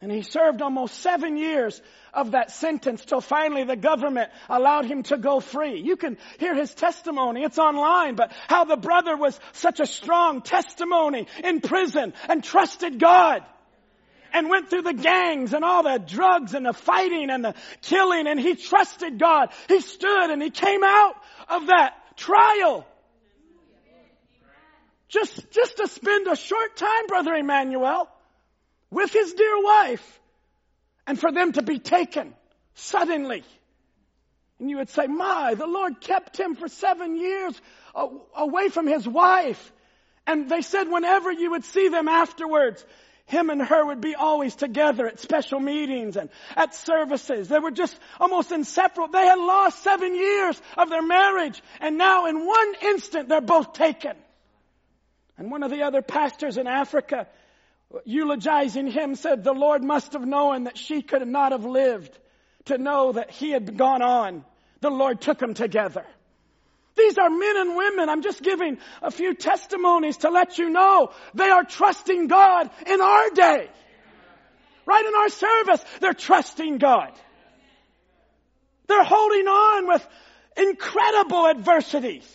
And 0.00 0.10
he 0.10 0.22
served 0.22 0.62
almost 0.62 1.00
seven 1.00 1.36
years 1.36 1.80
of 2.16 2.30
that 2.30 2.50
sentence 2.50 3.04
till 3.04 3.20
finally 3.20 3.62
the 3.62 3.76
government 3.76 4.30
allowed 4.48 4.86
him 4.86 5.02
to 5.04 5.18
go 5.18 5.38
free. 5.38 5.80
You 5.80 5.96
can 5.96 6.16
hear 6.38 6.54
his 6.54 6.74
testimony. 6.74 7.42
It's 7.42 7.58
online, 7.58 8.16
but 8.16 8.32
how 8.48 8.64
the 8.64 8.78
brother 8.78 9.16
was 9.16 9.38
such 9.52 9.78
a 9.78 9.86
strong 9.86 10.40
testimony 10.40 11.28
in 11.44 11.60
prison 11.60 12.14
and 12.28 12.42
trusted 12.42 12.98
God 12.98 13.44
and 14.32 14.48
went 14.48 14.70
through 14.70 14.82
the 14.82 14.94
gangs 14.94 15.52
and 15.52 15.64
all 15.64 15.82
the 15.82 15.98
drugs 15.98 16.54
and 16.54 16.64
the 16.64 16.72
fighting 16.72 17.30
and 17.30 17.44
the 17.44 17.54
killing 17.82 18.26
and 18.26 18.40
he 18.40 18.54
trusted 18.54 19.18
God. 19.18 19.50
He 19.68 19.80
stood 19.80 20.30
and 20.30 20.42
he 20.42 20.50
came 20.50 20.82
out 20.82 21.14
of 21.48 21.66
that 21.66 21.94
trial. 22.16 22.86
Just, 25.08 25.50
just 25.50 25.76
to 25.76 25.86
spend 25.86 26.26
a 26.26 26.36
short 26.36 26.76
time, 26.76 27.06
Brother 27.08 27.34
Emmanuel, 27.34 28.08
with 28.90 29.12
his 29.12 29.34
dear 29.34 29.62
wife 29.62 30.20
and 31.06 31.18
for 31.18 31.32
them 31.32 31.52
to 31.52 31.62
be 31.62 31.78
taken 31.78 32.34
suddenly. 32.74 33.44
And 34.58 34.70
you 34.70 34.78
would 34.78 34.88
say, 34.88 35.06
my, 35.06 35.54
the 35.54 35.66
Lord 35.66 36.00
kept 36.00 36.38
him 36.38 36.54
for 36.54 36.68
seven 36.68 37.16
years 37.16 37.60
away 38.34 38.68
from 38.68 38.86
his 38.86 39.06
wife. 39.06 39.72
And 40.26 40.48
they 40.48 40.62
said 40.62 40.88
whenever 40.88 41.30
you 41.30 41.50
would 41.50 41.64
see 41.64 41.88
them 41.88 42.08
afterwards, 42.08 42.84
him 43.26 43.50
and 43.50 43.60
her 43.60 43.84
would 43.84 44.00
be 44.00 44.14
always 44.14 44.54
together 44.54 45.06
at 45.06 45.20
special 45.20 45.60
meetings 45.60 46.16
and 46.16 46.30
at 46.54 46.74
services. 46.74 47.48
They 47.48 47.58
were 47.58 47.70
just 47.72 47.98
almost 48.20 48.52
inseparable. 48.52 49.12
They 49.12 49.26
had 49.26 49.38
lost 49.38 49.82
seven 49.82 50.14
years 50.14 50.60
of 50.76 50.88
their 50.88 51.02
marriage 51.02 51.60
and 51.80 51.98
now 51.98 52.26
in 52.26 52.46
one 52.46 52.74
instant 52.82 53.28
they're 53.28 53.40
both 53.40 53.72
taken. 53.72 54.16
And 55.36 55.50
one 55.50 55.62
of 55.62 55.70
the 55.70 55.82
other 55.82 56.02
pastors 56.02 56.56
in 56.56 56.66
Africa, 56.66 57.26
eulogizing 58.04 58.86
him, 58.88 59.14
said 59.14 59.44
the 59.44 59.52
Lord 59.52 59.82
must 59.82 60.12
have 60.12 60.26
known 60.26 60.64
that 60.64 60.78
she 60.78 61.02
could 61.02 61.26
not 61.26 61.52
have 61.52 61.64
lived 61.64 62.16
to 62.66 62.78
know 62.78 63.12
that 63.12 63.30
he 63.30 63.50
had 63.50 63.76
gone 63.76 64.02
on. 64.02 64.44
The 64.80 64.90
Lord 64.90 65.20
took 65.20 65.38
them 65.38 65.54
together. 65.54 66.04
These 66.96 67.18
are 67.18 67.28
men 67.28 67.56
and 67.56 67.76
women. 67.76 68.08
I'm 68.08 68.22
just 68.22 68.42
giving 68.42 68.78
a 69.02 69.10
few 69.10 69.34
testimonies 69.34 70.18
to 70.18 70.30
let 70.30 70.58
you 70.58 70.70
know 70.70 71.10
they 71.34 71.48
are 71.48 71.64
trusting 71.64 72.26
God 72.26 72.70
in 72.86 73.00
our 73.00 73.30
day. 73.30 73.68
Right 74.86 75.04
in 75.04 75.14
our 75.14 75.28
service, 75.28 75.84
they're 76.00 76.14
trusting 76.14 76.78
God. 76.78 77.12
They're 78.86 79.04
holding 79.04 79.46
on 79.46 79.88
with 79.88 80.08
incredible 80.56 81.48
adversities. 81.48 82.32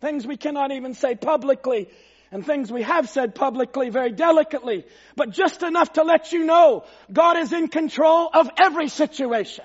Things 0.00 0.26
we 0.26 0.36
cannot 0.36 0.72
even 0.72 0.94
say 0.94 1.14
publicly 1.14 1.88
and 2.34 2.44
things 2.44 2.70
we 2.70 2.82
have 2.82 3.08
said 3.08 3.36
publicly 3.36 3.90
very 3.90 4.10
delicately, 4.10 4.84
but 5.14 5.30
just 5.30 5.62
enough 5.62 5.92
to 5.92 6.02
let 6.02 6.32
you 6.32 6.44
know 6.44 6.84
God 7.10 7.36
is 7.36 7.52
in 7.52 7.68
control 7.68 8.28
of 8.34 8.50
every 8.58 8.88
situation. 8.88 9.64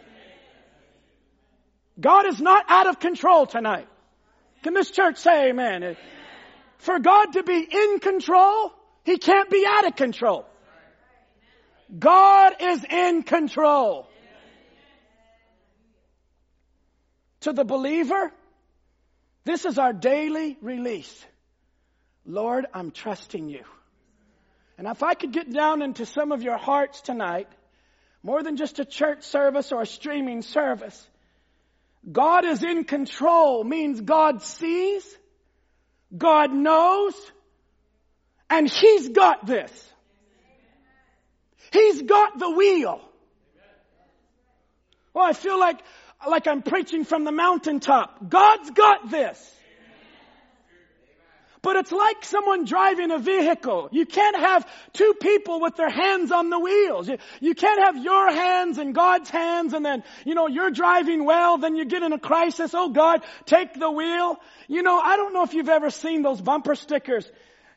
God 1.99 2.27
is 2.27 2.39
not 2.39 2.65
out 2.69 2.85
of 2.85 2.99
control 2.99 3.47
tonight. 3.47 3.87
Can 4.61 4.75
this 4.75 4.91
church 4.91 5.17
say 5.17 5.49
amen? 5.49 5.97
For 6.77 6.99
God 6.99 7.33
to 7.33 7.43
be 7.43 7.57
in 7.59 7.99
control, 7.99 8.71
He 9.03 9.17
can't 9.17 9.49
be 9.49 9.65
out 9.67 9.87
of 9.87 9.95
control. 9.95 10.45
God 11.97 12.53
is 12.59 12.85
in 12.87 13.23
control. 13.23 14.07
To 17.41 17.51
the 17.51 17.65
believer, 17.65 18.31
this 19.43 19.65
is 19.65 19.79
our 19.79 19.91
daily 19.91 20.55
release. 20.61 21.25
Lord, 22.29 22.67
I'm 22.75 22.91
trusting 22.91 23.49
you. 23.49 23.63
And 24.77 24.85
if 24.87 25.01
I 25.01 25.15
could 25.15 25.31
get 25.31 25.51
down 25.51 25.81
into 25.81 26.05
some 26.05 26.31
of 26.31 26.43
your 26.43 26.57
hearts 26.57 27.01
tonight, 27.01 27.47
more 28.21 28.43
than 28.43 28.55
just 28.55 28.77
a 28.77 28.85
church 28.85 29.23
service 29.23 29.71
or 29.71 29.81
a 29.81 29.85
streaming 29.87 30.43
service, 30.43 31.09
God 32.09 32.45
is 32.45 32.63
in 32.63 32.83
control 32.83 33.63
means 33.63 33.99
God 33.99 34.43
sees, 34.43 35.03
God 36.15 36.53
knows, 36.53 37.15
and 38.47 38.69
He's 38.69 39.09
got 39.09 39.47
this. 39.47 39.71
He's 41.73 42.03
got 42.03 42.37
the 42.37 42.51
wheel. 42.51 43.01
Well, 45.15 45.25
I 45.25 45.33
feel 45.33 45.59
like, 45.59 45.79
like 46.27 46.47
I'm 46.47 46.61
preaching 46.61 47.05
from 47.05 47.23
the 47.23 47.31
mountaintop. 47.31 48.29
God's 48.29 48.69
got 48.69 49.09
this. 49.09 49.55
But 51.61 51.75
it's 51.75 51.91
like 51.91 52.23
someone 52.23 52.63
driving 52.63 53.11
a 53.11 53.19
vehicle. 53.19 53.89
You 53.91 54.05
can't 54.05 54.37
have 54.37 54.65
two 54.93 55.13
people 55.19 55.59
with 55.59 55.75
their 55.75 55.89
hands 55.89 56.31
on 56.31 56.49
the 56.49 56.59
wheels. 56.59 57.09
You, 57.09 57.17
you, 57.41 57.53
can't 57.53 57.81
have 57.83 58.01
your 58.01 58.31
hands 58.31 58.77
and 58.77 58.95
God's 58.95 59.29
hands 59.29 59.73
and 59.73 59.85
then, 59.85 60.03
you 60.25 60.35
know, 60.35 60.47
you're 60.47 60.71
driving 60.71 61.25
well, 61.25 61.57
then 61.57 61.75
you 61.75 61.83
get 61.83 62.01
in 62.01 62.13
a 62.13 62.19
crisis. 62.19 62.71
Oh 62.73 62.89
God, 62.89 63.23
take 63.45 63.73
the 63.73 63.91
wheel. 63.91 64.37
You 64.69 64.83
know, 64.83 64.99
I 64.99 65.17
don't 65.17 65.33
know 65.33 65.43
if 65.43 65.53
you've 65.53 65.67
ever 65.67 65.89
seen 65.89 66.21
those 66.21 66.39
bumper 66.39 66.75
stickers. 66.75 67.29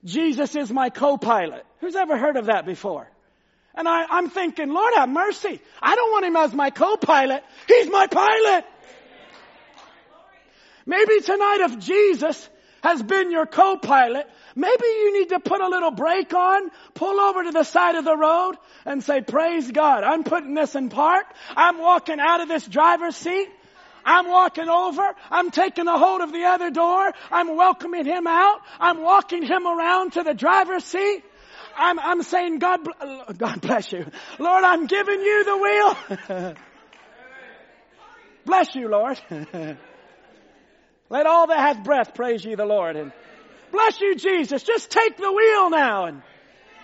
Jesus 0.04 0.54
is 0.54 0.70
my 0.70 0.88
co-pilot. 0.90 1.64
Who's 1.80 1.96
ever 1.96 2.16
heard 2.16 2.36
of 2.36 2.46
that 2.46 2.66
before? 2.66 3.08
And 3.74 3.88
I, 3.88 4.04
I'm 4.08 4.30
thinking, 4.30 4.68
Lord 4.68 4.94
have 4.94 5.08
mercy. 5.08 5.60
I 5.80 5.96
don't 5.96 6.12
want 6.12 6.24
him 6.26 6.36
as 6.36 6.54
my 6.54 6.70
co-pilot. 6.70 7.42
He's 7.66 7.88
my 7.88 8.06
pilot. 8.06 8.64
Maybe 10.86 11.20
tonight 11.20 11.58
if 11.60 11.78
Jesus 11.78 12.48
has 12.82 13.02
been 13.02 13.30
your 13.30 13.46
co-pilot, 13.46 14.28
maybe 14.54 14.84
you 14.84 15.18
need 15.20 15.28
to 15.30 15.40
put 15.40 15.60
a 15.60 15.68
little 15.68 15.92
brake 15.92 16.34
on, 16.34 16.70
pull 16.94 17.20
over 17.20 17.44
to 17.44 17.52
the 17.52 17.64
side 17.64 17.94
of 17.94 18.04
the 18.04 18.16
road 18.16 18.56
and 18.84 19.02
say, 19.02 19.20
praise 19.20 19.70
God, 19.70 20.04
I'm 20.04 20.24
putting 20.24 20.54
this 20.54 20.74
in 20.74 20.88
park. 20.88 21.24
I'm 21.56 21.78
walking 21.78 22.18
out 22.20 22.40
of 22.40 22.48
this 22.48 22.66
driver's 22.66 23.16
seat. 23.16 23.48
I'm 24.04 24.28
walking 24.28 24.68
over. 24.68 25.02
I'm 25.30 25.52
taking 25.52 25.86
a 25.86 25.96
hold 25.96 26.22
of 26.22 26.32
the 26.32 26.42
other 26.42 26.70
door. 26.70 27.12
I'm 27.30 27.56
welcoming 27.56 28.04
him 28.04 28.26
out. 28.26 28.60
I'm 28.80 29.00
walking 29.00 29.44
him 29.44 29.66
around 29.66 30.14
to 30.14 30.24
the 30.24 30.34
driver's 30.34 30.84
seat. 30.84 31.22
I'm, 31.76 32.00
I'm 32.00 32.22
saying, 32.22 32.58
God, 32.58 32.80
God 33.38 33.60
bless 33.60 33.92
you. 33.92 34.06
Lord, 34.40 34.64
I'm 34.64 34.86
giving 34.86 35.20
you 35.20 35.44
the 35.44 36.26
wheel. 36.28 36.54
bless 38.44 38.74
you, 38.74 38.88
Lord. 38.88 39.20
Let 41.12 41.26
all 41.26 41.48
that 41.48 41.58
hath 41.58 41.84
breath 41.84 42.14
praise 42.14 42.42
ye 42.42 42.54
the 42.54 42.64
Lord. 42.64 42.96
And 42.96 43.12
bless 43.70 44.00
you, 44.00 44.16
Jesus. 44.16 44.62
Just 44.62 44.90
take 44.90 45.18
the 45.18 45.30
wheel 45.30 45.68
now 45.68 46.06
and 46.06 46.22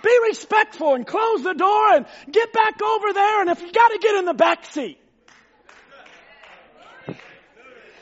be 0.05 0.19
respectful 0.29 0.93
and 0.95 1.07
close 1.07 1.43
the 1.43 1.55
door 1.55 1.95
and 1.95 2.05
get 2.31 2.53
back 2.53 2.83
over 2.83 3.15
there. 3.15 3.41
And 3.41 3.49
if 3.49 3.63
you 3.63 3.73
got 3.73 3.89
to 3.89 3.99
get 3.99 4.17
in 4.17 4.27
the 4.27 4.35
back 4.35 4.67
seat. 4.67 4.99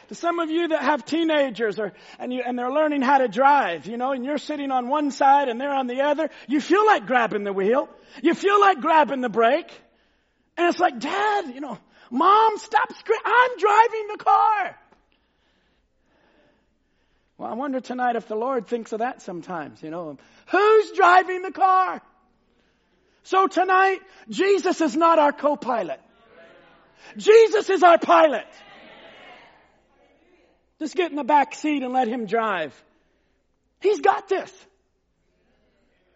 To 0.09 0.17
some 0.17 0.41
of 0.41 0.51
you 0.51 0.67
that 0.69 0.83
have 0.83 1.05
teenagers 1.05 1.79
or, 1.79 1.93
and 2.19 2.33
you, 2.33 2.43
and 2.45 2.59
they're 2.59 2.73
learning 2.73 3.03
how 3.03 3.19
to 3.19 3.29
drive, 3.29 3.87
you 3.87 3.97
know, 3.97 4.11
and 4.11 4.25
you're 4.25 4.39
sitting 4.39 4.73
on 4.73 4.89
one 4.89 5.13
side 5.13 5.49
and 5.49 5.61
they're 5.61 5.75
on 5.75 5.87
the 5.87 6.01
other, 6.01 6.31
you 6.49 6.61
feel 6.61 6.85
like 6.85 7.07
grabbing 7.07 7.45
the 7.45 7.53
wheel. 7.53 7.89
You 8.21 8.35
feel 8.35 8.61
like 8.61 8.81
grabbing 8.81 9.21
the 9.21 9.29
brake. 9.29 9.71
And 10.57 10.67
it's 10.67 10.81
like, 10.81 10.99
Dad, 10.99 11.55
you 11.55 11.61
know, 11.61 11.79
Mom, 12.11 12.59
stop 12.59 12.93
screaming. 12.99 13.23
I'm 13.25 13.59
driving 13.59 14.07
the 14.09 14.25
car. 14.25 14.77
Well, 17.39 17.51
I 17.51 17.55
wonder 17.55 17.81
tonight 17.81 18.17
if 18.17 18.29
the 18.29 18.35
Lord 18.35 18.67
thinks 18.67 18.93
of 18.93 19.01
that 19.01 19.21
sometimes, 19.21 19.83
you 19.83 19.91
know. 19.91 20.17
Who's 20.51 20.93
driving 20.93 21.43
the 21.43 21.53
car? 21.53 22.01
So 23.25 23.47
tonight, 23.47 23.99
Jesus 24.29 24.81
is 24.81 24.97
not 24.97 25.19
our 25.19 25.33
co-pilot. 25.33 26.01
Jesus 27.17 27.69
is 27.69 27.83
our 27.83 27.99
pilot. 27.99 28.47
Just 30.79 30.95
get 30.95 31.11
in 31.11 31.17
the 31.17 31.25
back 31.25 31.55
seat 31.55 31.83
and 31.83 31.93
let 31.93 32.09
him 32.09 32.27
drive. 32.27 32.75
He's 33.81 34.01
got 34.01 34.29
this. 34.29 34.53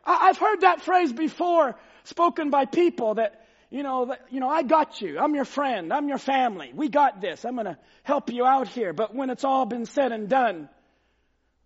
I've 0.04 0.38
heard 0.38 0.62
that 0.62 0.82
phrase 0.82 1.12
before 1.12 1.76
spoken 2.04 2.50
by 2.50 2.64
people 2.64 3.14
that, 3.14 3.46
you 3.70 3.82
know, 3.82 4.06
that, 4.06 4.26
you 4.30 4.40
know, 4.40 4.48
I 4.48 4.62
got 4.62 5.00
you. 5.00 5.18
I'm 5.18 5.34
your 5.34 5.44
friend. 5.44 5.92
I'm 5.92 6.08
your 6.08 6.18
family. 6.18 6.72
We 6.74 6.88
got 6.88 7.20
this. 7.20 7.44
I'm 7.44 7.54
going 7.54 7.66
to 7.66 7.78
help 8.02 8.32
you 8.32 8.46
out 8.46 8.68
here. 8.68 8.92
But 8.92 9.14
when 9.14 9.30
it's 9.30 9.44
all 9.44 9.66
been 9.66 9.84
said 9.84 10.12
and 10.12 10.28
done, 10.28 10.68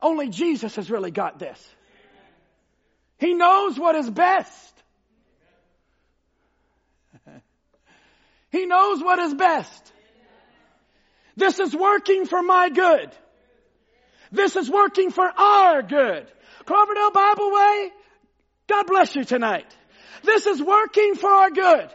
only 0.05 0.29
Jesus 0.29 0.77
has 0.77 0.91
really 0.91 1.11
got 1.11 1.39
this. 1.39 1.59
He 3.19 3.33
knows 3.33 3.79
what 3.79 3.97
is 3.97 4.09
best. 4.11 4.83
he 8.51 8.67
knows 8.67 9.03
what 9.03 9.19
is 9.19 9.33
best. 9.33 9.93
This 11.37 11.59
is 11.59 11.75
working 11.75 12.27
for 12.27 12.43
my 12.43 12.69
good. 12.69 13.11
This 14.31 14.57
is 14.57 14.71
working 14.71 15.11
for 15.11 15.25
our 15.27 15.83
good. 15.83 16.31
Cloverdale 16.67 17.11
Bible 17.11 17.51
Way, 17.53 17.91
God 18.69 18.87
bless 18.87 19.17
you 19.17 19.25
tonight. 19.25 19.67
This 20.23 20.47
is 20.47 20.63
working 20.63 21.15
for 21.15 21.31
our 21.31 21.51
good. 21.51 21.91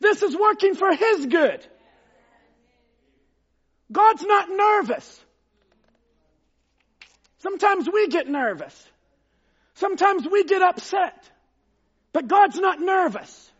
This 0.00 0.22
is 0.22 0.36
working 0.36 0.74
for 0.74 0.92
His 0.92 1.26
good. 1.26 1.64
God's 3.92 4.24
not 4.24 4.48
nervous. 4.50 5.24
Sometimes 7.44 7.86
we 7.92 8.08
get 8.08 8.26
nervous. 8.26 8.74
Sometimes 9.74 10.26
we 10.26 10.44
get 10.44 10.62
upset. 10.62 11.30
But 12.14 12.26
God's 12.26 12.58
not 12.58 12.80
nervous. 12.80 13.52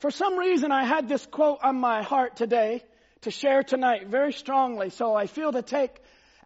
For 0.00 0.10
some 0.10 0.36
reason, 0.36 0.72
I 0.72 0.84
had 0.84 1.08
this 1.08 1.24
quote 1.24 1.60
on 1.62 1.76
my 1.78 2.02
heart 2.02 2.34
today 2.34 2.82
to 3.20 3.30
share 3.30 3.62
tonight 3.62 4.08
very 4.08 4.32
strongly, 4.32 4.90
so 4.90 5.14
I 5.14 5.28
feel 5.28 5.52
to 5.52 5.62
take 5.62 5.94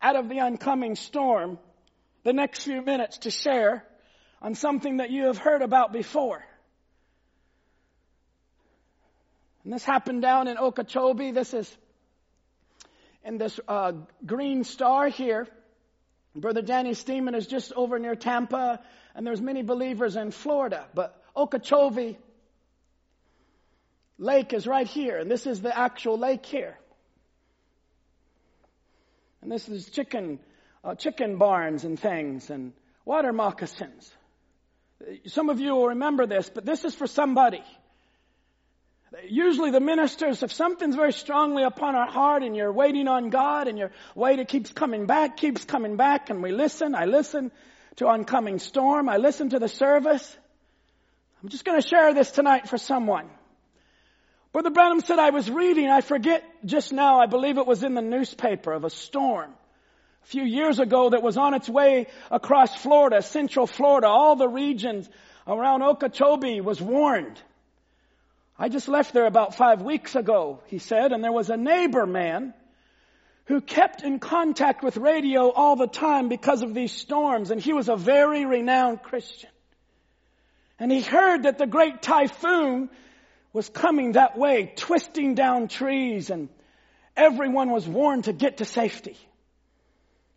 out 0.03 0.16
of 0.16 0.29
the 0.29 0.41
oncoming 0.41 0.97
storm 0.97 1.59
the 2.23 2.35
next 2.35 2.65
few 2.65 2.83
minutes 2.83 3.19
to 3.19 3.31
share 3.31 3.87
on 4.43 4.55
something 4.55 4.99
that 4.99 5.11
you 5.11 5.29
have 5.29 5.39
heard 5.39 5.62
about 5.62 5.95
before. 5.95 6.45
And 9.65 9.73
this 9.73 9.85
happened 9.85 10.20
down 10.20 10.47
in 10.47 10.59
Okeechobee. 10.59 11.31
This 11.31 11.55
is 11.55 11.74
in 13.24 13.39
this 13.39 13.59
uh, 13.69 13.93
green 14.24 14.65
star 14.65 15.09
here. 15.09 15.47
Brother 16.35 16.62
Danny 16.62 16.94
Steeman 16.94 17.35
is 17.35 17.47
just 17.47 17.73
over 17.74 17.99
near 17.99 18.15
Tampa, 18.15 18.81
and 19.15 19.27
there's 19.27 19.40
many 19.40 19.62
believers 19.62 20.16
in 20.16 20.31
Florida. 20.31 20.86
But 20.94 21.20
Okeechobee 21.36 22.16
Lake 24.19 24.53
is 24.53 24.66
right 24.66 24.86
here, 24.86 25.19
and 25.19 25.31
this 25.31 25.47
is 25.47 25.61
the 25.61 25.77
actual 25.77 26.16
lake 26.16 26.47
here. 26.47 26.78
And 29.43 29.51
this 29.51 29.69
is 29.69 29.90
chicken, 29.90 30.39
uh, 30.85 30.94
chicken 30.94 31.39
barns 31.39 31.85
and 31.85 31.99
things, 31.99 32.49
and 32.49 32.73
water 33.05 33.32
moccasins. 33.32 34.11
Some 35.27 35.49
of 35.49 35.59
you 35.59 35.74
will 35.74 35.89
remember 35.89 36.27
this, 36.27 36.49
but 36.49 36.65
this 36.65 36.85
is 36.85 36.94
for 36.94 37.09
somebody. 37.09 37.65
Usually 39.28 39.70
the 39.70 39.80
ministers, 39.80 40.43
if 40.43 40.52
something's 40.52 40.97
very 40.97 41.12
strongly 41.12 41.64
upon 41.64 41.94
our 41.94 42.10
heart 42.10 42.43
and 42.43 42.56
you're 42.56 42.72
waiting 42.72 43.09
on 43.09 43.30
God 43.30 43.68
and 43.68 43.78
your 43.78 43.90
wait, 44.14 44.39
it 44.39 44.48
keeps 44.48 44.72
coming 44.72 45.06
back, 45.06 45.36
keeps 45.36 45.64
coming 45.64 45.97
back, 45.97 46.30
and 46.30 46.43
we 46.43 46.52
listen. 46.52 46.94
I 46.94 47.05
listen 47.05 47.52
to 47.97 48.09
oncoming 48.09 48.59
storm. 48.59 49.09
I 49.09 49.18
listen 49.18 49.51
to 49.51 49.59
the 49.59 49.68
service. 49.68 50.36
I'm 51.43 51.48
just 51.48 51.64
to 51.64 51.80
share 51.80 52.14
this 52.14 52.30
tonight 52.30 52.68
for 52.68 52.78
someone. 52.78 53.28
Brother 54.52 54.70
Branham 54.70 55.01
said, 55.01 55.18
I 55.18 55.30
was 55.30 55.51
reading, 55.51 55.89
I 55.89 56.02
forget 56.02 56.44
just 56.64 56.93
now, 56.93 57.20
I 57.20 57.26
believe 57.26 57.59
it 57.59 57.66
was 57.66 57.82
in 57.82 57.94
the 57.94 58.02
newspaper 58.02 58.72
of 58.72 58.84
a 58.84 58.90
storm 58.90 59.52
a 60.22 60.26
few 60.26 60.44
years 60.44 60.78
ago 60.78 61.10
that 61.10 61.22
was 61.22 61.36
on 61.36 61.55
its 61.55 61.68
way 61.68 62.06
across 62.30 62.74
Florida, 62.76 63.22
central 63.22 63.66
Florida, 63.66 64.06
all 64.06 64.36
the 64.36 64.48
regions 64.48 65.09
around 65.47 65.82
Okeechobee 65.82 66.60
was 66.60 66.80
warned. 66.80 67.40
I 68.62 68.68
just 68.68 68.86
left 68.86 69.12
there 69.12 69.26
about 69.26 69.56
five 69.56 69.82
weeks 69.82 70.14
ago, 70.14 70.60
he 70.66 70.78
said, 70.78 71.10
and 71.10 71.24
there 71.24 71.32
was 71.32 71.51
a 71.51 71.56
neighbor 71.56 72.06
man 72.06 72.55
who 73.47 73.60
kept 73.60 74.05
in 74.05 74.20
contact 74.20 74.84
with 74.84 74.97
radio 74.97 75.51
all 75.51 75.74
the 75.74 75.89
time 75.89 76.28
because 76.28 76.62
of 76.62 76.72
these 76.72 76.93
storms, 76.93 77.51
and 77.51 77.60
he 77.60 77.72
was 77.72 77.89
a 77.89 77.97
very 77.97 78.44
renowned 78.44 79.02
Christian. 79.02 79.51
And 80.78 80.93
he 80.93 81.01
heard 81.01 81.43
that 81.43 81.59
the 81.59 81.66
great 81.66 82.02
typhoon 82.02 82.89
was 83.52 83.68
coming 83.68 84.12
that 84.12 84.39
way, 84.39 84.72
twisting 84.76 85.34
down 85.34 85.66
trees, 85.66 86.30
and 86.30 86.48
everyone 87.16 87.72
was 87.72 87.89
warned 87.89 88.24
to 88.24 88.32
get 88.32 88.59
to 88.59 88.64
safety. 88.64 89.18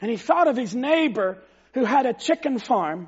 And 0.01 0.09
he 0.09 0.17
thought 0.17 0.47
of 0.47 0.57
his 0.57 0.73
neighbor 0.73 1.37
who 1.73 1.85
had 1.85 2.07
a 2.07 2.13
chicken 2.13 2.57
farm 2.57 3.07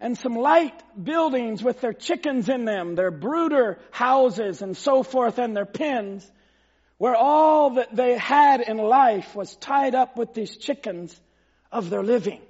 and 0.00 0.16
some 0.16 0.36
light 0.36 0.82
buildings 1.02 1.62
with 1.62 1.80
their 1.80 1.92
chickens 1.92 2.48
in 2.48 2.64
them, 2.64 2.94
their 2.94 3.10
brooder 3.10 3.78
houses 3.90 4.62
and 4.62 4.76
so 4.76 5.02
forth 5.02 5.38
and 5.38 5.56
their 5.56 5.66
pens, 5.66 6.30
where 6.98 7.16
all 7.16 7.70
that 7.74 7.94
they 7.94 8.16
had 8.16 8.60
in 8.60 8.78
life 8.78 9.34
was 9.34 9.56
tied 9.56 9.94
up 9.94 10.16
with 10.16 10.34
these 10.34 10.56
chickens 10.56 11.18
of 11.72 11.90
their 11.90 12.02
living. 12.02 12.40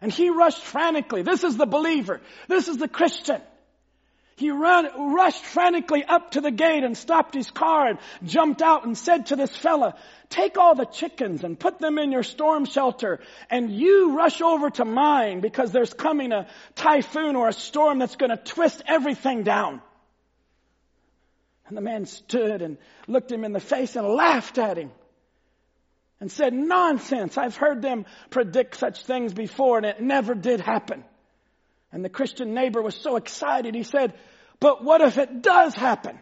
And 0.00 0.12
he 0.12 0.30
rushed 0.30 0.62
frantically. 0.62 1.22
This 1.22 1.44
is 1.44 1.56
the 1.56 1.66
believer. 1.66 2.20
This 2.48 2.68
is 2.68 2.78
the 2.78 2.88
Christian. 2.88 3.40
He 4.36 4.50
ran, 4.50 5.12
rushed 5.14 5.44
frantically 5.44 6.04
up 6.04 6.32
to 6.32 6.40
the 6.40 6.50
gate 6.50 6.84
and 6.84 6.96
stopped 6.96 7.34
his 7.34 7.50
car 7.50 7.86
and 7.88 7.98
jumped 8.24 8.62
out 8.62 8.84
and 8.84 8.96
said 8.96 9.26
to 9.26 9.36
this 9.36 9.54
fella, 9.54 9.94
take 10.30 10.56
all 10.56 10.74
the 10.74 10.86
chickens 10.86 11.44
and 11.44 11.58
put 11.58 11.78
them 11.78 11.98
in 11.98 12.12
your 12.12 12.22
storm 12.22 12.64
shelter 12.64 13.20
and 13.50 13.70
you 13.70 14.16
rush 14.16 14.40
over 14.40 14.70
to 14.70 14.84
mine 14.84 15.40
because 15.40 15.70
there's 15.70 15.92
coming 15.92 16.32
a 16.32 16.48
typhoon 16.74 17.36
or 17.36 17.48
a 17.48 17.52
storm 17.52 17.98
that's 17.98 18.16
going 18.16 18.30
to 18.30 18.36
twist 18.36 18.82
everything 18.86 19.42
down. 19.42 19.82
And 21.66 21.76
the 21.76 21.82
man 21.82 22.06
stood 22.06 22.62
and 22.62 22.78
looked 23.06 23.30
him 23.30 23.44
in 23.44 23.52
the 23.52 23.60
face 23.60 23.96
and 23.96 24.06
laughed 24.06 24.58
at 24.58 24.78
him 24.78 24.90
and 26.20 26.30
said, 26.30 26.54
nonsense. 26.54 27.36
I've 27.36 27.56
heard 27.56 27.82
them 27.82 28.06
predict 28.30 28.76
such 28.76 29.04
things 29.04 29.34
before 29.34 29.78
and 29.78 29.86
it 29.86 30.00
never 30.00 30.34
did 30.34 30.60
happen. 30.60 31.04
And 31.92 32.04
the 32.04 32.08
Christian 32.08 32.54
neighbor 32.54 32.80
was 32.80 32.94
so 32.94 33.16
excited, 33.16 33.74
he 33.74 33.82
said, 33.82 34.14
but 34.60 34.82
what 34.82 35.00
if 35.00 35.18
it 35.18 35.42
does 35.42 35.74
happen? 35.74 36.18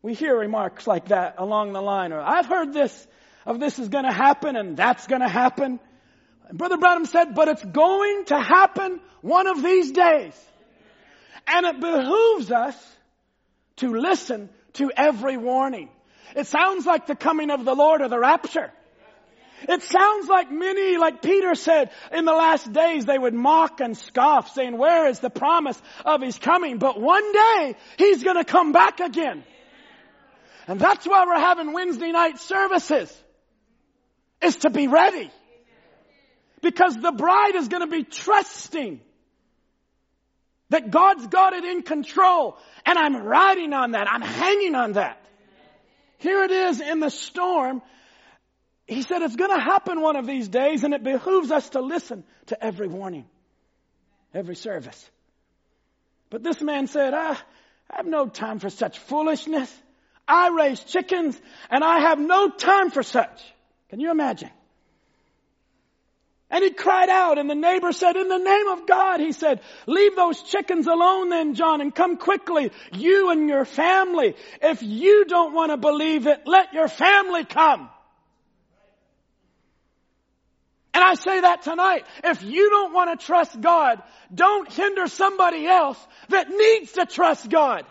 We 0.00 0.14
hear 0.14 0.36
remarks 0.36 0.86
like 0.86 1.08
that 1.08 1.36
along 1.38 1.72
the 1.72 1.82
line, 1.82 2.12
or 2.12 2.20
I've 2.20 2.46
heard 2.46 2.72
this, 2.72 3.06
of 3.46 3.60
this 3.60 3.78
is 3.78 3.88
gonna 3.88 4.12
happen 4.12 4.56
and 4.56 4.76
that's 4.76 5.06
gonna 5.06 5.28
happen. 5.28 5.80
And 6.48 6.58
Brother 6.58 6.78
Branham 6.78 7.06
said, 7.06 7.34
but 7.34 7.48
it's 7.48 7.64
going 7.64 8.24
to 8.26 8.38
happen 8.38 9.00
one 9.20 9.46
of 9.46 9.62
these 9.62 9.92
days. 9.92 10.34
And 11.46 11.66
it 11.66 11.80
behooves 11.80 12.50
us 12.50 12.96
to 13.76 13.94
listen 13.94 14.48
to 14.74 14.90
every 14.96 15.36
warning. 15.36 15.90
It 16.34 16.46
sounds 16.46 16.86
like 16.86 17.06
the 17.06 17.14
coming 17.14 17.50
of 17.50 17.64
the 17.64 17.74
Lord 17.74 18.00
or 18.00 18.08
the 18.08 18.18
rapture. 18.18 18.72
It 19.62 19.82
sounds 19.82 20.28
like 20.28 20.50
many, 20.50 20.98
like 20.98 21.22
Peter 21.22 21.54
said, 21.54 21.90
in 22.12 22.24
the 22.24 22.32
last 22.32 22.72
days 22.72 23.04
they 23.04 23.18
would 23.18 23.34
mock 23.34 23.80
and 23.80 23.96
scoff 23.96 24.52
saying, 24.52 24.76
where 24.76 25.06
is 25.08 25.20
the 25.20 25.30
promise 25.30 25.80
of 26.04 26.20
his 26.20 26.38
coming? 26.38 26.78
But 26.78 27.00
one 27.00 27.32
day 27.32 27.76
he's 27.96 28.22
gonna 28.22 28.44
come 28.44 28.72
back 28.72 29.00
again. 29.00 29.44
And 30.66 30.80
that's 30.80 31.06
why 31.06 31.24
we're 31.26 31.40
having 31.40 31.72
Wednesday 31.72 32.10
night 32.12 32.38
services. 32.38 33.22
Is 34.42 34.56
to 34.56 34.70
be 34.70 34.88
ready. 34.88 35.30
Because 36.60 36.96
the 36.96 37.12
bride 37.12 37.54
is 37.54 37.68
gonna 37.68 37.86
be 37.86 38.04
trusting 38.04 39.00
that 40.70 40.90
God's 40.90 41.26
got 41.28 41.52
it 41.52 41.64
in 41.64 41.82
control. 41.82 42.58
And 42.84 42.98
I'm 42.98 43.16
riding 43.16 43.72
on 43.72 43.92
that. 43.92 44.10
I'm 44.10 44.22
hanging 44.22 44.74
on 44.74 44.92
that. 44.92 45.20
Here 46.18 46.42
it 46.42 46.50
is 46.50 46.80
in 46.80 47.00
the 47.00 47.10
storm 47.10 47.82
he 48.86 49.02
said 49.02 49.22
it's 49.22 49.36
going 49.36 49.50
to 49.50 49.60
happen 49.60 50.00
one 50.00 50.16
of 50.16 50.26
these 50.26 50.48
days 50.48 50.84
and 50.84 50.92
it 50.92 51.02
behooves 51.02 51.50
us 51.50 51.70
to 51.70 51.80
listen 51.80 52.24
to 52.46 52.64
every 52.64 52.88
warning, 52.88 53.24
every 54.34 54.56
service. 54.56 55.10
But 56.30 56.42
this 56.42 56.60
man 56.60 56.86
said, 56.86 57.14
I, 57.14 57.36
have 57.90 58.06
no 58.06 58.26
time 58.26 58.58
for 58.58 58.70
such 58.70 58.98
foolishness. 58.98 59.72
I 60.26 60.48
raise 60.48 60.80
chickens 60.80 61.40
and 61.70 61.84
I 61.84 62.00
have 62.00 62.18
no 62.18 62.50
time 62.50 62.90
for 62.90 63.02
such. 63.02 63.42
Can 63.90 64.00
you 64.00 64.10
imagine? 64.10 64.50
And 66.50 66.62
he 66.62 66.70
cried 66.70 67.08
out 67.08 67.38
and 67.38 67.48
the 67.48 67.54
neighbor 67.54 67.92
said, 67.92 68.16
in 68.16 68.28
the 68.28 68.38
name 68.38 68.68
of 68.68 68.86
God, 68.86 69.20
he 69.20 69.32
said, 69.32 69.60
leave 69.86 70.14
those 70.14 70.42
chickens 70.42 70.86
alone 70.86 71.30
then, 71.30 71.54
John, 71.54 71.80
and 71.80 71.94
come 71.94 72.16
quickly, 72.16 72.70
you 72.92 73.30
and 73.30 73.48
your 73.48 73.64
family. 73.64 74.36
If 74.62 74.82
you 74.82 75.24
don't 75.24 75.54
want 75.54 75.72
to 75.72 75.76
believe 75.76 76.26
it, 76.26 76.42
let 76.46 76.72
your 76.72 76.88
family 76.88 77.44
come. 77.44 77.88
And 80.94 81.02
I 81.02 81.14
say 81.14 81.40
that 81.40 81.62
tonight. 81.62 82.06
If 82.22 82.44
you 82.44 82.70
don't 82.70 82.92
want 82.92 83.18
to 83.18 83.26
trust 83.26 83.60
God, 83.60 84.00
don't 84.32 84.72
hinder 84.72 85.08
somebody 85.08 85.66
else 85.66 85.98
that 86.28 86.48
needs 86.48 86.92
to 86.92 87.04
trust 87.04 87.50
God. 87.50 87.84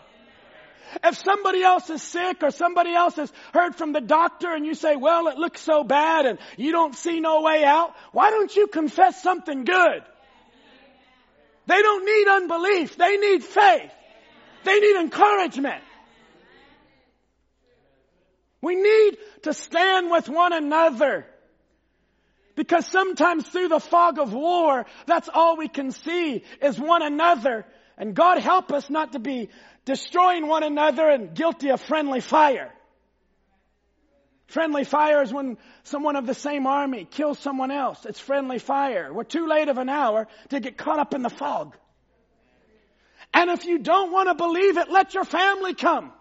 If 1.02 1.18
somebody 1.18 1.62
else 1.62 1.90
is 1.90 2.02
sick 2.02 2.42
or 2.42 2.50
somebody 2.50 2.94
else 2.94 3.16
has 3.16 3.30
heard 3.52 3.76
from 3.76 3.92
the 3.92 4.00
doctor 4.00 4.54
and 4.54 4.64
you 4.64 4.74
say, 4.74 4.96
well, 4.96 5.28
it 5.28 5.36
looks 5.36 5.60
so 5.60 5.84
bad 5.84 6.24
and 6.24 6.38
you 6.56 6.72
don't 6.72 6.94
see 6.94 7.20
no 7.20 7.42
way 7.42 7.62
out, 7.64 7.94
why 8.12 8.30
don't 8.30 8.54
you 8.54 8.68
confess 8.68 9.22
something 9.22 9.64
good? 9.64 10.02
They 11.66 11.82
don't 11.82 12.04
need 12.04 12.28
unbelief. 12.28 12.96
They 12.96 13.16
need 13.16 13.44
faith. 13.44 13.90
They 14.64 14.80
need 14.80 14.96
encouragement. 14.96 15.82
We 18.62 18.76
need 18.76 19.18
to 19.42 19.52
stand 19.52 20.10
with 20.10 20.28
one 20.28 20.54
another. 20.54 21.26
Because 22.54 22.86
sometimes 22.86 23.48
through 23.48 23.68
the 23.68 23.80
fog 23.80 24.18
of 24.18 24.32
war, 24.32 24.86
that's 25.06 25.28
all 25.32 25.56
we 25.56 25.68
can 25.68 25.90
see 25.90 26.44
is 26.62 26.78
one 26.78 27.02
another. 27.02 27.66
And 27.98 28.14
God 28.14 28.38
help 28.38 28.72
us 28.72 28.88
not 28.88 29.12
to 29.12 29.18
be 29.18 29.50
destroying 29.84 30.46
one 30.46 30.62
another 30.62 31.08
and 31.08 31.34
guilty 31.34 31.70
of 31.70 31.80
friendly 31.80 32.20
fire. 32.20 32.72
Friendly 34.46 34.84
fire 34.84 35.22
is 35.22 35.32
when 35.32 35.58
someone 35.82 36.16
of 36.16 36.26
the 36.26 36.34
same 36.34 36.66
army 36.66 37.06
kills 37.10 37.38
someone 37.38 37.70
else. 37.70 38.04
It's 38.04 38.20
friendly 38.20 38.58
fire. 38.58 39.12
We're 39.12 39.24
too 39.24 39.46
late 39.46 39.68
of 39.68 39.78
an 39.78 39.88
hour 39.88 40.28
to 40.50 40.60
get 40.60 40.76
caught 40.76 40.98
up 40.98 41.14
in 41.14 41.22
the 41.22 41.30
fog. 41.30 41.76
And 43.32 43.50
if 43.50 43.64
you 43.64 43.78
don't 43.78 44.12
want 44.12 44.28
to 44.28 44.34
believe 44.34 44.76
it, 44.76 44.90
let 44.90 45.12
your 45.12 45.24
family 45.24 45.74
come. 45.74 46.12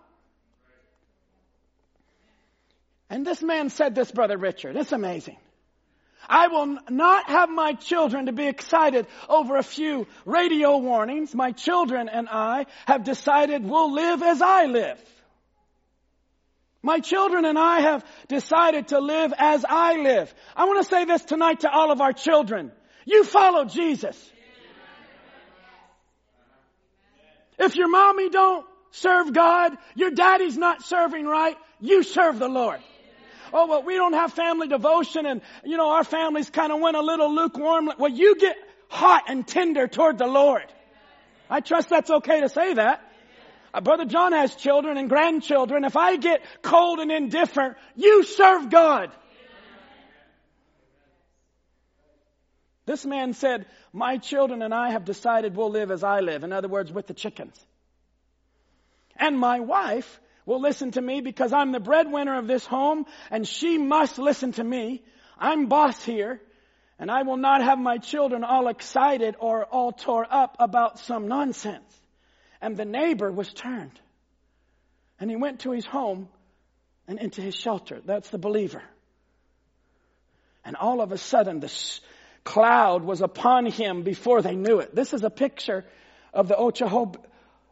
And 3.09 3.23
this 3.23 3.43
man 3.43 3.69
said 3.69 3.93
this, 3.93 4.09
Brother 4.11 4.37
Richard. 4.37 4.75
It's 4.75 4.91
amazing. 4.91 5.37
I 6.29 6.47
will 6.47 6.77
not 6.89 7.29
have 7.29 7.49
my 7.49 7.73
children 7.73 8.27
to 8.27 8.31
be 8.31 8.47
excited 8.47 9.07
over 9.27 9.57
a 9.57 9.63
few 9.63 10.07
radio 10.25 10.77
warnings. 10.77 11.35
My 11.35 11.51
children 11.51 12.09
and 12.09 12.27
I 12.29 12.65
have 12.85 13.03
decided 13.03 13.63
we'll 13.63 13.93
live 13.93 14.23
as 14.23 14.41
I 14.41 14.65
live. 14.65 14.99
My 16.81 16.99
children 16.99 17.45
and 17.45 17.57
I 17.57 17.79
have 17.79 18.05
decided 18.27 18.89
to 18.89 18.99
live 18.99 19.33
as 19.37 19.65
I 19.67 20.01
live. 20.01 20.33
I 20.55 20.65
want 20.65 20.83
to 20.83 20.89
say 20.89 21.05
this 21.05 21.23
tonight 21.23 21.61
to 21.61 21.71
all 21.71 21.91
of 21.91 22.01
our 22.01 22.11
children. 22.11 22.71
You 23.05 23.23
follow 23.23 23.65
Jesus. 23.65 24.31
If 27.57 27.75
your 27.75 27.87
mommy 27.87 28.29
don't 28.29 28.65
serve 28.91 29.31
God, 29.33 29.77
your 29.95 30.11
daddy's 30.11 30.57
not 30.57 30.83
serving 30.83 31.25
right, 31.25 31.55
you 31.79 32.03
serve 32.03 32.39
the 32.39 32.49
Lord. 32.49 32.79
Oh, 33.55 33.67
well, 33.67 33.83
we 33.83 33.93
don't 33.93 34.13
have 34.13 34.33
family 34.33 34.67
devotion 34.67 35.27
and, 35.27 35.41
you 35.63 35.77
know, 35.77 35.91
our 35.91 36.03
families 36.03 36.49
kind 36.49 36.71
of 36.71 36.81
went 36.81 36.97
a 36.97 37.01
little 37.01 37.33
lukewarm. 37.33 37.89
Well, 37.99 38.11
you 38.11 38.35
get 38.35 38.57
hot 38.89 39.25
and 39.27 39.47
tender 39.47 39.87
toward 39.87 40.17
the 40.17 40.25
Lord. 40.25 40.65
I 41.49 41.59
trust 41.59 41.89
that's 41.89 42.09
okay 42.09 42.41
to 42.41 42.49
say 42.49 42.73
that. 42.73 43.07
Uh, 43.71 43.81
Brother 43.81 44.05
John 44.05 44.33
has 44.33 44.55
children 44.55 44.97
and 44.97 45.07
grandchildren. 45.07 45.83
If 45.83 45.95
I 45.95 46.15
get 46.17 46.41
cold 46.63 46.99
and 46.99 47.11
indifferent, 47.11 47.77
you 47.95 48.23
serve 48.23 48.69
God. 48.69 49.11
This 52.85 53.05
man 53.05 53.33
said, 53.33 53.65
my 53.93 54.17
children 54.17 54.61
and 54.61 54.73
I 54.73 54.91
have 54.91 55.05
decided 55.05 55.55
we'll 55.55 55.69
live 55.69 55.91
as 55.91 56.03
I 56.03 56.19
live. 56.19 56.43
In 56.43 56.51
other 56.51 56.67
words, 56.67 56.91
with 56.91 57.07
the 57.07 57.13
chickens. 57.13 57.57
And 59.15 59.39
my 59.39 59.59
wife 59.59 60.19
will 60.45 60.61
listen 60.61 60.91
to 60.91 61.01
me 61.01 61.21
because 61.21 61.53
I'm 61.53 61.71
the 61.71 61.79
breadwinner 61.79 62.37
of 62.37 62.47
this 62.47 62.65
home 62.65 63.05
and 63.31 63.47
she 63.47 63.77
must 63.77 64.17
listen 64.17 64.51
to 64.53 64.63
me. 64.63 65.03
I'm 65.37 65.67
boss 65.67 66.03
here 66.03 66.41
and 66.99 67.09
I 67.09 67.23
will 67.23 67.37
not 67.37 67.63
have 67.63 67.79
my 67.79 67.97
children 67.97 68.43
all 68.43 68.67
excited 68.67 69.35
or 69.39 69.65
all 69.65 69.91
tore 69.91 70.27
up 70.29 70.57
about 70.59 70.99
some 70.99 71.27
nonsense. 71.27 72.01
And 72.61 72.77
the 72.77 72.85
neighbor 72.85 73.31
was 73.31 73.51
turned 73.53 73.99
and 75.19 75.29
he 75.29 75.35
went 75.35 75.61
to 75.61 75.71
his 75.71 75.85
home 75.85 76.29
and 77.07 77.19
into 77.19 77.41
his 77.41 77.55
shelter. 77.55 78.01
That's 78.05 78.29
the 78.29 78.37
believer. 78.37 78.83
And 80.65 80.75
all 80.75 81.01
of 81.01 81.11
a 81.11 81.17
sudden 81.17 81.59
the 81.59 81.71
cloud 82.43 83.03
was 83.03 83.21
upon 83.21 83.65
him 83.65 84.03
before 84.03 84.41
they 84.41 84.55
knew 84.55 84.79
it. 84.79 84.95
This 84.95 85.13
is 85.13 85.23
a 85.23 85.29
picture 85.29 85.85
of 86.33 86.47
the 86.47 86.57
Okeechobee, 86.57 87.19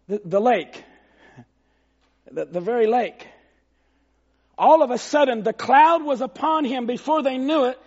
the, 0.08 0.22
the 0.24 0.40
lake 0.40 0.84
the, 2.34 2.46
the 2.46 2.62
very 2.62 2.88
lake. 2.88 3.28
All 4.58 4.84
of 4.84 4.92
a 4.92 4.98
sudden, 4.98 5.44
the 5.44 5.54
cloud 5.54 6.04
was 6.04 6.22
upon 6.22 6.66
him 6.66 6.86
before 6.86 7.24
they 7.24 7.38
knew 7.38 7.66
it. 7.66 7.80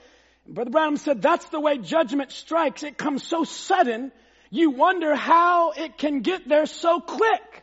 Brother 0.46 0.70
Branham 0.70 0.96
said 0.96 1.22
that's 1.22 1.44
the 1.46 1.60
way 1.60 1.78
judgment 1.78 2.32
strikes. 2.32 2.82
It 2.82 2.98
comes 2.98 3.22
so 3.22 3.44
sudden, 3.44 4.12
you 4.50 4.70
wonder 4.70 5.14
how 5.14 5.70
it 5.70 5.96
can 5.98 6.20
get 6.20 6.48
there 6.48 6.66
so 6.66 7.00
quick. 7.00 7.62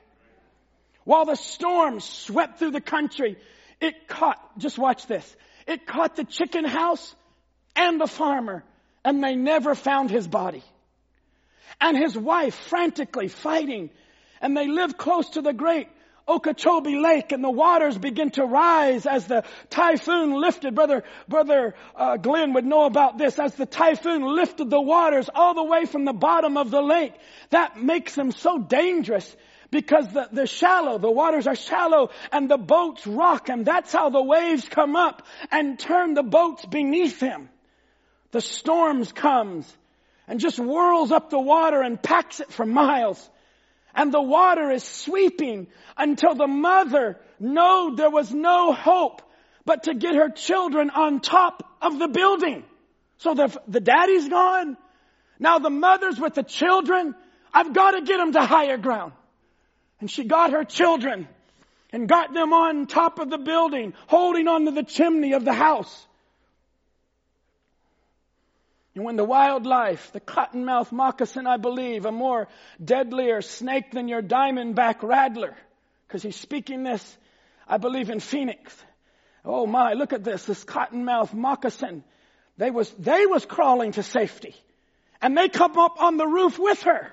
While 1.04 1.26
the 1.26 1.36
storm 1.36 2.00
swept 2.00 2.60
through 2.60 2.72
the 2.72 2.82
country, 2.82 3.38
it 3.80 4.08
caught, 4.08 4.40
just 4.58 4.78
watch 4.78 5.08
this, 5.08 5.36
it 5.68 5.86
caught 5.86 6.16
the 6.16 6.24
chicken 6.24 6.66
house 6.66 7.16
and 7.76 8.00
the 8.00 8.08
farmer, 8.08 8.64
and 9.04 9.24
they 9.24 9.36
never 9.36 9.76
found 9.76 10.12
his 10.12 10.28
body. 10.28 10.64
And 11.80 11.98
his 11.98 12.18
wife 12.18 12.56
frantically 12.56 13.28
fighting, 13.28 13.90
and 14.40 14.56
they 14.56 14.68
lived 14.68 14.98
close 14.98 15.30
to 15.32 15.42
the 15.42 15.54
great 15.54 15.88
Okeechobee 16.32 16.98
Lake 16.98 17.32
and 17.32 17.44
the 17.44 17.50
waters 17.50 17.98
begin 17.98 18.32
to 18.32 18.46
rise 18.46 19.06
as 19.06 19.28
the 19.28 19.44
typhoon 19.70 20.32
lifted. 20.32 20.74
Brother, 20.76 21.04
brother 21.28 21.76
uh, 21.96 22.18
Glenn 22.18 22.54
would 22.54 22.66
know 22.66 22.86
about 22.86 23.18
this. 23.18 23.38
As 23.38 23.56
the 23.56 23.66
typhoon 23.66 24.24
lifted 24.24 24.70
the 24.70 24.82
waters 24.82 25.30
all 25.34 25.54
the 25.54 25.64
way 25.64 25.86
from 25.86 26.06
the 26.06 26.14
bottom 26.14 26.58
of 26.58 26.72
the 26.72 26.82
lake, 26.82 27.14
that 27.50 27.82
makes 27.82 28.16
them 28.16 28.32
so 28.32 28.58
dangerous 28.58 29.36
because 29.72 30.08
the, 30.14 30.30
the 30.32 30.48
shallow, 30.48 30.98
the 30.98 31.12
waters 31.12 31.48
are 31.48 31.56
shallow 31.56 32.12
and 32.32 32.50
the 32.50 32.58
boats 32.58 33.08
rock 33.08 33.50
and 33.50 33.66
that's 33.66 33.92
how 33.92 34.10
the 34.10 34.22
waves 34.22 34.68
come 34.70 34.96
up 34.96 35.26
and 35.50 35.80
turn 35.80 36.14
the 36.14 36.24
boats 36.24 36.66
beneath 36.66 37.20
them. 37.20 37.50
The 38.32 38.42
storms 38.42 39.12
comes 39.12 39.72
and 40.28 40.40
just 40.40 40.58
whirls 40.58 41.12
up 41.12 41.30
the 41.30 41.40
water 41.40 41.82
and 41.82 42.02
packs 42.02 42.40
it 42.40 42.52
for 42.52 42.66
miles. 42.66 43.30
And 43.94 44.14
the 44.14 44.22
water 44.22 44.72
is 44.72 44.84
sweeping 44.84 45.68
until 45.98 46.36
the 46.36 46.48
mother 46.48 47.20
knew 47.40 47.94
there 47.96 48.10
was 48.10 48.32
no 48.32 48.74
hope 48.74 49.22
but 49.66 49.84
to 49.84 49.94
get 49.94 50.16
her 50.16 50.30
children 50.30 50.90
on 50.90 51.20
top 51.20 51.64
of 51.82 52.00
the 52.00 52.08
building. 52.08 52.64
So 53.18 53.34
the, 53.34 53.56
the 53.68 53.80
daddy's 53.80 54.28
gone. 54.28 54.78
Now 55.40 55.60
the 55.60 55.70
mother's 55.70 56.20
with 56.20 56.36
the 56.36 56.44
children. 56.44 57.16
I've 57.54 57.74
got 57.74 57.92
to 57.92 58.02
get 58.02 58.18
them 58.18 58.34
to 58.34 58.42
higher 58.42 58.78
ground. 58.78 59.14
And 60.00 60.10
she 60.10 60.24
got 60.24 60.52
her 60.52 60.64
children 60.64 61.28
and 61.92 62.08
got 62.08 62.34
them 62.34 62.54
on 62.54 62.88
top 62.88 63.20
of 63.20 63.30
the 63.30 63.38
building, 63.38 63.94
holding 64.08 64.48
onto 64.48 64.72
the 64.72 64.84
chimney 64.84 65.34
of 65.34 65.46
the 65.46 65.54
house. 65.54 66.08
And 68.96 69.06
when 69.06 69.16
the 69.16 69.24
wildlife, 69.24 70.12
the 70.12 70.20
cottonmouth 70.20 70.92
moccasin, 70.92 71.48
I 71.48 71.58
believe, 71.58 72.06
a 72.06 72.12
more 72.12 72.50
deadlier 72.84 73.42
snake 73.42 73.92
than 73.92 74.08
your 74.08 74.22
diamondback 74.22 75.02
rattler, 75.02 75.56
because 76.08 76.22
he's 76.22 76.36
speaking 76.36 76.84
this, 76.84 77.18
I 77.68 77.78
believe, 77.78 78.10
in 78.10 78.20
Phoenix. 78.20 78.76
Oh 79.46 79.66
my, 79.66 79.94
look 79.94 80.12
at 80.14 80.24
this, 80.24 80.46
this 80.46 80.66
cottonmouth 80.66 81.34
moccasin. 81.34 82.04
They 82.58 82.70
was, 82.70 82.92
they 83.00 83.26
was 83.26 83.46
crawling 83.46 83.94
to 83.94 84.04
safety. 84.04 84.56
And 85.22 85.38
they 85.38 85.50
come 85.50 85.78
up 85.78 86.02
on 86.02 86.18
the 86.18 86.28
roof 86.28 86.60
with 86.60 86.84
her. 86.84 87.12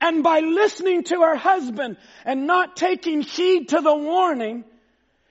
And 0.00 0.22
by 0.22 0.40
listening 0.40 1.04
to 1.04 1.20
her 1.20 1.36
husband 1.36 1.98
and 2.24 2.46
not 2.46 2.76
taking 2.76 3.20
heed 3.20 3.70
to 3.70 3.80
the 3.80 3.94
warning, 3.94 4.64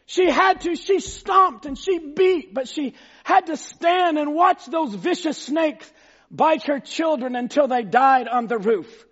she 0.05 0.29
had 0.29 0.61
to, 0.61 0.75
she 0.75 0.99
stomped 0.99 1.65
and 1.65 1.77
she 1.77 1.97
beat, 1.97 2.53
but 2.53 2.67
she 2.67 2.93
had 3.23 3.47
to 3.47 3.57
stand 3.57 4.17
and 4.17 4.35
watch 4.35 4.65
those 4.65 4.93
vicious 4.93 5.37
snakes 5.37 5.91
bite 6.29 6.63
her 6.63 6.79
children 6.79 7.35
until 7.35 7.67
they 7.67 7.83
died 7.83 8.27
on 8.27 8.47
the 8.47 8.57
roof. 8.57 9.05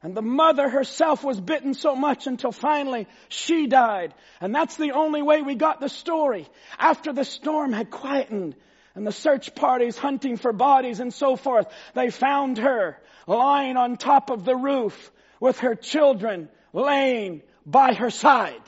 And 0.00 0.16
the 0.16 0.22
mother 0.22 0.68
herself 0.68 1.24
was 1.24 1.40
bitten 1.40 1.74
so 1.74 1.96
much 1.96 2.28
until 2.28 2.52
finally 2.52 3.08
she 3.28 3.66
died. 3.66 4.14
And 4.40 4.54
that's 4.54 4.76
the 4.76 4.92
only 4.92 5.22
way 5.22 5.42
we 5.42 5.56
got 5.56 5.80
the 5.80 5.88
story. 5.88 6.46
After 6.78 7.12
the 7.12 7.24
storm 7.24 7.72
had 7.72 7.90
quietened 7.90 8.54
and 8.94 9.04
the 9.04 9.12
search 9.12 9.56
parties 9.56 9.98
hunting 9.98 10.36
for 10.36 10.52
bodies 10.52 11.00
and 11.00 11.12
so 11.12 11.34
forth, 11.34 11.66
they 11.94 12.10
found 12.10 12.58
her 12.58 12.96
lying 13.26 13.76
on 13.76 13.96
top 13.96 14.30
of 14.30 14.44
the 14.44 14.54
roof 14.54 15.10
with 15.40 15.58
her 15.60 15.74
children 15.74 16.48
laying 16.72 17.42
by 17.66 17.94
her 17.94 18.10
side 18.10 18.62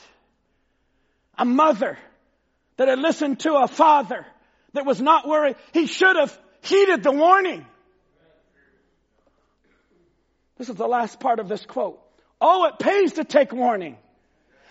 a 1.40 1.44
mother 1.44 1.98
that 2.76 2.88
had 2.88 2.98
listened 2.98 3.40
to 3.40 3.54
a 3.54 3.66
father 3.66 4.26
that 4.74 4.84
was 4.84 5.00
not 5.00 5.26
worried. 5.26 5.56
He 5.72 5.86
should 5.86 6.16
have 6.16 6.38
heeded 6.60 7.02
the 7.02 7.10
warning. 7.10 7.64
This 10.58 10.68
is 10.68 10.76
the 10.76 10.86
last 10.86 11.18
part 11.18 11.40
of 11.40 11.48
this 11.48 11.64
quote. 11.64 11.98
Oh, 12.42 12.66
it 12.66 12.78
pays 12.78 13.14
to 13.14 13.24
take 13.24 13.52
warning. 13.52 13.96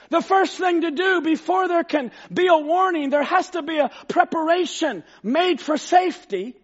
The 0.10 0.22
first 0.22 0.58
thing 0.58 0.82
to 0.82 0.92
do 0.92 1.22
before 1.22 1.68
there 1.68 1.84
can 1.84 2.12
be 2.32 2.48
a 2.48 2.58
warning, 2.58 3.10
there 3.10 3.24
has 3.24 3.50
to 3.52 3.64
be 3.64 3.78
a 3.80 3.90
preparation 4.08 5.04
made 5.24 5.60
for 5.60 5.78
safety, 5.78 6.56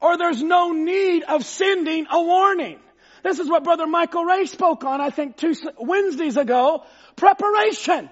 or 0.00 0.16
there's 0.16 0.42
no 0.42 0.70
need 0.70 1.24
of 1.24 1.44
sending 1.44 2.06
a 2.10 2.22
warning. 2.22 2.78
This 3.24 3.40
is 3.40 3.48
what 3.48 3.64
Brother 3.64 3.86
Michael 3.88 4.24
Ray 4.24 4.46
spoke 4.46 4.84
on, 4.84 5.00
I 5.00 5.10
think, 5.10 5.36
two 5.36 5.54
Wednesdays 5.78 6.36
ago. 6.36 6.84
Preparation. 7.16 8.08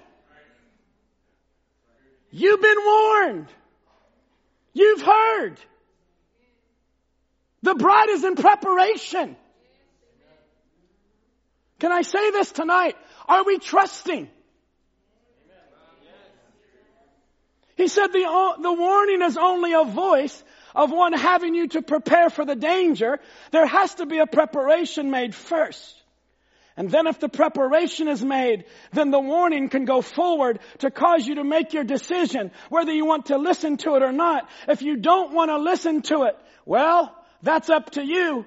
You've 2.31 2.61
been 2.61 2.77
warned. 2.83 3.47
You've 4.73 5.01
heard. 5.01 5.57
The 7.61 7.75
bride 7.75 8.09
is 8.09 8.23
in 8.23 8.35
preparation. 8.35 9.35
Can 11.79 11.91
I 11.91 12.01
say 12.03 12.31
this 12.31 12.51
tonight? 12.51 12.95
Are 13.27 13.43
we 13.43 13.59
trusting? 13.59 14.29
He 17.75 17.87
said 17.87 18.07
the, 18.07 18.55
the 18.61 18.73
warning 18.73 19.21
is 19.21 19.37
only 19.37 19.73
a 19.73 19.83
voice 19.83 20.43
of 20.75 20.91
one 20.91 21.13
having 21.13 21.55
you 21.55 21.67
to 21.69 21.81
prepare 21.81 22.29
for 22.29 22.45
the 22.45 22.55
danger. 22.55 23.19
There 23.51 23.65
has 23.65 23.95
to 23.95 24.05
be 24.05 24.19
a 24.19 24.27
preparation 24.27 25.09
made 25.09 25.33
first. 25.33 26.00
And 26.77 26.89
then 26.89 27.07
if 27.07 27.19
the 27.19 27.29
preparation 27.29 28.07
is 28.07 28.23
made, 28.23 28.65
then 28.93 29.11
the 29.11 29.19
warning 29.19 29.69
can 29.69 29.85
go 29.85 30.01
forward 30.01 30.59
to 30.79 30.89
cause 30.89 31.27
you 31.27 31.35
to 31.35 31.43
make 31.43 31.73
your 31.73 31.83
decision 31.83 32.51
whether 32.69 32.93
you 32.93 33.05
want 33.05 33.27
to 33.27 33.37
listen 33.37 33.77
to 33.77 33.95
it 33.95 34.03
or 34.03 34.11
not. 34.11 34.49
If 34.67 34.81
you 34.81 34.95
don't 34.97 35.33
want 35.33 35.49
to 35.49 35.57
listen 35.57 36.01
to 36.03 36.23
it, 36.23 36.37
well, 36.65 37.13
that's 37.43 37.69
up 37.69 37.91
to 37.91 38.05
you. 38.05 38.45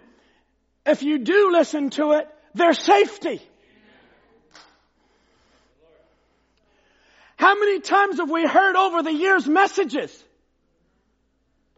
If 0.86 1.02
you 1.02 1.18
do 1.18 1.51
listen 1.52 1.90
to 1.90 2.12
it, 2.12 2.28
there's 2.55 2.78
safety. 2.78 3.42
How 7.36 7.59
many 7.59 7.80
times 7.80 8.18
have 8.18 8.30
we 8.30 8.46
heard 8.46 8.76
over 8.76 9.02
the 9.02 9.12
years 9.12 9.46
messages? 9.46 10.24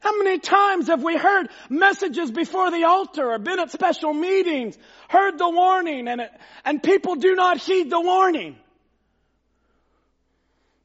How 0.06 0.16
many 0.18 0.38
times 0.38 0.86
have 0.86 1.02
we 1.02 1.16
heard 1.16 1.48
messages 1.68 2.30
before 2.30 2.70
the 2.70 2.84
altar 2.84 3.28
or 3.28 3.40
been 3.40 3.58
at 3.58 3.72
special 3.72 4.14
meetings, 4.14 4.78
heard 5.08 5.36
the 5.36 5.50
warning 5.50 6.06
and, 6.06 6.20
it, 6.20 6.30
and 6.64 6.80
people 6.80 7.16
do 7.16 7.34
not 7.34 7.58
heed 7.58 7.90
the 7.90 8.00
warning? 8.00 8.54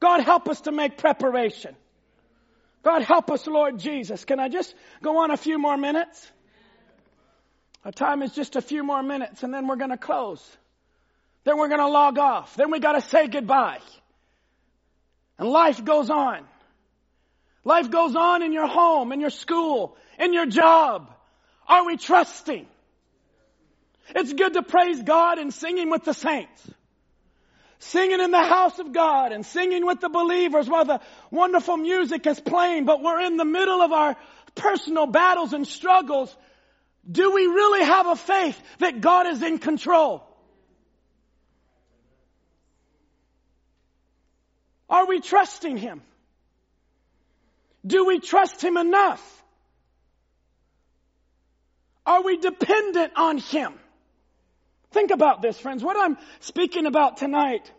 God 0.00 0.22
help 0.24 0.48
us 0.48 0.62
to 0.62 0.72
make 0.72 0.98
preparation. 0.98 1.76
God 2.82 3.02
help 3.02 3.30
us, 3.30 3.46
Lord 3.46 3.78
Jesus. 3.78 4.24
Can 4.24 4.40
I 4.40 4.48
just 4.48 4.74
go 5.02 5.18
on 5.18 5.30
a 5.30 5.36
few 5.36 5.56
more 5.56 5.76
minutes? 5.76 6.28
Our 7.84 7.92
time 7.92 8.22
is 8.22 8.34
just 8.34 8.56
a 8.56 8.60
few 8.60 8.82
more 8.82 9.04
minutes 9.04 9.44
and 9.44 9.54
then 9.54 9.68
we're 9.68 9.76
going 9.76 9.90
to 9.90 9.96
close. 9.96 10.44
Then 11.44 11.58
we're 11.58 11.68
going 11.68 11.78
to 11.78 11.86
log 11.86 12.18
off. 12.18 12.56
Then 12.56 12.72
we 12.72 12.80
got 12.80 12.94
to 12.94 13.00
say 13.00 13.28
goodbye. 13.28 13.78
And 15.38 15.48
life 15.48 15.84
goes 15.84 16.10
on. 16.10 16.44
Life 17.64 17.90
goes 17.90 18.16
on 18.16 18.42
in 18.42 18.52
your 18.52 18.66
home, 18.66 19.12
in 19.12 19.20
your 19.20 19.30
school, 19.30 19.96
in 20.18 20.32
your 20.32 20.46
job. 20.46 21.12
Are 21.68 21.86
we 21.86 21.96
trusting? 21.96 22.66
It's 24.14 24.32
good 24.32 24.54
to 24.54 24.62
praise 24.62 25.00
God 25.02 25.38
and 25.38 25.54
singing 25.54 25.90
with 25.90 26.04
the 26.04 26.12
saints. 26.12 26.70
Singing 27.78 28.20
in 28.20 28.30
the 28.30 28.42
house 28.42 28.78
of 28.78 28.92
God 28.92 29.32
and 29.32 29.44
singing 29.44 29.86
with 29.86 30.00
the 30.00 30.08
believers 30.08 30.68
while 30.68 30.84
the 30.84 31.00
wonderful 31.30 31.76
music 31.76 32.26
is 32.26 32.38
playing, 32.38 32.84
but 32.84 33.02
we're 33.02 33.20
in 33.20 33.36
the 33.36 33.44
middle 33.44 33.80
of 33.80 33.92
our 33.92 34.16
personal 34.54 35.06
battles 35.06 35.52
and 35.52 35.66
struggles. 35.66 36.34
Do 37.10 37.32
we 37.32 37.46
really 37.46 37.84
have 37.84 38.06
a 38.06 38.16
faith 38.16 38.60
that 38.78 39.00
God 39.00 39.26
is 39.26 39.42
in 39.42 39.58
control? 39.58 40.22
Are 44.88 45.06
we 45.06 45.20
trusting 45.20 45.76
Him? 45.76 46.02
Do 47.86 48.06
we 48.06 48.20
trust 48.20 48.62
Him 48.62 48.76
enough? 48.76 49.42
Are 52.04 52.22
we 52.22 52.36
dependent 52.36 53.12
on 53.16 53.38
Him? 53.38 53.74
Think 54.90 55.10
about 55.10 55.40
this, 55.42 55.58
friends. 55.58 55.82
What 55.82 55.96
I'm 55.96 56.18
speaking 56.40 56.86
about 56.86 57.16
tonight 57.16 57.70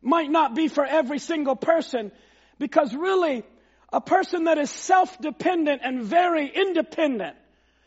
might 0.00 0.30
not 0.30 0.54
be 0.54 0.68
for 0.68 0.84
every 0.84 1.18
single 1.18 1.56
person 1.56 2.12
because 2.58 2.94
really 2.94 3.44
a 3.92 4.00
person 4.00 4.44
that 4.44 4.58
is 4.58 4.70
self-dependent 4.70 5.82
and 5.84 6.02
very 6.02 6.48
independent 6.48 7.36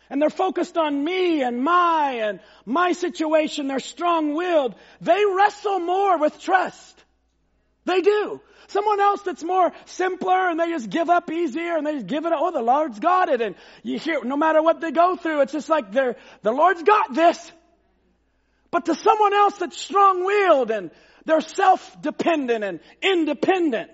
and 0.09 0.21
they're 0.21 0.29
focused 0.29 0.77
on 0.77 1.03
me 1.03 1.41
and 1.41 1.61
my 1.61 2.11
and 2.23 2.39
my 2.65 2.93
situation, 2.93 3.67
they're 3.67 3.79
strong-willed, 3.79 4.75
they 5.01 5.23
wrestle 5.35 5.79
more 5.79 6.17
with 6.17 6.39
trust. 6.39 7.03
They 7.85 8.01
do. 8.01 8.41
Someone 8.67 8.99
else 8.99 9.21
that's 9.21 9.43
more 9.43 9.71
simpler 9.85 10.49
and 10.49 10.59
they 10.59 10.67
just 10.67 10.89
give 10.89 11.09
up 11.09 11.31
easier 11.31 11.77
and 11.77 11.87
they 11.87 11.93
just 11.93 12.07
give 12.07 12.25
it, 12.25 12.33
up. 12.33 12.39
oh, 12.41 12.51
the 12.51 12.61
Lord's 12.61 12.99
got 12.99 13.29
it. 13.29 13.41
And 13.41 13.55
you 13.81 13.97
hear, 13.97 14.23
no 14.23 14.35
matter 14.35 14.61
what 14.61 14.81
they 14.81 14.91
go 14.91 15.15
through, 15.15 15.41
it's 15.41 15.53
just 15.53 15.69
like 15.69 15.91
they're, 15.91 16.17
the 16.41 16.51
Lord's 16.51 16.83
got 16.83 17.13
this. 17.13 17.51
But 18.69 18.85
to 18.85 18.95
someone 18.95 19.33
else 19.33 19.57
that's 19.57 19.79
strong-willed 19.79 20.71
and 20.71 20.91
they're 21.25 21.39
self-dependent 21.39 22.63
and 22.63 22.79
independent 23.01 23.91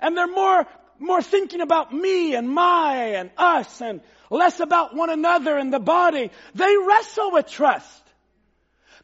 and 0.00 0.16
they're 0.16 0.26
more, 0.26 0.66
more 0.98 1.22
thinking 1.22 1.60
about 1.60 1.94
me 1.94 2.34
and 2.34 2.48
my 2.48 2.96
and 3.14 3.30
us 3.38 3.80
and 3.80 4.00
less 4.28 4.58
about 4.58 4.96
one 4.96 5.10
another 5.10 5.56
and 5.56 5.72
the 5.72 5.78
body, 5.78 6.30
they 6.54 6.74
wrestle 6.86 7.30
with 7.30 7.46
trust. 7.46 8.02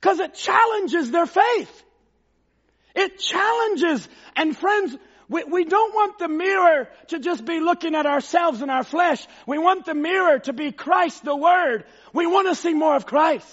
Cause 0.00 0.18
it 0.18 0.34
challenges 0.34 1.10
their 1.10 1.26
faith. 1.26 1.84
It 2.94 3.18
challenges. 3.18 4.08
And 4.36 4.56
friends, 4.56 4.96
we, 5.28 5.44
we 5.44 5.64
don't 5.64 5.94
want 5.94 6.18
the 6.18 6.28
mirror 6.28 6.88
to 7.08 7.20
just 7.20 7.44
be 7.44 7.60
looking 7.60 7.94
at 7.94 8.04
ourselves 8.04 8.62
and 8.62 8.70
our 8.70 8.82
flesh. 8.82 9.24
We 9.46 9.58
want 9.58 9.86
the 9.86 9.94
mirror 9.94 10.40
to 10.40 10.52
be 10.52 10.72
Christ, 10.72 11.24
the 11.24 11.36
Word. 11.36 11.84
We 12.12 12.26
want 12.26 12.48
to 12.48 12.54
see 12.56 12.74
more 12.74 12.96
of 12.96 13.06
Christ. 13.06 13.46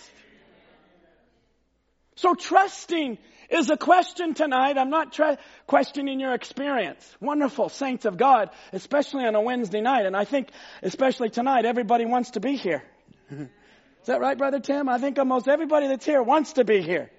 So 2.16 2.34
trusting 2.34 3.20
is 3.50 3.70
a 3.70 3.78
question 3.78 4.34
tonight. 4.34 4.78
I'm 4.78 4.90
not 4.90 5.14
tra- 5.14 5.38
questioning 5.68 6.20
your 6.20 6.34
experience. 6.34 7.16
Wonderful 7.22 7.70
saints 7.70 8.06
of 8.06 8.18
God, 8.18 8.50
especially 8.74 9.26
on 9.26 9.36
a 9.36 9.42
Wednesday 9.42 9.82
night. 9.82 10.08
And 10.08 10.16
I 10.16 10.26
think, 10.26 10.50
especially 10.82 11.30
tonight, 11.30 11.66
everybody 11.66 12.06
wants 12.06 12.32
to 12.32 12.40
be 12.40 12.56
here. 12.56 12.84
Is 13.30 13.48
that 14.06 14.20
right, 14.20 14.38
Brother 14.38 14.60
Tim? 14.60 14.90
I 14.90 14.98
think 14.98 15.20
almost 15.20 15.48
everybody 15.48 15.88
that's 15.88 16.06
here 16.06 16.24
wants 16.24 16.54
to 16.54 16.64
be 16.64 16.82
here. 16.82 17.12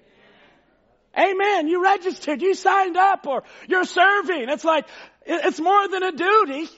Amen. 1.17 1.67
You 1.67 1.83
registered, 1.83 2.41
you 2.41 2.53
signed 2.53 2.97
up, 2.97 3.25
or 3.27 3.43
you're 3.67 3.85
serving. 3.85 4.49
It's 4.49 4.63
like, 4.63 4.85
it's 5.25 5.59
more 5.59 5.87
than 5.87 6.03
a 6.03 6.11
duty. 6.11 6.69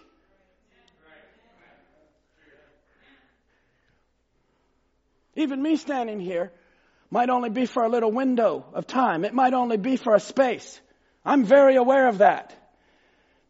Even 5.36 5.62
me 5.62 5.76
standing 5.76 6.20
here 6.20 6.52
might 7.10 7.30
only 7.30 7.50
be 7.50 7.66
for 7.66 7.84
a 7.84 7.90
little 7.90 8.12
window 8.12 8.66
of 8.74 8.88
time. 8.88 9.26
It 9.26 9.34
might 9.34 9.54
only 9.54 9.78
be 9.78 9.96
for 9.96 10.16
a 10.16 10.20
space. 10.20 10.80
I'm 11.26 11.44
very 11.44 11.76
aware 11.76 12.08
of 12.08 12.20
that. 12.20 12.56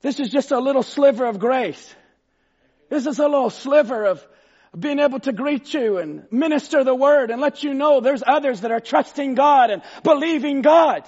This 0.02 0.20
is 0.20 0.30
just 0.30 0.52
a 0.52 0.60
little 0.60 0.84
sliver 0.84 1.26
of 1.26 1.40
grace. 1.40 1.96
This 2.90 3.06
is 3.06 3.20
a 3.20 3.28
little 3.28 3.50
sliver 3.50 4.06
of 4.06 4.26
being 4.78 5.00
able 5.00 5.20
to 5.20 5.34
greet 5.34 5.74
you 5.74 5.98
and 5.98 6.26
minister 6.32 6.84
the 6.84 6.96
word 6.96 7.30
and 7.30 7.42
let 7.42 7.64
you 7.64 7.74
know 7.74 8.00
there's 8.00 8.24
others 8.26 8.62
that 8.62 8.72
are 8.72 8.80
trusting 8.80 9.36
God 9.36 9.70
and 9.70 9.82
believing 10.04 10.62
God. 10.62 11.04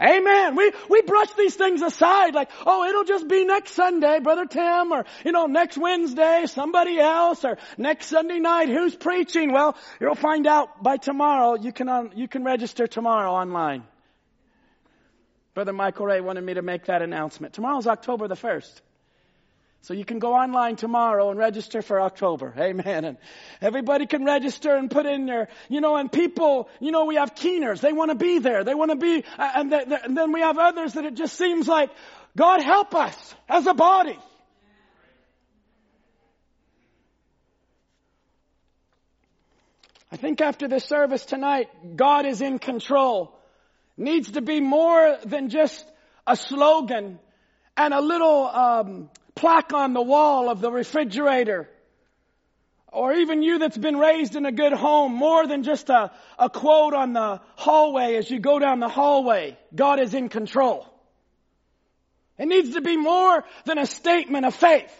Amen. 0.00 0.56
We, 0.56 0.72
we 0.90 1.02
brush 1.02 1.32
these 1.34 1.54
things 1.54 1.80
aside 1.80 2.34
like, 2.34 2.50
oh, 2.66 2.84
it'll 2.84 3.04
just 3.04 3.28
be 3.28 3.46
next 3.46 3.72
Sunday, 3.72 4.20
Brother 4.20 4.44
Tim, 4.44 4.92
or, 4.92 5.06
you 5.24 5.32
know, 5.32 5.46
next 5.46 5.78
Wednesday, 5.78 6.44
somebody 6.46 6.98
else, 6.98 7.44
or 7.44 7.56
next 7.78 8.08
Sunday 8.08 8.38
night, 8.38 8.68
who's 8.68 8.94
preaching? 8.94 9.52
Well, 9.52 9.74
you'll 9.98 10.14
find 10.14 10.46
out 10.46 10.82
by 10.82 10.98
tomorrow. 10.98 11.54
You 11.54 11.72
can, 11.72 11.88
um, 11.88 12.10
you 12.14 12.28
can 12.28 12.44
register 12.44 12.86
tomorrow 12.86 13.32
online. 13.32 13.84
Brother 15.54 15.72
Michael 15.72 16.04
Ray 16.04 16.20
wanted 16.20 16.44
me 16.44 16.54
to 16.54 16.62
make 16.62 16.86
that 16.86 17.00
announcement. 17.00 17.54
Tomorrow's 17.54 17.86
October 17.86 18.28
the 18.28 18.34
1st. 18.34 18.82
So 19.82 19.94
you 19.94 20.04
can 20.04 20.18
go 20.18 20.34
online 20.34 20.74
tomorrow 20.74 21.30
and 21.30 21.38
register 21.38 21.80
for 21.80 22.00
October. 22.00 22.52
Amen. 22.58 23.04
And 23.04 23.18
everybody 23.60 24.06
can 24.06 24.24
register 24.24 24.74
and 24.74 24.90
put 24.90 25.06
in 25.06 25.26
their, 25.26 25.48
you 25.68 25.80
know, 25.80 25.96
and 25.96 26.10
people, 26.10 26.68
you 26.80 26.90
know, 26.90 27.04
we 27.04 27.14
have 27.14 27.36
keeners. 27.36 27.80
They 27.80 27.92
want 27.92 28.10
to 28.10 28.16
be 28.16 28.40
there. 28.40 28.64
They 28.64 28.74
want 28.74 28.90
to 28.90 28.96
be, 28.96 29.22
uh, 29.38 29.50
and, 29.54 29.70
th- 29.70 29.88
th- 29.88 30.00
and 30.02 30.16
then 30.16 30.32
we 30.32 30.40
have 30.40 30.58
others 30.58 30.94
that 30.94 31.04
it 31.04 31.14
just 31.14 31.38
seems 31.38 31.68
like, 31.68 31.90
God 32.36 32.62
help 32.62 32.94
us 32.94 33.34
as 33.48 33.66
a 33.66 33.74
body. 33.74 34.18
I 40.10 40.16
think 40.16 40.40
after 40.40 40.68
this 40.68 40.84
service 40.84 41.24
tonight, 41.24 41.68
God 41.96 42.26
is 42.26 42.40
in 42.40 42.58
control. 42.58 43.38
Needs 43.96 44.32
to 44.32 44.40
be 44.40 44.60
more 44.60 45.18
than 45.24 45.48
just 45.48 45.84
a 46.26 46.36
slogan 46.36 47.18
and 47.76 47.94
a 47.94 48.00
little, 48.00 48.46
um, 48.46 49.10
plaque 49.36 49.72
on 49.72 49.92
the 49.92 50.02
wall 50.02 50.50
of 50.50 50.60
the 50.60 50.72
refrigerator. 50.72 51.68
Or 52.92 53.12
even 53.12 53.42
you 53.42 53.58
that's 53.58 53.76
been 53.76 53.98
raised 53.98 54.34
in 54.36 54.46
a 54.46 54.52
good 54.52 54.72
home, 54.72 55.12
more 55.12 55.46
than 55.46 55.62
just 55.62 55.90
a, 55.90 56.10
a 56.38 56.48
quote 56.48 56.94
on 56.94 57.12
the 57.12 57.40
hallway 57.54 58.16
as 58.16 58.30
you 58.30 58.40
go 58.40 58.58
down 58.58 58.80
the 58.80 58.88
hallway. 58.88 59.56
God 59.74 60.00
is 60.00 60.14
in 60.14 60.30
control. 60.30 60.86
It 62.38 62.48
needs 62.48 62.74
to 62.74 62.80
be 62.80 62.96
more 62.96 63.44
than 63.66 63.78
a 63.78 63.86
statement 63.86 64.46
of 64.46 64.54
faith. 64.54 64.92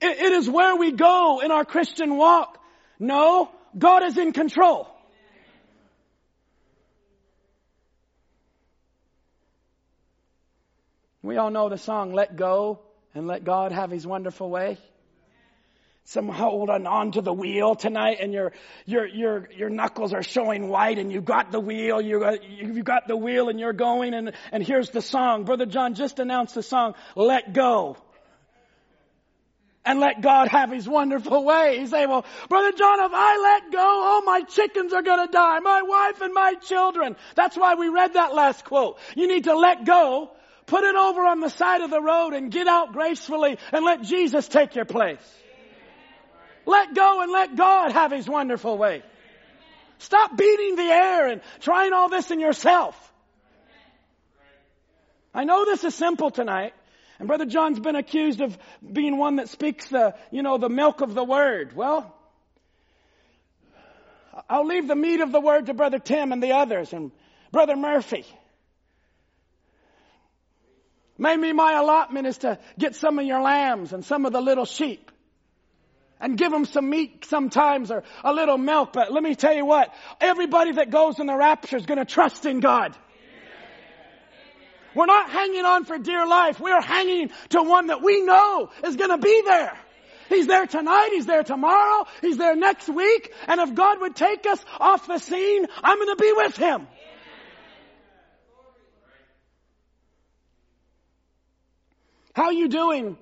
it, 0.00 0.18
it 0.18 0.32
is 0.32 0.48
where 0.48 0.76
we 0.76 0.92
go 0.92 1.40
in 1.44 1.50
our 1.50 1.64
Christian 1.64 2.16
walk. 2.16 2.58
No, 2.98 3.50
God 3.76 4.04
is 4.04 4.16
in 4.16 4.32
control. 4.32 4.88
We 11.26 11.38
all 11.38 11.50
know 11.50 11.68
the 11.68 11.76
song, 11.76 12.12
Let 12.12 12.36
Go 12.36 12.78
and 13.12 13.26
Let 13.26 13.42
God 13.42 13.72
Have 13.72 13.90
His 13.90 14.06
Wonderful 14.06 14.48
Way. 14.48 14.78
Some 16.04 16.28
holding 16.28 16.86
on 16.86 17.10
to 17.12 17.20
the 17.20 17.32
wheel 17.32 17.74
tonight 17.74 18.18
and 18.20 18.32
your, 18.32 18.52
your, 18.84 19.08
your, 19.08 19.48
your 19.50 19.68
knuckles 19.68 20.12
are 20.12 20.22
showing 20.22 20.68
white 20.68 21.00
and 21.00 21.10
you 21.10 21.20
got 21.20 21.50
the 21.50 21.58
wheel, 21.58 22.00
you 22.00 22.20
got, 22.20 22.44
you 22.44 22.80
got 22.84 23.08
the 23.08 23.16
wheel 23.16 23.48
and 23.48 23.58
you're 23.58 23.72
going 23.72 24.14
and, 24.14 24.34
and 24.52 24.64
here's 24.64 24.90
the 24.90 25.02
song. 25.02 25.42
Brother 25.42 25.66
John 25.66 25.94
just 25.94 26.20
announced 26.20 26.54
the 26.54 26.62
song, 26.62 26.94
Let 27.16 27.52
Go. 27.52 27.96
and 29.84 29.98
let 29.98 30.20
God 30.20 30.46
have 30.46 30.70
His 30.70 30.88
wonderful 30.88 31.44
way. 31.44 31.80
You 31.80 31.88
say, 31.88 32.06
well, 32.06 32.24
Brother 32.48 32.70
John, 32.70 33.00
if 33.00 33.10
I 33.12 33.38
let 33.38 33.72
go, 33.72 33.78
all 33.80 34.22
my 34.22 34.42
chickens 34.42 34.92
are 34.92 35.02
gonna 35.02 35.26
die. 35.26 35.58
My 35.58 35.82
wife 35.82 36.20
and 36.20 36.32
my 36.32 36.54
children. 36.54 37.16
That's 37.34 37.56
why 37.56 37.74
we 37.74 37.88
read 37.88 38.14
that 38.14 38.32
last 38.32 38.64
quote. 38.64 38.98
You 39.16 39.26
need 39.26 39.44
to 39.44 39.56
let 39.56 39.84
go, 39.84 40.30
put 40.66 40.84
it 40.84 40.94
over 40.94 41.24
on 41.24 41.40
the 41.40 41.48
side 41.48 41.80
of 41.80 41.90
the 41.90 42.00
road 42.00 42.34
and 42.34 42.50
get 42.50 42.66
out 42.66 42.92
gracefully 42.92 43.58
and 43.72 43.84
let 43.84 44.02
Jesus 44.02 44.48
take 44.48 44.74
your 44.74 44.84
place. 44.84 45.18
Let 46.66 46.94
go 46.94 47.22
and 47.22 47.32
let 47.32 47.56
God 47.56 47.92
have 47.92 48.10
His 48.10 48.28
wonderful 48.28 48.76
way. 48.76 49.02
Stop 49.98 50.36
beating 50.36 50.76
the 50.76 50.82
air 50.82 51.28
and 51.28 51.40
trying 51.60 51.92
all 51.92 52.08
this 52.08 52.30
in 52.30 52.40
yourself. 52.40 52.94
I 55.32 55.44
know 55.44 55.64
this 55.64 55.84
is 55.84 55.94
simple 55.94 56.30
tonight. 56.30 56.72
And 57.18 57.28
Brother 57.28 57.46
John's 57.46 57.80
been 57.80 57.96
accused 57.96 58.40
of 58.40 58.58
being 58.92 59.16
one 59.16 59.36
that 59.36 59.48
speaks 59.48 59.88
the, 59.88 60.14
you 60.30 60.42
know, 60.42 60.58
the 60.58 60.68
milk 60.68 61.00
of 61.00 61.14
the 61.14 61.24
word. 61.24 61.74
Well, 61.74 62.14
I'll 64.50 64.66
leave 64.66 64.86
the 64.86 64.96
meat 64.96 65.20
of 65.20 65.32
the 65.32 65.40
word 65.40 65.66
to 65.66 65.74
Brother 65.74 65.98
Tim 65.98 66.32
and 66.32 66.42
the 66.42 66.52
others 66.52 66.92
and 66.92 67.10
Brother 67.52 67.74
Murphy. 67.74 68.26
Maybe 71.18 71.52
my 71.52 71.72
allotment 71.72 72.26
is 72.26 72.38
to 72.38 72.58
get 72.78 72.94
some 72.94 73.18
of 73.18 73.24
your 73.24 73.40
lambs 73.40 73.92
and 73.92 74.04
some 74.04 74.26
of 74.26 74.32
the 74.32 74.40
little 74.40 74.66
sheep 74.66 75.10
and 76.20 76.36
give 76.36 76.50
them 76.50 76.64
some 76.64 76.88
meat 76.88 77.24
sometimes 77.26 77.90
or 77.90 78.02
a 78.24 78.32
little 78.32 78.58
milk. 78.58 78.92
But 78.92 79.12
let 79.12 79.22
me 79.22 79.34
tell 79.34 79.54
you 79.54 79.64
what, 79.64 79.94
everybody 80.20 80.72
that 80.72 80.90
goes 80.90 81.18
in 81.18 81.26
the 81.26 81.36
rapture 81.36 81.76
is 81.76 81.86
going 81.86 81.98
to 81.98 82.04
trust 82.04 82.46
in 82.46 82.60
God. 82.60 82.96
We're 84.94 85.06
not 85.06 85.28
hanging 85.28 85.64
on 85.66 85.84
for 85.84 85.98
dear 85.98 86.26
life. 86.26 86.58
We're 86.58 86.80
hanging 86.80 87.30
to 87.50 87.62
one 87.62 87.88
that 87.88 88.02
we 88.02 88.22
know 88.22 88.70
is 88.82 88.96
going 88.96 89.10
to 89.10 89.18
be 89.18 89.42
there. 89.44 89.78
He's 90.30 90.46
there 90.46 90.66
tonight. 90.66 91.10
He's 91.12 91.26
there 91.26 91.44
tomorrow. 91.44 92.06
He's 92.22 92.38
there 92.38 92.56
next 92.56 92.88
week. 92.88 93.32
And 93.46 93.60
if 93.60 93.74
God 93.74 94.00
would 94.00 94.16
take 94.16 94.46
us 94.46 94.64
off 94.80 95.06
the 95.06 95.18
scene, 95.18 95.66
I'm 95.82 95.98
going 95.98 96.16
to 96.16 96.22
be 96.22 96.32
with 96.32 96.56
Him. 96.56 96.86
How 102.36 102.48
are 102.48 102.52
you 102.52 102.68
doing? 102.68 103.16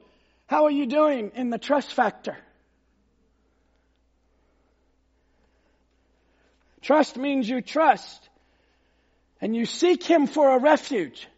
How 0.47 0.65
are 0.65 0.73
you 0.73 0.87
doing 0.87 1.31
in 1.37 1.49
the 1.49 1.57
trust 1.57 1.95
factor? 1.95 2.37
Trust 6.83 7.17
means 7.17 7.49
you 7.49 7.61
trust 7.61 8.29
and 9.41 9.55
you 9.55 9.67
seek 9.67 10.03
Him 10.03 10.27
for 10.27 10.57
a 10.57 10.59
refuge. 10.59 11.29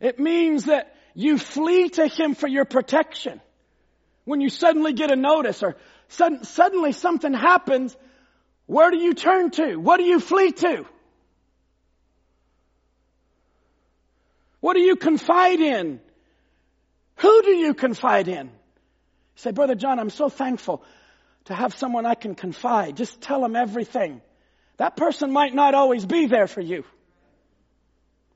It 0.00 0.20
means 0.20 0.66
that 0.66 0.94
you 1.14 1.38
flee 1.38 1.88
to 1.88 2.06
Him 2.06 2.34
for 2.34 2.46
your 2.46 2.66
protection. 2.66 3.40
When 4.26 4.42
you 4.42 4.50
suddenly 4.50 4.92
get 4.92 5.10
a 5.10 5.16
notice 5.16 5.62
or 5.62 5.78
sudden, 6.08 6.44
suddenly 6.44 6.92
something 6.92 7.32
happens, 7.32 7.96
where 8.66 8.90
do 8.90 8.98
you 8.98 9.14
turn 9.14 9.50
to? 9.52 9.76
What 9.76 9.96
do 9.96 10.04
you 10.04 10.20
flee 10.20 10.52
to? 10.52 10.84
What 14.60 14.74
do 14.74 14.80
you 14.80 14.96
confide 14.96 15.60
in? 15.60 16.00
Who 17.20 17.42
do 17.42 17.50
you 17.50 17.74
confide 17.74 18.28
in? 18.28 18.46
You 18.46 18.52
say, 19.36 19.50
Brother 19.52 19.74
John, 19.74 19.98
I'm 19.98 20.10
so 20.10 20.28
thankful 20.28 20.82
to 21.46 21.54
have 21.54 21.74
someone 21.74 22.06
I 22.06 22.14
can 22.14 22.34
confide. 22.34 22.96
Just 22.96 23.20
tell 23.20 23.40
them 23.42 23.56
everything. 23.56 24.20
That 24.78 24.96
person 24.96 25.30
might 25.30 25.54
not 25.54 25.74
always 25.74 26.06
be 26.06 26.26
there 26.26 26.46
for 26.46 26.60
you. 26.60 26.84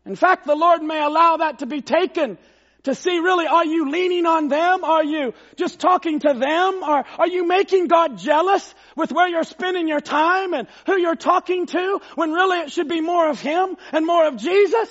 In 0.04 0.16
fact, 0.16 0.46
the 0.46 0.54
Lord 0.54 0.82
may 0.82 1.02
allow 1.02 1.38
that 1.38 1.60
to 1.60 1.66
be 1.66 1.80
taken 1.80 2.36
to 2.82 2.94
see 2.94 3.18
really, 3.18 3.46
are 3.46 3.64
you 3.64 3.90
leaning 3.90 4.26
on 4.26 4.48
them? 4.48 4.84
Are 4.84 5.02
you 5.02 5.32
just 5.56 5.80
talking 5.80 6.20
to 6.20 6.34
them? 6.34 6.82
Or 6.82 7.04
are 7.18 7.26
you 7.26 7.46
making 7.46 7.86
God 7.86 8.18
jealous 8.18 8.74
with 8.94 9.10
where 9.10 9.26
you're 9.26 9.44
spending 9.44 9.88
your 9.88 10.02
time 10.02 10.52
and 10.52 10.68
who 10.84 10.98
you're 10.98 11.16
talking 11.16 11.64
to 11.66 12.00
when 12.16 12.32
really 12.32 12.58
it 12.58 12.72
should 12.72 12.88
be 12.88 13.00
more 13.00 13.30
of 13.30 13.40
Him 13.40 13.78
and 13.92 14.06
more 14.06 14.26
of 14.26 14.36
Jesus? 14.36 14.90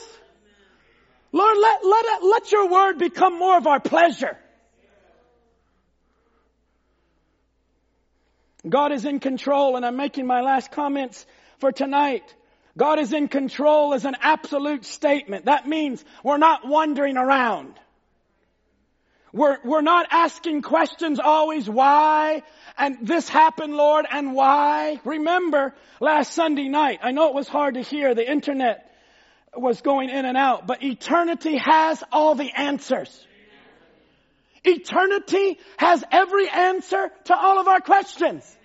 Lord, 1.34 1.58
let, 1.58 1.84
let, 1.84 2.24
let 2.24 2.52
your 2.52 2.70
word 2.70 3.00
become 3.00 3.40
more 3.40 3.58
of 3.58 3.66
our 3.66 3.80
pleasure. 3.80 4.38
God 8.70 8.92
is 8.92 9.04
in 9.04 9.20
control 9.20 9.76
and 9.76 9.86
I'm 9.86 9.98
making 9.98 10.28
my 10.28 10.42
last 10.42 10.72
comments 10.72 11.26
for 11.58 11.72
tonight. 11.72 12.24
God 12.78 13.00
is 13.00 13.12
in 13.12 13.28
control 13.28 13.94
is 13.94 14.06
an 14.06 14.16
absolute 14.22 14.86
statement. 14.86 15.46
That 15.46 15.68
means 15.68 16.06
we're 16.24 16.38
not 16.38 16.68
wandering 16.68 17.18
around. 17.18 17.74
We're, 19.34 19.58
we're 19.66 19.82
not 19.82 20.06
asking 20.12 20.62
questions 20.62 21.20
always 21.20 21.68
why 21.68 22.44
and 22.78 23.00
this 23.02 23.28
happened, 23.28 23.76
Lord, 23.76 24.06
and 24.10 24.34
why. 24.34 25.00
Remember 25.04 25.74
last 26.00 26.34
Sunday 26.34 26.70
night, 26.70 27.00
I 27.02 27.12
know 27.12 27.30
it 27.30 27.34
was 27.34 27.48
hard 27.48 27.74
to 27.74 27.82
hear, 27.82 28.14
the 28.14 28.30
internet 28.30 28.93
was 29.56 29.82
going 29.82 30.10
in 30.10 30.26
and 30.26 30.38
out, 30.38 30.68
but 30.68 30.84
eternity 30.84 31.58
has 31.58 32.04
all 32.12 32.36
the 32.36 32.52
answers. 32.52 33.28
Eternity 34.64 35.60
has 35.78 36.04
every 36.12 36.50
answer 36.50 37.12
to 37.26 37.36
all 37.36 37.60
of 37.60 37.68
our 37.68 37.82
questions. 37.82 38.58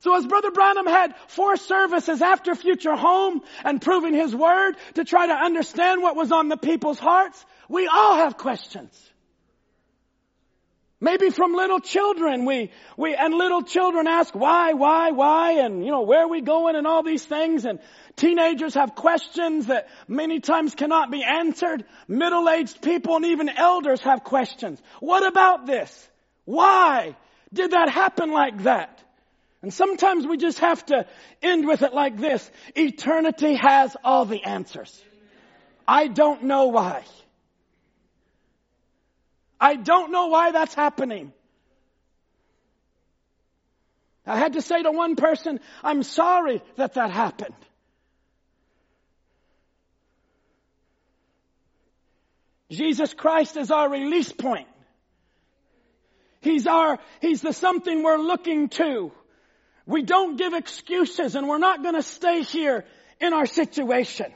So 0.00 0.16
as 0.16 0.26
Brother 0.26 0.50
Branham 0.50 0.86
had 0.86 1.14
four 1.28 1.56
services 1.56 2.22
after 2.22 2.54
Future 2.56 2.96
Home 2.96 3.42
and 3.64 3.80
proving 3.80 4.14
his 4.14 4.34
word 4.34 4.72
to 4.94 5.04
try 5.04 5.26
to 5.26 5.32
understand 5.32 6.02
what 6.02 6.16
was 6.16 6.32
on 6.32 6.48
the 6.48 6.56
people's 6.56 6.98
hearts, 6.98 7.44
we 7.68 7.86
all 7.86 8.16
have 8.16 8.36
questions. 8.36 9.11
Maybe 11.02 11.30
from 11.30 11.52
little 11.52 11.80
children, 11.80 12.44
we, 12.44 12.70
we, 12.96 13.16
and 13.16 13.34
little 13.34 13.62
children 13.62 14.06
ask 14.06 14.32
why, 14.36 14.74
why, 14.74 15.10
why, 15.10 15.54
and 15.54 15.84
you 15.84 15.90
know, 15.90 16.02
where 16.02 16.20
are 16.20 16.28
we 16.28 16.42
going 16.42 16.76
and 16.76 16.86
all 16.86 17.02
these 17.02 17.24
things, 17.24 17.64
and 17.64 17.80
teenagers 18.14 18.74
have 18.74 18.94
questions 18.94 19.66
that 19.66 19.88
many 20.06 20.38
times 20.38 20.76
cannot 20.76 21.10
be 21.10 21.24
answered. 21.24 21.84
Middle-aged 22.06 22.82
people 22.82 23.16
and 23.16 23.24
even 23.24 23.48
elders 23.48 24.00
have 24.02 24.22
questions. 24.22 24.80
What 25.00 25.26
about 25.26 25.66
this? 25.66 26.08
Why 26.44 27.16
did 27.52 27.72
that 27.72 27.88
happen 27.88 28.30
like 28.30 28.62
that? 28.62 29.02
And 29.60 29.74
sometimes 29.74 30.24
we 30.24 30.36
just 30.36 30.60
have 30.60 30.86
to 30.86 31.04
end 31.42 31.66
with 31.66 31.82
it 31.82 31.92
like 31.92 32.16
this. 32.16 32.48
Eternity 32.76 33.56
has 33.56 33.96
all 34.04 34.24
the 34.24 34.44
answers. 34.44 35.02
I 35.86 36.06
don't 36.06 36.44
know 36.44 36.66
why. 36.66 37.02
I 39.62 39.76
don't 39.76 40.10
know 40.10 40.26
why 40.26 40.50
that's 40.50 40.74
happening. 40.74 41.32
I 44.26 44.36
had 44.36 44.54
to 44.54 44.60
say 44.60 44.82
to 44.82 44.90
one 44.90 45.14
person, 45.14 45.60
I'm 45.84 46.02
sorry 46.02 46.62
that 46.74 46.94
that 46.94 47.12
happened. 47.12 47.54
Jesus 52.72 53.14
Christ 53.14 53.56
is 53.56 53.70
our 53.70 53.88
release 53.88 54.32
point. 54.32 54.66
He's 56.40 56.66
our, 56.66 56.98
He's 57.20 57.40
the 57.42 57.52
something 57.52 58.02
we're 58.02 58.18
looking 58.18 58.68
to. 58.70 59.12
We 59.86 60.02
don't 60.02 60.36
give 60.36 60.54
excuses 60.54 61.36
and 61.36 61.46
we're 61.48 61.58
not 61.58 61.84
going 61.84 61.94
to 61.94 62.02
stay 62.02 62.42
here 62.42 62.84
in 63.20 63.32
our 63.32 63.46
situation. 63.46 64.32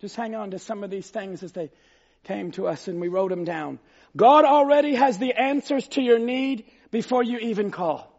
Just 0.00 0.16
hang 0.16 0.34
on 0.34 0.52
to 0.52 0.58
some 0.58 0.82
of 0.82 0.90
these 0.90 1.08
things 1.08 1.42
as 1.42 1.52
they 1.52 1.70
came 2.24 2.52
to 2.52 2.66
us 2.66 2.88
and 2.88 3.00
we 3.00 3.08
wrote 3.08 3.30
them 3.30 3.44
down. 3.44 3.78
God 4.16 4.44
already 4.44 4.94
has 4.94 5.18
the 5.18 5.38
answers 5.38 5.86
to 5.88 6.02
your 6.02 6.18
need 6.18 6.64
before 6.90 7.22
you 7.22 7.38
even 7.38 7.70
call. 7.70 8.10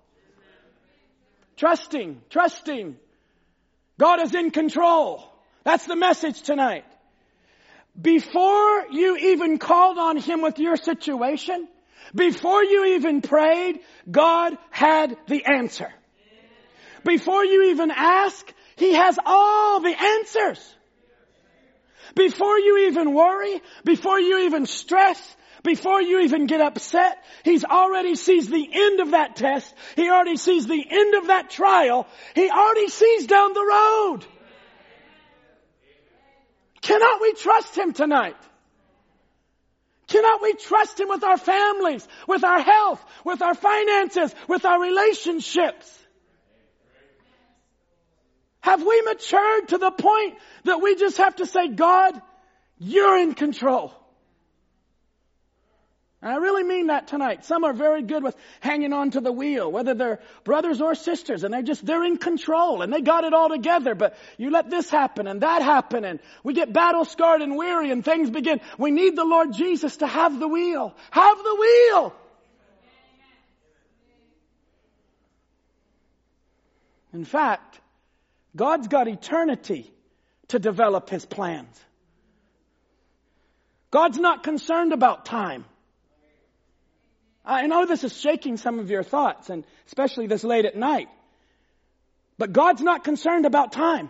Trusting, 1.58 2.22
trusting. 2.30 2.98
God 4.00 4.22
is 4.22 4.34
in 4.34 4.52
control. 4.52 5.24
That's 5.64 5.86
the 5.86 5.96
message 5.96 6.42
tonight. 6.42 6.86
Before 8.00 8.86
you 8.90 9.18
even 9.18 9.58
called 9.58 9.98
on 9.98 10.18
Him 10.18 10.42
with 10.42 10.60
your 10.60 10.78
situation, 10.78 11.68
before 12.16 12.64
you 12.64 12.96
even 12.96 13.22
prayed, 13.22 13.80
God 14.10 14.58
had 14.70 15.18
the 15.28 15.46
answer. 15.46 15.92
Before 17.04 17.44
you 17.44 17.72
even 17.72 17.92
ask, 17.92 18.52
He 18.76 18.94
has 18.94 19.20
all 19.26 19.82
the 19.82 19.96
answers. 20.02 20.76
Before 22.16 22.60
you 22.60 22.88
even 22.90 23.14
worry, 23.14 23.62
before 23.84 24.20
you 24.20 24.40
even 24.40 24.66
stress, 24.66 25.20
before 25.64 26.02
you 26.02 26.22
even 26.22 26.48
get 26.48 26.62
upset, 26.62 27.24
He's 27.44 27.64
already 27.64 28.16
sees 28.16 28.48
the 28.48 28.70
end 28.72 29.00
of 29.00 29.12
that 29.12 29.36
test. 29.36 29.74
He 29.96 30.10
already 30.10 30.38
sees 30.38 30.68
the 30.68 30.86
end 30.90 31.16
of 31.16 31.28
that 31.28 31.50
trial. 31.50 32.08
He 32.36 32.50
already 32.50 32.90
sees 32.90 33.28
down 33.28 33.54
the 33.54 33.66
road. 33.66 34.26
Cannot 36.82 37.22
we 37.22 37.34
trust 37.34 37.78
Him 37.78 37.94
tonight? 37.94 38.38
Cannot 40.08 40.42
we 40.42 40.54
trust 40.56 41.00
Him 41.00 41.10
with 41.10 41.24
our 41.24 41.38
families, 41.38 42.08
with 42.28 42.44
our 42.44 42.60
health, 42.60 43.04
with 43.24 43.42
our 43.42 43.54
finances, 43.54 44.36
with 44.48 44.66
our 44.66 44.82
relationships? 44.82 46.01
Have 48.62 48.86
we 48.86 49.02
matured 49.02 49.70
to 49.70 49.78
the 49.78 49.92
point 49.92 50.38
that 50.66 50.82
we 50.82 50.96
just 50.96 51.18
have 51.18 51.36
to 51.38 51.46
say, 51.46 51.68
God, 51.68 52.20
you're 52.78 53.18
in 53.18 53.34
control? 53.34 53.94
And 56.22 56.32
I 56.32 56.36
really 56.36 56.64
mean 56.64 56.88
that 56.88 57.08
tonight. 57.08 57.46
Some 57.46 57.64
are 57.64 57.74
very 57.74 58.04
good 58.04 58.24
with 58.24 58.36
hanging 58.60 58.94
on 58.94 59.10
to 59.12 59.22
the 59.22 59.32
wheel, 59.32 59.72
whether 59.72 59.96
they're 59.96 60.20
brothers 60.44 60.80
or 60.80 60.94
sisters, 60.94 61.44
and 61.44 61.52
they're 61.52 61.64
just, 61.64 61.84
they're 61.84 62.04
in 62.04 62.18
control 62.18 62.84
and 62.84 62.94
they 62.94 63.02
got 63.02 63.24
it 63.24 63.34
all 63.34 63.50
together, 63.50 63.96
but 63.96 64.16
you 64.38 64.52
let 64.52 64.70
this 64.70 64.88
happen 64.88 65.26
and 65.26 65.42
that 65.42 65.64
happen 65.64 66.06
and 66.06 66.20
we 66.44 66.54
get 66.54 66.72
battle 66.72 67.06
scarred 67.06 67.42
and 67.42 67.58
weary 67.58 67.90
and 67.90 68.06
things 68.06 68.30
begin. 68.30 68.62
We 68.78 68.92
need 68.92 69.16
the 69.16 69.26
Lord 69.26 69.54
Jesus 69.54 69.98
to 69.98 70.08
have 70.08 70.40
the 70.40 70.48
wheel. 70.48 70.96
Have 71.10 71.38
the 71.40 71.56
wheel! 71.56 72.16
In 77.14 77.26
fact, 77.26 77.81
God's 78.56 78.88
got 78.88 79.08
eternity 79.08 79.92
to 80.50 80.60
develop 80.60 81.10
His 81.10 81.26
plans. 81.26 81.80
God's 83.92 84.18
not 84.18 84.44
concerned 84.44 84.94
about 84.94 85.26
time. 85.26 85.66
I 87.44 87.68
know 87.68 87.86
this 87.86 88.04
is 88.04 88.18
shaking 88.18 88.58
some 88.58 88.80
of 88.80 88.90
your 88.90 89.04
thoughts, 89.04 89.50
and 89.50 89.66
especially 89.88 90.28
this 90.28 90.44
late 90.44 90.66
at 90.66 90.76
night. 90.76 91.10
But 92.38 92.54
God's 92.54 92.82
not 92.82 93.04
concerned 93.04 93.46
about 93.46 93.72
time. 93.72 94.10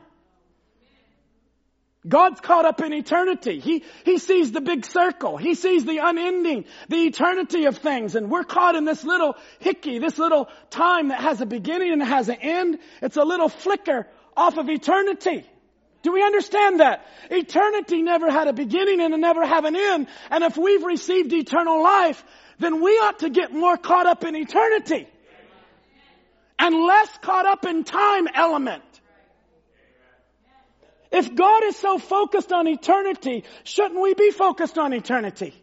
God's 2.08 2.42
caught 2.42 2.66
up 2.66 2.82
in 2.82 2.94
eternity. 2.94 3.60
He, 3.60 3.84
he 4.06 4.18
sees 4.18 4.52
the 4.52 4.62
big 4.62 4.86
circle. 4.86 5.38
He 5.38 5.54
sees 5.54 5.86
the 5.86 6.00
unending, 6.00 6.66
the 6.90 7.04
eternity 7.06 7.66
of 7.66 7.78
things. 7.78 8.16
And 8.16 8.32
we're 8.32 8.44
caught 8.44 8.76
in 8.76 8.86
this 8.86 9.04
little 9.04 9.36
hickey, 9.60 10.00
this 10.00 10.18
little 10.18 10.50
time 10.72 11.10
that 11.10 11.22
has 11.22 11.42
a 11.42 11.46
beginning 11.46 11.92
and 11.94 12.02
has 12.02 12.28
an 12.28 12.38
end. 12.42 12.80
It's 13.04 13.18
a 13.18 13.24
little 13.24 13.50
flicker 13.50 14.08
off 14.36 14.58
of 14.58 14.70
eternity. 14.70 15.46
Do 16.04 16.12
we 16.12 16.24
understand 16.24 16.80
that? 16.80 17.06
Eternity 17.30 18.02
never 18.02 18.32
had 18.32 18.48
a 18.48 18.54
beginning 18.54 19.02
and 19.02 19.14
it 19.14 19.20
never 19.20 19.46
have 19.46 19.66
an 19.66 19.76
end. 19.76 20.08
And 20.30 20.44
if 20.44 20.58
we've 20.58 20.84
received 20.84 21.32
eternal 21.32 21.84
life, 21.84 22.24
then 22.60 22.82
we 22.82 22.92
ought 22.92 23.20
to 23.20 23.30
get 23.30 23.54
more 23.54 23.78
caught 23.78 24.08
up 24.08 24.24
in 24.24 24.36
eternity. 24.36 25.08
And 26.58 26.76
less 26.76 27.10
caught 27.20 27.46
up 27.46 27.66
in 27.66 27.84
time 27.84 28.28
element. 28.34 28.84
If 31.12 31.36
God 31.36 31.64
is 31.66 31.76
so 31.76 31.98
focused 31.98 32.54
on 32.54 32.68
eternity, 32.68 33.44
shouldn't 33.64 34.00
we 34.00 34.14
be 34.14 34.32
focused 34.32 34.78
on 34.78 34.94
eternity? 34.94 35.61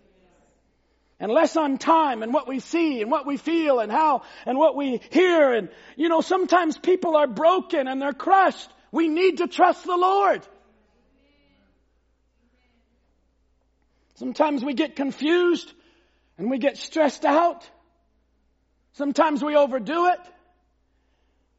And 1.21 1.33
less 1.33 1.57
on 1.57 1.79
time 1.79 2.23
and 2.23 2.33
what 2.33 2.47
we 2.47 2.61
see 2.61 3.03
and 3.03 3.11
what 3.11 3.27
we 3.27 3.37
feel 3.37 3.81
and 3.81 3.91
how 3.91 4.23
and 4.47 4.57
what 4.57 4.77
we 4.77 5.01
hear. 5.11 5.53
And, 5.53 5.69
you 5.97 6.09
know, 6.09 6.21
sometimes 6.21 6.79
people 6.79 7.17
are 7.17 7.27
broken 7.27 7.89
and 7.89 8.01
they're 8.01 8.13
crushed. 8.13 8.71
We 8.93 9.09
need 9.09 9.39
to 9.39 9.49
trust 9.49 9.85
the 9.85 9.97
Lord. 9.97 10.47
Sometimes 14.15 14.65
we 14.65 14.75
get 14.75 14.97
confused 14.97 15.73
and 16.39 16.51
we 16.51 16.59
get 16.59 16.77
stressed 16.77 17.25
out. 17.25 17.69
Sometimes 18.93 19.43
we 19.43 19.57
overdo 19.57 20.07
it. 20.07 20.21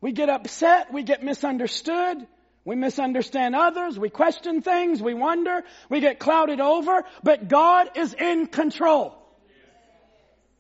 We 0.01 0.13
get 0.13 0.29
upset. 0.29 0.93
We 0.93 1.03
get 1.03 1.21
misunderstood. 1.21 2.25
We 2.63 2.75
misunderstand 2.75 3.55
others. 3.55 3.99
We 3.99 4.09
question 4.09 4.61
things. 4.61 5.01
We 5.01 5.13
wonder. 5.13 5.63
We 5.89 5.99
get 5.99 6.19
clouded 6.19 6.61
over. 6.61 7.03
But 7.23 7.47
God 7.47 7.91
is 7.95 8.13
in 8.13 8.47
control. 8.47 9.18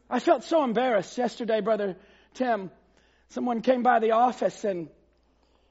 I 0.09 0.19
felt 0.19 0.43
so 0.43 0.63
embarrassed 0.63 1.17
yesterday, 1.17 1.61
Brother 1.61 1.95
Tim. 2.33 2.71
Someone 3.29 3.61
came 3.61 3.83
by 3.83 3.99
the 3.99 4.11
office 4.11 4.63
and, 4.63 4.89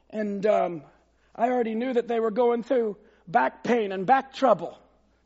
and, 0.09 0.45
um, 0.45 0.83
I 1.35 1.49
already 1.49 1.75
knew 1.75 1.93
that 1.93 2.07
they 2.07 2.19
were 2.19 2.31
going 2.31 2.63
through 2.63 2.97
back 3.27 3.63
pain 3.63 3.91
and 3.91 4.05
back 4.05 4.33
trouble. 4.33 4.77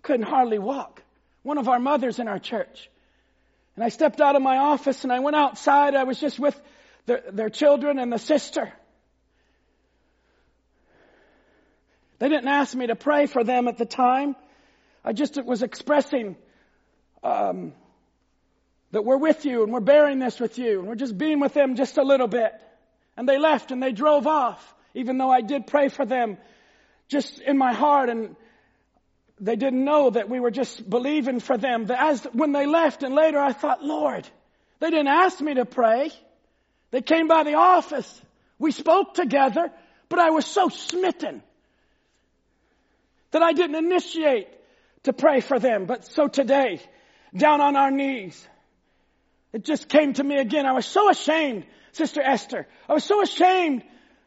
Couldn't 0.01 0.25
hardly 0.25 0.59
walk. 0.59 1.01
One 1.43 1.57
of 1.57 1.67
our 1.67 1.79
mothers 1.79 2.19
in 2.19 2.27
our 2.27 2.39
church. 2.39 2.89
And 3.75 3.83
I 3.83 3.89
stepped 3.89 4.21
out 4.21 4.35
of 4.35 4.41
my 4.41 4.57
office 4.57 5.03
and 5.03 5.11
I 5.11 5.19
went 5.19 5.35
outside. 5.35 5.95
I 5.95 6.03
was 6.03 6.19
just 6.19 6.39
with 6.39 6.59
their, 7.05 7.23
their 7.31 7.49
children 7.49 7.99
and 7.99 8.11
the 8.11 8.19
sister. 8.19 8.71
They 12.19 12.29
didn't 12.29 12.47
ask 12.47 12.75
me 12.75 12.87
to 12.87 12.95
pray 12.95 13.25
for 13.25 13.43
them 13.43 13.67
at 13.67 13.77
the 13.77 13.85
time. 13.85 14.35
I 15.03 15.13
just 15.13 15.43
was 15.43 15.63
expressing 15.63 16.35
um, 17.23 17.73
that 18.93 19.03
we're 19.03 19.17
with 19.17 19.43
you 19.43 19.63
and 19.63 19.73
we're 19.73 19.79
bearing 19.79 20.19
this 20.19 20.39
with 20.39 20.59
you 20.59 20.79
and 20.79 20.87
we're 20.87 20.95
just 20.95 21.17
being 21.17 21.39
with 21.39 21.53
them 21.55 21.75
just 21.75 21.97
a 21.97 22.03
little 22.03 22.27
bit. 22.27 22.53
And 23.17 23.27
they 23.27 23.39
left 23.39 23.71
and 23.71 23.81
they 23.81 23.91
drove 23.91 24.27
off, 24.27 24.61
even 24.93 25.17
though 25.17 25.31
I 25.31 25.41
did 25.41 25.65
pray 25.65 25.89
for 25.89 26.05
them 26.05 26.37
just 27.07 27.39
in 27.39 27.57
my 27.57 27.73
heart 27.73 28.09
and 28.09 28.35
they 29.39 29.55
didn't 29.55 29.83
know 29.83 30.11
that 30.11 30.29
we 30.29 30.39
were 30.39 30.51
just 30.51 30.87
believing 30.87 31.39
for 31.39 31.57
them. 31.57 31.89
As 31.89 32.23
when 32.33 32.51
they 32.51 32.67
left 32.67 33.01
and 33.01 33.15
later 33.15 33.39
I 33.39 33.51
thought, 33.51 33.83
Lord, 33.83 34.27
they 34.79 34.91
didn't 34.91 35.07
ask 35.07 35.41
me 35.41 35.55
to 35.55 35.65
pray. 35.65 36.11
They 36.91 37.01
came 37.01 37.27
by 37.27 37.43
the 37.43 37.55
office. 37.55 38.21
We 38.59 38.71
spoke 38.71 39.15
together, 39.15 39.71
but 40.07 40.19
I 40.19 40.29
was 40.29 40.45
so 40.45 40.69
smitten 40.69 41.41
that 43.31 43.41
I 43.41 43.53
didn't 43.53 43.75
initiate 43.75 44.49
to 45.05 45.13
pray 45.13 45.39
for 45.39 45.57
them. 45.57 45.85
But 45.85 46.05
so 46.05 46.27
today, 46.27 46.79
down 47.35 47.59
on 47.59 47.75
our 47.75 47.89
knees, 47.89 48.47
it 49.53 49.63
just 49.63 49.87
came 49.87 50.13
to 50.13 50.23
me 50.23 50.37
again. 50.37 50.65
I 50.65 50.73
was 50.73 50.85
so 50.85 51.09
ashamed, 51.09 51.65
Sister 51.91 52.21
Esther. 52.21 52.67
I 52.89 52.93
was 52.93 53.03
so 53.03 53.21
ashamed 53.21 53.83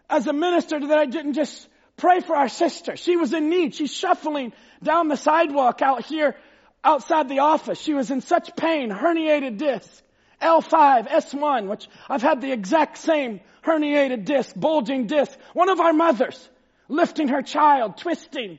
as 0.08 0.26
a 0.26 0.32
minister 0.32 0.78
that 0.78 0.98
I 0.98 1.06
didn't 1.06 1.34
just 1.34 1.68
pray 1.96 2.20
for 2.20 2.36
our 2.36 2.48
sister. 2.48 2.96
She 2.96 3.16
was 3.16 3.32
in 3.32 3.50
need. 3.50 3.74
She's 3.74 3.92
shuffling 3.92 4.52
down 4.82 5.08
the 5.08 5.16
sidewalk 5.16 5.82
out 5.82 6.04
here 6.04 6.36
outside 6.84 7.28
the 7.28 7.40
office. 7.40 7.80
She 7.80 7.94
was 7.94 8.10
in 8.10 8.20
such 8.20 8.54
pain, 8.54 8.90
herniated 8.90 9.58
disc. 9.58 10.02
L5, 10.40 11.08
S1, 11.08 11.66
which 11.66 11.88
I've 12.08 12.22
had 12.22 12.40
the 12.40 12.52
exact 12.52 12.98
same 12.98 13.40
herniated 13.64 14.24
disc, 14.26 14.52
bulging 14.54 15.06
disc. 15.06 15.36
One 15.54 15.70
of 15.70 15.80
our 15.80 15.92
mothers 15.92 16.48
lifting 16.88 17.28
her 17.28 17.42
child, 17.42 17.96
twisting. 17.96 18.58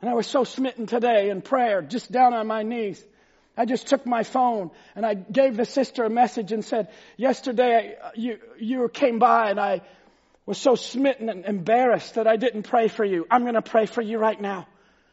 And 0.00 0.10
I 0.10 0.14
was 0.14 0.26
so 0.26 0.44
smitten 0.44 0.86
today 0.86 1.30
in 1.30 1.42
prayer, 1.42 1.82
just 1.82 2.12
down 2.12 2.34
on 2.34 2.46
my 2.46 2.62
knees. 2.62 3.02
I 3.56 3.66
just 3.66 3.86
took 3.86 4.06
my 4.06 4.22
phone 4.22 4.70
and 4.96 5.04
I 5.04 5.14
gave 5.14 5.56
the 5.56 5.66
sister 5.66 6.04
a 6.04 6.10
message 6.10 6.52
and 6.52 6.64
said, 6.64 6.88
yesterday 7.16 7.96
uh, 8.02 8.10
you, 8.14 8.38
you 8.58 8.88
came 8.88 9.18
by 9.18 9.50
and 9.50 9.60
I 9.60 9.82
was 10.46 10.58
so 10.58 10.74
smitten 10.74 11.28
and 11.28 11.44
embarrassed 11.44 12.14
that 12.14 12.26
I 12.26 12.36
didn't 12.36 12.64
pray 12.64 12.88
for 12.88 13.04
you. 13.04 13.26
I'm 13.30 13.42
going 13.42 13.54
to 13.54 13.62
pray 13.62 13.86
for 13.86 14.00
you 14.00 14.18
right 14.18 14.40
now. 14.40 14.66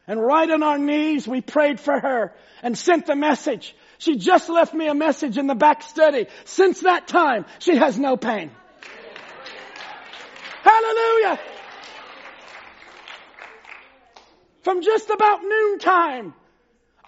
And 0.06 0.20
right 0.20 0.50
on 0.50 0.62
our 0.62 0.78
knees, 0.78 1.28
we 1.28 1.40
prayed 1.40 1.78
for 1.78 1.98
her 1.98 2.34
and 2.62 2.76
sent 2.76 3.06
the 3.06 3.14
message. 3.14 3.76
She 3.98 4.16
just 4.16 4.48
left 4.48 4.72
me 4.74 4.88
a 4.88 4.94
message 4.94 5.36
in 5.36 5.46
the 5.46 5.54
back 5.54 5.82
study. 5.82 6.26
Since 6.46 6.80
that 6.80 7.06
time, 7.06 7.44
she 7.58 7.76
has 7.76 7.98
no 7.98 8.16
pain. 8.16 8.50
Hallelujah. 10.62 11.38
From 14.62 14.82
just 14.82 15.10
about 15.10 15.42
noontime. 15.42 16.34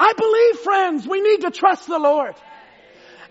I 0.02 0.14
believe, 0.14 0.58
friends, 0.64 1.06
we 1.06 1.20
need 1.20 1.42
to 1.42 1.52
trust 1.52 1.86
the 1.86 1.98
Lord. 2.00 2.34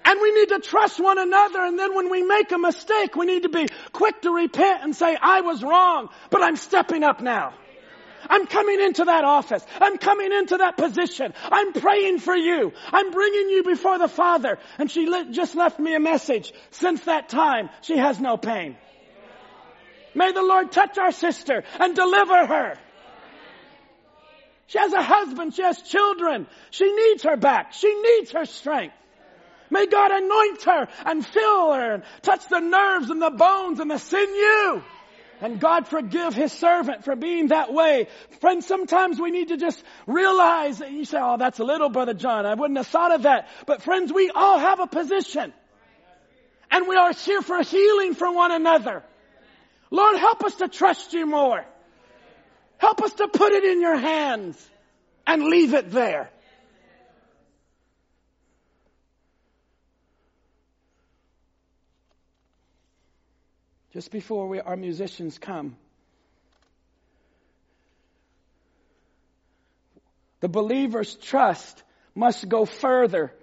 And 0.05 0.21
we 0.21 0.31
need 0.31 0.49
to 0.49 0.59
trust 0.59 1.01
one 1.01 1.19
another. 1.19 1.59
And 1.59 1.77
then 1.77 1.93
when 1.93 2.09
we 2.09 2.23
make 2.23 2.49
a 2.53 2.57
mistake, 2.57 3.13
we 3.17 3.25
need 3.25 3.43
to 3.43 3.49
be 3.49 3.67
quick 3.91 4.21
to 4.21 4.31
repent 4.31 4.81
and 4.81 4.95
say, 4.95 5.17
I 5.21 5.41
was 5.41 5.61
wrong, 5.61 6.07
but 6.29 6.41
I'm 6.41 6.55
stepping 6.55 7.03
up 7.03 7.19
now. 7.19 7.53
I'm 8.29 8.47
coming 8.47 8.79
into 8.79 9.03
that 9.03 9.25
office. 9.25 9.65
I'm 9.81 9.97
coming 9.97 10.31
into 10.31 10.57
that 10.57 10.77
position. 10.77 11.33
I'm 11.51 11.73
praying 11.73 12.19
for 12.19 12.35
you. 12.35 12.71
I'm 12.93 13.11
bringing 13.11 13.49
you 13.49 13.63
before 13.63 13.97
the 13.97 14.07
Father. 14.07 14.57
And 14.77 14.89
she 14.89 15.11
just 15.31 15.55
left 15.55 15.77
me 15.77 15.93
a 15.93 15.99
message. 15.99 16.53
Since 16.69 17.01
that 17.01 17.27
time, 17.27 17.69
she 17.81 17.97
has 17.97 18.17
no 18.21 18.37
pain. 18.37 18.77
May 20.15 20.31
the 20.31 20.41
Lord 20.41 20.71
touch 20.71 20.97
our 20.97 21.11
sister 21.11 21.65
and 21.81 21.95
deliver 21.95 22.45
her. 22.45 22.77
She 24.71 24.77
has 24.77 24.93
a 24.93 25.03
husband. 25.03 25.53
She 25.53 25.63
has 25.63 25.81
children. 25.81 26.47
She 26.69 26.89
needs 26.89 27.23
her 27.23 27.35
back. 27.35 27.73
She 27.73 27.93
needs 27.93 28.31
her 28.31 28.45
strength. 28.45 28.95
May 29.69 29.85
God 29.85 30.11
anoint 30.11 30.63
her 30.63 30.87
and 31.05 31.25
fill 31.25 31.73
her 31.73 31.93
and 31.95 32.03
touch 32.21 32.47
the 32.47 32.61
nerves 32.61 33.09
and 33.09 33.21
the 33.21 33.31
bones 33.31 33.81
and 33.81 33.91
the 33.91 33.97
sinew. 33.97 34.81
And 35.41 35.59
God 35.59 35.89
forgive 35.89 36.33
his 36.33 36.53
servant 36.53 37.03
for 37.03 37.17
being 37.17 37.47
that 37.47 37.73
way. 37.73 38.07
Friends, 38.39 38.65
sometimes 38.65 39.19
we 39.19 39.31
need 39.31 39.49
to 39.49 39.57
just 39.57 39.83
realize 40.07 40.77
that 40.77 40.91
you 40.91 41.03
say, 41.03 41.17
oh, 41.19 41.35
that's 41.35 41.59
a 41.59 41.65
little, 41.65 41.89
Brother 41.89 42.13
John. 42.13 42.45
I 42.45 42.53
wouldn't 42.53 42.77
have 42.77 42.87
thought 42.87 43.13
of 43.13 43.23
that. 43.23 43.49
But 43.65 43.81
friends, 43.81 44.13
we 44.13 44.29
all 44.33 44.57
have 44.57 44.79
a 44.79 44.87
position. 44.87 45.51
And 46.69 46.87
we 46.87 46.95
are 46.95 47.11
here 47.11 47.41
for 47.41 47.61
healing 47.61 48.13
for 48.13 48.33
one 48.33 48.53
another. 48.53 49.03
Lord, 49.89 50.15
help 50.15 50.45
us 50.45 50.55
to 50.55 50.69
trust 50.69 51.11
you 51.11 51.25
more. 51.25 51.65
Help 52.81 53.01
us 53.01 53.13
to 53.13 53.27
put 53.27 53.53
it 53.53 53.63
in 53.63 53.79
your 53.79 53.97
hands 53.97 54.69
and 55.25 55.43
leave 55.43 55.73
it 55.73 55.91
there. 55.91 56.31
just 63.93 64.11
before 64.11 64.47
we, 64.47 64.59
our 64.59 64.77
musicians 64.77 65.37
come. 65.37 65.75
The 70.39 70.47
believer's 70.47 71.13
trust 71.15 71.83
must 72.15 72.47
go 72.47 72.65
further 72.65 73.33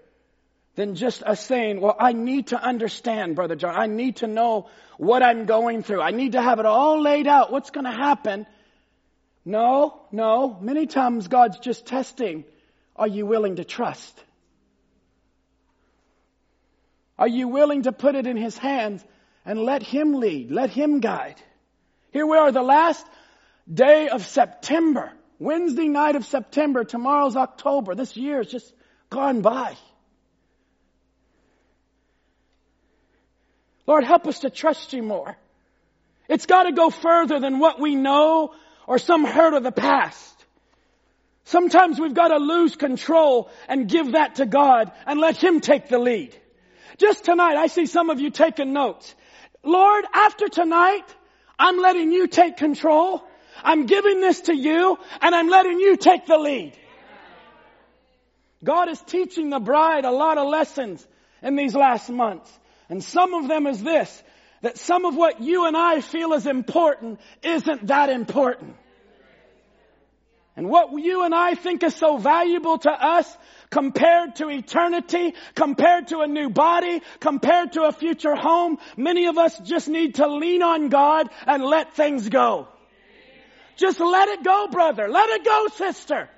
than 0.75 0.95
just 0.95 1.23
us 1.23 1.45
saying, 1.45 1.81
well, 1.81 1.97
I 1.99 2.13
need 2.13 2.49
to 2.49 2.61
understand, 2.61 3.37
Brother 3.37 3.57
John. 3.57 3.75
I 3.77 3.87
need 3.87 4.17
to 4.17 4.27
know 4.27 4.69
what 4.97 5.23
I'm 5.23 5.45
going 5.45 5.83
through. 5.83 6.01
I 6.01 6.13
need 6.13 6.33
to 6.33 6.43
have 6.43 6.59
it 6.61 6.67
all 6.67 7.03
laid 7.03 7.27
out. 7.27 7.53
What's 7.53 7.71
going 7.71 7.85
to 7.85 7.93
happen? 7.93 8.47
No, 9.49 10.03
no. 10.13 10.59
Many 10.61 10.87
times 10.87 11.27
God's 11.27 11.59
just 11.59 11.87
testing. 11.87 12.45
Are 12.95 13.09
you 13.09 13.25
willing 13.25 13.57
to 13.57 13.65
trust? 13.65 14.23
Are 17.19 17.27
you 17.27 17.49
willing 17.49 17.85
to 17.85 17.93
put 17.93 18.15
it 18.15 18.27
in 18.27 18.37
His 18.37 18.59
hands 18.59 19.03
and 19.47 19.59
let 19.59 19.83
Him 19.83 20.13
lead, 20.13 20.51
let 20.51 20.69
Him 20.69 21.01
guide? 21.01 21.41
Here 22.13 22.27
we 22.27 22.37
are, 22.37 22.53
the 22.53 22.63
last 22.63 23.07
day 23.73 24.11
of 24.11 24.27
September. 24.27 25.13
Wednesday 25.39 25.89
night 25.89 26.17
of 26.17 26.27
September, 26.27 26.85
tomorrow's 26.85 27.35
October. 27.35 27.95
This 27.95 28.19
year 28.19 28.39
has 28.39 28.49
just 28.49 28.71
gone 29.09 29.41
by. 29.41 29.79
Lord, 33.87 34.05
help 34.05 34.27
us 34.27 34.41
to 34.41 34.51
trust 34.51 34.93
you 34.93 35.03
more. 35.03 35.39
It's 36.29 36.45
got 36.45 36.65
to 36.65 36.73
go 36.73 36.91
further 36.91 37.41
than 37.41 37.61
what 37.61 37.81
we 37.81 37.95
know 37.95 38.53
or 38.89 38.99
some 38.99 39.25
hurt 39.25 39.53
of 39.53 39.63
the 39.63 39.71
past. 39.71 40.35
Sometimes 41.45 42.01
we've 42.01 42.15
got 42.15 42.29
to 42.29 42.39
lose 42.39 42.75
control 42.75 43.51
and 43.69 43.87
give 43.87 44.13
that 44.13 44.37
to 44.37 44.47
God 44.47 44.91
and 45.07 45.21
let 45.21 45.37
Him 45.37 45.61
take 45.61 45.89
the 45.89 45.99
lead. 45.99 46.35
Just 46.97 47.25
tonight, 47.25 47.57
I 47.57 47.67
see 47.67 47.85
some 47.85 48.09
of 48.09 48.19
you 48.19 48.31
taking 48.31 48.73
notes. 48.73 49.15
Lord, 49.63 50.07
after 50.13 50.49
tonight, 50.49 51.05
I'm 51.59 51.79
letting 51.79 52.13
you 52.13 52.27
take 52.29 52.57
control. 52.57 53.23
I'm 53.63 53.85
giving 53.85 54.21
this 54.21 54.41
to 54.43 54.57
you 54.57 54.99
and 55.21 55.35
I'm 55.35 55.49
letting 55.49 55.79
you 55.79 55.97
take 55.97 56.27
the 56.27 56.39
lead. 56.39 56.73
God 58.65 58.89
is 58.89 59.01
teaching 59.03 59.51
the 59.51 59.61
bride 59.61 60.07
a 60.07 60.11
lot 60.11 60.39
of 60.39 60.49
lessons 60.49 61.07
in 61.43 61.57
these 61.57 61.75
last 61.75 62.09
months. 62.09 62.51
And 62.89 63.05
some 63.05 63.35
of 63.35 63.49
them 63.49 63.67
is 63.67 63.83
this, 63.83 64.23
that 64.63 64.79
some 64.79 65.05
of 65.05 65.17
what 65.17 65.41
you 65.41 65.67
and 65.67 65.77
I 65.77 66.01
feel 66.01 66.33
is 66.33 66.47
important 66.47 67.21
isn't 67.43 67.87
that 67.87 68.11
important. 68.11 68.77
And 70.57 70.69
what 70.69 70.91
you 70.93 71.23
and 71.23 71.33
I 71.33 71.55
think 71.55 71.85
is 71.85 71.95
so 71.95 72.17
valuable 72.17 72.79
to 72.79 72.91
us 72.91 73.37
compared 73.71 74.35
to 74.37 74.51
eternity, 74.51 75.35
compared 75.55 76.09
to 76.09 76.19
a 76.19 76.27
new 76.27 76.51
body, 76.51 77.01
compared 77.21 77.75
to 77.75 77.85
a 77.85 77.93
future 77.93 78.35
home, 78.35 78.79
many 78.97 79.27
of 79.27 79.39
us 79.39 79.57
just 79.61 79.89
need 79.89 80.17
to 80.17 80.27
lean 80.27 80.65
on 80.65 80.89
God 80.89 81.31
and 81.47 81.63
let 81.63 81.95
things 81.95 82.29
go. 82.29 82.67
Just 83.77 84.01
let 84.01 84.29
it 84.31 84.43
go, 84.43 84.67
brother. 84.67 85.07
Let 85.07 85.29
it 85.31 85.45
go, 85.45 85.69
sister. 85.77 86.29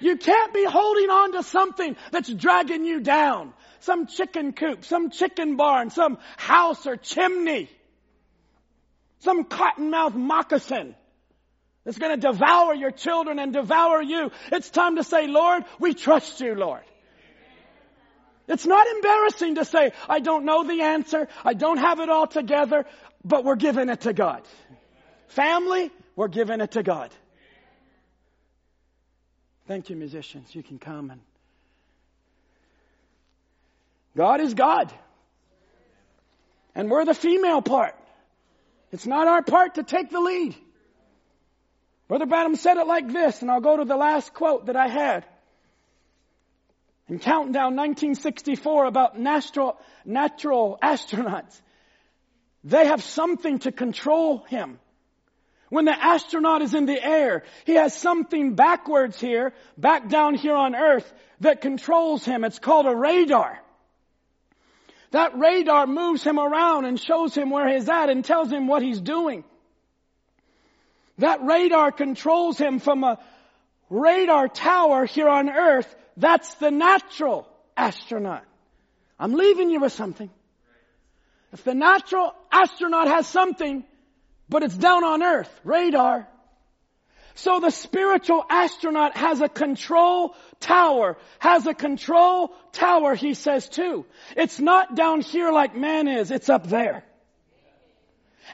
You 0.00 0.16
can't 0.16 0.54
be 0.54 0.64
holding 0.64 1.10
on 1.10 1.32
to 1.32 1.42
something 1.42 1.96
that's 2.10 2.32
dragging 2.32 2.86
you 2.86 3.00
down. 3.00 3.52
Some 3.80 4.06
chicken 4.06 4.52
coop, 4.52 4.84
some 4.84 5.10
chicken 5.10 5.56
barn, 5.56 5.90
some 5.90 6.18
house 6.36 6.86
or 6.86 6.96
chimney, 6.96 7.70
some 9.20 9.44
cottonmouth 9.44 10.14
moccasin 10.14 10.94
that's 11.84 11.98
going 11.98 12.18
to 12.18 12.30
devour 12.30 12.74
your 12.74 12.90
children 12.90 13.38
and 13.38 13.52
devour 13.52 14.02
you. 14.02 14.30
It's 14.52 14.70
time 14.70 14.96
to 14.96 15.04
say, 15.04 15.26
Lord, 15.26 15.64
we 15.78 15.94
trust 15.94 16.40
you, 16.40 16.54
Lord. 16.54 16.82
It's 18.48 18.66
not 18.66 18.86
embarrassing 18.86 19.54
to 19.54 19.64
say, 19.64 19.92
I 20.08 20.20
don't 20.20 20.44
know 20.44 20.64
the 20.64 20.82
answer. 20.82 21.28
I 21.44 21.54
don't 21.54 21.78
have 21.78 22.00
it 22.00 22.08
all 22.08 22.26
together, 22.26 22.84
but 23.24 23.44
we're 23.44 23.56
giving 23.56 23.88
it 23.88 24.02
to 24.02 24.12
God. 24.12 24.42
Family, 25.28 25.90
we're 26.16 26.28
giving 26.28 26.60
it 26.60 26.72
to 26.72 26.82
God. 26.82 27.10
Thank 29.66 29.88
you, 29.88 29.96
musicians. 29.96 30.54
You 30.54 30.62
can 30.62 30.78
come 30.78 31.10
and. 31.10 31.20
God 34.20 34.42
is 34.42 34.52
God. 34.52 34.92
And 36.74 36.90
we're 36.90 37.06
the 37.06 37.14
female 37.14 37.62
part. 37.62 37.94
It's 38.92 39.06
not 39.06 39.26
our 39.26 39.42
part 39.42 39.76
to 39.76 39.82
take 39.82 40.10
the 40.10 40.20
lead. 40.20 40.54
Brother 42.06 42.26
Branham 42.26 42.54
said 42.56 42.76
it 42.76 42.86
like 42.86 43.10
this, 43.10 43.40
and 43.40 43.50
I'll 43.50 43.62
go 43.62 43.78
to 43.78 43.86
the 43.86 43.96
last 43.96 44.34
quote 44.34 44.66
that 44.66 44.76
I 44.76 44.88
had. 44.88 45.24
In 47.08 47.18
Countdown 47.18 47.76
1964 47.76 48.84
about 48.84 49.18
natural, 49.18 49.78
natural 50.04 50.78
astronauts. 50.82 51.58
They 52.62 52.88
have 52.88 53.02
something 53.02 53.60
to 53.60 53.72
control 53.72 54.44
him. 54.44 54.80
When 55.70 55.86
the 55.86 55.98
astronaut 55.98 56.60
is 56.60 56.74
in 56.74 56.84
the 56.84 57.02
air, 57.02 57.44
he 57.64 57.76
has 57.76 57.96
something 57.96 58.54
backwards 58.54 59.18
here, 59.18 59.54
back 59.78 60.10
down 60.10 60.34
here 60.34 60.56
on 60.56 60.74
earth, 60.74 61.10
that 61.40 61.62
controls 61.62 62.22
him. 62.22 62.44
It's 62.44 62.58
called 62.58 62.84
a 62.84 62.94
radar. 62.94 63.62
That 65.10 65.36
radar 65.38 65.86
moves 65.86 66.22
him 66.22 66.38
around 66.38 66.84
and 66.84 66.98
shows 66.98 67.34
him 67.34 67.50
where 67.50 67.68
he's 67.68 67.88
at 67.88 68.10
and 68.10 68.24
tells 68.24 68.50
him 68.50 68.66
what 68.68 68.82
he's 68.82 69.00
doing. 69.00 69.44
That 71.18 71.42
radar 71.42 71.90
controls 71.90 72.56
him 72.56 72.78
from 72.78 73.04
a 73.04 73.18
radar 73.88 74.48
tower 74.48 75.04
here 75.04 75.28
on 75.28 75.50
earth. 75.50 75.94
That's 76.16 76.54
the 76.54 76.70
natural 76.70 77.48
astronaut. 77.76 78.44
I'm 79.18 79.34
leaving 79.34 79.70
you 79.70 79.80
with 79.80 79.92
something. 79.92 80.30
If 81.52 81.64
the 81.64 81.74
natural 81.74 82.34
astronaut 82.50 83.08
has 83.08 83.26
something, 83.26 83.84
but 84.48 84.62
it's 84.62 84.76
down 84.76 85.04
on 85.04 85.22
earth, 85.22 85.50
radar. 85.64 86.28
So 87.34 87.60
the 87.60 87.70
spiritual 87.70 88.44
astronaut 88.48 89.16
has 89.16 89.40
a 89.40 89.48
control 89.48 90.34
tower, 90.58 91.16
has 91.38 91.66
a 91.66 91.74
control 91.74 92.52
tower, 92.72 93.14
he 93.14 93.34
says 93.34 93.68
too. 93.68 94.04
It's 94.36 94.58
not 94.60 94.94
down 94.94 95.20
here 95.20 95.52
like 95.52 95.76
man 95.76 96.08
is, 96.08 96.30
it's 96.30 96.48
up 96.48 96.66
there. 96.66 97.04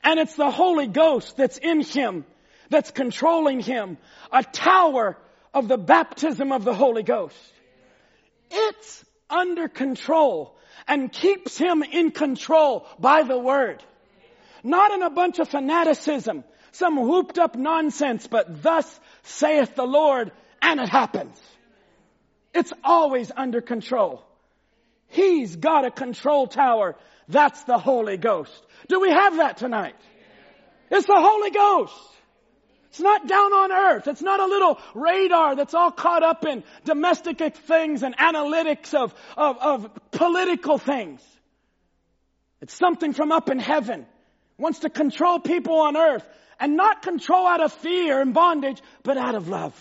And 0.04 0.20
it's 0.20 0.36
the 0.36 0.50
Holy 0.50 0.86
Ghost 0.86 1.36
that's 1.36 1.58
in 1.58 1.80
him, 1.80 2.24
that's 2.68 2.90
controlling 2.90 3.60
him. 3.60 3.98
A 4.30 4.42
tower 4.42 5.16
of 5.54 5.68
the 5.68 5.78
baptism 5.78 6.52
of 6.52 6.64
the 6.64 6.74
Holy 6.74 7.02
Ghost. 7.02 7.36
It's 8.50 9.04
under 9.30 9.68
control 9.68 10.56
and 10.86 11.10
keeps 11.10 11.56
him 11.56 11.82
in 11.82 12.10
control 12.10 12.86
by 12.98 13.22
the 13.22 13.38
word. 13.38 13.82
Not 14.62 14.92
in 14.92 15.02
a 15.02 15.10
bunch 15.10 15.38
of 15.38 15.48
fanaticism, 15.48 16.44
some 16.76 16.96
whooped 16.96 17.38
up 17.38 17.56
nonsense, 17.56 18.26
but 18.26 18.62
thus 18.62 19.00
saith 19.22 19.74
the 19.74 19.86
Lord, 19.86 20.32
and 20.62 20.80
it 20.80 20.88
happens. 20.88 21.40
It's 22.54 22.72
always 22.84 23.30
under 23.36 23.60
control. 23.60 24.24
He's 25.08 25.56
got 25.56 25.84
a 25.84 25.90
control 25.90 26.46
tower. 26.46 26.96
That's 27.28 27.62
the 27.64 27.78
Holy 27.78 28.16
Ghost. 28.16 28.62
Do 28.88 29.00
we 29.00 29.10
have 29.10 29.36
that 29.36 29.56
tonight? 29.58 29.96
It's 30.90 31.06
the 31.06 31.20
Holy 31.20 31.50
Ghost. 31.50 31.94
It's 32.90 33.00
not 33.00 33.26
down 33.26 33.52
on 33.52 33.72
earth. 33.72 34.06
It's 34.08 34.22
not 34.22 34.40
a 34.40 34.46
little 34.46 34.78
radar 34.94 35.54
that's 35.54 35.74
all 35.74 35.90
caught 35.90 36.22
up 36.22 36.46
in 36.46 36.64
domestic 36.84 37.38
things 37.54 38.02
and 38.02 38.16
analytics 38.16 38.94
of, 38.94 39.14
of, 39.36 39.58
of 39.58 39.90
political 40.12 40.78
things. 40.78 41.20
It's 42.62 42.72
something 42.72 43.12
from 43.12 43.32
up 43.32 43.50
in 43.50 43.58
heaven. 43.58 44.06
Wants 44.56 44.78
to 44.80 44.88
control 44.88 45.38
people 45.38 45.78
on 45.80 45.96
earth 45.96 46.26
and 46.58 46.76
not 46.76 47.02
control 47.02 47.46
out 47.46 47.60
of 47.60 47.72
fear 47.72 48.20
and 48.20 48.34
bondage, 48.34 48.80
but 49.02 49.16
out 49.16 49.34
of 49.34 49.48
love. 49.48 49.74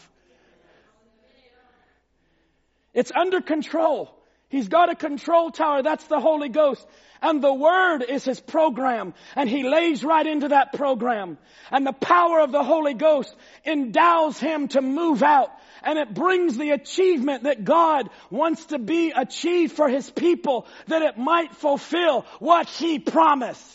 It's 2.94 3.12
under 3.12 3.42
control. 3.42 4.10
He's 4.50 4.70
got 4.70 4.90
a 4.90 4.96
control 4.96 5.52
tower. 5.52 5.84
That's 5.84 6.06
the 6.08 6.20
Holy 6.20 6.50
Ghost. 6.50 6.86
And 7.22 7.44
the 7.44 7.54
Word 7.54 8.04
is 8.04 8.24
His 8.24 8.40
program. 8.40 9.14
And 9.36 9.50
He 9.50 9.68
lays 9.68 10.04
right 10.04 10.26
into 10.26 10.50
that 10.50 10.74
program. 10.74 11.38
And 11.72 11.86
the 11.86 11.94
power 11.94 12.40
of 12.40 12.52
the 12.52 12.64
Holy 12.64 12.94
Ghost 12.94 13.36
endows 13.66 14.40
Him 14.40 14.70
to 14.70 14.82
move 14.82 15.24
out. 15.24 15.52
And 15.84 16.00
it 16.00 16.14
brings 16.14 16.58
the 16.58 16.72
achievement 16.72 17.44
that 17.44 17.66
God 17.66 18.10
wants 18.30 18.66
to 18.68 18.80
be 18.80 19.12
achieved 19.12 19.74
for 19.74 19.90
His 19.90 20.10
people 20.10 20.68
that 20.88 21.02
it 21.02 21.18
might 21.18 21.54
fulfill 21.56 22.26
what 22.40 22.68
He 22.68 23.00
promised. 23.00 23.72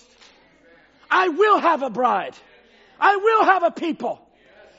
I 1.10 1.28
will 1.28 1.58
have 1.58 1.82
a 1.82 1.90
bride. 1.90 2.36
I 3.00 3.16
will 3.16 3.44
have 3.44 3.62
a 3.62 3.70
people. 3.70 4.20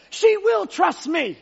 She 0.10 0.38
will 0.38 0.68
trust 0.68 1.08
me. 1.08 1.38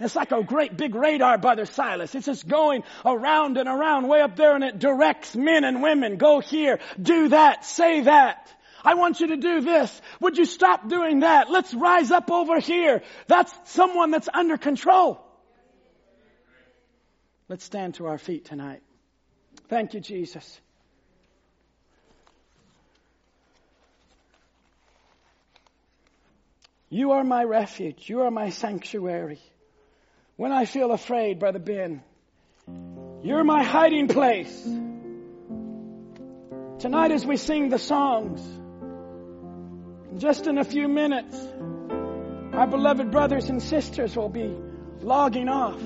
It's 0.00 0.16
like 0.16 0.32
a 0.32 0.42
great 0.42 0.76
big 0.76 0.94
radar, 0.94 1.38
Brother 1.38 1.66
Silas. 1.66 2.14
It's 2.14 2.26
just 2.26 2.48
going 2.48 2.82
around 3.04 3.56
and 3.56 3.68
around 3.68 4.08
way 4.08 4.20
up 4.20 4.34
there 4.36 4.54
and 4.54 4.64
it 4.64 4.78
directs 4.78 5.36
men 5.36 5.64
and 5.64 5.82
women. 5.82 6.16
Go 6.16 6.40
here, 6.40 6.80
do 7.00 7.28
that, 7.28 7.64
say 7.64 8.00
that. 8.02 8.52
I 8.84 8.94
want 8.94 9.20
you 9.20 9.28
to 9.28 9.36
do 9.36 9.60
this. 9.60 10.00
Would 10.20 10.38
you 10.38 10.44
stop 10.44 10.88
doing 10.88 11.20
that? 11.20 11.50
Let's 11.50 11.72
rise 11.72 12.10
up 12.10 12.32
over 12.32 12.58
here. 12.58 13.02
That's 13.28 13.54
someone 13.64 14.10
that's 14.10 14.28
under 14.32 14.56
control. 14.56 15.20
Let's 17.48 17.64
stand 17.64 17.94
to 17.96 18.06
our 18.06 18.18
feet 18.18 18.44
tonight. 18.44 18.82
Thank 19.68 19.94
you, 19.94 20.00
Jesus. 20.00 20.60
You 26.92 27.12
are 27.12 27.24
my 27.24 27.42
refuge. 27.42 28.10
You 28.10 28.20
are 28.20 28.30
my 28.30 28.50
sanctuary. 28.50 29.40
When 30.36 30.52
I 30.52 30.66
feel 30.66 30.92
afraid, 30.92 31.38
Brother 31.38 31.58
Ben, 31.58 32.02
you're 33.22 33.44
my 33.44 33.62
hiding 33.64 34.08
place. 34.08 34.62
Tonight, 36.80 37.12
as 37.12 37.24
we 37.24 37.38
sing 37.38 37.70
the 37.70 37.78
songs, 37.78 38.42
just 40.20 40.46
in 40.46 40.58
a 40.58 40.64
few 40.64 40.86
minutes, 40.86 41.34
our 42.52 42.66
beloved 42.66 43.10
brothers 43.10 43.48
and 43.48 43.62
sisters 43.62 44.14
will 44.14 44.28
be 44.28 44.54
logging 45.00 45.48
off. 45.48 45.80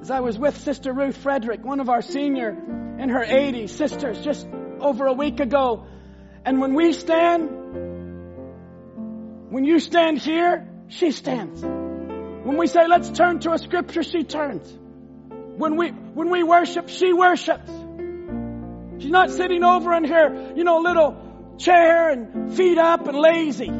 As 0.00 0.10
I 0.10 0.20
was 0.20 0.38
with 0.38 0.56
Sister 0.56 0.94
Ruth 0.94 1.18
Frederick, 1.18 1.62
one 1.62 1.80
of 1.80 1.90
our 1.90 2.00
senior 2.00 2.56
in 2.98 3.10
her 3.10 3.22
80s 3.22 3.68
sisters, 3.68 4.24
just 4.24 4.48
over 4.80 5.04
a 5.06 5.12
week 5.12 5.38
ago, 5.38 5.86
and 6.44 6.60
when 6.60 6.74
we 6.74 6.92
stand, 6.92 7.48
when 9.50 9.64
you 9.64 9.78
stand 9.78 10.18
here, 10.18 10.68
she 10.88 11.12
stands. 11.12 11.62
When 11.62 12.56
we 12.56 12.66
say, 12.66 12.88
let's 12.88 13.10
turn 13.10 13.38
to 13.40 13.52
a 13.52 13.58
scripture, 13.58 14.02
she 14.02 14.24
turns. 14.24 14.76
When 15.56 15.76
we, 15.76 15.90
when 15.90 16.30
we 16.30 16.42
worship, 16.42 16.88
she 16.88 17.12
worships. 17.12 17.70
She's 18.98 19.10
not 19.10 19.30
sitting 19.30 19.62
over 19.62 19.94
in 19.94 20.04
her, 20.04 20.52
you 20.56 20.64
know, 20.64 20.78
little 20.78 21.56
chair 21.58 22.10
and 22.10 22.56
feet 22.56 22.78
up 22.78 23.06
and 23.06 23.16
lazy. 23.16 23.70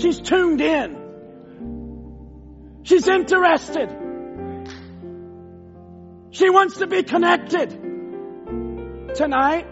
She's 0.00 0.20
tuned 0.20 0.60
in. 0.60 0.96
She's 2.84 3.08
interested. 3.08 3.88
She 6.30 6.50
wants 6.50 6.78
to 6.78 6.86
be 6.86 7.02
connected. 7.02 7.70
Tonight, 9.14 9.66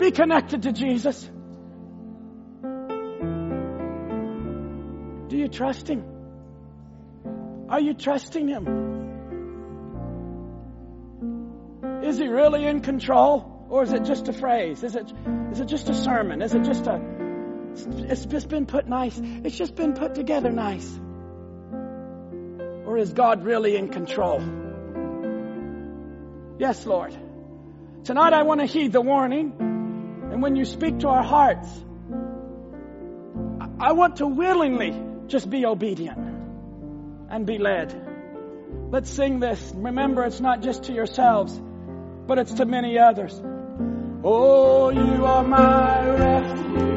be 0.00 0.10
connected 0.10 0.62
to 0.62 0.72
Jesus. 0.72 1.30
Do 5.28 5.36
you 5.36 5.48
trust 5.48 5.86
Him? 5.88 6.04
Are 7.68 7.80
you 7.80 7.94
trusting 7.94 8.48
Him? 8.48 8.66
Is 12.02 12.18
He 12.18 12.26
really 12.26 12.66
in 12.66 12.80
control? 12.80 13.58
Or 13.68 13.84
is 13.84 13.92
it 13.92 14.04
just 14.04 14.26
a 14.26 14.32
phrase? 14.32 14.82
Is 14.82 14.96
it, 14.96 15.12
is 15.52 15.60
it 15.60 15.66
just 15.66 15.88
a 15.88 15.94
sermon? 15.94 16.42
Is 16.42 16.54
it 16.54 16.64
just 16.64 16.88
a, 16.88 17.00
it's 18.08 18.26
just 18.26 18.48
been 18.48 18.66
put 18.66 18.88
nice? 18.88 19.16
It's 19.22 19.56
just 19.56 19.76
been 19.76 19.92
put 19.92 20.16
together 20.16 20.50
nice. 20.50 20.90
Or 22.84 22.98
is 22.98 23.12
God 23.12 23.44
really 23.44 23.76
in 23.76 23.88
control? 23.88 24.40
Yes, 26.58 26.84
Lord. 26.84 27.16
Tonight 28.02 28.32
I 28.32 28.42
want 28.42 28.60
to 28.60 28.66
heed 28.66 28.90
the 28.90 29.00
warning. 29.00 29.69
And 30.30 30.42
when 30.42 30.56
you 30.56 30.64
speak 30.64 31.00
to 31.00 31.08
our 31.08 31.22
hearts, 31.22 31.68
I 33.80 33.92
want 33.92 34.16
to 34.16 34.26
willingly 34.26 34.94
just 35.26 35.48
be 35.48 35.66
obedient 35.66 36.18
and 37.30 37.46
be 37.46 37.58
led. 37.58 37.94
Let's 38.90 39.10
sing 39.10 39.40
this. 39.40 39.72
Remember, 39.74 40.24
it's 40.24 40.40
not 40.40 40.62
just 40.62 40.84
to 40.84 40.92
yourselves, 40.92 41.60
but 42.26 42.38
it's 42.38 42.54
to 42.54 42.64
many 42.64 42.98
others. 42.98 43.40
Oh, 44.22 44.90
you 44.90 45.24
are 45.24 45.44
my 45.44 46.08
refuge. 46.10 46.89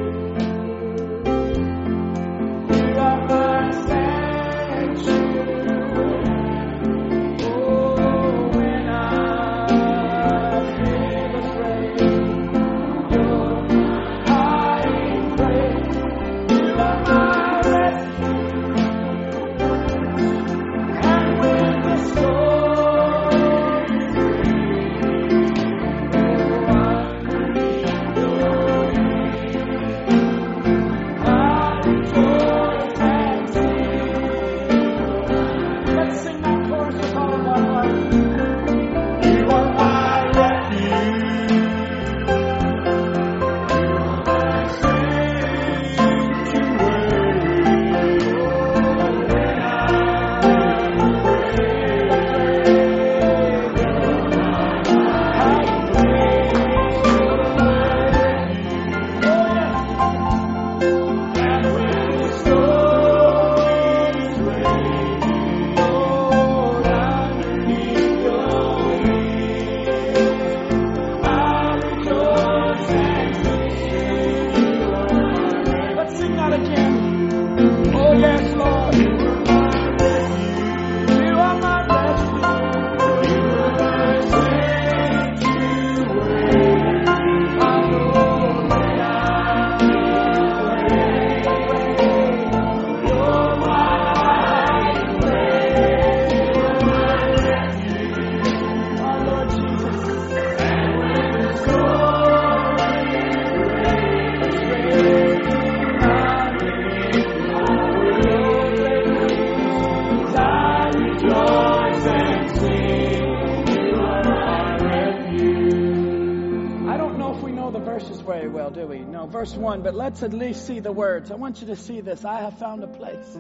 Let's 120.14 120.22
at 120.22 120.32
least 120.32 120.68
see 120.68 120.80
the 120.80 120.92
words. 120.92 121.32
I 121.32 121.36
want 121.36 121.60
you 121.62 121.68
to 121.68 121.76
see 121.76 122.00
this. 122.00 122.24
I 122.24 122.42
have 122.42 122.60
found 122.60 122.84
a 122.84 122.88
place 122.88 123.40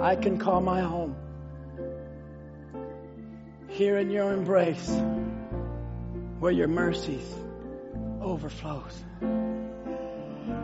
I 0.00 0.16
can 0.16 0.38
call 0.38 0.60
my 0.60 0.80
home. 0.80 1.14
Here 3.68 3.96
in 3.96 4.10
your 4.10 4.32
embrace, 4.32 4.90
where 6.40 6.50
your 6.50 6.66
mercies 6.66 7.24
overflows. 8.20 9.04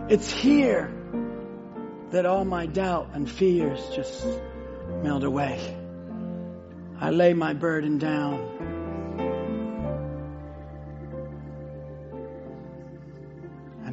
It's 0.09 0.29
here 0.29 0.93
that 2.11 2.27
all 2.27 2.45
my 2.45 2.67
doubt 2.67 3.11
and 3.13 3.31
fears 3.31 3.79
just 3.95 4.27
melt 5.05 5.23
away. 5.23 5.77
I 7.01 7.11
lay 7.11 7.35
my 7.35 7.55
burden 7.55 7.99
down. 7.99 8.56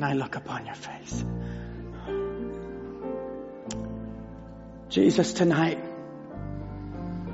I 0.04 0.14
look 0.14 0.36
upon 0.36 0.66
your 0.66 0.76
face. 0.76 1.26
Jesus, 4.90 5.34
tonight, 5.34 5.80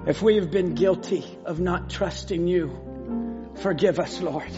if 0.08 0.22
we 0.22 0.36
have 0.36 0.50
been 0.50 0.76
guilty 0.76 1.26
of 1.46 1.60
not 1.60 1.90
trusting 1.90 2.48
you, 2.48 3.52
forgive 3.56 4.00
us, 4.00 4.22
Lord. 4.22 4.52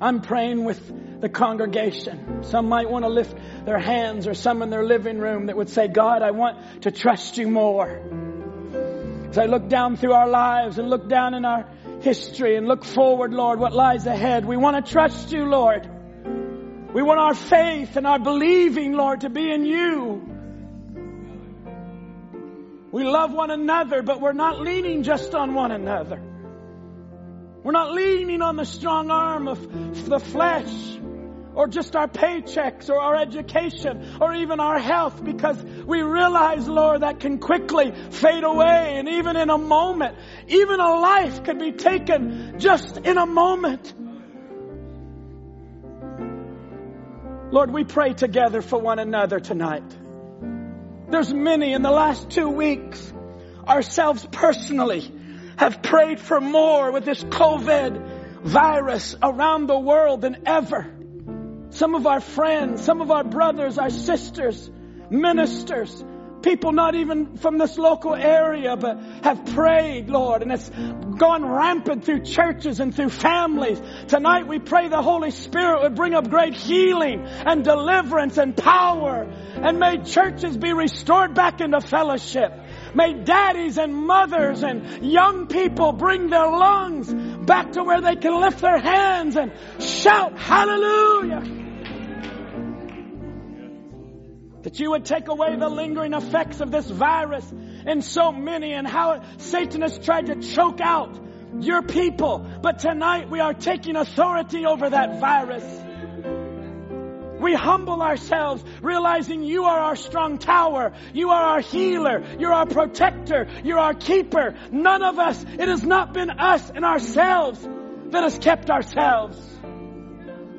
I'm 0.00 0.20
praying 0.20 0.64
with 0.64 1.20
the 1.20 1.28
congregation. 1.28 2.42
Some 2.44 2.68
might 2.68 2.88
want 2.90 3.04
to 3.04 3.08
lift 3.08 3.36
their 3.64 3.78
hands 3.78 4.26
or 4.26 4.34
some 4.34 4.62
in 4.62 4.70
their 4.70 4.84
living 4.84 5.18
room 5.18 5.46
that 5.46 5.56
would 5.56 5.68
say, 5.68 5.86
God, 5.86 6.22
I 6.22 6.30
want 6.30 6.82
to 6.82 6.90
trust 6.90 7.36
you 7.36 7.48
more. 7.48 8.00
As 9.28 9.38
I 9.38 9.46
look 9.46 9.68
down 9.68 9.96
through 9.96 10.14
our 10.14 10.28
lives 10.28 10.78
and 10.78 10.88
look 10.90 11.08
down 11.08 11.34
in 11.34 11.44
our 11.44 11.66
history 12.00 12.56
and 12.56 12.66
look 12.66 12.84
forward, 12.84 13.32
Lord, 13.32 13.60
what 13.60 13.72
lies 13.72 14.06
ahead, 14.06 14.44
we 14.44 14.56
want 14.56 14.84
to 14.84 14.92
trust 14.92 15.30
you, 15.30 15.44
Lord. 15.44 15.88
We 16.92 17.02
want 17.02 17.20
our 17.20 17.34
faith 17.34 17.96
and 17.96 18.06
our 18.06 18.18
believing, 18.18 18.92
Lord, 18.92 19.22
to 19.22 19.30
be 19.30 19.50
in 19.50 19.64
you. 19.64 20.28
We 22.90 23.04
love 23.04 23.32
one 23.32 23.50
another, 23.50 24.02
but 24.02 24.20
we're 24.20 24.34
not 24.34 24.60
leaning 24.60 25.02
just 25.02 25.34
on 25.34 25.54
one 25.54 25.72
another. 25.72 26.20
We're 27.62 27.72
not 27.72 27.92
leaning 27.92 28.42
on 28.42 28.56
the 28.56 28.66
strong 28.66 29.10
arm 29.10 29.48
of 29.48 30.04
the 30.06 30.18
flesh. 30.18 30.98
or 31.54 31.68
just 31.68 31.94
our 31.94 32.08
paychecks 32.08 32.88
or 32.88 32.98
our 32.98 33.16
education 33.16 34.16
or 34.20 34.34
even 34.34 34.60
our 34.60 34.78
health 34.78 35.22
because 35.22 35.62
we 35.62 36.00
realize, 36.02 36.66
Lord, 36.66 37.02
that 37.02 37.20
can 37.20 37.38
quickly 37.38 37.92
fade 38.10 38.44
away 38.44 38.96
and 38.96 39.08
even 39.08 39.36
in 39.36 39.50
a 39.50 39.58
moment, 39.58 40.16
even 40.48 40.80
a 40.80 40.94
life 40.94 41.44
could 41.44 41.58
be 41.58 41.72
taken 41.72 42.58
just 42.58 42.96
in 42.98 43.18
a 43.18 43.26
moment. 43.26 43.92
Lord, 47.52 47.70
we 47.70 47.84
pray 47.84 48.14
together 48.14 48.62
for 48.62 48.78
one 48.78 48.98
another 48.98 49.38
tonight. 49.38 49.84
There's 51.10 51.34
many 51.34 51.74
in 51.74 51.82
the 51.82 51.90
last 51.90 52.30
two 52.30 52.48
weeks, 52.48 53.12
ourselves 53.68 54.26
personally, 54.32 55.12
have 55.58 55.82
prayed 55.82 56.18
for 56.18 56.40
more 56.40 56.90
with 56.90 57.04
this 57.04 57.22
COVID 57.22 58.40
virus 58.40 59.14
around 59.22 59.66
the 59.66 59.78
world 59.78 60.22
than 60.22 60.44
ever. 60.46 60.90
Some 61.68 61.94
of 61.94 62.06
our 62.06 62.20
friends, 62.20 62.82
some 62.82 63.02
of 63.02 63.10
our 63.10 63.22
brothers, 63.22 63.76
our 63.76 63.90
sisters, 63.90 64.70
ministers, 65.10 66.02
people 66.42 66.72
not 66.72 66.94
even 66.94 67.36
from 67.36 67.58
this 67.58 67.78
local 67.78 68.14
area, 68.14 68.76
but 68.76 68.98
have 69.22 69.46
prayed, 69.54 70.08
Lord, 70.08 70.42
and 70.42 70.52
it's 70.52 70.68
gone 70.68 71.44
rampant 71.44 72.04
through 72.04 72.24
churches 72.24 72.80
and 72.80 72.94
through 72.94 73.10
families. 73.10 73.80
Tonight 74.08 74.46
we 74.46 74.58
pray 74.58 74.88
the 74.88 75.02
Holy 75.02 75.30
Spirit 75.30 75.82
would 75.82 75.94
bring 75.94 76.14
up 76.14 76.28
great 76.28 76.54
healing 76.54 77.24
and 77.24 77.64
deliverance 77.64 78.38
and 78.38 78.56
power, 78.56 79.22
and 79.22 79.78
may 79.78 80.02
churches 80.02 80.56
be 80.56 80.72
restored 80.72 81.34
back 81.34 81.60
into 81.60 81.80
fellowship. 81.80 82.52
May 82.94 83.14
daddies 83.14 83.78
and 83.78 83.94
mothers 83.94 84.62
and 84.62 85.04
young 85.04 85.46
people 85.46 85.92
bring 85.92 86.28
their 86.28 86.46
lungs 86.46 87.12
back 87.46 87.72
to 87.72 87.84
where 87.84 88.00
they 88.00 88.16
can 88.16 88.38
lift 88.40 88.60
their 88.60 88.78
hands 88.78 89.36
and 89.36 89.52
shout 89.78 90.38
hallelujah. 90.38 91.61
That 94.62 94.78
you 94.78 94.90
would 94.90 95.04
take 95.04 95.28
away 95.28 95.56
the 95.56 95.68
lingering 95.68 96.12
effects 96.12 96.60
of 96.60 96.70
this 96.70 96.88
virus 96.88 97.50
in 97.86 98.02
so 98.02 98.30
many 98.30 98.72
and 98.72 98.86
how 98.86 99.22
Satan 99.38 99.82
has 99.82 99.98
tried 99.98 100.26
to 100.26 100.36
choke 100.36 100.80
out 100.80 101.18
your 101.60 101.82
people. 101.82 102.46
But 102.62 102.78
tonight 102.78 103.28
we 103.28 103.40
are 103.40 103.54
taking 103.54 103.96
authority 103.96 104.64
over 104.64 104.88
that 104.88 105.20
virus. 105.20 105.64
We 107.40 107.54
humble 107.54 108.02
ourselves, 108.02 108.62
realizing 108.82 109.42
you 109.42 109.64
are 109.64 109.80
our 109.80 109.96
strong 109.96 110.38
tower. 110.38 110.92
You 111.12 111.30
are 111.30 111.42
our 111.42 111.60
healer. 111.60 112.22
You're 112.38 112.52
our 112.52 112.66
protector. 112.66 113.48
You're 113.64 113.80
our 113.80 113.94
keeper. 113.94 114.54
None 114.70 115.02
of 115.02 115.18
us, 115.18 115.42
it 115.42 115.66
has 115.66 115.82
not 115.82 116.14
been 116.14 116.30
us 116.30 116.70
and 116.70 116.84
ourselves 116.84 117.60
that 118.10 118.22
has 118.22 118.38
kept 118.38 118.70
ourselves. 118.70 119.36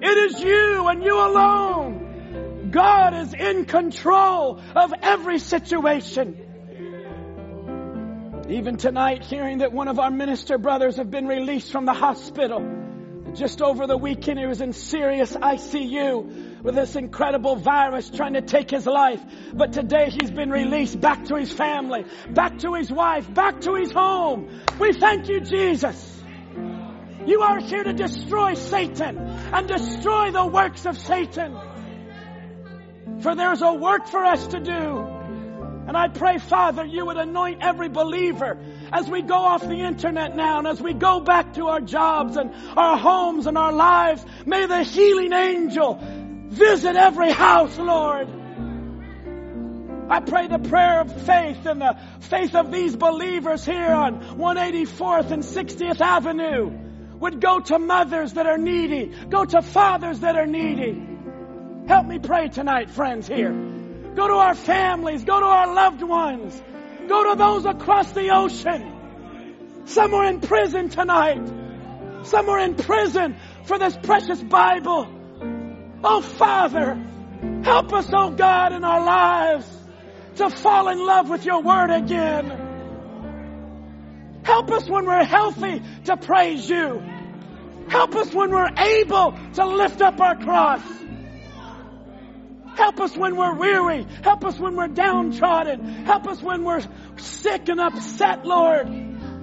It 0.01 0.17
is 0.17 0.41
you 0.41 0.87
and 0.89 1.01
you 1.01 1.15
alone. 1.15 2.12
God 2.73 3.13
is 3.13 3.33
in 3.33 3.65
control 3.65 4.59
of 4.75 4.93
every 5.01 5.37
situation. 5.37 6.37
Even 8.49 8.77
tonight, 8.77 9.23
hearing 9.23 9.59
that 9.59 9.71
one 9.71 9.87
of 9.87 9.99
our 9.99 10.09
minister 10.09 10.57
brothers 10.57 10.97
have 10.97 11.11
been 11.11 11.27
released 11.27 11.71
from 11.71 11.85
the 11.85 11.93
hospital. 11.93 12.81
Just 13.35 13.61
over 13.61 13.87
the 13.87 13.97
weekend, 13.97 14.39
he 14.39 14.45
was 14.47 14.59
in 14.59 14.73
serious 14.73 15.33
ICU 15.35 16.61
with 16.63 16.75
this 16.75 16.95
incredible 16.95 17.55
virus 17.55 18.09
trying 18.09 18.33
to 18.33 18.41
take 18.41 18.71
his 18.71 18.87
life. 18.87 19.21
But 19.53 19.73
today 19.73 20.09
he's 20.09 20.31
been 20.31 20.49
released 20.49 20.99
back 20.99 21.25
to 21.25 21.35
his 21.35 21.53
family, 21.53 22.05
back 22.31 22.57
to 22.59 22.73
his 22.73 22.91
wife, 22.91 23.31
back 23.31 23.61
to 23.61 23.75
his 23.75 23.91
home. 23.91 24.49
We 24.79 24.93
thank 24.93 25.29
you, 25.29 25.41
Jesus. 25.41 26.21
You 27.25 27.41
are 27.41 27.59
here 27.59 27.83
to 27.83 27.93
destroy 27.93 28.55
Satan 28.55 29.17
and 29.17 29.67
destroy 29.67 30.31
the 30.31 30.45
works 30.45 30.85
of 30.85 30.97
Satan. 30.97 31.55
For 33.23 33.35
there's 33.35 33.61
a 33.61 33.73
work 33.73 34.07
for 34.07 34.23
us 34.23 34.47
to 34.47 34.59
do. 34.59 35.07
And 35.87 35.95
I 35.95 36.09
pray, 36.09 36.39
Father, 36.39 36.83
you 36.83 37.05
would 37.05 37.15
anoint 37.15 37.63
every 37.63 37.87
believer 37.87 38.57
as 38.91 39.09
we 39.09 39.21
go 39.21 39.35
off 39.35 39.61
the 39.61 39.79
internet 39.79 40.35
now 40.35 40.59
and 40.59 40.67
as 40.67 40.81
we 40.81 40.93
go 40.93 41.21
back 41.21 41.53
to 41.53 41.67
our 41.67 41.79
jobs 41.79 42.35
and 42.35 42.53
our 42.77 42.97
homes 42.97 43.47
and 43.47 43.57
our 43.57 43.71
lives. 43.71 44.25
May 44.45 44.65
the 44.65 44.83
healing 44.83 45.31
angel 45.31 45.99
visit 46.49 46.97
every 46.97 47.31
house, 47.31 47.77
Lord. 47.77 48.27
I 50.09 50.19
pray 50.19 50.47
the 50.47 50.59
prayer 50.59 50.99
of 50.99 51.25
faith 51.25 51.65
and 51.65 51.79
the 51.79 51.97
faith 52.19 52.55
of 52.55 52.73
these 52.73 52.95
believers 52.95 53.63
here 53.65 53.91
on 53.91 54.37
184th 54.37 55.31
and 55.31 55.43
60th 55.43 56.01
Avenue 56.01 56.71
would 57.19 57.39
go 57.39 57.61
to 57.61 57.79
mothers 57.79 58.33
that 58.33 58.47
are 58.47 58.57
needy, 58.57 59.13
go 59.29 59.45
to 59.45 59.61
fathers 59.61 60.19
that 60.19 60.35
are 60.35 60.45
needy. 60.45 61.12
Help 61.87 62.05
me 62.07 62.17
pray 62.19 62.47
tonight, 62.47 62.89
friends 62.89 63.27
here. 63.27 63.51
Go 64.15 64.27
to 64.27 64.33
our 64.35 64.55
families, 64.55 65.23
go 65.23 65.39
to 65.39 65.45
our 65.45 65.73
loved 65.73 66.01
ones, 66.01 66.61
go 67.07 67.31
to 67.31 67.37
those 67.37 67.65
across 67.65 68.11
the 68.13 68.29
ocean. 68.29 69.81
Some 69.85 70.13
are 70.13 70.25
in 70.25 70.39
prison 70.39 70.89
tonight. 70.89 71.41
Some 72.23 72.47
are 72.47 72.59
in 72.59 72.75
prison 72.75 73.35
for 73.65 73.77
this 73.77 73.97
precious 74.01 74.41
Bible. 74.41 75.07
Oh, 76.03 76.21
Father, 76.21 76.95
help 77.63 77.91
us, 77.91 78.09
oh 78.13 78.31
God, 78.31 78.71
in 78.71 78.83
our 78.85 79.03
lives 79.03 79.67
to 80.37 80.49
fall 80.49 80.87
in 80.87 81.05
love 81.05 81.29
with 81.29 81.43
your 81.43 81.61
word 81.61 81.91
again. 81.91 82.71
Help 84.43 84.71
us 84.71 84.87
when 84.89 85.05
we're 85.05 85.23
healthy 85.23 85.81
to 86.05 86.17
praise 86.17 86.69
you. 86.69 87.03
Help 87.89 88.15
us 88.15 88.33
when 88.33 88.51
we're 88.51 88.73
able 88.77 89.37
to 89.55 89.65
lift 89.65 90.01
up 90.01 90.19
our 90.21 90.35
cross. 90.37 90.81
Help 92.75 92.99
us 92.99 93.15
when 93.15 93.35
we're 93.35 93.55
weary. 93.55 94.05
Help 94.23 94.43
us 94.45 94.59
when 94.59 94.75
we're 94.75 94.87
downtrodden. 94.87 96.05
Help 96.05 96.27
us 96.27 96.41
when 96.41 96.63
we're 96.63 96.81
sick 97.17 97.69
and 97.69 97.79
upset, 97.79 98.45
Lord, 98.45 98.87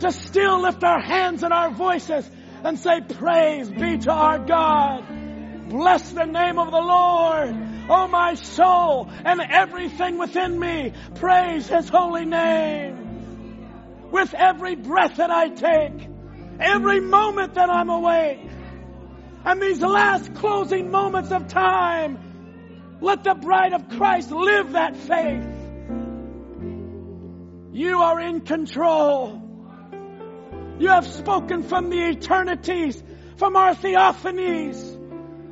to 0.00 0.12
still 0.12 0.62
lift 0.62 0.82
our 0.82 1.00
hands 1.00 1.42
and 1.42 1.52
our 1.52 1.70
voices 1.70 2.28
and 2.64 2.78
say, 2.78 3.00
Praise 3.00 3.70
be 3.70 3.98
to 3.98 4.10
our 4.10 4.38
God. 4.38 5.68
Bless 5.68 6.10
the 6.10 6.24
name 6.24 6.58
of 6.58 6.70
the 6.70 6.80
Lord. 6.80 7.56
Oh, 7.88 8.08
my 8.08 8.34
soul 8.34 9.08
and 9.24 9.40
everything 9.40 10.18
within 10.18 10.58
me, 10.58 10.92
praise 11.14 11.68
His 11.68 11.88
holy 11.88 12.24
name. 12.24 14.08
With 14.10 14.34
every 14.34 14.74
breath 14.74 15.16
that 15.16 15.30
I 15.30 15.48
take, 15.48 16.08
every 16.58 17.00
moment 17.00 17.54
that 17.54 17.70
I'm 17.70 17.90
awake, 17.90 18.40
and 19.44 19.62
these 19.62 19.80
last 19.80 20.34
closing 20.34 20.90
moments 20.90 21.30
of 21.30 21.48
time, 21.48 22.29
let 23.00 23.24
the 23.24 23.34
bride 23.34 23.72
of 23.72 23.88
Christ 23.88 24.30
live 24.30 24.72
that 24.72 24.96
faith. 24.96 25.46
You 27.72 27.98
are 27.98 28.20
in 28.20 28.40
control. 28.42 29.40
You 30.78 30.88
have 30.88 31.06
spoken 31.06 31.62
from 31.62 31.90
the 31.90 32.08
eternities, 32.10 33.02
from 33.36 33.56
our 33.56 33.74
theophanies. 33.74 34.98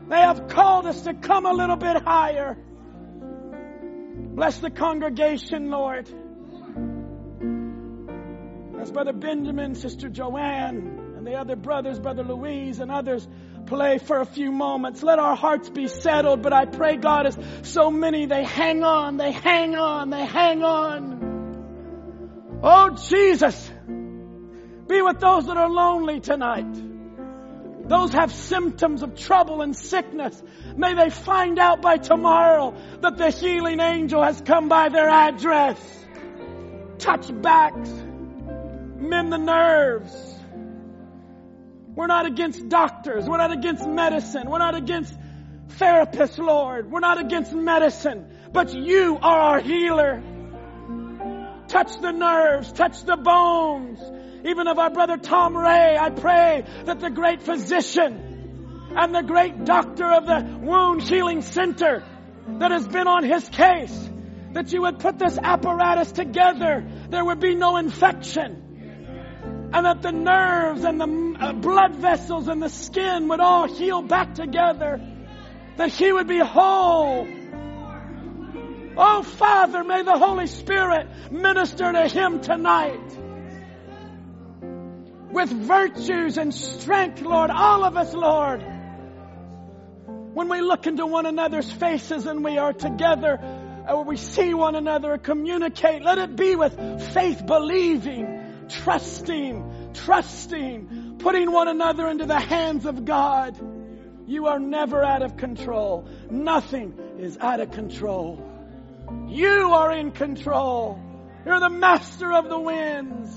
They 0.09 0.16
have 0.16 0.49
called 0.49 0.87
us 0.87 1.03
to 1.03 1.15
come 1.15 1.47
a 1.47 1.53
little 1.53 1.77
bit 1.77 2.03
higher. 2.03 2.57
Bless 4.16 4.59
the 4.59 4.70
congregation, 4.70 5.70
Lord. 5.70 6.09
As 8.81 8.91
Brother 8.91 9.12
Benjamin, 9.12 9.75
Sister 9.75 10.09
Joanne, 10.09 11.15
and 11.16 11.27
the 11.27 11.35
other 11.35 11.57
brothers, 11.57 11.99
Brother 11.99 12.25
Louise, 12.25 12.79
and 12.79 12.91
others 12.91 13.27
play 13.69 13.99
for 13.99 14.20
a 14.20 14.24
few 14.24 14.51
moments. 14.51 15.03
Let 15.03 15.19
our 15.19 15.36
hearts 15.36 15.69
be 15.69 15.86
settled. 15.89 16.43
But 16.43 16.53
I 16.53 16.65
pray, 16.65 16.97
God, 16.97 17.27
as 17.27 17.39
so 17.62 17.90
many, 17.90 18.27
they 18.27 18.45
hang 18.45 18.82
on, 18.82 19.16
they 19.16 19.32
hang 19.32 19.77
on, 19.77 20.11
they 20.11 20.24
hang 20.24 20.62
on. 20.62 22.61
Oh, 22.62 22.90
Jesus, 23.09 23.70
be 23.86 25.01
with 25.03 25.20
those 25.20 25.47
that 25.47 25.57
are 25.57 25.70
lonely 25.70 26.20
tonight. 26.20 26.89
Those 27.89 28.12
have 28.12 28.32
symptoms 28.32 29.03
of 29.03 29.15
trouble 29.16 29.62
and 29.62 29.74
sickness. 29.74 30.43
May 30.77 30.95
they 30.95 31.09
find 31.09 31.59
out 31.59 31.81
by 31.81 31.97
tomorrow 31.97 32.74
that 33.01 33.16
the 33.16 33.31
healing 33.31 33.81
angel 33.81 34.23
has 34.23 34.40
come 34.40 34.69
by 34.69 34.89
their 34.89 35.09
address. 35.09 35.78
Touch 36.99 37.31
backs, 37.40 37.89
mend 37.89 39.32
the 39.32 39.39
nerves. 39.39 40.27
We're 41.99 42.07
not 42.07 42.27
against 42.27 42.69
doctors. 42.69 43.29
We're 43.29 43.39
not 43.39 43.51
against 43.51 43.85
medicine. 43.85 44.49
We're 44.49 44.59
not 44.59 44.77
against 44.77 45.19
therapists, 45.81 46.39
Lord. 46.39 46.93
We're 46.93 47.01
not 47.01 47.20
against 47.20 47.53
medicine. 47.53 48.25
But 48.53 48.73
you 48.73 49.19
are 49.20 49.41
our 49.41 49.61
healer. 49.61 50.23
Touch 51.66 52.01
the 52.01 52.12
nerves, 52.12 52.70
touch 52.70 53.03
the 53.03 53.16
bones. 53.16 53.99
Even 54.47 54.69
of 54.69 54.79
our 54.79 54.91
brother 54.91 55.16
Tom 55.16 55.57
Ray, 55.57 55.99
I 55.99 56.11
pray 56.11 56.65
that 56.85 57.01
the 57.01 57.11
great 57.11 57.43
physician 57.43 58.93
and 58.95 59.12
the 59.12 59.23
great 59.23 59.65
doctor 59.65 60.09
of 60.09 60.25
the 60.25 60.57
wound 60.62 61.03
healing 61.03 61.43
center 61.43 62.05
that 62.61 62.70
has 62.70 62.87
been 62.87 63.09
on 63.09 63.25
his 63.25 63.49
case, 63.49 64.09
that 64.53 64.73
you 64.73 64.83
would 64.83 65.01
put 65.01 65.19
this 65.19 65.37
apparatus 65.37 66.12
together. 66.12 66.87
There 67.09 67.25
would 67.25 67.41
be 67.41 67.57
no 67.57 67.77
infection 67.77 68.68
and 69.73 69.86
that 69.86 70.03
the 70.03 70.12
nerves 70.12 70.85
and 70.85 71.01
the 71.01 71.36
uh, 71.39 71.53
blood 71.53 71.97
vessels 71.97 72.49
and 72.49 72.62
the 72.62 72.69
skin 72.70 73.28
would 73.28 73.40
all 73.40 73.66
heal 73.69 74.03
back 74.03 74.35
together. 74.35 75.01
that 75.77 75.90
he 75.90 76.11
would 76.12 76.27
be 76.27 76.39
whole. 76.39 77.27
Oh, 78.97 79.23
Father, 79.23 79.85
may 79.85 80.03
the 80.03 80.19
Holy 80.19 80.49
Spirit 80.49 81.07
minister 81.31 81.93
to 81.93 82.09
him 82.09 82.40
tonight 82.40 83.19
with 85.31 85.51
virtues 85.51 86.36
and 86.36 86.53
strength, 86.53 87.23
Lord, 87.23 87.51
all 87.51 87.85
of 87.85 87.97
us, 87.97 88.12
Lord. 88.12 88.65
When 90.35 90.49
we 90.49 90.61
look 90.61 90.86
into 90.86 91.07
one 91.07 91.27
another's 91.27 91.70
faces 91.70 92.27
and 92.27 92.45
we 92.45 92.59
are 92.59 92.73
together, 92.73 93.39
or 93.89 94.05
we 94.05 94.16
see 94.16 94.53
one 94.55 94.74
another 94.74 95.16
communicate, 95.19 96.03
let 96.03 96.19
it 96.19 96.35
be 96.35 96.57
with 96.57 96.74
faith 97.12 97.47
believing, 97.47 98.38
trusting, 98.69 99.93
trusting, 99.95 101.16
putting 101.19 101.51
one 101.51 101.69
another 101.69 102.07
into 102.09 102.27
the 102.27 102.39
hands 102.39 102.86
of 102.86 103.05
God. 103.05 103.59
You 104.27 104.47
are 104.47 104.59
never 104.59 105.03
out 105.03 105.23
of 105.23 105.36
control. 105.36 106.07
Nothing 106.31 106.99
is 107.19 107.39
out 107.40 107.61
of 107.61 107.70
control. 107.70 108.45
You 109.27 109.73
are 109.73 109.93
in 109.93 110.12
control. 110.12 111.01
You're 111.47 111.61
the 111.61 111.70
master 111.70 112.32
of 112.32 112.49
the 112.49 112.59
winds. 112.59 113.35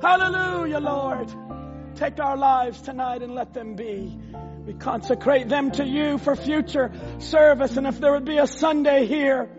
Hallelujah, 0.00 0.80
Lord. 0.80 1.30
Take 1.96 2.18
our 2.18 2.36
lives 2.36 2.80
tonight 2.80 3.22
and 3.22 3.34
let 3.34 3.52
them 3.52 3.74
be. 3.74 4.18
We 4.64 4.72
consecrate 4.74 5.48
them 5.48 5.70
to 5.72 5.84
you 5.84 6.16
for 6.16 6.34
future 6.36 6.92
service. 7.18 7.76
And 7.76 7.86
if 7.86 8.00
there 8.00 8.12
would 8.12 8.24
be 8.24 8.38
a 8.38 8.46
Sunday 8.46 9.06
here, 9.06 9.50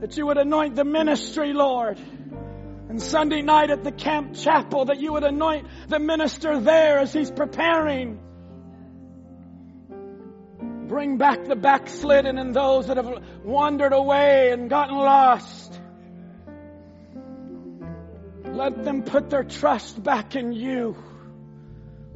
that 0.00 0.16
you 0.16 0.26
would 0.26 0.38
anoint 0.38 0.76
the 0.76 0.84
ministry, 0.84 1.52
Lord. 1.52 1.98
And 2.90 3.00
Sunday 3.00 3.40
night 3.40 3.70
at 3.70 3.84
the 3.84 3.92
camp 3.92 4.34
chapel, 4.34 4.86
that 4.86 5.00
you 5.00 5.12
would 5.12 5.22
anoint 5.22 5.68
the 5.86 6.00
minister 6.00 6.58
there 6.58 6.98
as 6.98 7.12
he's 7.12 7.30
preparing. 7.30 8.18
Bring 10.88 11.16
back 11.16 11.44
the 11.44 11.54
backslidden 11.54 12.36
and 12.36 12.52
those 12.52 12.88
that 12.88 12.96
have 12.96 13.22
wandered 13.44 13.92
away 13.92 14.50
and 14.50 14.68
gotten 14.68 14.96
lost. 14.96 15.80
Let 18.46 18.82
them 18.82 19.04
put 19.04 19.30
their 19.30 19.44
trust 19.44 20.02
back 20.02 20.34
in 20.34 20.52
you. 20.52 20.96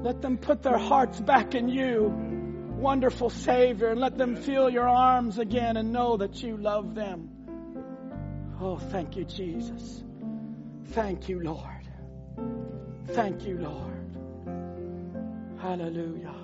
Let 0.00 0.20
them 0.22 0.38
put 0.38 0.64
their 0.64 0.76
hearts 0.76 1.20
back 1.20 1.54
in 1.54 1.68
you, 1.68 2.12
wonderful 2.80 3.30
Savior, 3.30 3.90
and 3.90 4.00
let 4.00 4.18
them 4.18 4.34
feel 4.34 4.68
your 4.68 4.88
arms 4.88 5.38
again 5.38 5.76
and 5.76 5.92
know 5.92 6.16
that 6.16 6.42
you 6.42 6.56
love 6.56 6.96
them. 6.96 7.30
Oh, 8.60 8.76
thank 8.76 9.14
you, 9.14 9.24
Jesus. 9.24 10.02
Thank 10.94 11.28
you, 11.28 11.40
Lord. 11.40 11.88
Thank 13.08 13.44
you, 13.44 13.58
Lord. 13.58 14.16
Hallelujah. 15.58 16.36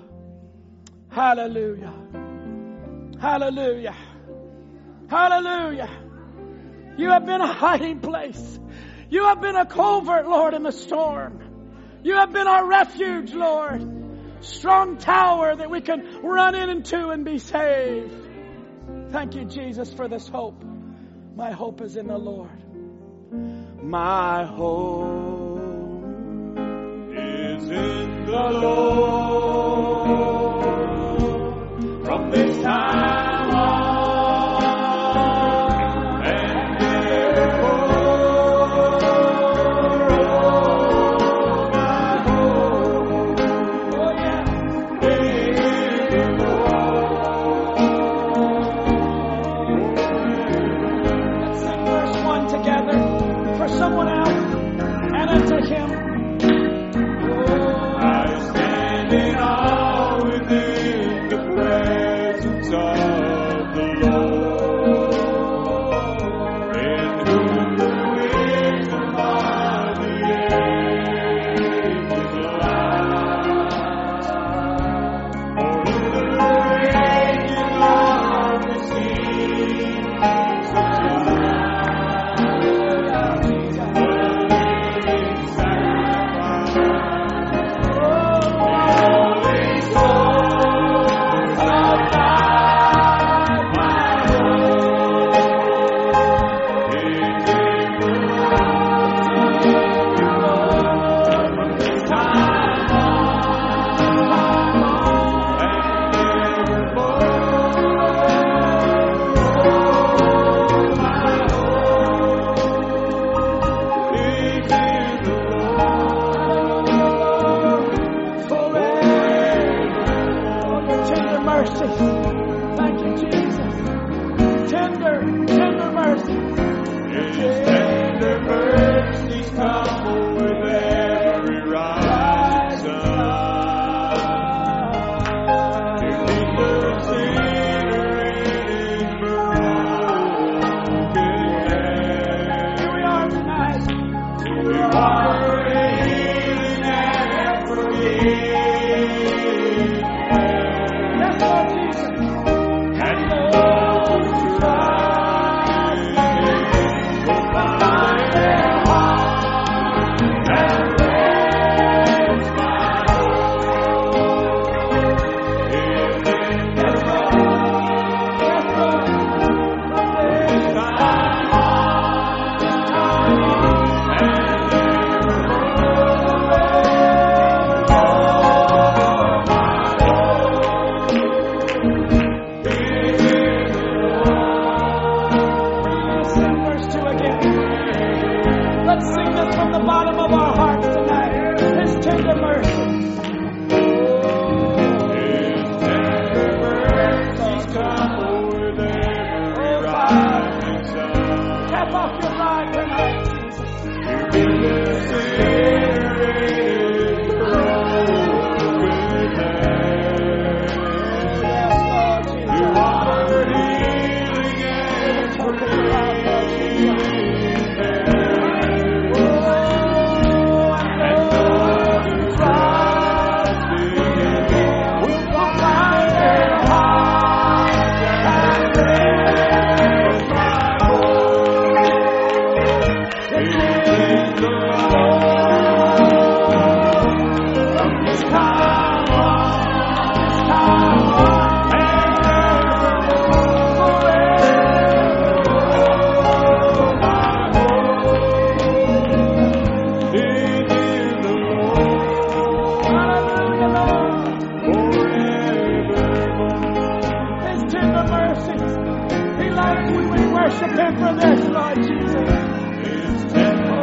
Hallelujah. 1.07 1.93
Hallelujah. 3.17 3.95
Hallelujah. 5.07 5.89
You 6.97 7.11
have 7.11 7.25
been 7.25 7.39
a 7.39 7.47
hiding 7.47 8.01
place. 8.01 8.59
You 9.09 9.23
have 9.23 9.39
been 9.39 9.55
a 9.55 9.65
covert, 9.65 10.27
Lord, 10.27 10.53
in 10.53 10.63
the 10.63 10.73
storm. 10.73 12.01
You 12.03 12.15
have 12.15 12.33
been 12.33 12.47
our 12.47 12.67
refuge, 12.67 13.31
Lord. 13.31 13.87
Strong 14.41 14.97
tower 14.97 15.55
that 15.55 15.69
we 15.69 15.79
can 15.79 16.23
run 16.23 16.55
into 16.55 17.07
and 17.07 17.23
be 17.23 17.39
saved. 17.39 18.27
Thank 19.11 19.33
you, 19.35 19.45
Jesus, 19.45 19.93
for 19.93 20.09
this 20.09 20.27
hope. 20.27 20.61
My 21.37 21.51
hope 21.51 21.79
is 21.79 21.95
in 21.95 22.07
the 22.07 22.17
Lord. 22.17 22.61
My 23.83 24.45
hope 24.45 26.03
is 27.09 27.63
in 27.69 28.25
the 28.25 28.49
Lord. 28.61 29.25
From 32.05 32.29
this 32.29 32.61
time 32.61 33.30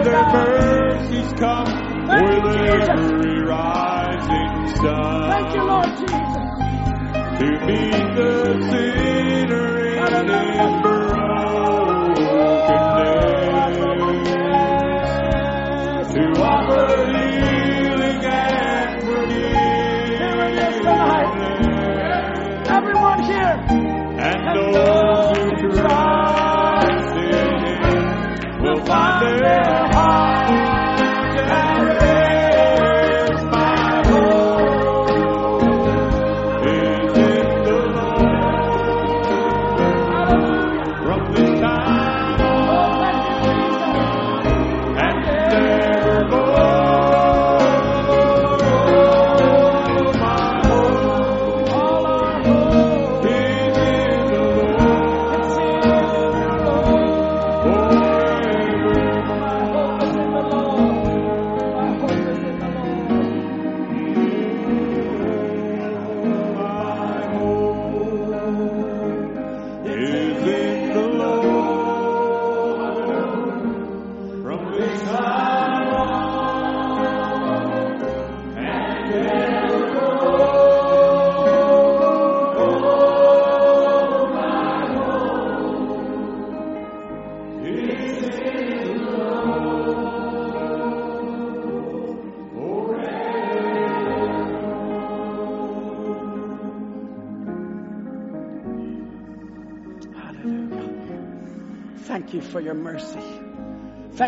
their 0.04 0.24
mercies 0.32 1.32
come 1.38 1.66
Thank 2.08 2.44
with 2.44 2.88
every 2.88 3.40
rising 3.42 4.76
sun. 4.76 5.30
Thank 5.30 5.54
you, 5.54 5.62
Lord 5.62 5.90
Jesus. 5.96 6.48
To 7.38 7.46
meet 7.66 8.14
the 8.16 8.34
sinner 8.70 9.78
in 9.86 10.28
his 10.28 10.87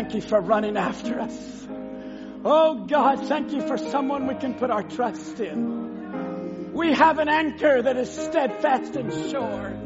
Thank 0.01 0.15
you 0.15 0.21
for 0.21 0.41
running 0.41 0.77
after 0.77 1.19
us. 1.19 1.67
Oh 2.43 2.85
God, 2.87 3.27
thank 3.27 3.51
you 3.51 3.61
for 3.61 3.77
someone 3.77 4.25
we 4.25 4.33
can 4.33 4.55
put 4.55 4.71
our 4.71 4.81
trust 4.81 5.39
in. 5.39 6.73
We 6.73 6.91
have 6.93 7.19
an 7.19 7.29
anchor 7.29 7.83
that 7.83 7.97
is 7.97 8.09
steadfast 8.09 8.95
and 8.95 9.13
sure. 9.29 9.77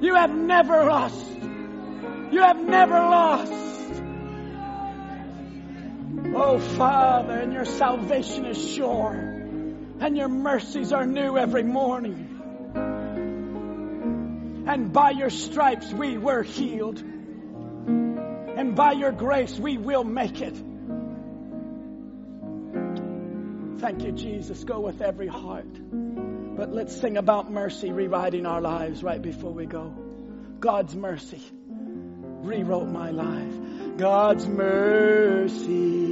You 0.00 0.14
have 0.14 0.32
never 0.32 0.84
lost. 0.84 1.26
You 2.30 2.40
have 2.40 2.60
never 2.60 2.94
lost. 2.94 3.52
Oh 6.36 6.60
Father, 6.76 7.34
and 7.34 7.52
your 7.52 7.64
salvation 7.64 8.44
is 8.44 8.74
sure. 8.74 9.10
And 9.98 10.16
your 10.16 10.28
mercies 10.28 10.92
are 10.92 11.04
new 11.04 11.36
every 11.36 11.64
morning. 11.64 12.26
And 14.68 14.92
by 14.92 15.10
your 15.10 15.30
stripes 15.30 15.92
we 15.92 16.16
were 16.16 16.44
healed. 16.44 17.02
And 18.58 18.74
by 18.74 18.90
your 18.90 19.12
grace 19.12 19.56
we 19.56 19.78
will 19.78 20.02
make 20.02 20.40
it. 20.40 20.56
Thank 23.78 24.02
you, 24.02 24.10
Jesus. 24.10 24.64
Go 24.64 24.80
with 24.80 25.00
every 25.00 25.28
heart. 25.28 25.68
But 26.56 26.72
let's 26.72 27.00
sing 27.00 27.18
about 27.18 27.52
mercy 27.52 27.92
rewriting 27.92 28.46
our 28.46 28.60
lives 28.60 29.04
right 29.04 29.22
before 29.22 29.52
we 29.52 29.66
go. 29.66 29.94
God's 30.58 30.96
mercy 30.96 31.40
rewrote 32.42 32.88
my 32.88 33.12
life. 33.12 33.96
God's 33.96 34.48
mercy. 34.48 36.08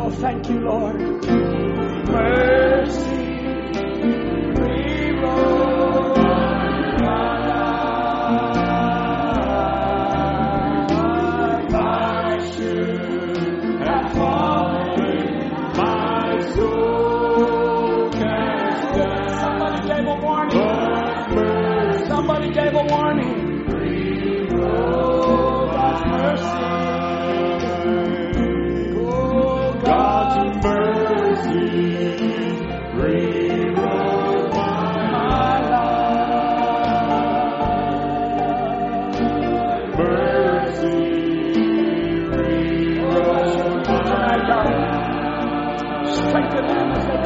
Oh, 0.00 0.10
thank 0.10 0.48
you, 0.48 0.58
Lord. 0.58 0.98
Mercy 2.08 3.03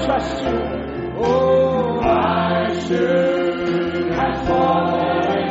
trust 0.09 0.43
you. 0.43 0.59
Oh, 1.18 2.01
have 4.10 4.47
fallen, 4.47 5.47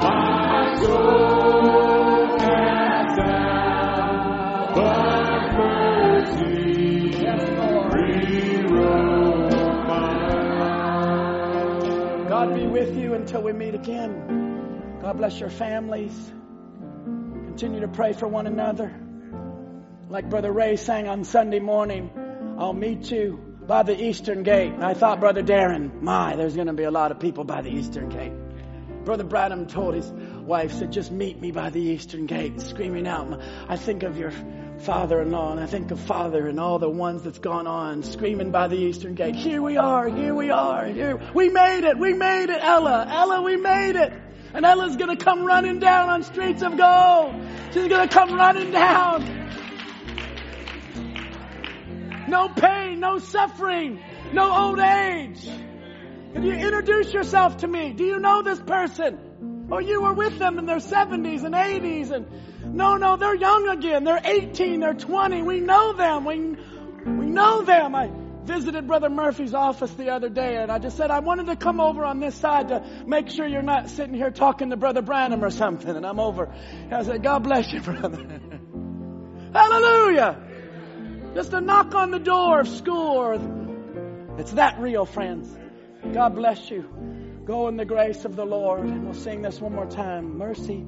my 0.00 0.76
soul 0.80 2.38
down, 3.16 4.14
but 4.74 5.52
mercy 5.56 7.10
rewrote 7.92 9.50
my 9.88 10.06
God 12.28 12.54
be 12.54 12.66
with 12.68 12.96
you 12.96 13.14
until 13.14 13.42
we 13.42 13.52
meet 13.52 13.74
again. 13.74 15.00
God 15.02 15.16
bless 15.16 15.40
your 15.40 15.50
families. 15.50 16.32
Continue 17.04 17.80
to 17.80 17.88
pray 17.88 18.12
for 18.12 18.28
one 18.28 18.46
another. 18.46 18.94
Like 20.08 20.30
Brother 20.30 20.52
Ray 20.52 20.76
sang 20.76 21.08
on 21.08 21.24
Sunday 21.24 21.58
morning, 21.58 22.12
I'll 22.56 22.72
meet 22.72 23.10
you 23.10 23.45
by 23.66 23.82
the 23.82 24.00
eastern 24.00 24.42
gate. 24.42 24.72
And 24.72 24.84
I 24.84 24.94
thought, 24.94 25.20
Brother 25.20 25.42
Darren, 25.42 26.00
my, 26.00 26.36
there's 26.36 26.54
going 26.54 26.68
to 26.68 26.72
be 26.72 26.84
a 26.84 26.90
lot 26.90 27.10
of 27.10 27.20
people 27.20 27.44
by 27.44 27.62
the 27.62 27.70
eastern 27.70 28.08
gate. 28.08 28.32
Brother 29.04 29.24
Branham 29.24 29.66
told 29.66 29.94
his 29.94 30.10
wife, 30.10 30.72
said, 30.72 30.92
just 30.92 31.12
meet 31.12 31.40
me 31.40 31.52
by 31.52 31.70
the 31.70 31.80
eastern 31.80 32.26
gate, 32.26 32.60
screaming 32.60 33.06
out. 33.06 33.40
I 33.68 33.76
think 33.76 34.02
of 34.02 34.18
your 34.18 34.32
father-in-law 34.80 35.52
and 35.52 35.60
I 35.60 35.66
think 35.66 35.90
of 35.90 36.00
father 36.00 36.48
and 36.48 36.60
all 36.60 36.78
the 36.78 36.90
ones 36.90 37.22
that's 37.22 37.38
gone 37.38 37.66
on 37.66 38.02
screaming 38.02 38.50
by 38.50 38.68
the 38.68 38.76
eastern 38.76 39.14
gate. 39.14 39.36
Here 39.36 39.62
we 39.62 39.76
are, 39.76 40.08
here 40.08 40.34
we 40.34 40.50
are, 40.50 40.86
here. 40.86 41.20
We 41.34 41.48
made 41.48 41.84
it, 41.84 41.98
we 41.98 42.14
made 42.14 42.50
it, 42.50 42.58
Ella. 42.60 43.06
Ella, 43.08 43.42
we 43.42 43.56
made 43.56 43.96
it. 43.96 44.12
And 44.52 44.64
Ella's 44.64 44.96
gonna 44.96 45.16
come 45.16 45.44
running 45.44 45.78
down 45.78 46.08
on 46.08 46.22
streets 46.22 46.62
of 46.62 46.76
gold. 46.76 47.34
She's 47.72 47.88
gonna 47.88 48.08
come 48.08 48.34
running 48.34 48.70
down. 48.70 49.35
No 52.28 52.48
pain, 52.48 53.00
no 53.00 53.18
suffering, 53.18 54.02
no 54.32 54.50
old 54.50 54.78
age. 54.78 55.44
Can 56.32 56.42
you 56.42 56.52
introduce 56.52 57.12
yourself 57.12 57.58
to 57.58 57.68
me? 57.68 57.92
Do 57.92 58.04
you 58.04 58.18
know 58.18 58.42
this 58.42 58.60
person? 58.60 59.68
Or 59.70 59.80
you 59.80 60.02
were 60.02 60.12
with 60.12 60.38
them 60.38 60.58
in 60.58 60.66
their 60.66 60.76
70s 60.76 61.44
and 61.44 61.54
80s 61.54 62.10
and 62.10 62.76
no, 62.76 62.96
no, 62.96 63.16
they're 63.16 63.34
young 63.34 63.68
again. 63.68 64.04
They're 64.04 64.20
18, 64.22 64.80
they're 64.80 64.94
20. 64.94 65.42
We 65.42 65.60
know 65.60 65.92
them. 65.92 66.24
We, 66.24 66.38
we 66.38 67.26
know 67.26 67.62
them. 67.62 67.94
I 67.94 68.10
visited 68.44 68.86
Brother 68.86 69.08
Murphy's 69.08 69.54
office 69.54 69.90
the 69.92 70.10
other 70.10 70.28
day 70.28 70.56
and 70.56 70.70
I 70.70 70.78
just 70.78 70.96
said, 70.96 71.10
I 71.10 71.20
wanted 71.20 71.46
to 71.46 71.56
come 71.56 71.80
over 71.80 72.04
on 72.04 72.20
this 72.20 72.34
side 72.34 72.68
to 72.68 72.84
make 73.06 73.28
sure 73.28 73.46
you're 73.46 73.62
not 73.62 73.88
sitting 73.88 74.14
here 74.14 74.30
talking 74.30 74.70
to 74.70 74.76
Brother 74.76 75.02
Branham 75.02 75.42
or 75.42 75.50
something. 75.50 75.96
And 75.96 76.06
I'm 76.06 76.20
over. 76.20 76.44
And 76.44 76.94
I 76.94 77.02
said, 77.02 77.22
God 77.22 77.42
bless 77.44 77.72
you, 77.72 77.80
brother. 77.82 78.40
Hallelujah. 79.52 80.45
Just 81.36 81.52
a 81.52 81.60
knock 81.60 81.94
on 81.94 82.12
the 82.12 82.18
door 82.18 82.60
of 82.60 82.66
school. 82.66 83.34
It's 84.38 84.52
that 84.52 84.80
real, 84.80 85.04
friends. 85.04 85.54
God 86.14 86.34
bless 86.34 86.70
you. 86.70 86.88
Go 87.44 87.68
in 87.68 87.76
the 87.76 87.84
grace 87.84 88.24
of 88.24 88.36
the 88.36 88.46
Lord. 88.46 88.86
And 88.86 89.04
we'll 89.04 89.12
sing 89.12 89.42
this 89.42 89.60
one 89.60 89.74
more 89.74 89.84
time. 89.84 90.38
Mercy 90.38 90.86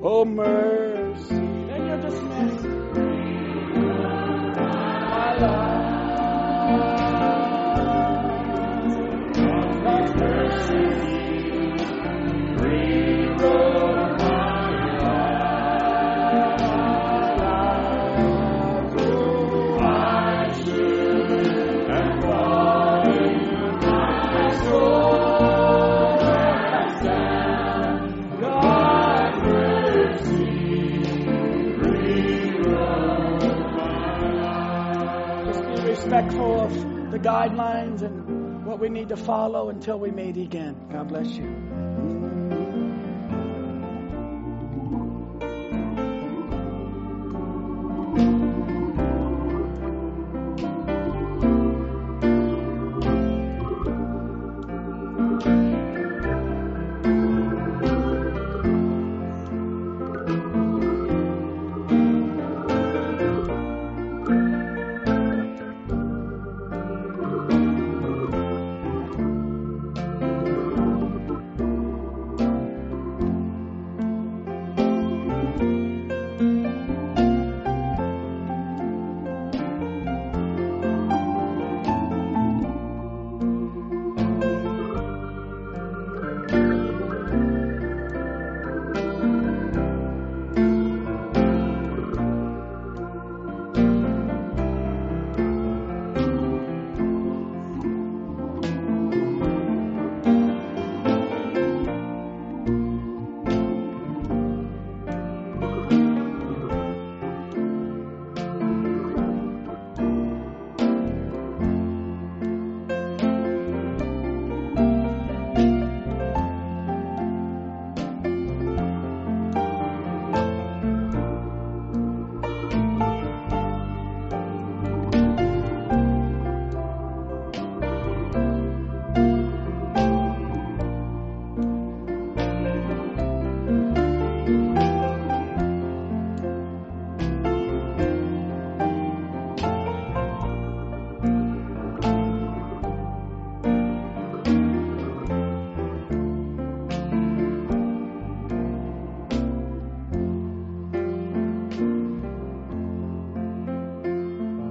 Oh, 0.00 0.24
mercy. 0.24 1.34
And 1.34 1.88
you're 1.88 2.00
dismissed. 2.00 2.64
My. 5.10 5.38
God's 9.82 10.14
mercy. 10.20 10.98
The 37.22 37.28
guidelines 37.28 38.02
and 38.02 38.64
what 38.64 38.78
we 38.78 38.88
need 38.88 39.08
to 39.08 39.16
follow 39.16 39.70
until 39.70 39.98
we 39.98 40.10
meet 40.10 40.36
again. 40.36 40.76
God 40.90 41.08
bless 41.08 41.28
you. 41.28 41.67